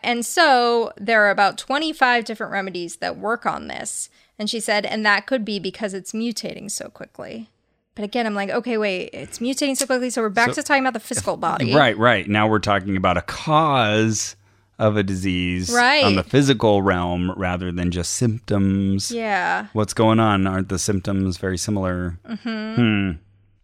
And 0.03 0.25
so 0.25 0.93
there 0.97 1.23
are 1.25 1.29
about 1.29 1.57
25 1.57 2.25
different 2.25 2.51
remedies 2.51 2.97
that 2.97 3.17
work 3.17 3.45
on 3.45 3.67
this. 3.67 4.09
And 4.39 4.49
she 4.49 4.59
said, 4.59 4.85
and 4.85 5.05
that 5.05 5.27
could 5.27 5.45
be 5.45 5.59
because 5.59 5.93
it's 5.93 6.11
mutating 6.11 6.71
so 6.71 6.89
quickly. 6.89 7.49
But 7.93 8.05
again, 8.05 8.25
I'm 8.25 8.33
like, 8.33 8.49
okay, 8.49 8.77
wait, 8.77 9.11
it's 9.13 9.39
mutating 9.39 9.77
so 9.77 9.85
quickly. 9.85 10.09
So 10.09 10.21
we're 10.21 10.29
back 10.29 10.53
to 10.53 10.63
talking 10.63 10.81
about 10.81 10.93
the 10.93 10.99
physical 10.99 11.37
body. 11.37 11.75
Right, 11.81 11.97
right. 11.97 12.27
Now 12.27 12.47
we're 12.47 12.59
talking 12.59 12.97
about 12.97 13.17
a 13.17 13.21
cause 13.21 14.35
of 14.81 14.97
a 14.97 15.03
disease 15.03 15.69
Right. 15.71 16.03
on 16.03 16.15
the 16.15 16.23
physical 16.23 16.81
realm 16.81 17.31
rather 17.37 17.71
than 17.71 17.91
just 17.91 18.11
symptoms. 18.15 19.11
Yeah. 19.11 19.67
What's 19.73 19.93
going 19.93 20.19
on? 20.19 20.47
Aren't 20.47 20.69
the 20.69 20.79
symptoms 20.79 21.37
very 21.37 21.57
similar? 21.57 22.17
Hmm. 22.43 23.11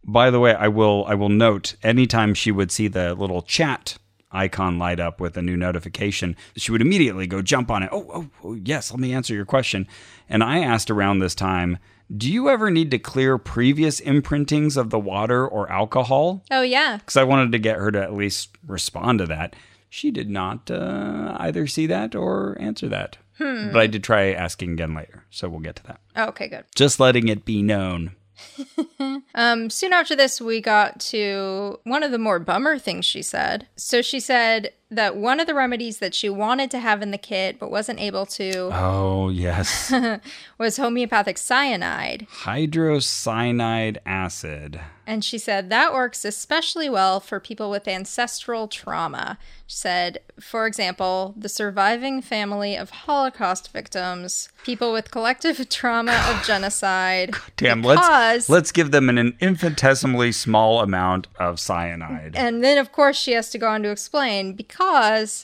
By 0.05 0.30
the 0.30 0.39
way, 0.39 0.53
I 0.53 0.68
will 0.70 1.03
I 1.07 1.15
will 1.15 1.30
note 1.30 1.76
anytime 1.84 2.34
she 2.34 2.51
would 2.51 2.72
see 2.72 2.88
the 2.88 3.13
little 3.15 3.41
chat 3.41 3.97
icon 4.32 4.78
light 4.78 4.99
up 4.99 5.20
with 5.20 5.36
a 5.38 5.41
new 5.41 5.57
notification, 5.57 6.36
she 6.55 6.72
would 6.72 6.82
immediately 6.82 7.28
go 7.28 7.41
jump 7.41 7.72
on 7.72 7.84
it. 7.84 7.89
Oh, 7.91 8.05
oh, 8.13 8.30
oh, 8.43 8.53
yes, 8.53 8.91
let 8.91 8.99
me 8.99 9.13
answer 9.13 9.34
your 9.34 9.45
question. 9.45 9.88
And 10.30 10.43
I 10.43 10.59
asked 10.59 10.91
around 10.91 11.20
this 11.20 11.34
time, 11.36 11.78
do 12.15 12.32
you 12.32 12.47
ever 12.49 12.70
need 12.72 12.91
to 12.91 12.99
clear 12.99 13.38
previous 13.38 13.99
imprintings 13.99 14.78
of 14.78 14.89
the 14.91 14.99
water 14.99 15.45
or 15.47 15.70
alcohol? 15.72 16.43
Oh, 16.51 16.61
yeah. 16.61 16.97
because 16.97 17.18
I 17.18 17.24
wanted 17.24 17.51
to 17.53 17.59
get 17.59 17.78
her 17.78 17.91
to 17.91 18.01
at 18.01 18.13
least 18.13 18.49
respond 18.65 19.20
to 19.20 19.26
that. 19.28 19.55
She 19.89 20.11
did 20.11 20.29
not 20.29 20.69
uh, 20.69 21.35
either 21.39 21.67
see 21.67 21.88
that 21.88 22.15
or 22.15 22.57
answer 22.59 22.88
that. 22.89 23.17
But 23.39 23.77
I 23.77 23.88
did 23.88 24.03
try 24.03 24.31
asking 24.31 24.73
again 24.73 24.95
later, 24.95 25.25
so 25.29 25.47
we'll 25.47 25.59
get 25.59 25.75
to 25.75 25.83
that. 25.83 26.01
Oh, 26.15 26.25
okay, 26.29 26.47
good. 26.47 26.65
Just 26.75 26.99
letting 26.99 27.27
it 27.27 27.45
be 27.45 27.61
known. 27.61 28.15
Um, 29.35 29.69
soon 29.69 29.93
after 29.93 30.15
this, 30.15 30.41
we 30.41 30.61
got 30.61 30.99
to 31.11 31.79
one 31.83 32.01
of 32.01 32.11
the 32.11 32.17
more 32.17 32.39
bummer 32.39 32.79
things 32.79 33.05
she 33.05 33.21
said. 33.21 33.67
So 33.75 34.01
she 34.01 34.19
said 34.19 34.73
that 34.89 35.17
one 35.17 35.39
of 35.39 35.47
the 35.47 35.53
remedies 35.53 35.97
that 35.99 36.15
she 36.15 36.29
wanted 36.29 36.71
to 36.71 36.79
have 36.79 37.01
in 37.01 37.11
the 37.11 37.17
kit 37.17 37.59
but 37.59 37.69
wasn't 37.69 37.99
able 37.99 38.25
to 38.25 38.69
Oh, 38.71 39.29
yes. 39.29 39.93
was 40.57 40.77
homeopathic 40.77 41.38
cyanide. 41.38 42.25
Hydrocyanide 42.43 43.97
acid. 44.05 44.79
And 45.05 45.23
she 45.23 45.38
said 45.38 45.69
that 45.69 45.93
works 45.93 46.25
especially 46.25 46.89
well 46.89 47.19
for 47.21 47.39
people 47.39 47.69
with 47.69 47.88
ancestral 47.88 48.67
trauma. 48.67 49.38
She 49.65 49.77
said, 49.77 50.19
for 50.39 50.67
example, 50.67 51.33
the 51.38 51.47
surviving 51.49 52.21
family 52.21 52.75
of 52.75 52.89
Holocaust 52.89 53.71
victims, 53.71 54.49
people 54.65 54.91
with 54.91 55.11
collective 55.11 55.67
trauma 55.69 56.13
of 56.29 56.45
genocide. 56.45 57.33
Damn, 57.55 57.83
let's 57.83 58.49
let's 58.49 58.71
give 58.73 58.91
them 58.91 59.07
an, 59.09 59.38
infinitesimally 59.39 60.33
small 60.33 60.81
amount 60.81 61.27
of 61.39 61.59
cyanide. 61.59 62.35
And 62.35 62.61
then, 62.63 62.77
of 62.77 62.91
course, 62.91 63.17
she 63.17 63.31
has 63.31 63.49
to 63.51 63.57
go 63.57 63.69
on 63.69 63.83
to 63.83 63.89
explain 63.89 64.53
because 64.53 64.76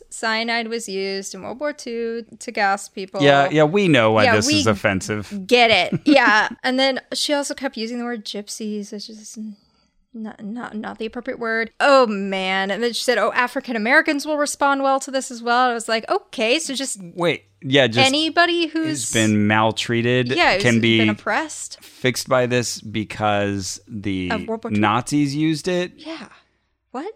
cyanide 0.09 0.67
was 0.67 0.87
used 0.87 1.33
in 1.33 1.41
World 1.41 1.59
War 1.59 1.69
II 1.69 2.23
to 2.39 2.51
gas 2.51 2.87
people. 2.89 3.21
Yeah, 3.21 3.49
yeah, 3.51 3.63
we 3.63 3.87
know 3.87 4.11
why 4.11 4.25
Yeah, 4.25 4.35
this 4.35 4.49
is 4.49 4.67
offensive. 4.67 5.47
Get 5.47 5.71
it. 5.71 6.01
Yeah. 6.05 6.49
and 6.63 6.79
then 6.79 6.99
she 7.13 7.33
also 7.33 7.53
kept 7.53 7.77
using 7.77 7.97
the 7.97 8.03
word 8.05 8.25
gypsies, 8.25 8.91
which 8.91 9.09
is 9.09 9.37
not, 10.13 10.43
not, 10.43 10.75
not 10.75 10.99
the 10.99 11.05
appropriate 11.05 11.39
word. 11.39 11.71
Oh, 11.79 12.05
man. 12.05 12.69
And 12.69 12.83
then 12.83 12.93
she 12.93 13.03
said, 13.03 13.17
oh, 13.17 13.31
African 13.33 13.75
Americans 13.75 14.25
will 14.25 14.37
respond 14.37 14.83
well 14.83 14.99
to 14.99 15.09
this 15.11 15.31
as 15.31 15.41
well. 15.41 15.69
I 15.69 15.73
was 15.73 15.87
like, 15.89 16.07
okay, 16.09 16.59
so 16.59 16.75
just 16.75 16.99
Wait, 17.15 17.45
yeah, 17.61 17.87
just 17.87 18.05
anybody 18.05 18.67
who's 18.67 19.11
been 19.11 19.47
maltreated 19.47 20.27
yeah, 20.29 20.59
can 20.59 20.79
be 20.79 20.99
been 20.99 21.09
oppressed. 21.09 21.81
fixed 21.83 22.29
by 22.29 22.45
this 22.45 22.79
because 22.81 23.81
the 23.87 24.29
Of 24.29 24.47
World 24.47 24.63
War 24.65 24.71
II? 24.73 24.79
Nazis 24.79 25.35
used 25.35 25.67
it. 25.67 25.93
Yeah. 25.95 26.27
What? 26.91 27.11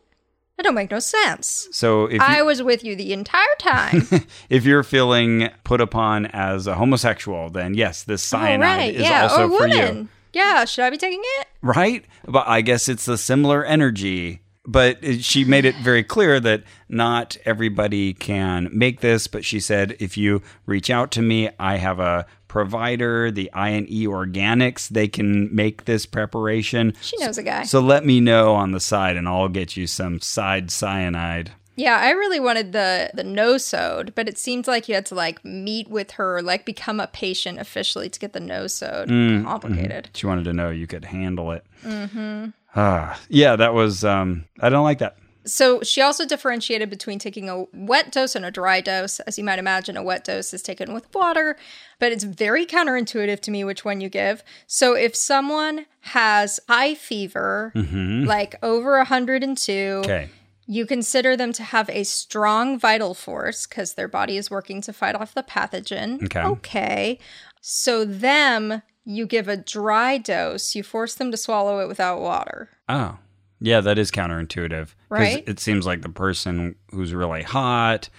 That 0.57 0.63
don't 0.63 0.73
make 0.73 0.89
no 0.89 0.99
sense. 0.99 1.67
So 1.71 2.05
if 2.05 2.19
I 2.19 2.39
you, 2.39 2.45
was 2.45 2.63
with 2.63 2.83
you 2.83 2.95
the 2.95 3.13
entire 3.13 3.45
time. 3.59 4.07
if 4.49 4.65
you're 4.65 4.83
feeling 4.83 5.49
put 5.63 5.81
upon 5.81 6.25
as 6.27 6.65
a 6.65 6.73
homosexual, 6.73 7.51
then 7.51 7.75
yes, 7.75 8.03
this 8.03 8.23
cyanide 8.23 8.63
oh, 8.63 8.77
right. 8.77 8.95
is 8.95 9.01
yeah. 9.03 9.23
also 9.23 9.43
or 9.49 9.57
for 9.57 9.67
woman. 9.67 9.97
you, 9.97 10.09
Yeah. 10.33 10.65
Should 10.65 10.83
I 10.83 10.89
be 10.89 10.97
taking 10.97 11.21
it? 11.39 11.47
right? 11.61 12.05
But 12.27 12.47
I 12.47 12.61
guess 12.61 12.89
it's 12.89 13.07
a 13.07 13.17
similar 13.17 13.63
energy. 13.63 14.41
But 14.69 15.23
she 15.23 15.45
made 15.45 15.63
it 15.63 15.75
very 15.77 16.03
clear 16.03 16.41
that 16.41 16.63
not 16.89 17.37
everybody 17.45 18.13
can 18.13 18.67
make 18.73 18.99
this. 18.99 19.27
But 19.27 19.45
she 19.45 19.59
said, 19.61 19.95
if 19.99 20.17
you 20.17 20.41
reach 20.65 20.89
out 20.89 21.11
to 21.11 21.21
me, 21.21 21.49
I 21.57 21.77
have 21.77 21.99
a 21.99 22.25
provider, 22.47 23.31
the 23.31 23.51
INE 23.53 23.87
Organics. 23.87 24.89
They 24.89 25.07
can 25.07 25.53
make 25.55 25.85
this 25.85 26.05
preparation. 26.05 26.93
She 27.01 27.17
knows 27.17 27.37
a 27.37 27.43
guy. 27.43 27.63
So 27.63 27.79
let 27.79 28.05
me 28.05 28.19
know 28.19 28.55
on 28.55 28.71
the 28.71 28.79
side, 28.79 29.17
and 29.17 29.27
I'll 29.27 29.49
get 29.49 29.77
you 29.77 29.87
some 29.87 30.19
side 30.21 30.71
cyanide. 30.71 31.51
Yeah, 31.77 31.97
I 31.99 32.09
really 32.09 32.39
wanted 32.39 32.71
the 32.71 33.11
the 33.13 33.23
nosode, 33.23 34.15
but 34.15 34.27
it 34.27 34.39
seemed 34.39 34.65
like 34.65 34.89
you 34.89 34.95
had 34.95 35.05
to 35.07 35.15
like 35.15 35.45
meet 35.45 35.87
with 35.89 36.11
her, 36.11 36.41
like 36.41 36.65
become 36.65 36.99
a 36.99 37.05
patient 37.05 37.59
officially 37.59 38.09
to 38.09 38.19
get 38.19 38.33
the 38.33 38.39
nosode. 38.39 39.43
Complicated. 39.43 40.09
She 40.15 40.25
wanted 40.25 40.45
to 40.45 40.53
know 40.53 40.71
you 40.71 40.87
could 40.87 41.05
handle 41.05 41.51
it. 41.51 41.63
Mm-hmm. 41.83 42.49
Ah, 42.75 43.19
yeah, 43.29 43.55
that 43.55 43.75
was. 43.75 44.03
Um, 44.03 44.45
I 44.59 44.69
don't 44.69 44.83
like 44.83 44.99
that. 44.99 45.17
So 45.47 45.81
she 45.81 46.01
also 46.01 46.25
differentiated 46.25 46.89
between 46.89 47.19
taking 47.19 47.49
a 47.49 47.65
wet 47.73 48.11
dose 48.11 48.35
and 48.35 48.45
a 48.45 48.51
dry 48.51 48.81
dose. 48.81 49.19
As 49.21 49.37
you 49.37 49.43
might 49.43 49.59
imagine, 49.59 49.97
a 49.97 50.03
wet 50.03 50.23
dose 50.23 50.53
is 50.53 50.61
taken 50.61 50.93
with 50.93 51.13
water, 51.15 51.57
but 51.99 52.11
it's 52.11 52.23
very 52.23 52.65
counterintuitive 52.65 53.39
to 53.41 53.51
me 53.51 53.63
which 53.63 53.85
one 53.85 54.01
you 54.01 54.09
give. 54.09 54.43
So 54.67 54.93
if 54.93 55.15
someone 55.15 55.85
has 56.01 56.59
high 56.67 56.95
fever, 56.95 57.71
mm-hmm. 57.75 58.25
like 58.25 58.55
over 58.61 58.97
102, 58.97 60.01
Okay. 60.03 60.29
you 60.67 60.85
consider 60.85 61.37
them 61.37 61.53
to 61.53 61.63
have 61.63 61.89
a 61.89 62.03
strong 62.03 62.77
vital 62.77 63.13
force 63.13 63.65
because 63.65 63.93
their 63.93 64.07
body 64.07 64.37
is 64.37 64.51
working 64.51 64.81
to 64.81 64.93
fight 64.93 65.15
off 65.15 65.33
the 65.33 65.43
pathogen. 65.43 66.23
Okay. 66.23 66.43
Okay. 66.43 67.19
So 67.61 68.05
them, 68.05 68.81
you 69.05 69.25
give 69.25 69.47
a 69.47 69.57
dry 69.57 70.17
dose, 70.17 70.75
you 70.75 70.83
force 70.83 71.15
them 71.15 71.31
to 71.31 71.37
swallow 71.37 71.79
it 71.79 71.87
without 71.87 72.19
water. 72.19 72.69
Oh, 72.89 73.17
yeah, 73.59 73.81
that 73.81 73.97
is 73.97 74.11
counterintuitive. 74.11 74.89
Right? 75.09 75.43
It 75.47 75.59
seems 75.59 75.85
like 75.85 76.01
the 76.01 76.09
person 76.09 76.75
who's 76.91 77.13
really 77.13 77.43
hot, 77.43 78.09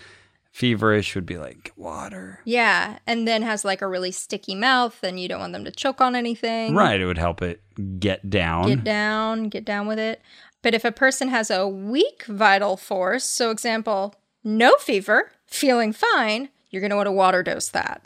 feverish, 0.52 1.14
would 1.14 1.26
be 1.26 1.38
like 1.38 1.72
water. 1.76 2.40
Yeah, 2.44 2.98
and 3.06 3.26
then 3.28 3.42
has 3.42 3.64
like 3.64 3.82
a 3.82 3.86
really 3.86 4.10
sticky 4.10 4.54
mouth, 4.54 4.98
and 5.02 5.20
you 5.20 5.28
don't 5.28 5.40
want 5.40 5.52
them 5.52 5.64
to 5.64 5.70
choke 5.70 6.00
on 6.00 6.16
anything. 6.16 6.74
Right. 6.74 7.00
It 7.00 7.06
would 7.06 7.18
help 7.18 7.42
it 7.42 7.62
get 8.00 8.28
down. 8.28 8.68
Get 8.68 8.84
down, 8.84 9.48
get 9.48 9.64
down 9.64 9.86
with 9.86 9.98
it. 9.98 10.20
But 10.62 10.74
if 10.74 10.84
a 10.84 10.90
person 10.92 11.28
has 11.28 11.50
a 11.50 11.68
weak 11.68 12.24
vital 12.26 12.76
force, 12.76 13.24
so 13.24 13.50
example, 13.50 14.14
no 14.42 14.74
fever, 14.76 15.30
feeling 15.46 15.92
fine, 15.92 16.48
you're 16.70 16.80
going 16.80 16.90
to 16.90 16.96
want 16.96 17.06
to 17.06 17.12
water 17.12 17.44
dose 17.44 17.68
that. 17.68 18.02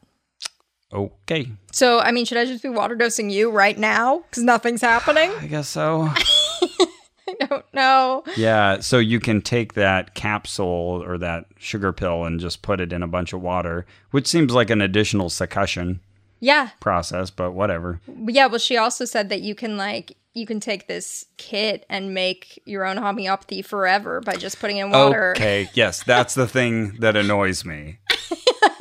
okay. 0.93 1.51
So, 1.73 2.01
I 2.01 2.13
mean, 2.13 2.27
should 2.27 2.37
I 2.37 2.45
just 2.45 2.63
be 2.63 2.69
water 2.69 2.95
dosing 2.95 3.31
you 3.31 3.51
right 3.51 3.79
now 3.79 4.19
because 4.29 4.43
nothing's 4.43 4.83
happening? 4.83 5.33
I 5.41 5.47
guess 5.47 5.69
so. 5.69 6.11
I 7.41 7.47
don't 7.47 7.75
know. 7.75 8.25
yeah. 8.37 8.81
So 8.81 8.99
you 8.99 9.21
can 9.21 9.41
take 9.43 9.75
that 9.75 10.15
capsule 10.15 11.03
or 11.07 11.19
that 11.19 11.47
sugar 11.59 11.93
pill 11.93 12.25
and 12.25 12.39
just 12.41 12.63
put 12.63 12.81
it 12.81 12.93
in 12.93 13.03
a 13.03 13.07
bunch 13.09 13.33
of 13.33 13.41
water, 13.41 13.87
which 14.11 14.27
seems 14.27 14.53
like 14.53 14.71
an 14.71 14.81
additional 14.81 15.29
succussion 15.29 16.01
Yeah, 16.41 16.71
process, 16.81 17.31
but 17.31 17.53
whatever. 17.53 18.01
yeah. 18.27 18.47
Well, 18.47 18.59
she 18.59 18.77
also 18.77 19.05
said 19.05 19.29
that 19.31 19.41
you 19.43 19.55
can 19.55 19.77
like 19.77 20.17
you 20.35 20.47
can 20.47 20.61
take 20.61 20.89
this 20.89 21.27
kit 21.37 21.85
and 21.91 22.15
make 22.15 22.61
your 22.65 22.87
own 22.87 22.97
homeopathy 22.97 23.61
forever 23.61 24.21
by 24.23 24.35
just 24.35 24.59
putting 24.61 24.79
in 24.79 24.91
water. 24.91 25.33
Okay, 25.37 25.69
yes, 25.75 26.03
that's 26.05 26.35
the 26.35 26.49
thing 26.49 26.95
that 27.01 27.17
annoys 27.17 27.65
me. 27.67 27.99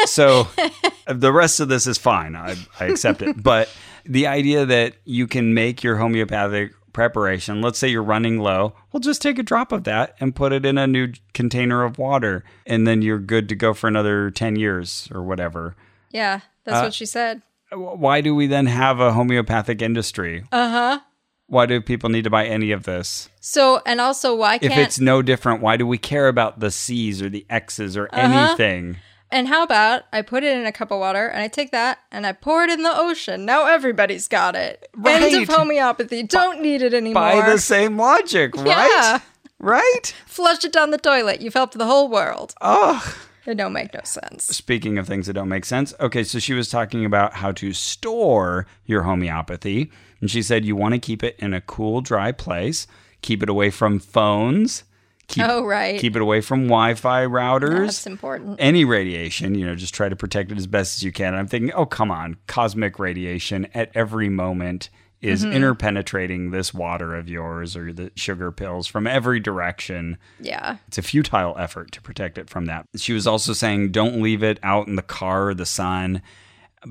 so 0.05 0.47
the 1.07 1.31
rest 1.31 1.59
of 1.59 1.67
this 1.67 1.87
is 1.87 1.97
fine. 1.97 2.35
I, 2.37 2.55
I 2.79 2.85
accept 2.85 3.21
it. 3.21 3.41
But 3.43 3.69
the 4.05 4.27
idea 4.27 4.65
that 4.65 4.93
you 5.03 5.27
can 5.27 5.53
make 5.53 5.83
your 5.83 5.97
homeopathic 5.97 6.71
preparation, 6.93 7.61
let's 7.61 7.79
say 7.79 7.87
you're 7.87 8.03
running 8.03 8.39
low, 8.39 8.73
well, 8.91 8.99
just 8.99 9.21
take 9.21 9.39
a 9.39 9.43
drop 9.43 9.71
of 9.71 9.83
that 9.85 10.15
and 10.19 10.35
put 10.35 10.53
it 10.53 10.65
in 10.65 10.77
a 10.77 10.87
new 10.87 11.13
container 11.33 11.83
of 11.83 11.97
water, 11.97 12.43
and 12.65 12.87
then 12.87 13.01
you're 13.01 13.19
good 13.19 13.49
to 13.49 13.55
go 13.55 13.73
for 13.73 13.87
another 13.87 14.31
10 14.31 14.55
years 14.55 15.09
or 15.13 15.21
whatever. 15.21 15.75
Yeah, 16.11 16.41
that's 16.63 16.81
what 16.81 16.93
she 16.93 17.05
said. 17.05 17.41
Why 17.71 18.21
do 18.21 18.35
we 18.35 18.47
then 18.47 18.65
have 18.65 18.99
a 18.99 19.13
homeopathic 19.13 19.81
industry? 19.81 20.43
Uh 20.51 20.69
huh. 20.69 20.99
Why 21.47 21.65
do 21.65 21.81
people 21.81 22.09
need 22.09 22.23
to 22.23 22.29
buy 22.29 22.45
any 22.45 22.71
of 22.71 22.83
this? 22.83 23.29
So, 23.41 23.81
and 23.85 23.99
also, 23.99 24.35
why 24.35 24.55
If 24.55 24.61
can't 24.61 24.73
If 24.73 24.79
it's 24.79 24.99
no 24.99 25.21
different, 25.21 25.61
why 25.61 25.77
do 25.77 25.85
we 25.85 25.97
care 25.97 26.27
about 26.27 26.59
the 26.59 26.71
C's 26.71 27.21
or 27.21 27.29
the 27.29 27.45
X's 27.49 27.97
or 27.97 28.07
anything? 28.13 28.97
And 29.31 29.47
how 29.47 29.63
about 29.63 30.03
I 30.11 30.21
put 30.21 30.43
it 30.43 30.55
in 30.57 30.65
a 30.65 30.71
cup 30.71 30.91
of 30.91 30.99
water 30.99 31.27
and 31.27 31.41
I 31.41 31.47
take 31.47 31.71
that 31.71 31.99
and 32.11 32.27
I 32.27 32.33
pour 32.33 32.63
it 32.63 32.69
in 32.69 32.83
the 32.83 32.95
ocean. 32.95 33.45
Now 33.45 33.65
everybody's 33.65 34.27
got 34.27 34.55
it. 34.55 34.89
End 35.05 35.41
of 35.41 35.55
homeopathy. 35.55 36.23
Don't 36.23 36.61
need 36.61 36.81
it 36.81 36.93
anymore. 36.93 37.23
By 37.23 37.49
the 37.49 37.57
same 37.57 37.97
logic, 37.97 38.55
right? 38.57 38.65
Yeah. 38.65 39.19
Right? 39.59 40.13
Flush 40.25 40.65
it 40.65 40.73
down 40.73 40.91
the 40.91 40.97
toilet. 40.97 41.39
You've 41.39 41.53
helped 41.53 41.77
the 41.77 41.85
whole 41.85 42.09
world. 42.09 42.53
Oh. 42.61 43.17
It 43.45 43.55
don't 43.55 43.73
make 43.73 43.93
no 43.93 44.01
sense. 44.03 44.43
Speaking 44.45 44.97
of 44.97 45.07
things 45.07 45.27
that 45.27 45.33
don't 45.33 45.49
make 45.49 45.65
sense, 45.65 45.95
okay, 45.99 46.23
so 46.23 46.37
she 46.37 46.53
was 46.53 46.69
talking 46.69 47.05
about 47.05 47.33
how 47.33 47.51
to 47.53 47.73
store 47.73 48.67
your 48.85 49.03
homeopathy. 49.03 49.91
And 50.19 50.29
she 50.29 50.43
said 50.43 50.63
you 50.63 50.75
want 50.75 50.93
to 50.93 50.99
keep 50.99 51.23
it 51.23 51.35
in 51.39 51.53
a 51.53 51.61
cool, 51.61 52.01
dry 52.01 52.31
place, 52.31 52.85
keep 53.21 53.41
it 53.41 53.49
away 53.49 53.71
from 53.71 53.97
phones, 53.99 54.83
keep, 55.31 55.43
Oh, 55.47 55.65
right. 55.65 55.99
keep 55.99 56.15
it 56.15 56.21
away 56.21 56.41
from 56.41 56.63
Wi 56.67 56.93
Fi 56.93 57.25
routers. 57.25 57.85
That's 57.85 58.07
important. 58.07 58.57
any 58.59 58.85
radiation, 58.85 59.55
you 59.55 59.65
know, 59.65 59.75
just 59.75 59.93
try 59.93 60.07
to 60.09 60.15
protect 60.15 60.51
it 60.51 60.57
as 60.57 60.67
best 60.67 60.97
as 60.97 61.03
you 61.03 61.11
can. 61.11 61.29
And 61.29 61.37
I'm 61.37 61.47
thinking, 61.47 61.71
oh, 61.73 61.85
come 61.85 62.11
on, 62.11 62.37
cosmic 62.47 62.99
radiation 62.99 63.67
at 63.73 63.89
every 63.95 64.29
moment 64.29 64.89
is 65.21 65.43
Mm-hmm. 65.43 65.53
interpenetrating 65.53 66.49
this 66.51 66.73
water 66.73 67.13
of 67.15 67.29
yours 67.29 67.75
or 67.75 67.93
the 67.93 68.11
sugar 68.15 68.51
pills 68.51 68.87
from 68.87 69.05
every 69.05 69.39
direction. 69.39 70.17
Yeah. 70.39 70.77
It's 70.87 70.97
a 70.97 71.03
futile 71.03 71.55
effort 71.59 71.91
to 71.91 72.01
protect 72.01 72.37
it 72.39 72.49
from 72.49 72.65
that. 72.65 72.85
She 72.97 73.13
was 73.13 73.27
also 73.27 73.53
saying, 73.53 73.91
don't 73.91 74.21
leave 74.23 74.41
it 74.41 74.59
out 74.63 74.87
in 74.87 74.95
the 74.95 75.03
car 75.03 75.49
or 75.49 75.53
the 75.53 75.65
sun. 75.67 76.23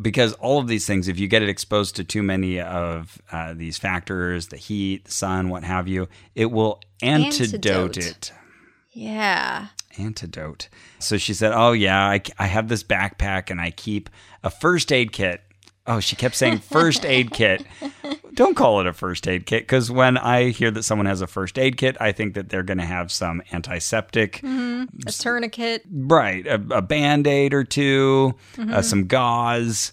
Because 0.00 0.34
all 0.34 0.58
of 0.60 0.68
these 0.68 0.86
things, 0.86 1.08
if 1.08 1.18
you 1.18 1.26
get 1.26 1.42
it 1.42 1.48
exposed 1.48 1.96
to 1.96 2.04
too 2.04 2.22
many 2.22 2.60
of 2.60 3.20
uh, 3.32 3.54
these 3.54 3.76
factors, 3.76 4.46
the 4.48 4.56
heat, 4.56 5.06
the 5.06 5.10
sun, 5.10 5.48
what 5.48 5.64
have 5.64 5.88
you, 5.88 6.08
it 6.34 6.52
will 6.52 6.80
antidote, 7.02 7.96
Antidote. 7.96 7.96
it 7.98 8.32
Yeah. 8.92 9.68
antidote. 9.98 10.68
So 11.00 11.16
she 11.18 11.34
said, 11.34 11.52
"Oh 11.52 11.72
yeah, 11.72 12.08
I, 12.08 12.22
I 12.38 12.46
have 12.46 12.68
this 12.68 12.84
backpack 12.84 13.50
and 13.50 13.60
I 13.60 13.70
keep 13.72 14.08
a 14.44 14.50
first 14.50 14.92
aid 14.92 15.10
kit." 15.12 15.42
Oh, 15.92 15.98
she 15.98 16.14
kept 16.14 16.36
saying 16.36 16.58
first 16.58 17.04
aid 17.04 17.32
kit. 17.32 17.64
Don't 18.34 18.54
call 18.56 18.80
it 18.80 18.86
a 18.86 18.92
first 18.92 19.26
aid 19.26 19.44
kit 19.44 19.64
because 19.64 19.90
when 19.90 20.16
I 20.16 20.50
hear 20.50 20.70
that 20.70 20.84
someone 20.84 21.06
has 21.06 21.20
a 21.20 21.26
first 21.26 21.58
aid 21.58 21.76
kit, 21.76 21.96
I 22.00 22.12
think 22.12 22.34
that 22.34 22.48
they're 22.48 22.62
going 22.62 22.78
to 22.78 22.84
have 22.86 23.10
some 23.10 23.42
antiseptic, 23.52 24.40
A 24.44 24.86
tourniquet, 25.10 25.82
right? 25.90 26.46
A, 26.46 26.54
a 26.70 26.80
band 26.82 27.26
aid 27.26 27.52
or 27.52 27.64
2 27.64 28.34
Mm-hmm. 28.56 28.72
uh, 28.72 28.82
some 28.82 29.06
gauze. 29.08 29.92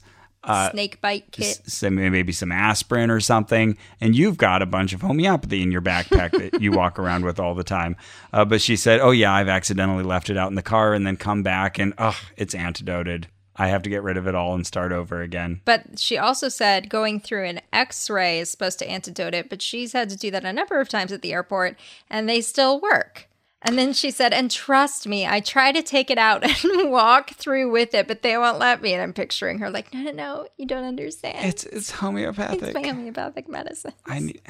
snake 0.71 1.01
bite 1.01 1.31
kit. 1.31 1.61
some 1.65 1.95
maybe 1.95 2.31
some 2.31 2.51
aspirin 2.51 3.09
or 3.09 3.19
something, 3.19 3.75
and 3.99 4.15
you've 4.15 4.37
got 4.37 4.61
a 4.61 4.65
bunch 4.67 4.93
of 4.93 5.01
homeopathy 5.01 5.61
in 5.63 5.71
your 5.71 5.81
backpack 5.81 6.31
that 6.31 6.61
you 6.61 6.71
walk 6.71 6.99
around 6.99 7.25
with 7.25 7.39
all 7.39 7.55
the 7.55 7.63
time. 7.63 7.95
Uh, 8.31 8.45
but 8.45 8.61
she 8.61 8.75
said, 8.75 8.99
"Oh 9.01 9.11
yeah, 9.11 9.33
I've 9.33 9.49
accidentally 9.49 10.03
left 10.03 10.29
it 10.29 10.37
out 10.37 10.49
in 10.49 10.55
the 10.55 10.61
car, 10.61 10.93
and 10.93 11.05
then 11.07 11.17
come 11.17 11.41
back, 11.43 11.79
and 11.79 11.93
oh, 11.97 12.17
it's 12.37 12.53
antidoted. 12.55 13.27
I 13.57 13.67
have 13.67 13.81
to 13.83 13.89
get 13.89 14.03
rid 14.03 14.17
of 14.17 14.27
it 14.27 14.35
all 14.35 14.53
and 14.53 14.65
start 14.65 14.91
over 14.91 15.21
again." 15.21 15.61
But 15.65 15.99
she 15.99 16.17
also 16.17 16.49
said 16.49 16.89
going 16.89 17.19
through 17.19 17.45
an 17.45 17.61
x 17.73 18.09
ray 18.09 18.39
is 18.39 18.49
supposed 18.49 18.79
to 18.79 18.89
antidote 18.89 19.33
it, 19.33 19.49
but 19.49 19.61
she's 19.61 19.93
had 19.93 20.09
to 20.09 20.17
do 20.17 20.31
that 20.31 20.45
a 20.45 20.53
number 20.53 20.79
of 20.79 20.89
times 20.89 21.11
at 21.11 21.21
the 21.21 21.33
airport 21.33 21.77
and 22.09 22.27
they 22.27 22.41
still 22.41 22.79
work. 22.79 23.27
And 23.63 23.77
then 23.77 23.91
she 23.93 24.11
said, 24.11 24.33
and 24.33 24.51
trust 24.51 25.07
me, 25.07 25.25
I 25.25 25.39
try 25.39 25.71
to 25.71 25.81
take 25.81 26.11
it 26.11 26.17
out 26.17 26.43
and 26.63 26.91
walk 26.91 27.31
through 27.31 27.71
with 27.71 27.93
it, 27.93 28.07
but 28.07 28.21
they 28.21 28.37
won't 28.37 28.59
let 28.59 28.81
me. 28.81 28.93
And 28.93 29.01
I'm 29.01 29.13
picturing 29.13 29.59
her 29.59 29.69
like, 29.69 29.93
no, 29.93 30.01
no, 30.03 30.11
no, 30.11 30.47
you 30.57 30.65
don't 30.65 30.83
understand. 30.83 31.45
It's 31.45 31.63
it's 31.65 31.91
homeopathic. 31.91 32.61
It's 32.61 32.73
my 32.73 32.87
homeopathic 32.87 33.49
medicine. 33.49 33.93
I 34.05 34.19
need. 34.27 34.41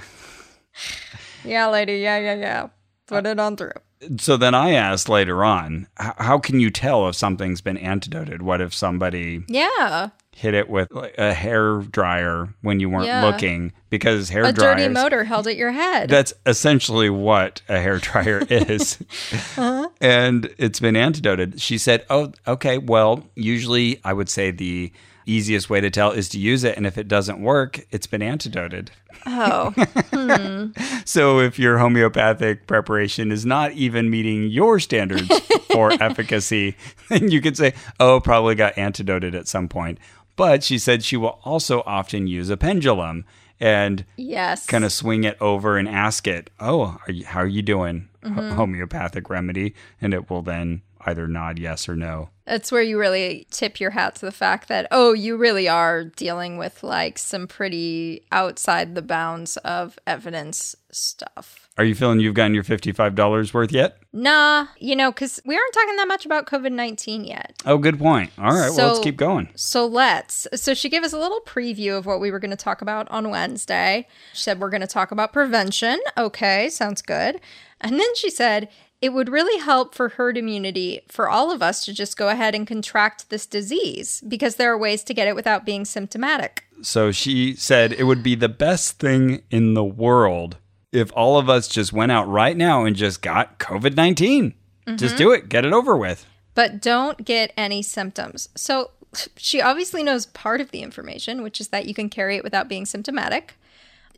Yeah, 1.44 1.68
lady. 1.70 1.98
Yeah, 2.00 2.20
yeah, 2.20 2.36
yeah. 2.36 2.68
Put 3.08 3.26
it 3.26 3.40
on 3.40 3.56
through. 3.56 3.72
So 4.19 4.38
then 4.38 4.53
I 4.53 4.72
asked 4.74 5.10
later 5.10 5.44
on, 5.44 5.88
how 5.98 6.38
can 6.38 6.60
you 6.60 6.69
tell 6.69 7.07
if 7.10 7.15
something's 7.15 7.61
been 7.61 7.78
antidoted? 7.78 8.41
What 8.41 8.61
if 8.61 8.74
somebody 8.74 9.44
Yeah. 9.48 10.10
hit 10.36 10.53
it 10.53 10.69
with 10.69 10.90
a 11.18 11.34
hair 11.34 11.80
dryer 11.80 12.49
when 12.61 12.80
you 12.80 12.90
weren't 12.90 13.07
Yeah. 13.07 13.26
looking? 13.26 13.72
Because 13.90 14.30
hair 14.30 14.44
A 14.45 14.52
dirty 14.53 14.88
motor 14.88 15.24
held 15.24 15.48
at 15.48 15.56
your 15.57 15.72
head. 15.72 16.10
That's 16.10 16.32
essentially 16.45 17.10
what 17.10 17.61
a 17.68 17.80
hair 17.80 17.98
dryer 17.98 18.44
is. 18.49 18.99
Uh-huh. 19.34 19.90
And 19.99 20.53
it's 20.60 20.80
been 20.80 20.95
antidoted. 20.95 21.60
She 21.60 21.78
said, 21.80 22.06
Oh, 22.10 22.34
okay. 22.48 22.78
Well, 22.78 23.24
usually 23.36 23.99
I 24.03 24.14
would 24.14 24.30
say 24.30 24.52
the 24.52 24.91
easiest 25.32 25.70
way 25.70 25.82
to 25.82 25.90
tell 25.90 26.12
is 26.12 26.30
to 26.30 26.40
use 26.40 26.64
it. 26.64 26.78
And 26.78 26.86
if 26.86 26.98
it 26.98 27.08
doesn't 27.08 27.40
work, 27.41 27.86
it's 27.91 28.08
been 28.08 28.22
antidoted. 28.22 28.91
oh. 29.26 29.74
Hmm. 30.14 30.68
So 31.06 31.40
if 31.40 31.60
your 31.60 31.78
homeopathic 31.78 32.66
preparation 32.68 33.32
is 33.32 33.45
not 33.45 33.74
even 33.74 34.10
meeting 34.10 34.48
your 34.49 34.80
standards 34.80 35.28
for 35.72 35.91
efficacy, 36.02 36.76
then 37.10 37.30
you 37.30 37.40
could 37.41 37.56
say, 37.58 37.74
Oh, 37.99 38.20
probably 38.20 38.56
got 38.56 38.78
antidoted 38.78 39.36
at 39.36 39.48
some 39.48 39.68
point. 39.68 39.99
But 40.36 40.64
she 40.64 40.78
said 40.80 41.04
she 41.04 41.18
will 41.18 41.40
also 41.44 41.84
often 41.86 42.28
use 42.28 42.49
a 42.49 42.58
pendulum 42.58 43.26
and 43.60 44.06
Yes. 44.18 44.66
kind 44.66 44.86
of 44.86 44.91
swing 44.91 45.24
it 45.24 45.38
over 45.41 45.78
and 45.78 45.88
ask 45.90 46.28
it, 46.28 46.49
"Oh, 46.60 46.98
are 47.08 47.12
you, 47.12 47.26
how 47.26 47.40
are 47.41 47.48
you 47.48 47.64
doing?" 47.64 48.08
Ho- 48.24 48.30
mm-hmm. 48.30 48.56
homeopathic 48.56 49.30
remedy, 49.32 49.74
and 49.99 50.14
it 50.14 50.30
will 50.30 50.44
then 50.44 50.82
either 51.06 51.28
nod 51.28 51.60
yes 51.60 51.88
or 51.88 51.95
no. 51.95 52.30
That's 52.45 52.72
where 52.72 52.82
you 52.82 52.98
really 52.98 53.45
tip 53.52 53.80
your 53.80 53.91
hat 53.91 54.15
to 54.15 54.26
the 54.26 54.32
fact 54.32 54.69
that, 54.69 54.88
oh, 54.90 55.14
you 55.14 55.36
really 55.36 55.68
are 55.68 56.06
dealing 56.06 56.57
with 56.57 56.82
like 56.82 57.18
some 57.18 57.45
pretty 57.45 58.26
outside 58.32 58.95
the 58.95 59.02
bounds 59.02 59.57
of 59.57 59.99
evidence 60.07 60.76
stuff. 60.90 61.68
Are 61.78 61.84
you 61.84 61.94
feeling 61.94 62.19
you've 62.19 62.34
gotten 62.34 62.56
your 62.56 62.64
$55 62.64 63.53
worth 63.53 63.72
yet? 63.72 63.98
Nah, 64.11 64.68
you 64.80 64.95
know, 64.95 65.11
because 65.11 65.40
we 65.45 65.56
aren't 65.56 65.74
talking 65.74 65.95
that 65.98 66.07
much 66.07 66.26
about 66.26 66.48
COVID 66.48 66.72
19 66.72 67.26
yet. 67.26 67.53
Oh, 67.65 67.78
good 67.78 67.99
point. 67.99 68.32
All 68.40 68.45
right, 68.45 68.72
well, 68.72 68.88
let's 68.88 68.99
keep 68.99 69.15
going. 69.18 69.49
So 69.56 69.86
let's. 69.86 70.48
So 70.56 70.74
she 70.74 70.90
gave 70.90 71.03
us 71.03 71.14
a 71.14 71.19
little 71.19 71.41
preview 71.41 71.95
of 71.95 72.07
what 72.07 72.19
we 72.19 72.32
were 72.32 72.40
going 72.40 72.52
to 72.52 72.57
talk 72.57 72.82
about 72.82 73.11
on 73.11 73.30
Wednesday. 73.30 74.07
She 74.34 74.41
said 74.41 74.60
we're 74.60 74.72
going 74.72 74.82
to 74.82 74.88
talk 74.88 75.11
about 75.11 75.34
prevention. 75.34 75.99
Okay, 76.18 76.69
sounds 76.69 77.03
good. 77.03 77.40
And 77.80 77.99
then 77.99 78.15
she 78.15 78.32
said 78.32 78.69
it 79.02 79.14
would 79.14 79.30
really 79.30 79.61
help 79.61 79.94
for 79.94 80.10
herd 80.10 80.38
immunity 80.38 81.02
for 81.07 81.30
all 81.30 81.52
of 81.52 81.61
us 81.61 81.86
to 81.86 81.94
just 81.94 82.18
go 82.18 82.30
ahead 82.30 82.56
and 82.56 82.65
contract 82.65 83.30
this 83.30 83.45
disease 83.45 84.24
because 84.28 84.56
there 84.56 84.72
are 84.72 84.78
ways 84.78 85.03
to 85.03 85.14
get 85.14 85.28
it 85.28 85.36
without 85.36 85.65
being 85.65 85.86
symptomatic. 85.86 86.65
So 86.82 87.11
she 87.11 87.56
said 87.56 87.94
it 87.94 88.03
would 88.06 88.24
be 88.24 88.36
the 88.36 88.49
best 88.49 88.99
thing 88.99 89.44
in 89.52 89.74
the 89.74 89.84
world 89.84 90.57
if 90.91 91.11
all 91.15 91.38
of 91.38 91.49
us 91.49 91.68
just 91.68 91.94
went 91.94 92.11
out 92.11 92.28
right 92.28 92.57
now 92.57 92.86
and 92.86 92.95
just 92.95 93.22
got 93.22 93.60
COVID 93.60 93.95
19. 93.95 94.53
Just 94.95 95.03
mm-hmm. 95.03 95.18
do 95.18 95.32
it, 95.32 95.49
get 95.49 95.65
it 95.65 95.74
over 95.74 95.98
with. 95.98 96.26
but 96.57 96.82
don't 96.82 97.24
get 97.24 97.53
any 97.56 97.84
symptoms. 97.84 98.49
So 98.56 98.90
she 99.36 99.61
obviously 99.61 100.02
knows 100.02 100.26
part 100.26 100.60
of 100.60 100.72
the 100.72 100.82
information, 100.82 101.44
which 101.44 101.61
is 101.61 101.68
that 101.68 101.86
you 101.86 101.94
can 101.94 102.10
carry 102.10 102.36
it 102.36 102.44
without 102.44 102.68
being 102.68 102.88
symptomatic. 102.88 103.53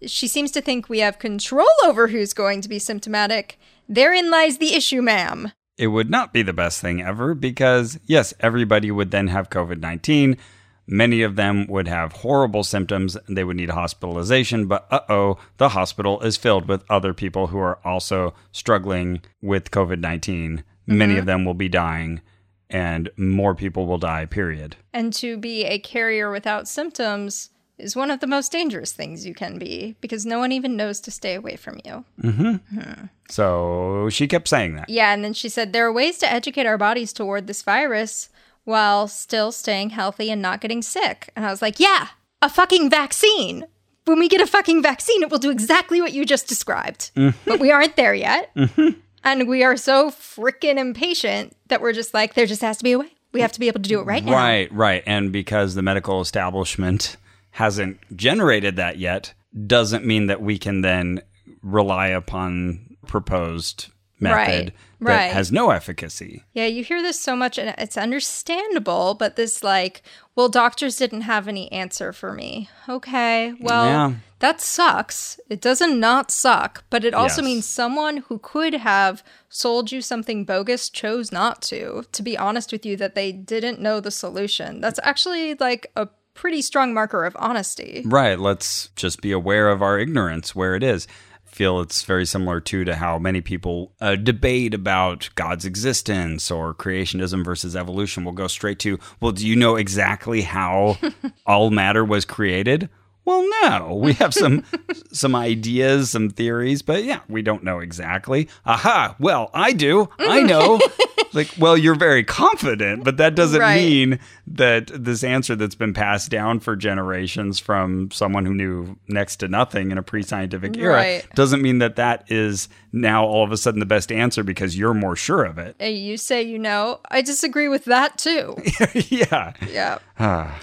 She 0.05 0.25
seems 0.25 0.49
to 0.51 0.61
think 0.61 0.87
we 0.87 0.99
have 0.99 1.19
control 1.19 1.67
over 1.83 2.07
who's 2.07 2.31
going 2.31 2.61
to 2.61 2.69
be 2.69 2.79
symptomatic. 2.79 3.59
Therein 3.91 4.29
lies 4.29 4.59
the 4.59 4.75
issue, 4.75 5.01
ma'am. 5.01 5.51
It 5.75 5.87
would 5.87 6.11
not 6.11 6.31
be 6.31 6.43
the 6.43 6.53
best 6.53 6.79
thing 6.79 7.01
ever 7.01 7.33
because, 7.33 7.99
yes, 8.05 8.35
everybody 8.39 8.91
would 8.91 9.09
then 9.09 9.27
have 9.29 9.49
COVID 9.49 9.79
19. 9.79 10.37
Many 10.85 11.21
of 11.23 11.35
them 11.35 11.65
would 11.67 11.87
have 11.87 12.13
horrible 12.13 12.63
symptoms. 12.63 13.17
They 13.27 13.43
would 13.43 13.57
need 13.57 13.71
hospitalization, 13.71 14.67
but 14.67 14.87
uh 14.91 15.01
oh, 15.09 15.37
the 15.57 15.69
hospital 15.69 16.19
is 16.21 16.37
filled 16.37 16.67
with 16.67 16.83
other 16.89 17.13
people 17.13 17.47
who 17.47 17.57
are 17.57 17.79
also 17.83 18.35
struggling 18.51 19.21
with 19.41 19.71
COVID 19.71 19.99
19. 19.99 20.63
Many 20.85 21.17
of 21.17 21.27
them 21.27 21.45
will 21.45 21.53
be 21.53 21.69
dying, 21.69 22.21
and 22.69 23.09
more 23.15 23.53
people 23.53 23.85
will 23.85 23.99
die, 23.99 24.25
period. 24.25 24.75
And 24.91 25.13
to 25.13 25.37
be 25.37 25.65
a 25.65 25.77
carrier 25.79 26.31
without 26.31 26.67
symptoms 26.67 27.51
is 27.79 27.95
one 27.95 28.11
of 28.11 28.19
the 28.19 28.27
most 28.27 28.51
dangerous 28.51 28.91
things 28.91 29.25
you 29.25 29.33
can 29.33 29.57
be 29.57 29.95
because 30.01 30.25
no 30.25 30.39
one 30.39 30.51
even 30.51 30.75
knows 30.75 30.99
to 31.01 31.11
stay 31.11 31.35
away 31.35 31.55
from 31.55 31.79
you. 31.85 32.03
Mm-hmm. 32.21 33.05
So 33.29 34.09
she 34.09 34.27
kept 34.27 34.47
saying 34.47 34.75
that. 34.75 34.89
Yeah, 34.89 35.13
and 35.13 35.23
then 35.23 35.33
she 35.33 35.49
said 35.49 35.71
there 35.71 35.85
are 35.87 35.93
ways 35.93 36.17
to 36.19 36.31
educate 36.31 36.65
our 36.65 36.77
bodies 36.77 37.13
toward 37.13 37.47
this 37.47 37.61
virus 37.61 38.29
while 38.65 39.07
still 39.07 39.51
staying 39.51 39.91
healthy 39.91 40.29
and 40.29 40.41
not 40.41 40.61
getting 40.61 40.81
sick. 40.81 41.31
And 41.35 41.45
I 41.45 41.49
was 41.49 41.61
like, 41.61 41.79
yeah, 41.79 42.09
a 42.41 42.49
fucking 42.49 42.89
vaccine. 42.89 43.65
When 44.05 44.19
we 44.19 44.27
get 44.27 44.41
a 44.41 44.47
fucking 44.47 44.81
vaccine, 44.81 45.23
it 45.23 45.29
will 45.29 45.39
do 45.39 45.51
exactly 45.51 46.01
what 46.01 46.13
you 46.13 46.25
just 46.25 46.47
described. 46.47 47.11
Mm-hmm. 47.15 47.37
But 47.45 47.59
we 47.59 47.71
aren't 47.71 47.95
there 47.95 48.13
yet. 48.13 48.53
Mm-hmm. 48.55 48.99
And 49.23 49.47
we 49.47 49.63
are 49.63 49.77
so 49.77 50.09
freaking 50.09 50.77
impatient 50.77 51.55
that 51.67 51.81
we're 51.81 51.93
just 51.93 52.13
like, 52.13 52.33
there 52.33 52.45
just 52.45 52.61
has 52.61 52.77
to 52.77 52.83
be 52.83 52.93
a 52.93 52.99
way. 52.99 53.11
We 53.31 53.41
have 53.41 53.51
to 53.51 53.59
be 53.59 53.67
able 53.67 53.81
to 53.81 53.89
do 53.89 53.99
it 53.99 54.03
right 54.03 54.23
now. 54.23 54.31
Right, 54.31 54.71
right. 54.71 55.03
And 55.05 55.31
because 55.31 55.75
the 55.75 55.83
medical 55.83 56.21
establishment 56.21 57.17
hasn't 57.51 57.99
generated 58.15 58.75
that 58.77 58.97
yet, 58.97 59.33
doesn't 59.65 60.05
mean 60.05 60.27
that 60.27 60.41
we 60.41 60.57
can 60.57 60.81
then 60.81 61.21
rely 61.61 62.07
upon 62.07 62.95
proposed 63.07 63.87
method 64.19 64.35
Right, 64.35 64.73
that 64.99 65.05
right. 65.15 65.31
has 65.31 65.51
no 65.51 65.69
efficacy. 65.71 66.43
Yeah, 66.53 66.65
you 66.65 66.83
hear 66.83 67.01
this 67.01 67.19
so 67.19 67.35
much, 67.35 67.57
and 67.57 67.73
it's 67.77 67.97
understandable, 67.97 69.13
but 69.15 69.35
this, 69.37 69.63
like, 69.63 70.01
well, 70.35 70.49
doctors 70.49 70.97
didn't 70.97 71.21
have 71.21 71.47
any 71.47 71.71
answer 71.71 72.11
for 72.13 72.33
me. 72.33 72.69
Okay, 72.87 73.53
well, 73.61 73.85
Yeah. 73.85 74.13
that 74.39 74.59
sucks. 74.61 75.39
It 75.49 75.61
doesn't 75.61 75.99
not 75.99 76.31
suck, 76.31 76.83
but 76.89 77.05
it 77.05 77.13
also 77.13 77.41
Yes. 77.41 77.45
means 77.45 77.65
someone 77.65 78.17
who 78.27 78.39
could 78.39 78.73
have 78.73 79.23
sold 79.47 79.91
you 79.91 80.01
something 80.01 80.43
bogus 80.45 80.89
chose 80.89 81.31
not 81.31 81.61
to. 81.63 82.03
To 82.11 82.21
be 82.21 82.37
honest 82.37 82.71
with 82.73 82.85
you, 82.85 82.95
that 82.97 83.15
they 83.15 83.31
didn't 83.31 83.79
know 83.79 83.99
the 84.01 84.11
solution. 84.11 84.81
That's 84.81 84.99
actually 85.01 85.55
like 85.55 85.91
a 85.95 86.07
pretty 86.39 86.61
strong 86.61 86.93
marker 86.93 87.25
of 87.25 87.35
honesty. 87.37 88.01
Right. 88.05 88.39
Let's 88.39 88.91
just 88.95 89.21
be 89.21 89.33
aware 89.33 89.67
of 89.67 89.81
our 89.81 89.99
ignorance 89.99 90.55
where 90.55 90.73
it 90.73 90.83
is. 90.83 91.05
I 91.45 91.49
feel 91.49 91.81
it's 91.81 92.03
very 92.03 92.25
similar 92.25 92.61
too 92.61 92.85
to 92.85 92.95
how 92.95 93.19
many 93.19 93.41
people 93.41 93.91
uh, 93.99 94.15
debate 94.15 94.73
about 94.73 95.29
God's 95.35 95.65
existence 95.65 96.49
or 96.49 96.73
creationism 96.73 97.43
versus 97.43 97.75
evolution. 97.75 98.23
We'll 98.23 98.35
go 98.35 98.47
straight 98.47 98.79
to, 98.79 98.97
well, 99.19 99.33
do 99.33 99.45
you 99.45 99.57
know 99.57 99.75
exactly 99.75 100.43
how 100.43 100.97
all 101.45 101.71
matter 101.71 102.05
was 102.05 102.23
created? 102.23 102.89
Well, 103.29 103.47
no. 103.61 103.93
We 103.95 104.13
have 104.13 104.33
some 104.33 104.63
some 105.11 105.35
ideas, 105.35 106.09
some 106.09 106.31
theories, 106.31 106.81
but 106.81 107.03
yeah, 107.03 107.19
we 107.29 107.43
don't 107.43 107.63
know 107.63 107.77
exactly. 107.79 108.49
Aha! 108.65 109.15
Well, 109.19 109.51
I 109.53 109.71
do. 109.73 110.09
I 110.17 110.41
know. 110.41 110.79
like, 111.33 111.49
well, 111.59 111.77
you're 111.77 111.93
very 111.93 112.23
confident, 112.23 113.03
but 113.03 113.17
that 113.17 113.35
doesn't 113.35 113.59
Right. 113.61 113.75
mean 113.75 114.19
that 114.47 114.87
this 114.91 115.23
answer 115.23 115.55
that's 115.55 115.75
been 115.75 115.93
passed 115.93 116.31
down 116.31 116.59
for 116.59 116.75
generations 116.75 117.59
from 117.59 118.09
someone 118.09 118.47
who 118.47 118.53
knew 118.55 118.97
next 119.07 119.35
to 119.37 119.47
nothing 119.47 119.91
in 119.91 119.99
a 119.99 120.03
pre-scientific 120.03 120.75
era 120.75 120.95
Right. 120.95 121.27
doesn't 121.35 121.61
mean 121.61 121.77
that 121.79 121.97
that 121.97 122.23
is 122.31 122.67
now 122.91 123.25
all 123.25 123.43
of 123.43 123.51
a 123.51 123.57
sudden 123.57 123.79
the 123.79 123.85
best 123.85 124.11
answer 124.11 124.43
because 124.43 124.75
you're 124.75 124.95
more 124.95 125.15
sure 125.15 125.43
of 125.43 125.59
it. 125.59 125.79
You 125.79 126.17
say 126.17 126.41
you 126.41 126.57
know. 126.57 126.99
I 127.11 127.21
disagree 127.21 127.67
with 127.67 127.85
that 127.85 128.17
too. 128.17 128.55
yeah. 129.09 129.53
Yeah. 129.69 129.99
Ah. 130.17 130.59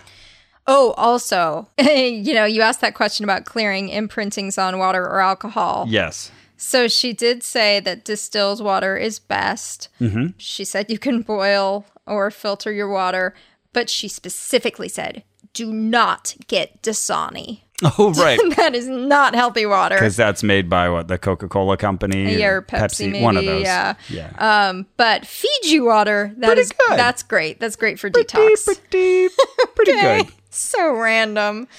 Oh, 0.68 0.94
also, 0.96 1.68
you 1.78 2.34
know, 2.34 2.44
you 2.44 2.62
asked 2.62 2.80
that 2.80 2.94
question 2.94 3.24
about 3.24 3.44
clearing 3.44 3.88
imprintings 3.88 4.58
on 4.58 4.78
water 4.78 5.02
or 5.04 5.20
alcohol. 5.20 5.86
Yes. 5.88 6.30
So 6.56 6.88
she 6.88 7.12
did 7.12 7.42
say 7.42 7.80
that 7.80 8.04
distilled 8.04 8.62
water 8.64 8.96
is 8.96 9.18
best. 9.18 9.88
Mm-hmm. 10.00 10.28
She 10.38 10.64
said 10.64 10.90
you 10.90 10.98
can 10.98 11.22
boil 11.22 11.84
or 12.06 12.30
filter 12.30 12.72
your 12.72 12.88
water, 12.88 13.34
but 13.72 13.90
she 13.90 14.08
specifically 14.08 14.88
said 14.88 15.22
do 15.52 15.72
not 15.72 16.34
get 16.48 16.82
Dasani. 16.82 17.60
Oh, 17.98 18.10
right. 18.16 18.40
that 18.56 18.74
is 18.74 18.88
not 18.88 19.34
healthy 19.34 19.66
water. 19.66 19.96
Because 19.96 20.16
that's 20.16 20.42
made 20.42 20.70
by 20.70 20.88
what 20.88 21.08
the 21.08 21.18
Coca-Cola 21.18 21.76
company 21.76 22.38
Yeah, 22.38 22.46
or 22.48 22.62
Pepsi, 22.62 23.10
maybe, 23.10 23.22
one 23.22 23.36
of 23.36 23.44
those. 23.44 23.64
yeah. 23.64 23.96
yeah. 24.08 24.30
Um, 24.38 24.86
but 24.96 25.26
Fiji 25.26 25.80
water, 25.80 26.32
that 26.38 26.46
Pretty 26.46 26.62
is 26.62 26.72
good. 26.72 26.98
that's 26.98 27.22
great. 27.22 27.60
That's 27.60 27.76
great 27.76 28.00
for 28.00 28.08
detox. 28.08 28.64
pretty, 28.64 29.28
pretty 29.74 29.92
Okay. 29.92 30.22
good. 30.22 30.32
So 30.56 30.94
random. 30.94 31.68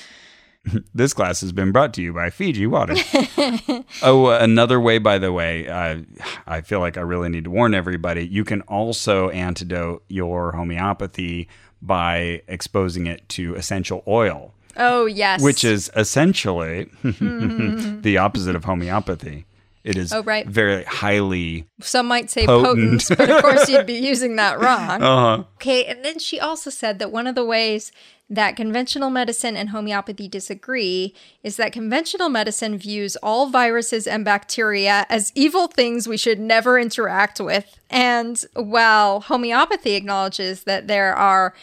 This 0.94 1.14
class 1.14 1.40
has 1.40 1.54
been 1.54 1.72
brought 1.72 1.94
to 1.94 2.02
you 2.02 2.12
by 2.12 2.30
Fiji 2.30 2.68
Water. 2.68 2.94
oh, 4.04 4.28
another 4.32 4.82
way, 4.82 4.98
by 4.98 5.18
the 5.18 5.32
way, 5.32 5.66
uh, 5.66 6.00
I 6.46 6.60
feel 6.60 6.82
like 6.82 6.98
I 6.98 7.02
really 7.02 7.30
need 7.30 7.46
to 7.46 7.50
warn 7.50 7.74
everybody. 7.74 8.28
You 8.28 8.44
can 8.44 8.62
also 8.64 9.30
antidote 9.30 10.04
your 10.10 10.52
homeopathy 10.52 11.48
by 11.82 12.42
exposing 12.50 13.08
it 13.08 13.30
to 13.30 13.56
essential 13.56 14.04
oil, 14.10 14.54
Oh 14.76 15.06
yes. 15.06 15.42
which 15.42 15.64
is 15.64 15.90
essentially 15.96 16.90
the 17.04 18.18
opposite 18.20 18.56
of 18.58 18.66
homeopathy. 18.66 19.46
It 19.88 19.96
is 19.98 20.12
Oh, 20.12 20.22
right. 20.24 20.46
very 20.46 20.84
highly. 20.84 21.66
some 21.82 22.08
might 22.08 22.30
say 22.30 22.46
Potent. 22.46 23.02
potent, 23.08 23.18
but 23.18 23.30
of 23.30 23.42
course 23.42 23.70
you'd 23.70 23.86
be 23.88 23.94
using 23.94 24.36
that 24.36 24.60
wrong. 24.60 25.02
Uh-huh. 25.08 25.44
Okay, 25.56 25.86
and 25.86 26.04
then 26.04 26.20
she 26.20 26.40
also 26.40 26.70
said 26.70 27.00
that 27.00 27.12
one 27.12 27.26
of 27.28 27.36
the 27.36 27.46
ways 27.46 27.92
that 28.30 28.58
conventional 28.58 29.10
medicine 29.10 29.56
and 29.56 29.70
homeopathy 29.70 30.28
disagree 30.28 31.14
is 31.44 31.56
that 31.56 31.72
conventional 31.72 32.28
medicine 32.28 32.78
views 32.78 33.16
all 33.24 33.48
viruses 33.50 34.06
and 34.06 34.26
bacteria 34.26 35.06
as 35.10 35.32
evil 35.34 35.68
things 35.68 36.08
we 36.10 36.18
should 36.18 36.38
never 36.40 36.78
interact 36.78 37.40
with. 37.40 37.80
And 37.90 38.44
while 38.54 39.22
homeopathy 39.22 39.96
acknowledges 39.96 40.64
that 40.66 40.88
there 40.88 41.16
are 41.16 41.54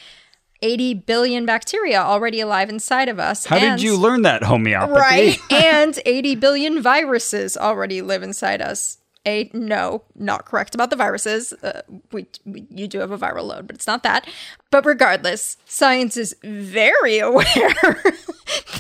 80 0.65 0.95
billion 0.95 1.45
bacteria 1.45 2.01
already 2.01 2.41
alive 2.41 2.71
inside 2.71 3.09
of 3.11 3.21
us. 3.21 3.45
How 3.45 3.57
and- 3.57 3.79
did 3.79 3.85
you 3.85 3.97
learn 3.97 4.23
that 4.23 4.43
homeopathy? 4.43 4.99
Right. 4.99 5.39
and 5.53 5.99
80 6.07 6.37
billion 6.37 6.83
viruses 6.83 7.57
already 7.57 8.01
live 8.01 8.23
inside 8.23 8.63
us. 8.63 8.99
A 9.27 9.51
no, 9.55 10.03
not 10.15 10.45
correct 10.45 10.75
about 10.75 10.91
the 10.91 10.97
viruses. 10.97 11.55
Uh, 11.55 11.81
we, 12.13 12.27
we 12.45 12.67
you 12.69 12.87
do 12.87 12.99
have 12.99 13.11
a 13.11 13.17
viral 13.17 13.45
load, 13.45 13.67
but 13.67 13.75
it's 13.75 13.87
not 13.87 14.03
that. 14.03 14.29
But 14.71 14.85
regardless, 14.85 15.57
science 15.65 16.19
is 16.19 16.37
very 16.43 17.19
aware 17.31 17.43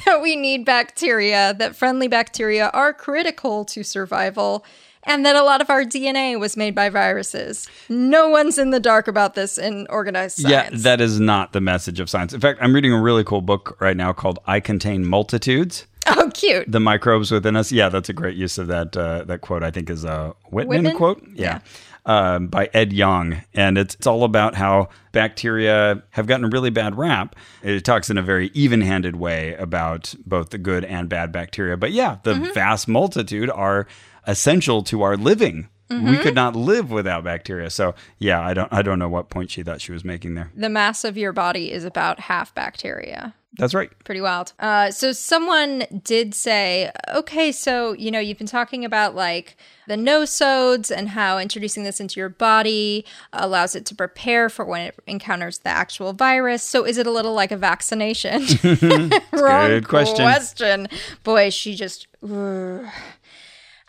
that 0.05 0.21
we 0.23 0.37
need 0.37 0.67
bacteria, 0.67 1.55
that 1.59 1.77
friendly 1.77 2.09
bacteria 2.09 2.69
are 2.75 2.93
critical 2.93 3.65
to 3.67 3.83
survival, 3.83 4.67
and 5.05 5.25
that 5.25 5.37
a 5.37 5.43
lot 5.43 5.61
of 5.61 5.71
our 5.71 5.85
DNA 5.85 6.39
was 6.39 6.57
made 6.57 6.75
by 6.75 6.89
viruses. 6.89 7.69
No 7.89 8.29
one's 8.29 8.59
in 8.59 8.71
the 8.71 8.81
dark 8.81 9.09
about 9.09 9.35
this 9.35 9.59
in 9.59 9.87
organized 9.91 10.39
science. 10.39 10.73
Yeah, 10.73 10.79
that 10.83 11.01
is 11.01 11.21
not 11.21 11.53
the 11.53 11.61
message 11.61 12.01
of 12.01 12.11
science. 12.11 12.33
In 12.33 12.41
fact, 12.41 12.59
I'm 12.63 12.75
reading 12.75 12.93
a 12.93 13.01
really 13.01 13.25
cool 13.25 13.41
book 13.43 13.77
right 13.81 13.97
now 13.97 14.13
called 14.13 14.39
"I 14.47 14.61
Contain 14.61 15.07
Multitudes." 15.07 15.87
oh, 16.07 16.31
cute. 16.35 16.71
the 16.71 16.81
microbes 16.81 17.31
within 17.31 17.57
us. 17.57 17.73
Yeah, 17.73 17.89
that's 17.89 18.09
a 18.09 18.13
great 18.13 18.37
use 18.37 18.59
of 18.59 18.67
that 18.69 18.97
uh, 18.97 19.25
that 19.25 19.41
quote. 19.41 19.63
I 19.63 19.71
think 19.71 19.91
is 19.91 20.05
a 20.05 20.35
Whitman, 20.51 20.85
Whitman? 20.85 20.97
quote. 20.97 21.27
Yeah. 21.35 21.61
um, 22.07 22.49
by 22.49 22.69
Ed 22.75 22.93
Yong. 22.93 23.43
And 23.55 23.79
it's, 23.79 23.95
it's 23.95 24.07
all 24.07 24.25
about 24.25 24.55
how 24.55 24.91
bacteria 25.13 26.03
have 26.11 26.27
gotten 26.27 26.45
a 26.45 26.49
really 26.49 26.71
bad 26.71 26.99
rap. 26.99 27.35
It 27.63 27.83
talks 27.85 28.11
in 28.11 28.19
a 28.19 28.23
very 28.23 28.51
even 28.53 28.83
handed 28.83 29.17
way 29.17 29.55
about 29.55 30.15
both 30.27 30.51
the 30.51 30.59
good 30.59 30.85
and 30.85 31.09
bad 31.09 31.33
bacteria. 31.33 31.77
But 31.79 31.93
yeah, 31.93 32.19
the 32.23 32.35
vast 32.55 32.89
multitude 32.89 33.49
are 33.51 33.87
essential 34.27 34.83
to 34.85 35.03
our 35.03 35.17
living. 35.17 35.69
We 35.91 36.17
could 36.17 36.35
not 36.35 36.57
live 36.57 36.91
without 36.91 37.23
bacteria. 37.23 37.71
So 37.71 37.95
yeah, 38.19 38.41
I 38.41 38.53
don't 38.53 38.73
I 38.73 38.83
don't 38.83 38.99
know 38.99 39.09
what 39.09 39.29
point 39.31 39.51
she 39.53 39.63
thought 39.63 39.81
she 39.81 39.93
was 39.93 40.05
making 40.05 40.35
there. 40.35 40.51
The 40.57 40.69
mass 40.69 41.05
of 41.05 41.17
your 41.17 41.33
body 41.33 41.71
is 41.71 41.85
about 41.85 42.19
half 42.19 42.53
bacteria. 42.53 43.35
That's 43.59 43.75
right. 43.75 43.91
Pretty 44.03 44.21
wild. 44.21 44.53
Uh, 44.59 44.91
so 44.91 45.13
someone 45.13 45.85
did 46.03 46.35
say, 46.35 46.91
okay, 47.15 47.53
so 47.53 47.93
you 47.93 48.11
know 48.11 48.19
you've 48.19 48.39
been 48.39 48.47
talking 48.49 48.85
about 48.85 49.15
like 49.15 49.57
the 49.87 49.95
nosodes 49.95 50.91
and 50.91 51.11
how 51.11 51.39
introducing 51.39 51.85
this 51.85 52.01
into 52.01 52.19
your 52.19 52.29
body 52.29 53.05
allows 53.33 53.77
it 53.77 53.87
to 53.87 53.95
prepare 53.95 54.49
for 54.49 54.65
when 54.65 54.87
it 54.89 54.99
encounters 55.07 55.59
the 55.59 55.69
actual 55.69 56.13
virus. 56.13 56.65
So 56.65 56.85
is 56.85 56.99
it 56.99 57.07
a 57.07 57.13
little 57.13 57.35
like 57.35 57.53
a 57.53 57.57
vaccination? 57.57 58.43
Wrong 59.33 59.69
good 59.69 59.87
question. 59.87 60.17
question. 60.17 60.89
Boy, 61.23 61.51
she 61.51 61.77
just. 61.77 62.09
ugh. 62.29 62.87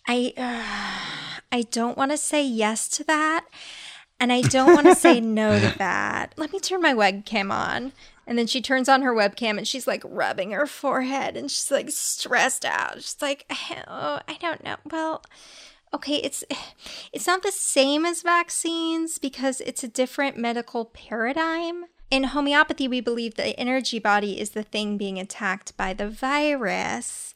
I 0.07 0.33
uh, 0.37 1.39
I 1.51 1.61
don't 1.63 1.97
want 1.97 2.11
to 2.11 2.17
say 2.17 2.45
yes 2.45 2.87
to 2.89 3.03
that, 3.05 3.45
and 4.19 4.31
I 4.31 4.41
don't 4.41 4.73
want 4.73 4.87
to 4.87 4.95
say 4.95 5.19
no 5.21 5.59
to 5.59 5.77
that. 5.77 6.33
Let 6.37 6.51
me 6.51 6.59
turn 6.59 6.81
my 6.81 6.93
webcam 6.93 7.51
on. 7.51 7.91
And 8.27 8.39
then 8.39 8.47
she 8.47 8.61
turns 8.61 8.89
on 8.89 9.03
her 9.03 9.13
webcam 9.13 9.57
and 9.57 9.67
she's 9.67 9.85
like 9.85 10.01
rubbing 10.03 10.51
her 10.51 10.65
forehead 10.65 11.37
and 11.37 11.49
she's 11.51 11.69
like 11.69 11.91
stressed 11.91 12.65
out. 12.65 12.95
She's 12.95 13.17
like, 13.21 13.45
oh, 13.87 14.19
I 14.27 14.37
don't 14.41 14.63
know. 14.63 14.77
Well, 14.89 15.21
okay, 15.93 16.15
it's 16.15 16.43
it's 17.13 17.27
not 17.27 17.43
the 17.43 17.51
same 17.51 18.05
as 18.05 18.21
vaccines 18.21 19.17
because 19.17 19.61
it's 19.61 19.83
a 19.83 19.87
different 19.87 20.37
medical 20.37 20.85
paradigm. 20.85 21.85
In 22.11 22.25
homeopathy, 22.25 22.87
we 22.87 23.01
believe 23.01 23.35
the 23.35 23.59
energy 23.59 23.99
body 23.99 24.39
is 24.39 24.51
the 24.51 24.63
thing 24.63 24.97
being 24.97 25.19
attacked 25.19 25.75
by 25.75 25.93
the 25.93 26.07
virus. 26.07 27.33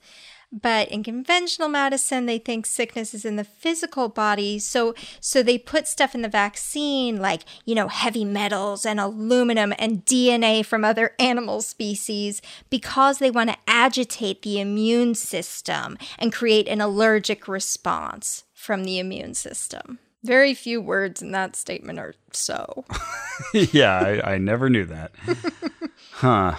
But 0.52 0.90
in 0.90 1.04
conventional 1.04 1.70
medicine, 1.70 2.26
they 2.26 2.40
think 2.40 2.66
sickness 2.66 3.14
is 3.14 3.24
in 3.24 3.36
the 3.36 3.44
physical 3.44 4.10
body. 4.10 4.58
So, 4.58 4.96
so 5.20 5.44
they 5.44 5.60
put 5.60 5.88
stuff 5.88 6.16
in 6.16 6.24
the 6.24 6.30
vaccine 6.30 7.22
like, 7.22 7.44
you 7.66 7.76
know, 7.76 7.88
heavy 7.88 8.26
metals 8.26 8.84
and 8.86 9.00
aluminum 9.00 9.74
and 9.78 10.04
DNA 10.06 10.66
from 10.66 10.84
other 10.84 11.12
animal 11.20 11.62
species 11.62 12.42
because 12.72 13.20
they 13.20 13.30
want 13.30 13.52
to 13.52 13.58
agitate 13.68 14.42
the 14.42 14.60
immune 14.60 15.14
system 15.14 15.98
and 16.18 16.34
create 16.34 16.68
an 16.68 16.82
allergic 16.82 17.48
response 17.48 18.44
from 18.54 18.86
the 18.86 18.98
immune 18.98 19.36
system. 19.36 20.00
Very 20.24 20.54
few 20.54 20.82
words 20.82 21.22
in 21.22 21.32
that 21.32 21.56
statement 21.56 22.00
are 22.00 22.16
so. 22.34 22.86
yeah, 23.54 24.00
I, 24.00 24.34
I 24.34 24.38
never 24.40 24.70
knew 24.70 24.86
that. 24.86 25.12
huh. 26.14 26.56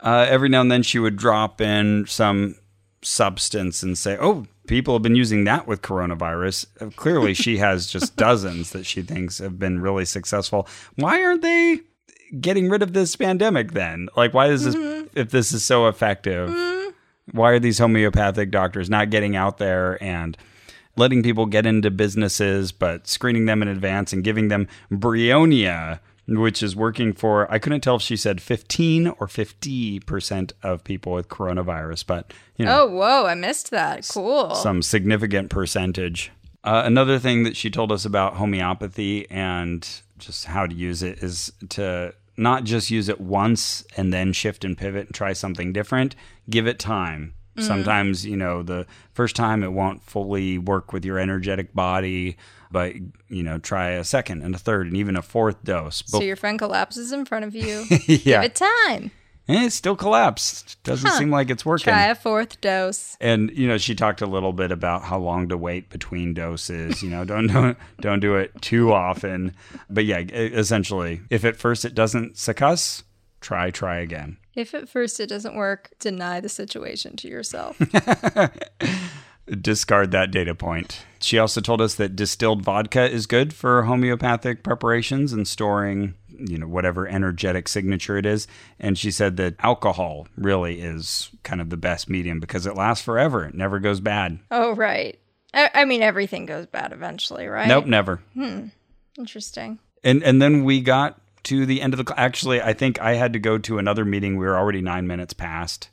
Uh, 0.00 0.26
every 0.28 0.48
now 0.48 0.62
and 0.62 0.72
then 0.72 0.82
she 0.82 0.98
would 0.98 1.16
drop 1.16 1.60
in 1.60 2.06
some 2.08 2.56
substance 3.02 3.82
and 3.82 3.96
say, 3.96 4.16
oh, 4.20 4.46
people 4.66 4.94
have 4.94 5.02
been 5.02 5.16
using 5.16 5.44
that 5.44 5.66
with 5.66 5.82
coronavirus. 5.82 6.66
Uh, 6.80 6.90
Clearly, 6.96 7.34
she 7.34 7.58
has 7.58 7.86
just 7.86 8.16
dozens 8.28 8.70
that 8.70 8.86
she 8.86 9.02
thinks 9.02 9.38
have 9.38 9.58
been 9.58 9.80
really 9.80 10.04
successful. 10.04 10.68
Why 10.96 11.22
aren't 11.22 11.42
they 11.42 11.80
getting 12.40 12.68
rid 12.68 12.82
of 12.82 12.92
this 12.92 13.16
pandemic 13.16 13.72
then? 13.72 14.08
Like, 14.16 14.34
why 14.34 14.48
is 14.48 14.64
this, 14.64 15.08
if 15.14 15.30
this 15.30 15.52
is 15.52 15.64
so 15.64 15.88
effective, 15.88 16.54
why 17.32 17.50
are 17.50 17.58
these 17.58 17.78
homeopathic 17.78 18.50
doctors 18.50 18.90
not 18.90 19.10
getting 19.10 19.36
out 19.36 19.58
there 19.58 20.02
and 20.02 20.36
letting 20.96 21.22
people 21.22 21.46
get 21.46 21.66
into 21.66 21.90
businesses, 21.90 22.72
but 22.72 23.06
screening 23.06 23.46
them 23.46 23.62
in 23.62 23.68
advance 23.68 24.12
and 24.12 24.24
giving 24.24 24.48
them 24.48 24.68
Bryonia, 24.90 26.00
which 26.38 26.62
is 26.62 26.76
working 26.76 27.12
for, 27.12 27.50
I 27.52 27.58
couldn't 27.58 27.80
tell 27.80 27.96
if 27.96 28.02
she 28.02 28.16
said 28.16 28.40
15 28.40 29.08
or 29.08 29.26
50% 29.26 30.52
of 30.62 30.84
people 30.84 31.12
with 31.12 31.28
coronavirus, 31.28 32.06
but, 32.06 32.32
you 32.56 32.64
know, 32.64 32.82
Oh, 32.82 32.86
whoa, 32.86 33.26
I 33.26 33.34
missed 33.34 33.70
that. 33.70 34.06
Cool. 34.08 34.54
some 34.54 34.82
significant 34.82 35.50
percentage. 35.50 36.30
Uh, 36.62 36.82
another 36.84 37.18
thing 37.18 37.42
that 37.44 37.56
she 37.56 37.70
told 37.70 37.90
us 37.90 38.04
about 38.04 38.34
homeopathy 38.36 39.28
and 39.30 39.88
just 40.18 40.44
how 40.46 40.66
to 40.66 40.74
use 40.74 41.02
it 41.02 41.18
is 41.22 41.50
to 41.70 42.14
not 42.36 42.64
just 42.64 42.90
use 42.90 43.08
it 43.08 43.20
once 43.20 43.84
and 43.96 44.12
then 44.12 44.32
shift 44.32 44.64
and 44.64 44.76
pivot 44.76 45.06
and 45.06 45.14
try 45.14 45.32
something 45.32 45.72
different. 45.72 46.14
Give 46.48 46.66
it 46.66 46.78
time. 46.78 47.34
Sometimes, 47.58 48.24
you 48.24 48.36
know, 48.36 48.62
the 48.62 48.86
first 49.12 49.36
time 49.36 49.62
it 49.62 49.72
won't 49.72 50.02
fully 50.02 50.56
work 50.56 50.94
with 50.94 51.04
your 51.04 51.18
energetic 51.18 51.74
body, 51.74 52.38
but, 52.70 52.94
you 53.28 53.42
know, 53.42 53.58
try 53.58 53.90
a 53.90 54.04
second 54.04 54.42
and 54.42 54.54
a 54.54 54.58
third 54.58 54.86
and 54.86 54.96
even 54.96 55.16
a 55.16 55.22
fourth 55.22 55.62
dose. 55.64 56.02
so 56.06 56.20
your 56.22 56.36
friend 56.36 56.58
collapses 56.58 57.12
in 57.12 57.24
front 57.24 57.44
of 57.44 57.54
you. 57.54 57.84
yeah. 58.06 58.42
Give 58.42 58.50
it 58.50 58.54
time. 58.54 59.10
And 59.48 59.64
it 59.64 59.72
still 59.72 59.96
collapsed. 59.96 60.80
Doesn't 60.84 61.10
seem 61.12 61.30
like 61.32 61.50
it's 61.50 61.66
working. 61.66 61.84
Try 61.92 62.04
a 62.06 62.14
fourth 62.14 62.60
dose. 62.60 63.16
and 63.20 63.50
you 63.50 63.66
know 63.66 63.78
she 63.78 63.96
talked 63.96 64.20
a 64.22 64.26
little 64.26 64.52
bit 64.52 64.70
about 64.70 65.02
how 65.02 65.18
long 65.18 65.48
to 65.48 65.56
wait 65.56 65.90
between 65.90 66.34
doses 66.34 67.02
you 67.02 67.10
know 67.10 67.24
don't 67.24 67.48
don't 67.48 67.76
don't 68.00 68.20
do 68.20 68.36
it 68.36 68.52
too 68.62 68.92
often 68.92 69.52
but 69.88 70.04
yeah 70.04 70.18
essentially 70.20 71.20
if 71.30 71.44
at 71.44 71.56
first 71.56 71.84
it 71.84 71.94
doesn't 71.96 72.34
succuss 72.36 73.02
try 73.40 73.70
try 73.72 73.96
again 73.98 74.36
If 74.54 74.72
at 74.74 74.88
first 74.88 75.18
it 75.18 75.28
doesn't 75.28 75.56
work, 75.56 75.90
deny 75.98 76.38
the 76.40 76.48
situation 76.48 77.16
to 77.16 77.28
yourself. 77.28 77.76
discard 79.56 80.10
that 80.12 80.30
data 80.30 80.54
point. 80.54 81.04
She 81.20 81.38
also 81.38 81.60
told 81.60 81.80
us 81.80 81.94
that 81.96 82.16
distilled 82.16 82.62
vodka 82.62 83.10
is 83.10 83.26
good 83.26 83.52
for 83.52 83.82
homeopathic 83.82 84.62
preparations 84.62 85.32
and 85.32 85.46
storing 85.46 86.14
you 86.42 86.56
know 86.56 86.66
whatever 86.66 87.06
energetic 87.06 87.68
signature 87.68 88.16
it 88.16 88.24
is. 88.24 88.46
And 88.78 88.96
she 88.96 89.10
said 89.10 89.36
that 89.36 89.56
alcohol 89.58 90.26
really 90.36 90.80
is 90.80 91.30
kind 91.42 91.60
of 91.60 91.68
the 91.68 91.76
best 91.76 92.08
medium 92.08 92.40
because 92.40 92.64
it 92.64 92.74
lasts 92.76 93.04
forever. 93.04 93.44
It 93.44 93.54
never 93.54 93.78
goes 93.78 94.00
bad. 94.00 94.38
Oh, 94.50 94.74
right. 94.74 95.18
I, 95.52 95.70
I 95.74 95.84
mean, 95.84 96.00
everything 96.02 96.46
goes 96.46 96.66
bad 96.66 96.92
eventually, 96.92 97.46
right? 97.46 97.68
nope 97.68 97.86
never. 97.86 98.22
Hmm. 98.34 98.68
Interesting. 99.18 99.78
and 100.02 100.22
and 100.22 100.40
then 100.40 100.64
we 100.64 100.80
got 100.80 101.20
to 101.42 101.66
the 101.66 101.80
end 101.82 101.92
of 101.94 102.04
the 102.04 102.20
actually 102.20 102.60
i 102.60 102.72
think 102.74 103.00
i 103.00 103.14
had 103.14 103.32
to 103.32 103.38
go 103.38 103.56
to 103.58 103.78
another 103.78 104.04
meeting. 104.04 104.36
We 104.36 104.46
were 104.46 104.56
already 104.58 104.80
nine 104.82 105.06
minutes 105.06 105.32
past 105.34 105.88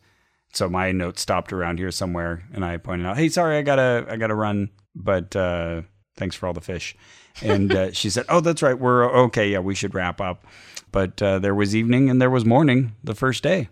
so 0.58 0.68
my 0.68 0.92
note 0.92 1.20
stopped 1.20 1.54
around 1.54 1.78
here 1.78 1.92
somewhere 1.92 2.44
and 2.54 2.66
i 2.66 2.78
pointed 2.78 3.06
out 3.06 3.16
hey 3.18 3.30
sorry 3.30 3.58
i 3.58 3.62
gotta 3.62 4.06
i 4.10 4.16
gotta 4.18 4.36
run 4.36 4.70
but 4.96 5.36
uh 5.36 5.82
thanks 6.16 6.36
for 6.36 6.48
all 6.48 6.54
the 6.54 6.62
fish 6.62 6.96
and 7.44 7.74
uh, 7.74 7.92
she 7.92 8.10
said 8.10 8.26
oh 8.30 8.40
that's 8.40 8.64
right 8.64 8.80
we're 8.80 9.06
okay 9.26 9.50
yeah 9.50 9.60
we 9.60 9.76
should 9.76 9.94
wrap 9.94 10.20
up 10.20 10.46
but 10.92 11.22
uh, 11.22 11.38
there 11.38 11.54
was 11.54 11.76
evening 11.76 12.10
and 12.10 12.20
there 12.22 12.30
was 12.30 12.44
morning 12.46 12.96
the 13.04 13.14
first 13.14 13.44
day 13.44 13.70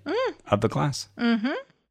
of 0.52 0.62
the 0.62 0.70
class 0.70 1.10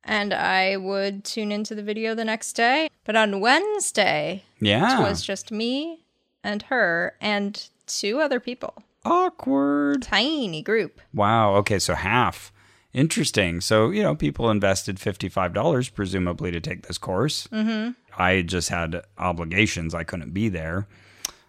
And 0.06 0.34
I 0.34 0.76
would 0.76 1.24
tune 1.24 1.50
into 1.50 1.74
the 1.74 1.82
video 1.82 2.14
the 2.14 2.26
next 2.26 2.52
day. 2.52 2.90
But 3.04 3.16
on 3.16 3.40
Wednesday, 3.40 4.44
yeah 4.60 5.00
it 5.00 5.02
was 5.02 5.22
just 5.24 5.50
me 5.50 6.04
and 6.42 6.60
her 6.64 7.16
and 7.22 7.68
two 7.86 8.20
other 8.20 8.38
people. 8.38 8.74
awkward 9.04 10.02
Tiny 10.02 10.60
group. 10.62 11.00
Wow. 11.14 11.54
Okay. 11.56 11.78
So 11.78 11.94
half. 11.94 12.52
Interesting. 12.94 13.60
So, 13.60 13.90
you 13.90 14.02
know, 14.02 14.14
people 14.14 14.50
invested 14.50 14.96
$55 14.98 15.92
presumably 15.92 16.50
to 16.52 16.60
take 16.60 16.86
this 16.86 16.96
course. 16.96 17.48
Mm-hmm. 17.48 17.90
I 18.16 18.42
just 18.42 18.68
had 18.68 19.02
obligations. 19.18 19.94
I 19.94 20.04
couldn't 20.04 20.30
be 20.30 20.48
there. 20.48 20.86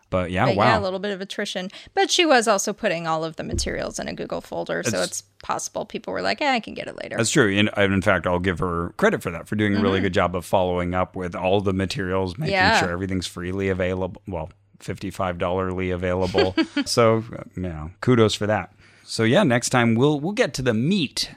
But 0.10 0.32
yeah, 0.32 0.46
But 0.46 0.56
wow. 0.56 0.66
yeah, 0.66 0.80
a 0.80 0.82
little 0.82 1.00
bit 1.00 1.12
of 1.12 1.22
attrition. 1.22 1.70
But 1.94 2.10
she 2.10 2.26
was 2.26 2.48
also 2.48 2.74
putting 2.74 3.06
all 3.08 3.24
of 3.24 3.36
the 3.36 3.44
materials 3.44 4.00
in 4.00 4.08
a 4.08 4.14
Google 4.14 4.42
folder. 4.42 4.82
So 4.84 4.90
It's- 4.90 5.06
it's 5.08 5.22
possible 5.44 5.86
people 5.86 6.14
were 6.14 6.22
like, 6.22 6.40
yeah, 6.40 6.52
I 6.52 6.60
can 6.60 6.74
get 6.74 6.88
it 6.88 6.96
later. 7.02 7.18
That's 7.18 7.32
true. 7.32 7.56
And 7.56 7.70
in 7.94 8.02
fact, 8.02 8.26
I'll 8.26 8.40
give 8.40 8.60
her 8.60 8.94
credit 8.98 9.22
for 9.22 9.30
that, 9.32 9.48
for 9.48 9.56
doing 9.56 9.76
a 9.76 9.82
really 9.82 10.02
good 10.02 10.14
job 10.14 10.36
of 10.36 10.46
following 10.46 10.94
up 10.96 11.16
with 11.16 11.36
all 11.36 11.62
the 11.62 11.74
materials, 11.74 12.38
making 12.38 12.54
Yeah. 12.54 12.80
sure 12.80 12.90
everything's 12.92 13.28
freely 13.28 13.70
available. 13.70 14.22
Well, 14.28 14.50
$55 14.80 15.92
available. 15.94 16.56
so, 16.86 17.24
you 17.56 17.62
know, 17.64 17.92
kudos 18.02 18.34
for 18.36 18.48
that. 18.48 18.72
So 19.06 19.24
yeah, 19.24 19.44
next 19.44 19.70
time 19.70 19.96
we'll 19.96 20.20
we'll 20.20 20.34
get 20.34 20.54
to 20.56 20.62
the 20.62 20.74
meat 20.74 21.32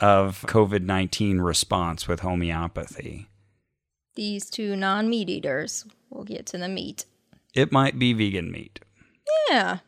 of 0.00 0.42
COVID-19 0.48 1.44
response 1.44 2.08
with 2.08 2.20
homeopathy. 2.20 3.28
These 4.14 4.48
two 4.48 4.76
non 4.76 5.08
meat 5.08 5.28
eaters 5.28 5.86
will 6.10 6.24
get 6.24 6.46
to 6.46 6.58
the 6.58 6.68
meat. 6.68 7.04
It 7.54 7.70
might 7.70 7.98
be 7.98 8.12
vegan 8.12 8.50
meat. 8.50 8.80
Yeah, 9.50 9.78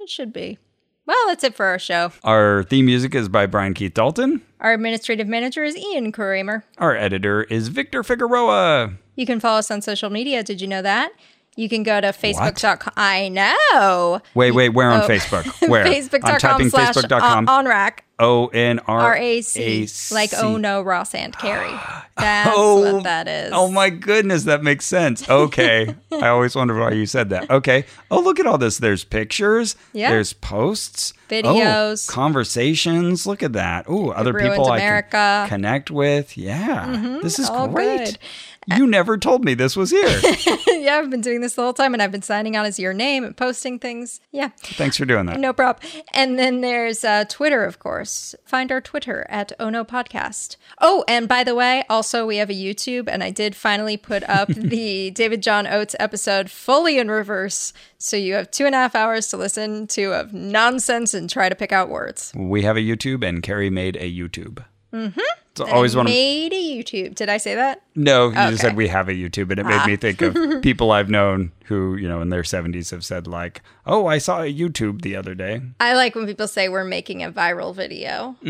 it 0.00 0.08
should 0.08 0.32
be. 0.32 0.58
Well, 1.06 1.26
that's 1.26 1.44
it 1.44 1.54
for 1.54 1.66
our 1.66 1.78
show. 1.78 2.12
Our 2.22 2.64
theme 2.64 2.86
music 2.86 3.14
is 3.14 3.28
by 3.28 3.44
Brian 3.44 3.74
Keith 3.74 3.92
Dalton. 3.92 4.40
Our 4.60 4.72
administrative 4.72 5.28
manager 5.28 5.62
is 5.62 5.76
Ian 5.76 6.12
Kramer. 6.12 6.64
Our 6.78 6.96
editor 6.96 7.42
is 7.44 7.68
Victor 7.68 8.02
Figueroa. 8.02 8.94
You 9.14 9.26
can 9.26 9.38
follow 9.38 9.58
us 9.58 9.70
on 9.70 9.82
social 9.82 10.08
media. 10.08 10.42
Did 10.42 10.62
you 10.62 10.66
know 10.66 10.80
that? 10.80 11.12
You 11.56 11.68
can 11.68 11.82
go 11.84 12.00
to 12.00 12.08
facebook.com. 12.08 12.92
I 12.96 13.28
know. 13.28 14.20
Wait, 14.34 14.50
wait, 14.52 14.70
where 14.70 14.90
on 14.90 15.02
Oh. 15.02 15.08
Facebook? 15.08 15.68
Where? 15.68 15.84
Facebook.com 15.84 16.68
slash 16.70 16.94
Facebook.com. 16.96 17.22
Uh, 17.22 17.36
on, 17.36 17.48
on 17.48 17.66
rack. 17.66 18.04
O 18.20 18.46
N 18.46 18.78
R 18.86 19.16
A 19.16 19.40
C. 19.40 19.88
Like, 20.12 20.30
oh 20.36 20.56
no, 20.56 20.82
Ross 20.82 21.14
and 21.16 21.36
Carrie. 21.36 21.68
That's 22.16 22.48
Oh, 22.52 22.94
what 22.94 23.02
that 23.02 23.26
is. 23.26 23.50
Oh 23.52 23.68
my 23.68 23.90
goodness, 23.90 24.44
that 24.44 24.62
makes 24.62 24.84
sense. 24.86 25.28
Okay. 25.28 25.92
I 26.12 26.28
always 26.28 26.54
wondered 26.54 26.78
why 26.78 26.92
you 26.92 27.06
said 27.06 27.30
that. 27.30 27.50
Okay. 27.50 27.86
Oh, 28.12 28.20
look 28.20 28.38
at 28.38 28.46
all 28.46 28.56
this. 28.56 28.78
There's 28.78 29.02
pictures. 29.02 29.74
Yeah. 29.92 30.10
There's 30.10 30.32
posts. 30.32 31.12
Videos. 31.28 32.08
Oh, 32.08 32.12
conversations. 32.12 33.26
Look 33.26 33.42
at 33.42 33.54
that. 33.54 33.86
Oh, 33.88 34.10
other 34.10 34.32
people 34.32 34.70
I 34.70 34.78
can 35.02 35.48
connect 35.48 35.90
with. 35.90 36.38
Yeah. 36.38 36.86
Mm-hmm. 36.86 37.22
This 37.22 37.40
is 37.40 37.50
all 37.50 37.66
great. 37.66 37.98
good. 38.04 38.18
You 38.66 38.86
never 38.86 39.18
told 39.18 39.44
me 39.44 39.54
this 39.54 39.76
was 39.76 39.90
here. 39.90 40.20
yeah, 40.68 40.96
I've 40.96 41.10
been 41.10 41.20
doing 41.20 41.40
this 41.40 41.54
the 41.54 41.62
whole 41.62 41.72
time 41.72 41.92
and 41.92 42.02
I've 42.02 42.12
been 42.12 42.22
signing 42.22 42.56
on 42.56 42.64
as 42.64 42.78
your 42.78 42.92
name 42.92 43.24
and 43.24 43.36
posting 43.36 43.78
things. 43.78 44.20
Yeah. 44.32 44.50
Thanks 44.58 44.96
for 44.96 45.04
doing 45.04 45.26
that. 45.26 45.38
No 45.38 45.52
problem. 45.52 45.86
And 46.12 46.38
then 46.38 46.60
there's 46.60 47.04
uh, 47.04 47.24
Twitter, 47.28 47.64
of 47.64 47.78
course. 47.78 48.34
Find 48.44 48.72
our 48.72 48.80
Twitter 48.80 49.26
at 49.28 49.52
Ono 49.60 49.84
Podcast. 49.84 50.56
Oh, 50.80 51.04
and 51.08 51.28
by 51.28 51.44
the 51.44 51.54
way, 51.54 51.84
also 51.88 52.26
we 52.26 52.36
have 52.36 52.50
a 52.50 52.54
YouTube, 52.54 53.08
and 53.08 53.22
I 53.22 53.30
did 53.30 53.54
finally 53.54 53.96
put 53.96 54.22
up 54.24 54.48
the 54.56 55.10
David 55.10 55.42
John 55.42 55.66
Oates 55.66 55.94
episode 55.98 56.50
fully 56.50 56.98
in 56.98 57.10
reverse. 57.10 57.72
So 57.98 58.16
you 58.16 58.34
have 58.34 58.50
two 58.50 58.66
and 58.66 58.74
a 58.74 58.78
half 58.78 58.94
hours 58.94 59.28
to 59.28 59.36
listen 59.36 59.86
to 59.88 60.12
of 60.12 60.32
nonsense 60.32 61.14
and 61.14 61.28
try 61.28 61.48
to 61.48 61.54
pick 61.54 61.72
out 61.72 61.88
words. 61.88 62.32
We 62.34 62.62
have 62.62 62.76
a 62.76 62.80
YouTube, 62.80 63.26
and 63.26 63.42
Carrie 63.42 63.70
made 63.70 63.96
a 63.96 64.10
YouTube. 64.10 64.64
Mm-hmm. 64.92 65.20
It's 65.20 65.43
always 65.60 65.94
one 65.96 66.06
of 66.06 66.12
Made 66.12 66.52
a 66.52 66.56
YouTube. 66.56 67.14
Did 67.14 67.28
I 67.28 67.36
say 67.38 67.54
that? 67.54 67.82
No, 67.94 68.28
you 68.28 68.34
just 68.34 68.46
Okay. 68.46 68.54
Ah. 68.54 68.56
said 68.56 68.76
we 68.76 68.88
have 68.88 69.08
a 69.08 69.12
YouTube, 69.12 69.50
and 69.50 69.60
it 69.60 69.66
made 69.66 69.86
me 69.86 69.96
think 69.96 70.20
of 70.22 70.36
people 70.62 70.90
I've 70.90 71.08
known 71.10 71.52
who, 71.66 71.96
you 71.96 72.08
know, 72.08 72.20
in 72.20 72.28
their 72.30 72.42
70s 72.42 72.90
have 72.90 73.04
said, 73.04 73.26
like, 73.26 73.62
oh, 73.86 74.06
I 74.06 74.18
saw 74.18 74.42
a 74.42 74.52
YouTube 74.52 75.02
the 75.02 75.16
other 75.16 75.34
day. 75.34 75.62
I 75.80 75.94
like 75.94 76.14
when 76.14 76.26
people 76.26 76.48
say 76.48 76.68
we're 76.68 76.84
making 76.84 77.22
a 77.22 77.30
viral 77.32 77.74
video. 77.74 78.36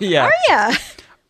Yeah. 0.00 0.30
yeah. 0.48 0.76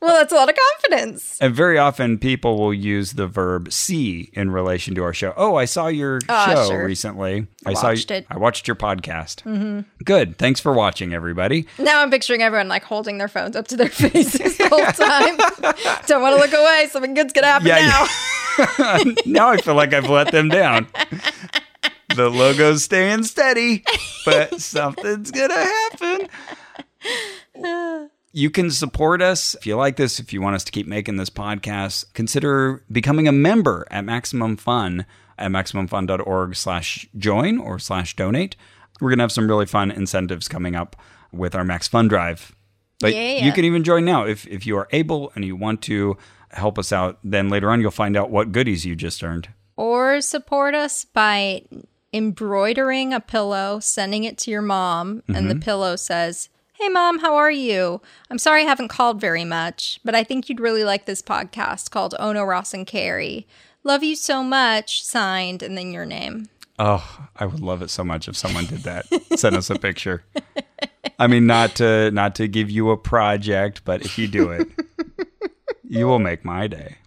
Well, 0.00 0.14
that's 0.14 0.30
a 0.32 0.36
lot 0.36 0.48
of 0.50 0.54
confidence. 0.72 1.38
And 1.40 1.54
very 1.54 1.78
often 1.78 2.18
people 2.18 2.58
will 2.58 2.74
use 2.74 3.12
the 3.14 3.26
verb 3.26 3.72
see 3.72 4.30
in 4.34 4.50
relation 4.50 4.94
to 4.94 5.02
our 5.02 5.14
show. 5.14 5.32
Oh, 5.36 5.56
I 5.56 5.64
saw 5.64 5.86
your 5.88 6.20
Ah, 6.28 6.52
show 6.54 6.68
sure. 6.68 6.84
recently. 6.84 7.46
I 7.64 7.72
saw 7.74 7.88
watched 7.88 8.10
you- 8.10 8.16
it. 8.18 8.26
I 8.30 8.36
watched 8.36 8.68
your 8.68 8.76
podcast. 8.76 9.42
Mm-hmm. 9.44 9.80
Good. 10.04 10.36
Thanks 10.38 10.60
for 10.60 10.72
watching, 10.74 11.14
everybody. 11.14 11.66
Now 11.78 12.02
I'm 12.02 12.10
picturing 12.10 12.42
everyone 12.42 12.68
like 12.68 12.84
holding 12.84 13.18
their 13.18 13.28
phones 13.28 13.56
up 13.56 13.68
to 13.68 13.76
their 13.76 13.88
faces 13.90 14.56
the 14.58 14.68
whole 14.68 14.84
time. 14.84 15.36
Don't 16.06 16.20
want 16.22 16.36
to 16.36 16.40
look 16.42 16.52
away. 16.52 16.88
Something 16.90 17.14
good's 17.14 17.32
gonna 17.32 17.46
happen 17.46 17.66
Yeah, 17.68 17.78
now. 17.86 18.06
yeah. 18.78 19.14
now 19.26 19.48
I 19.48 19.56
feel 19.56 19.74
like 19.74 19.92
I've 19.94 20.08
let 20.10 20.30
them 20.30 20.48
down. 20.50 20.88
The 22.14 22.30
logo's 22.30 22.84
staying 22.84 23.24
steady, 23.24 23.82
but 24.24 24.60
something's 24.60 25.30
going 25.30 25.50
to 25.50 26.28
happen. 27.54 28.08
You 28.36 28.50
can 28.50 28.70
support 28.70 29.22
us 29.22 29.54
if 29.54 29.66
you 29.66 29.76
like 29.76 29.96
this, 29.96 30.20
if 30.20 30.30
you 30.30 30.42
want 30.42 30.56
us 30.56 30.64
to 30.64 30.70
keep 30.70 30.86
making 30.86 31.16
this 31.16 31.30
podcast, 31.30 32.12
consider 32.12 32.84
becoming 32.92 33.26
a 33.26 33.32
member 33.32 33.86
at 33.90 34.04
Maximum 34.04 34.58
Fun 34.58 35.06
at 35.38 35.50
maximumfun.org 35.50 36.54
slash 36.54 37.08
join 37.16 37.56
or 37.56 37.78
slash 37.78 38.14
donate. 38.14 38.54
We're 39.00 39.08
going 39.08 39.20
to 39.20 39.22
have 39.22 39.32
some 39.32 39.48
really 39.48 39.64
fun 39.64 39.90
incentives 39.90 40.48
coming 40.48 40.76
up 40.76 40.96
with 41.32 41.54
our 41.54 41.64
Max 41.64 41.88
Fun 41.88 42.08
Drive. 42.08 42.54
But 43.00 43.14
Yeah. 43.14 43.42
you 43.42 43.52
can 43.52 43.64
even 43.64 43.82
join 43.82 44.04
now 44.04 44.26
if, 44.26 44.46
if 44.48 44.66
you 44.66 44.76
are 44.76 44.88
able 44.90 45.32
and 45.34 45.42
you 45.42 45.56
want 45.56 45.80
to 45.84 46.18
help 46.50 46.78
us 46.78 46.92
out. 46.92 47.18
Then 47.24 47.48
later 47.48 47.70
on, 47.70 47.80
you'll 47.80 47.90
find 47.90 48.18
out 48.18 48.28
what 48.28 48.52
goodies 48.52 48.84
you 48.84 48.94
just 48.94 49.24
earned. 49.24 49.48
Or 49.78 50.20
support 50.20 50.74
us 50.74 51.06
by 51.06 51.62
embroidering 52.12 53.14
a 53.14 53.20
pillow, 53.20 53.80
sending 53.80 54.24
it 54.24 54.36
to 54.38 54.50
your 54.50 54.60
mom, 54.60 55.22
and 55.26 55.48
the 55.48 55.54
mm-hmm. 55.54 55.60
pillow 55.60 55.96
says, 55.96 56.50
Hey 56.78 56.90
mom, 56.90 57.20
how 57.20 57.36
are 57.36 57.50
you? 57.50 58.02
I'm 58.30 58.36
sorry 58.36 58.60
I 58.60 58.66
haven't 58.66 58.88
called 58.88 59.18
very 59.18 59.46
much, 59.46 59.98
but 60.04 60.14
I 60.14 60.22
think 60.22 60.50
you'd 60.50 60.60
really 60.60 60.84
like 60.84 61.06
this 61.06 61.22
podcast 61.22 61.90
called 61.90 62.14
Ono 62.18 62.44
Ross 62.44 62.74
and 62.74 62.86
Carrie. 62.86 63.46
Love 63.82 64.04
you 64.04 64.14
so 64.14 64.44
much, 64.44 65.02
signed, 65.02 65.62
and 65.62 65.78
then 65.78 65.90
your 65.90 66.04
name. 66.04 66.50
Oh, 66.78 67.28
I 67.34 67.46
would 67.46 67.60
love 67.60 67.80
it 67.80 67.88
so 67.88 68.04
much 68.04 68.28
if 68.28 68.36
someone 68.36 68.66
did 68.66 68.80
that. 68.80 69.06
Send 69.38 69.56
us 69.56 69.70
a 69.70 69.78
picture. 69.78 70.22
I 71.18 71.28
mean, 71.28 71.46
not 71.46 71.76
to 71.76 72.10
not 72.10 72.34
to 72.34 72.46
give 72.46 72.70
you 72.70 72.90
a 72.90 72.98
project, 72.98 73.80
but 73.86 74.04
if 74.04 74.18
you 74.18 74.28
do 74.28 74.50
it, 74.50 74.68
you 75.88 76.06
will 76.06 76.18
make 76.18 76.44
my 76.44 76.66
day. 76.66 76.98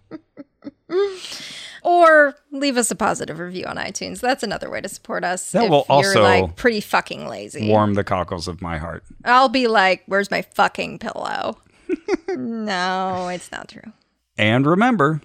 Or 1.82 2.34
leave 2.50 2.76
us 2.76 2.90
a 2.90 2.94
positive 2.94 3.38
review 3.38 3.64
on 3.66 3.76
iTunes. 3.76 4.20
That's 4.20 4.42
another 4.42 4.70
way 4.70 4.80
to 4.80 4.88
support 4.88 5.24
us. 5.24 5.52
That 5.52 5.64
if 5.64 5.70
will 5.70 5.86
you're 5.88 5.96
also 5.96 6.22
like 6.22 6.56
pretty 6.56 6.80
fucking 6.80 7.26
lazy. 7.26 7.68
Warm 7.68 7.94
the 7.94 8.04
cockles 8.04 8.48
of 8.48 8.60
my 8.60 8.78
heart. 8.78 9.04
I'll 9.24 9.48
be 9.48 9.66
like, 9.66 10.02
"Where's 10.06 10.30
my 10.30 10.42
fucking 10.42 10.98
pillow?" 10.98 11.58
no, 12.28 13.28
it's 13.28 13.50
not 13.50 13.68
true. 13.68 13.92
And 14.40 14.64
remember, 14.64 15.20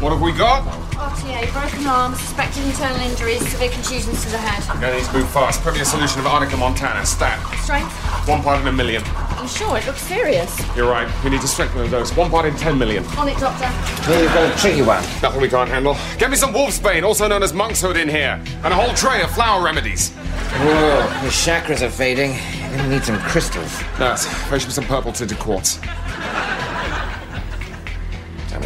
What 0.00 0.10
have 0.14 0.22
we 0.22 0.32
got? 0.32 0.64
RTA, 0.96 1.52
broken 1.52 1.86
arm, 1.86 2.14
suspected 2.14 2.64
internal 2.64 2.96
injuries, 2.96 3.46
severe 3.46 3.68
contusions 3.68 4.24
to 4.24 4.30
the 4.30 4.38
head. 4.38 4.64
Gonna 4.80 4.96
need 4.96 5.04
to 5.04 5.12
move 5.12 5.28
fast. 5.28 5.60
Put 5.62 5.74
me 5.74 5.80
a 5.80 5.84
solution 5.84 6.20
of 6.20 6.26
Arnica 6.26 6.56
montana. 6.56 7.04
Stat. 7.04 7.38
Strength? 7.62 7.92
One 8.26 8.42
part 8.42 8.62
in 8.62 8.66
a 8.68 8.72
million. 8.72 9.02
You 9.42 9.48
sure? 9.48 9.76
It 9.76 9.84
looks 9.84 10.00
serious. 10.00 10.50
You're 10.74 10.90
right. 10.90 11.06
We 11.22 11.28
need 11.28 11.42
to 11.42 11.46
strengthen 11.46 11.82
the 11.82 11.90
dose. 11.90 12.16
One 12.16 12.30
part 12.30 12.46
in 12.46 12.56
ten 12.56 12.78
million. 12.78 13.04
On 13.18 13.28
it, 13.28 13.36
Doctor. 13.36 13.68
Here 14.10 14.22
you've 14.22 14.32
got 14.32 14.50
a 14.50 14.58
tricky 14.58 14.80
one. 14.80 15.02
Nothing 15.20 15.42
we 15.42 15.48
can't 15.50 15.68
handle. 15.68 15.98
Get 16.16 16.30
me 16.30 16.36
some 16.36 16.54
wolfsbane, 16.54 17.02
also 17.02 17.28
known 17.28 17.42
as 17.42 17.52
monk's 17.52 17.82
hood, 17.82 17.98
in 17.98 18.08
here, 18.08 18.42
and 18.64 18.72
a 18.72 18.76
whole 18.76 18.94
tray 18.94 19.20
of 19.20 19.30
flower 19.30 19.62
remedies. 19.62 20.08
Whoa, 20.08 21.00
your 21.20 21.32
chakras 21.32 21.82
are 21.82 21.90
fading. 21.90 22.30
You're 22.70 22.78
gonna 22.78 22.88
need 22.88 23.04
some 23.04 23.18
crystals. 23.18 23.78
Nurse, 23.98 24.24
fetch 24.48 24.64
me 24.64 24.70
some 24.70 24.84
purple 24.86 25.12
tinted 25.12 25.38
quartz. 25.38 25.78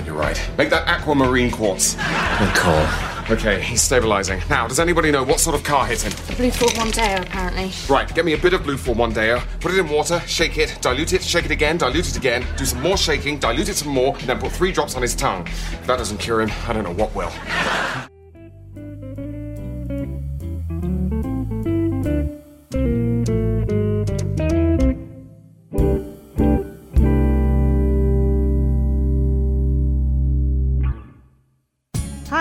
Damn 0.09 0.15
it, 0.15 0.17
you're 0.17 0.17
right. 0.17 0.51
Make 0.57 0.71
that 0.71 0.87
aquamarine 0.89 1.51
quartz. 1.51 1.95
Good 1.95 2.55
call. 2.55 2.87
Okay, 3.31 3.61
he's 3.61 3.83
stabilizing. 3.83 4.41
Now, 4.49 4.67
does 4.67 4.81
anybody 4.81 5.11
know 5.11 5.23
what 5.23 5.39
sort 5.39 5.55
of 5.55 5.63
car 5.63 5.87
hit 5.87 6.03
him? 6.03 6.13
Blue 6.37 6.51
Ford 6.51 6.73
Mondeo, 6.73 7.23
apparently. 7.23 7.71
Right, 7.93 8.13
get 8.15 8.25
me 8.25 8.33
a 8.33 8.39
bit 8.39 8.55
of 8.55 8.63
blue 8.63 8.79
for 8.79 8.95
one 8.95 9.13
day. 9.13 9.39
Put 9.61 9.73
it 9.73 9.79
in 9.79 9.89
water, 9.89 10.21
shake 10.21 10.57
it, 10.57 10.79
dilute 10.81 11.13
it, 11.13 11.23
shake 11.23 11.45
it 11.45 11.51
again, 11.51 11.77
dilute 11.77 12.09
it 12.09 12.17
again, 12.17 12.47
do 12.57 12.65
some 12.65 12.81
more 12.81 12.97
shaking, 12.97 13.39
dilute 13.39 13.69
it 13.69 13.77
some 13.77 13.93
more, 13.93 14.17
and 14.17 14.27
then 14.29 14.39
put 14.39 14.53
three 14.53 14.73
drops 14.73 14.97
on 14.97 15.03
his 15.03 15.15
tongue. 15.15 15.47
If 15.47 15.87
that 15.87 15.99
doesn't 15.99 16.19
cure 16.19 16.41
him, 16.41 16.51
I 16.67 16.73
don't 16.73 16.85
know 16.85 16.95
what 16.95 17.15
will. 17.15 17.33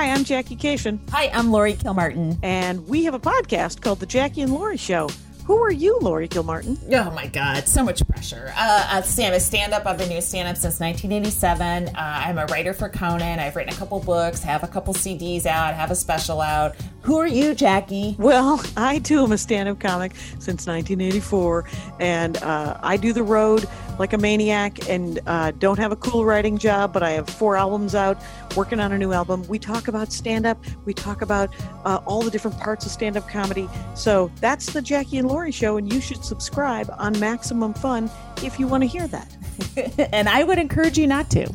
Hi, 0.07 0.13
I'm 0.13 0.23
Jackie 0.23 0.55
Kashian, 0.55 0.99
Hi, 1.11 1.29
I'm 1.33 1.51
Laurie 1.51 1.73
Kilmartin. 1.73 2.37
and 2.41 2.87
we 2.87 3.03
have 3.03 3.13
a 3.13 3.19
podcast 3.19 3.81
called 3.81 3.99
The 3.99 4.05
Jackie 4.05 4.39
and 4.41 4.53
Laurie 4.53 4.77
Show. 4.77 5.09
Who 5.43 5.61
are 5.61 5.71
you, 5.71 5.99
Laurie 5.99 6.29
Kilmartin? 6.29 6.77
Oh 6.93 7.11
my 7.11 7.27
God, 7.27 7.67
so 7.67 7.83
much 7.83 8.05
pressure. 8.07 8.53
Uh, 8.55 8.87
uh, 8.89 9.01
Sam, 9.01 9.33
a 9.33 9.39
stand 9.41 9.73
up. 9.73 9.85
I've 9.85 9.97
been 9.97 10.07
doing 10.07 10.21
stand 10.21 10.47
up 10.47 10.55
since 10.55 10.79
1987. 10.79 11.89
Uh, 11.89 11.91
I'm 11.97 12.37
a 12.37 12.45
writer 12.45 12.73
for 12.73 12.87
Conan. 12.87 13.39
I've 13.39 13.57
written 13.57 13.73
a 13.73 13.77
couple 13.77 13.99
books, 13.99 14.41
have 14.43 14.63
a 14.63 14.67
couple 14.67 14.93
CDs 14.93 15.45
out, 15.45 15.73
have 15.73 15.91
a 15.91 15.95
special 15.95 16.39
out. 16.39 16.77
Who 17.01 17.17
are 17.17 17.27
you, 17.27 17.53
Jackie? 17.53 18.15
Well, 18.17 18.63
I 18.77 18.99
too 18.99 19.23
am 19.23 19.33
a 19.33 19.37
stand 19.37 19.67
up 19.67 19.77
comic 19.81 20.15
since 20.39 20.67
1984, 20.67 21.65
and 21.99 22.37
uh, 22.37 22.79
I 22.81 22.95
do 22.95 23.11
the 23.11 23.23
road 23.23 23.67
like 23.99 24.13
a 24.13 24.17
maniac 24.17 24.89
and 24.89 25.19
uh, 25.27 25.51
don't 25.51 25.79
have 25.79 25.91
a 25.91 25.95
cool 25.95 26.25
writing 26.25 26.57
job, 26.57 26.93
but 26.93 27.03
I 27.03 27.11
have 27.11 27.29
four 27.29 27.55
albums 27.55 27.95
out, 27.95 28.21
working 28.55 28.79
on 28.79 28.91
a 28.91 28.97
new 28.97 29.13
album. 29.13 29.45
We 29.47 29.59
talk 29.59 29.87
about 29.87 30.11
stand 30.11 30.45
up, 30.45 30.63
we 30.85 30.93
talk 30.93 31.21
about 31.21 31.53
uh, 31.85 32.01
all 32.05 32.21
the 32.21 32.31
different 32.31 32.59
parts 32.59 32.85
of 32.85 32.91
stand 32.91 33.17
up 33.17 33.27
comedy. 33.29 33.69
So 33.95 34.31
that's 34.39 34.73
the 34.73 34.81
Jackie 34.81 35.17
and 35.17 35.27
Laurie 35.27 35.51
Show, 35.51 35.77
and 35.77 35.91
you 35.91 36.01
should 36.01 36.23
subscribe 36.23 36.93
on 36.97 37.19
Maximum 37.19 37.73
Fun 37.73 38.09
if 38.43 38.59
you 38.59 38.67
want 38.67 38.83
to 38.83 38.87
hear 38.87 39.07
that. 39.07 40.09
and 40.13 40.29
I 40.29 40.43
would 40.43 40.59
encourage 40.59 40.97
you 40.97 41.07
not 41.07 41.29
to. 41.31 41.47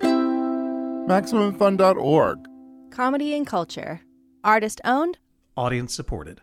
MaximumFun.org. 0.00 2.38
Comedy 2.90 3.34
and 3.34 3.46
culture. 3.46 4.00
Artist 4.44 4.80
owned, 4.84 5.18
Audience 5.56 5.92
supported. 5.92 6.42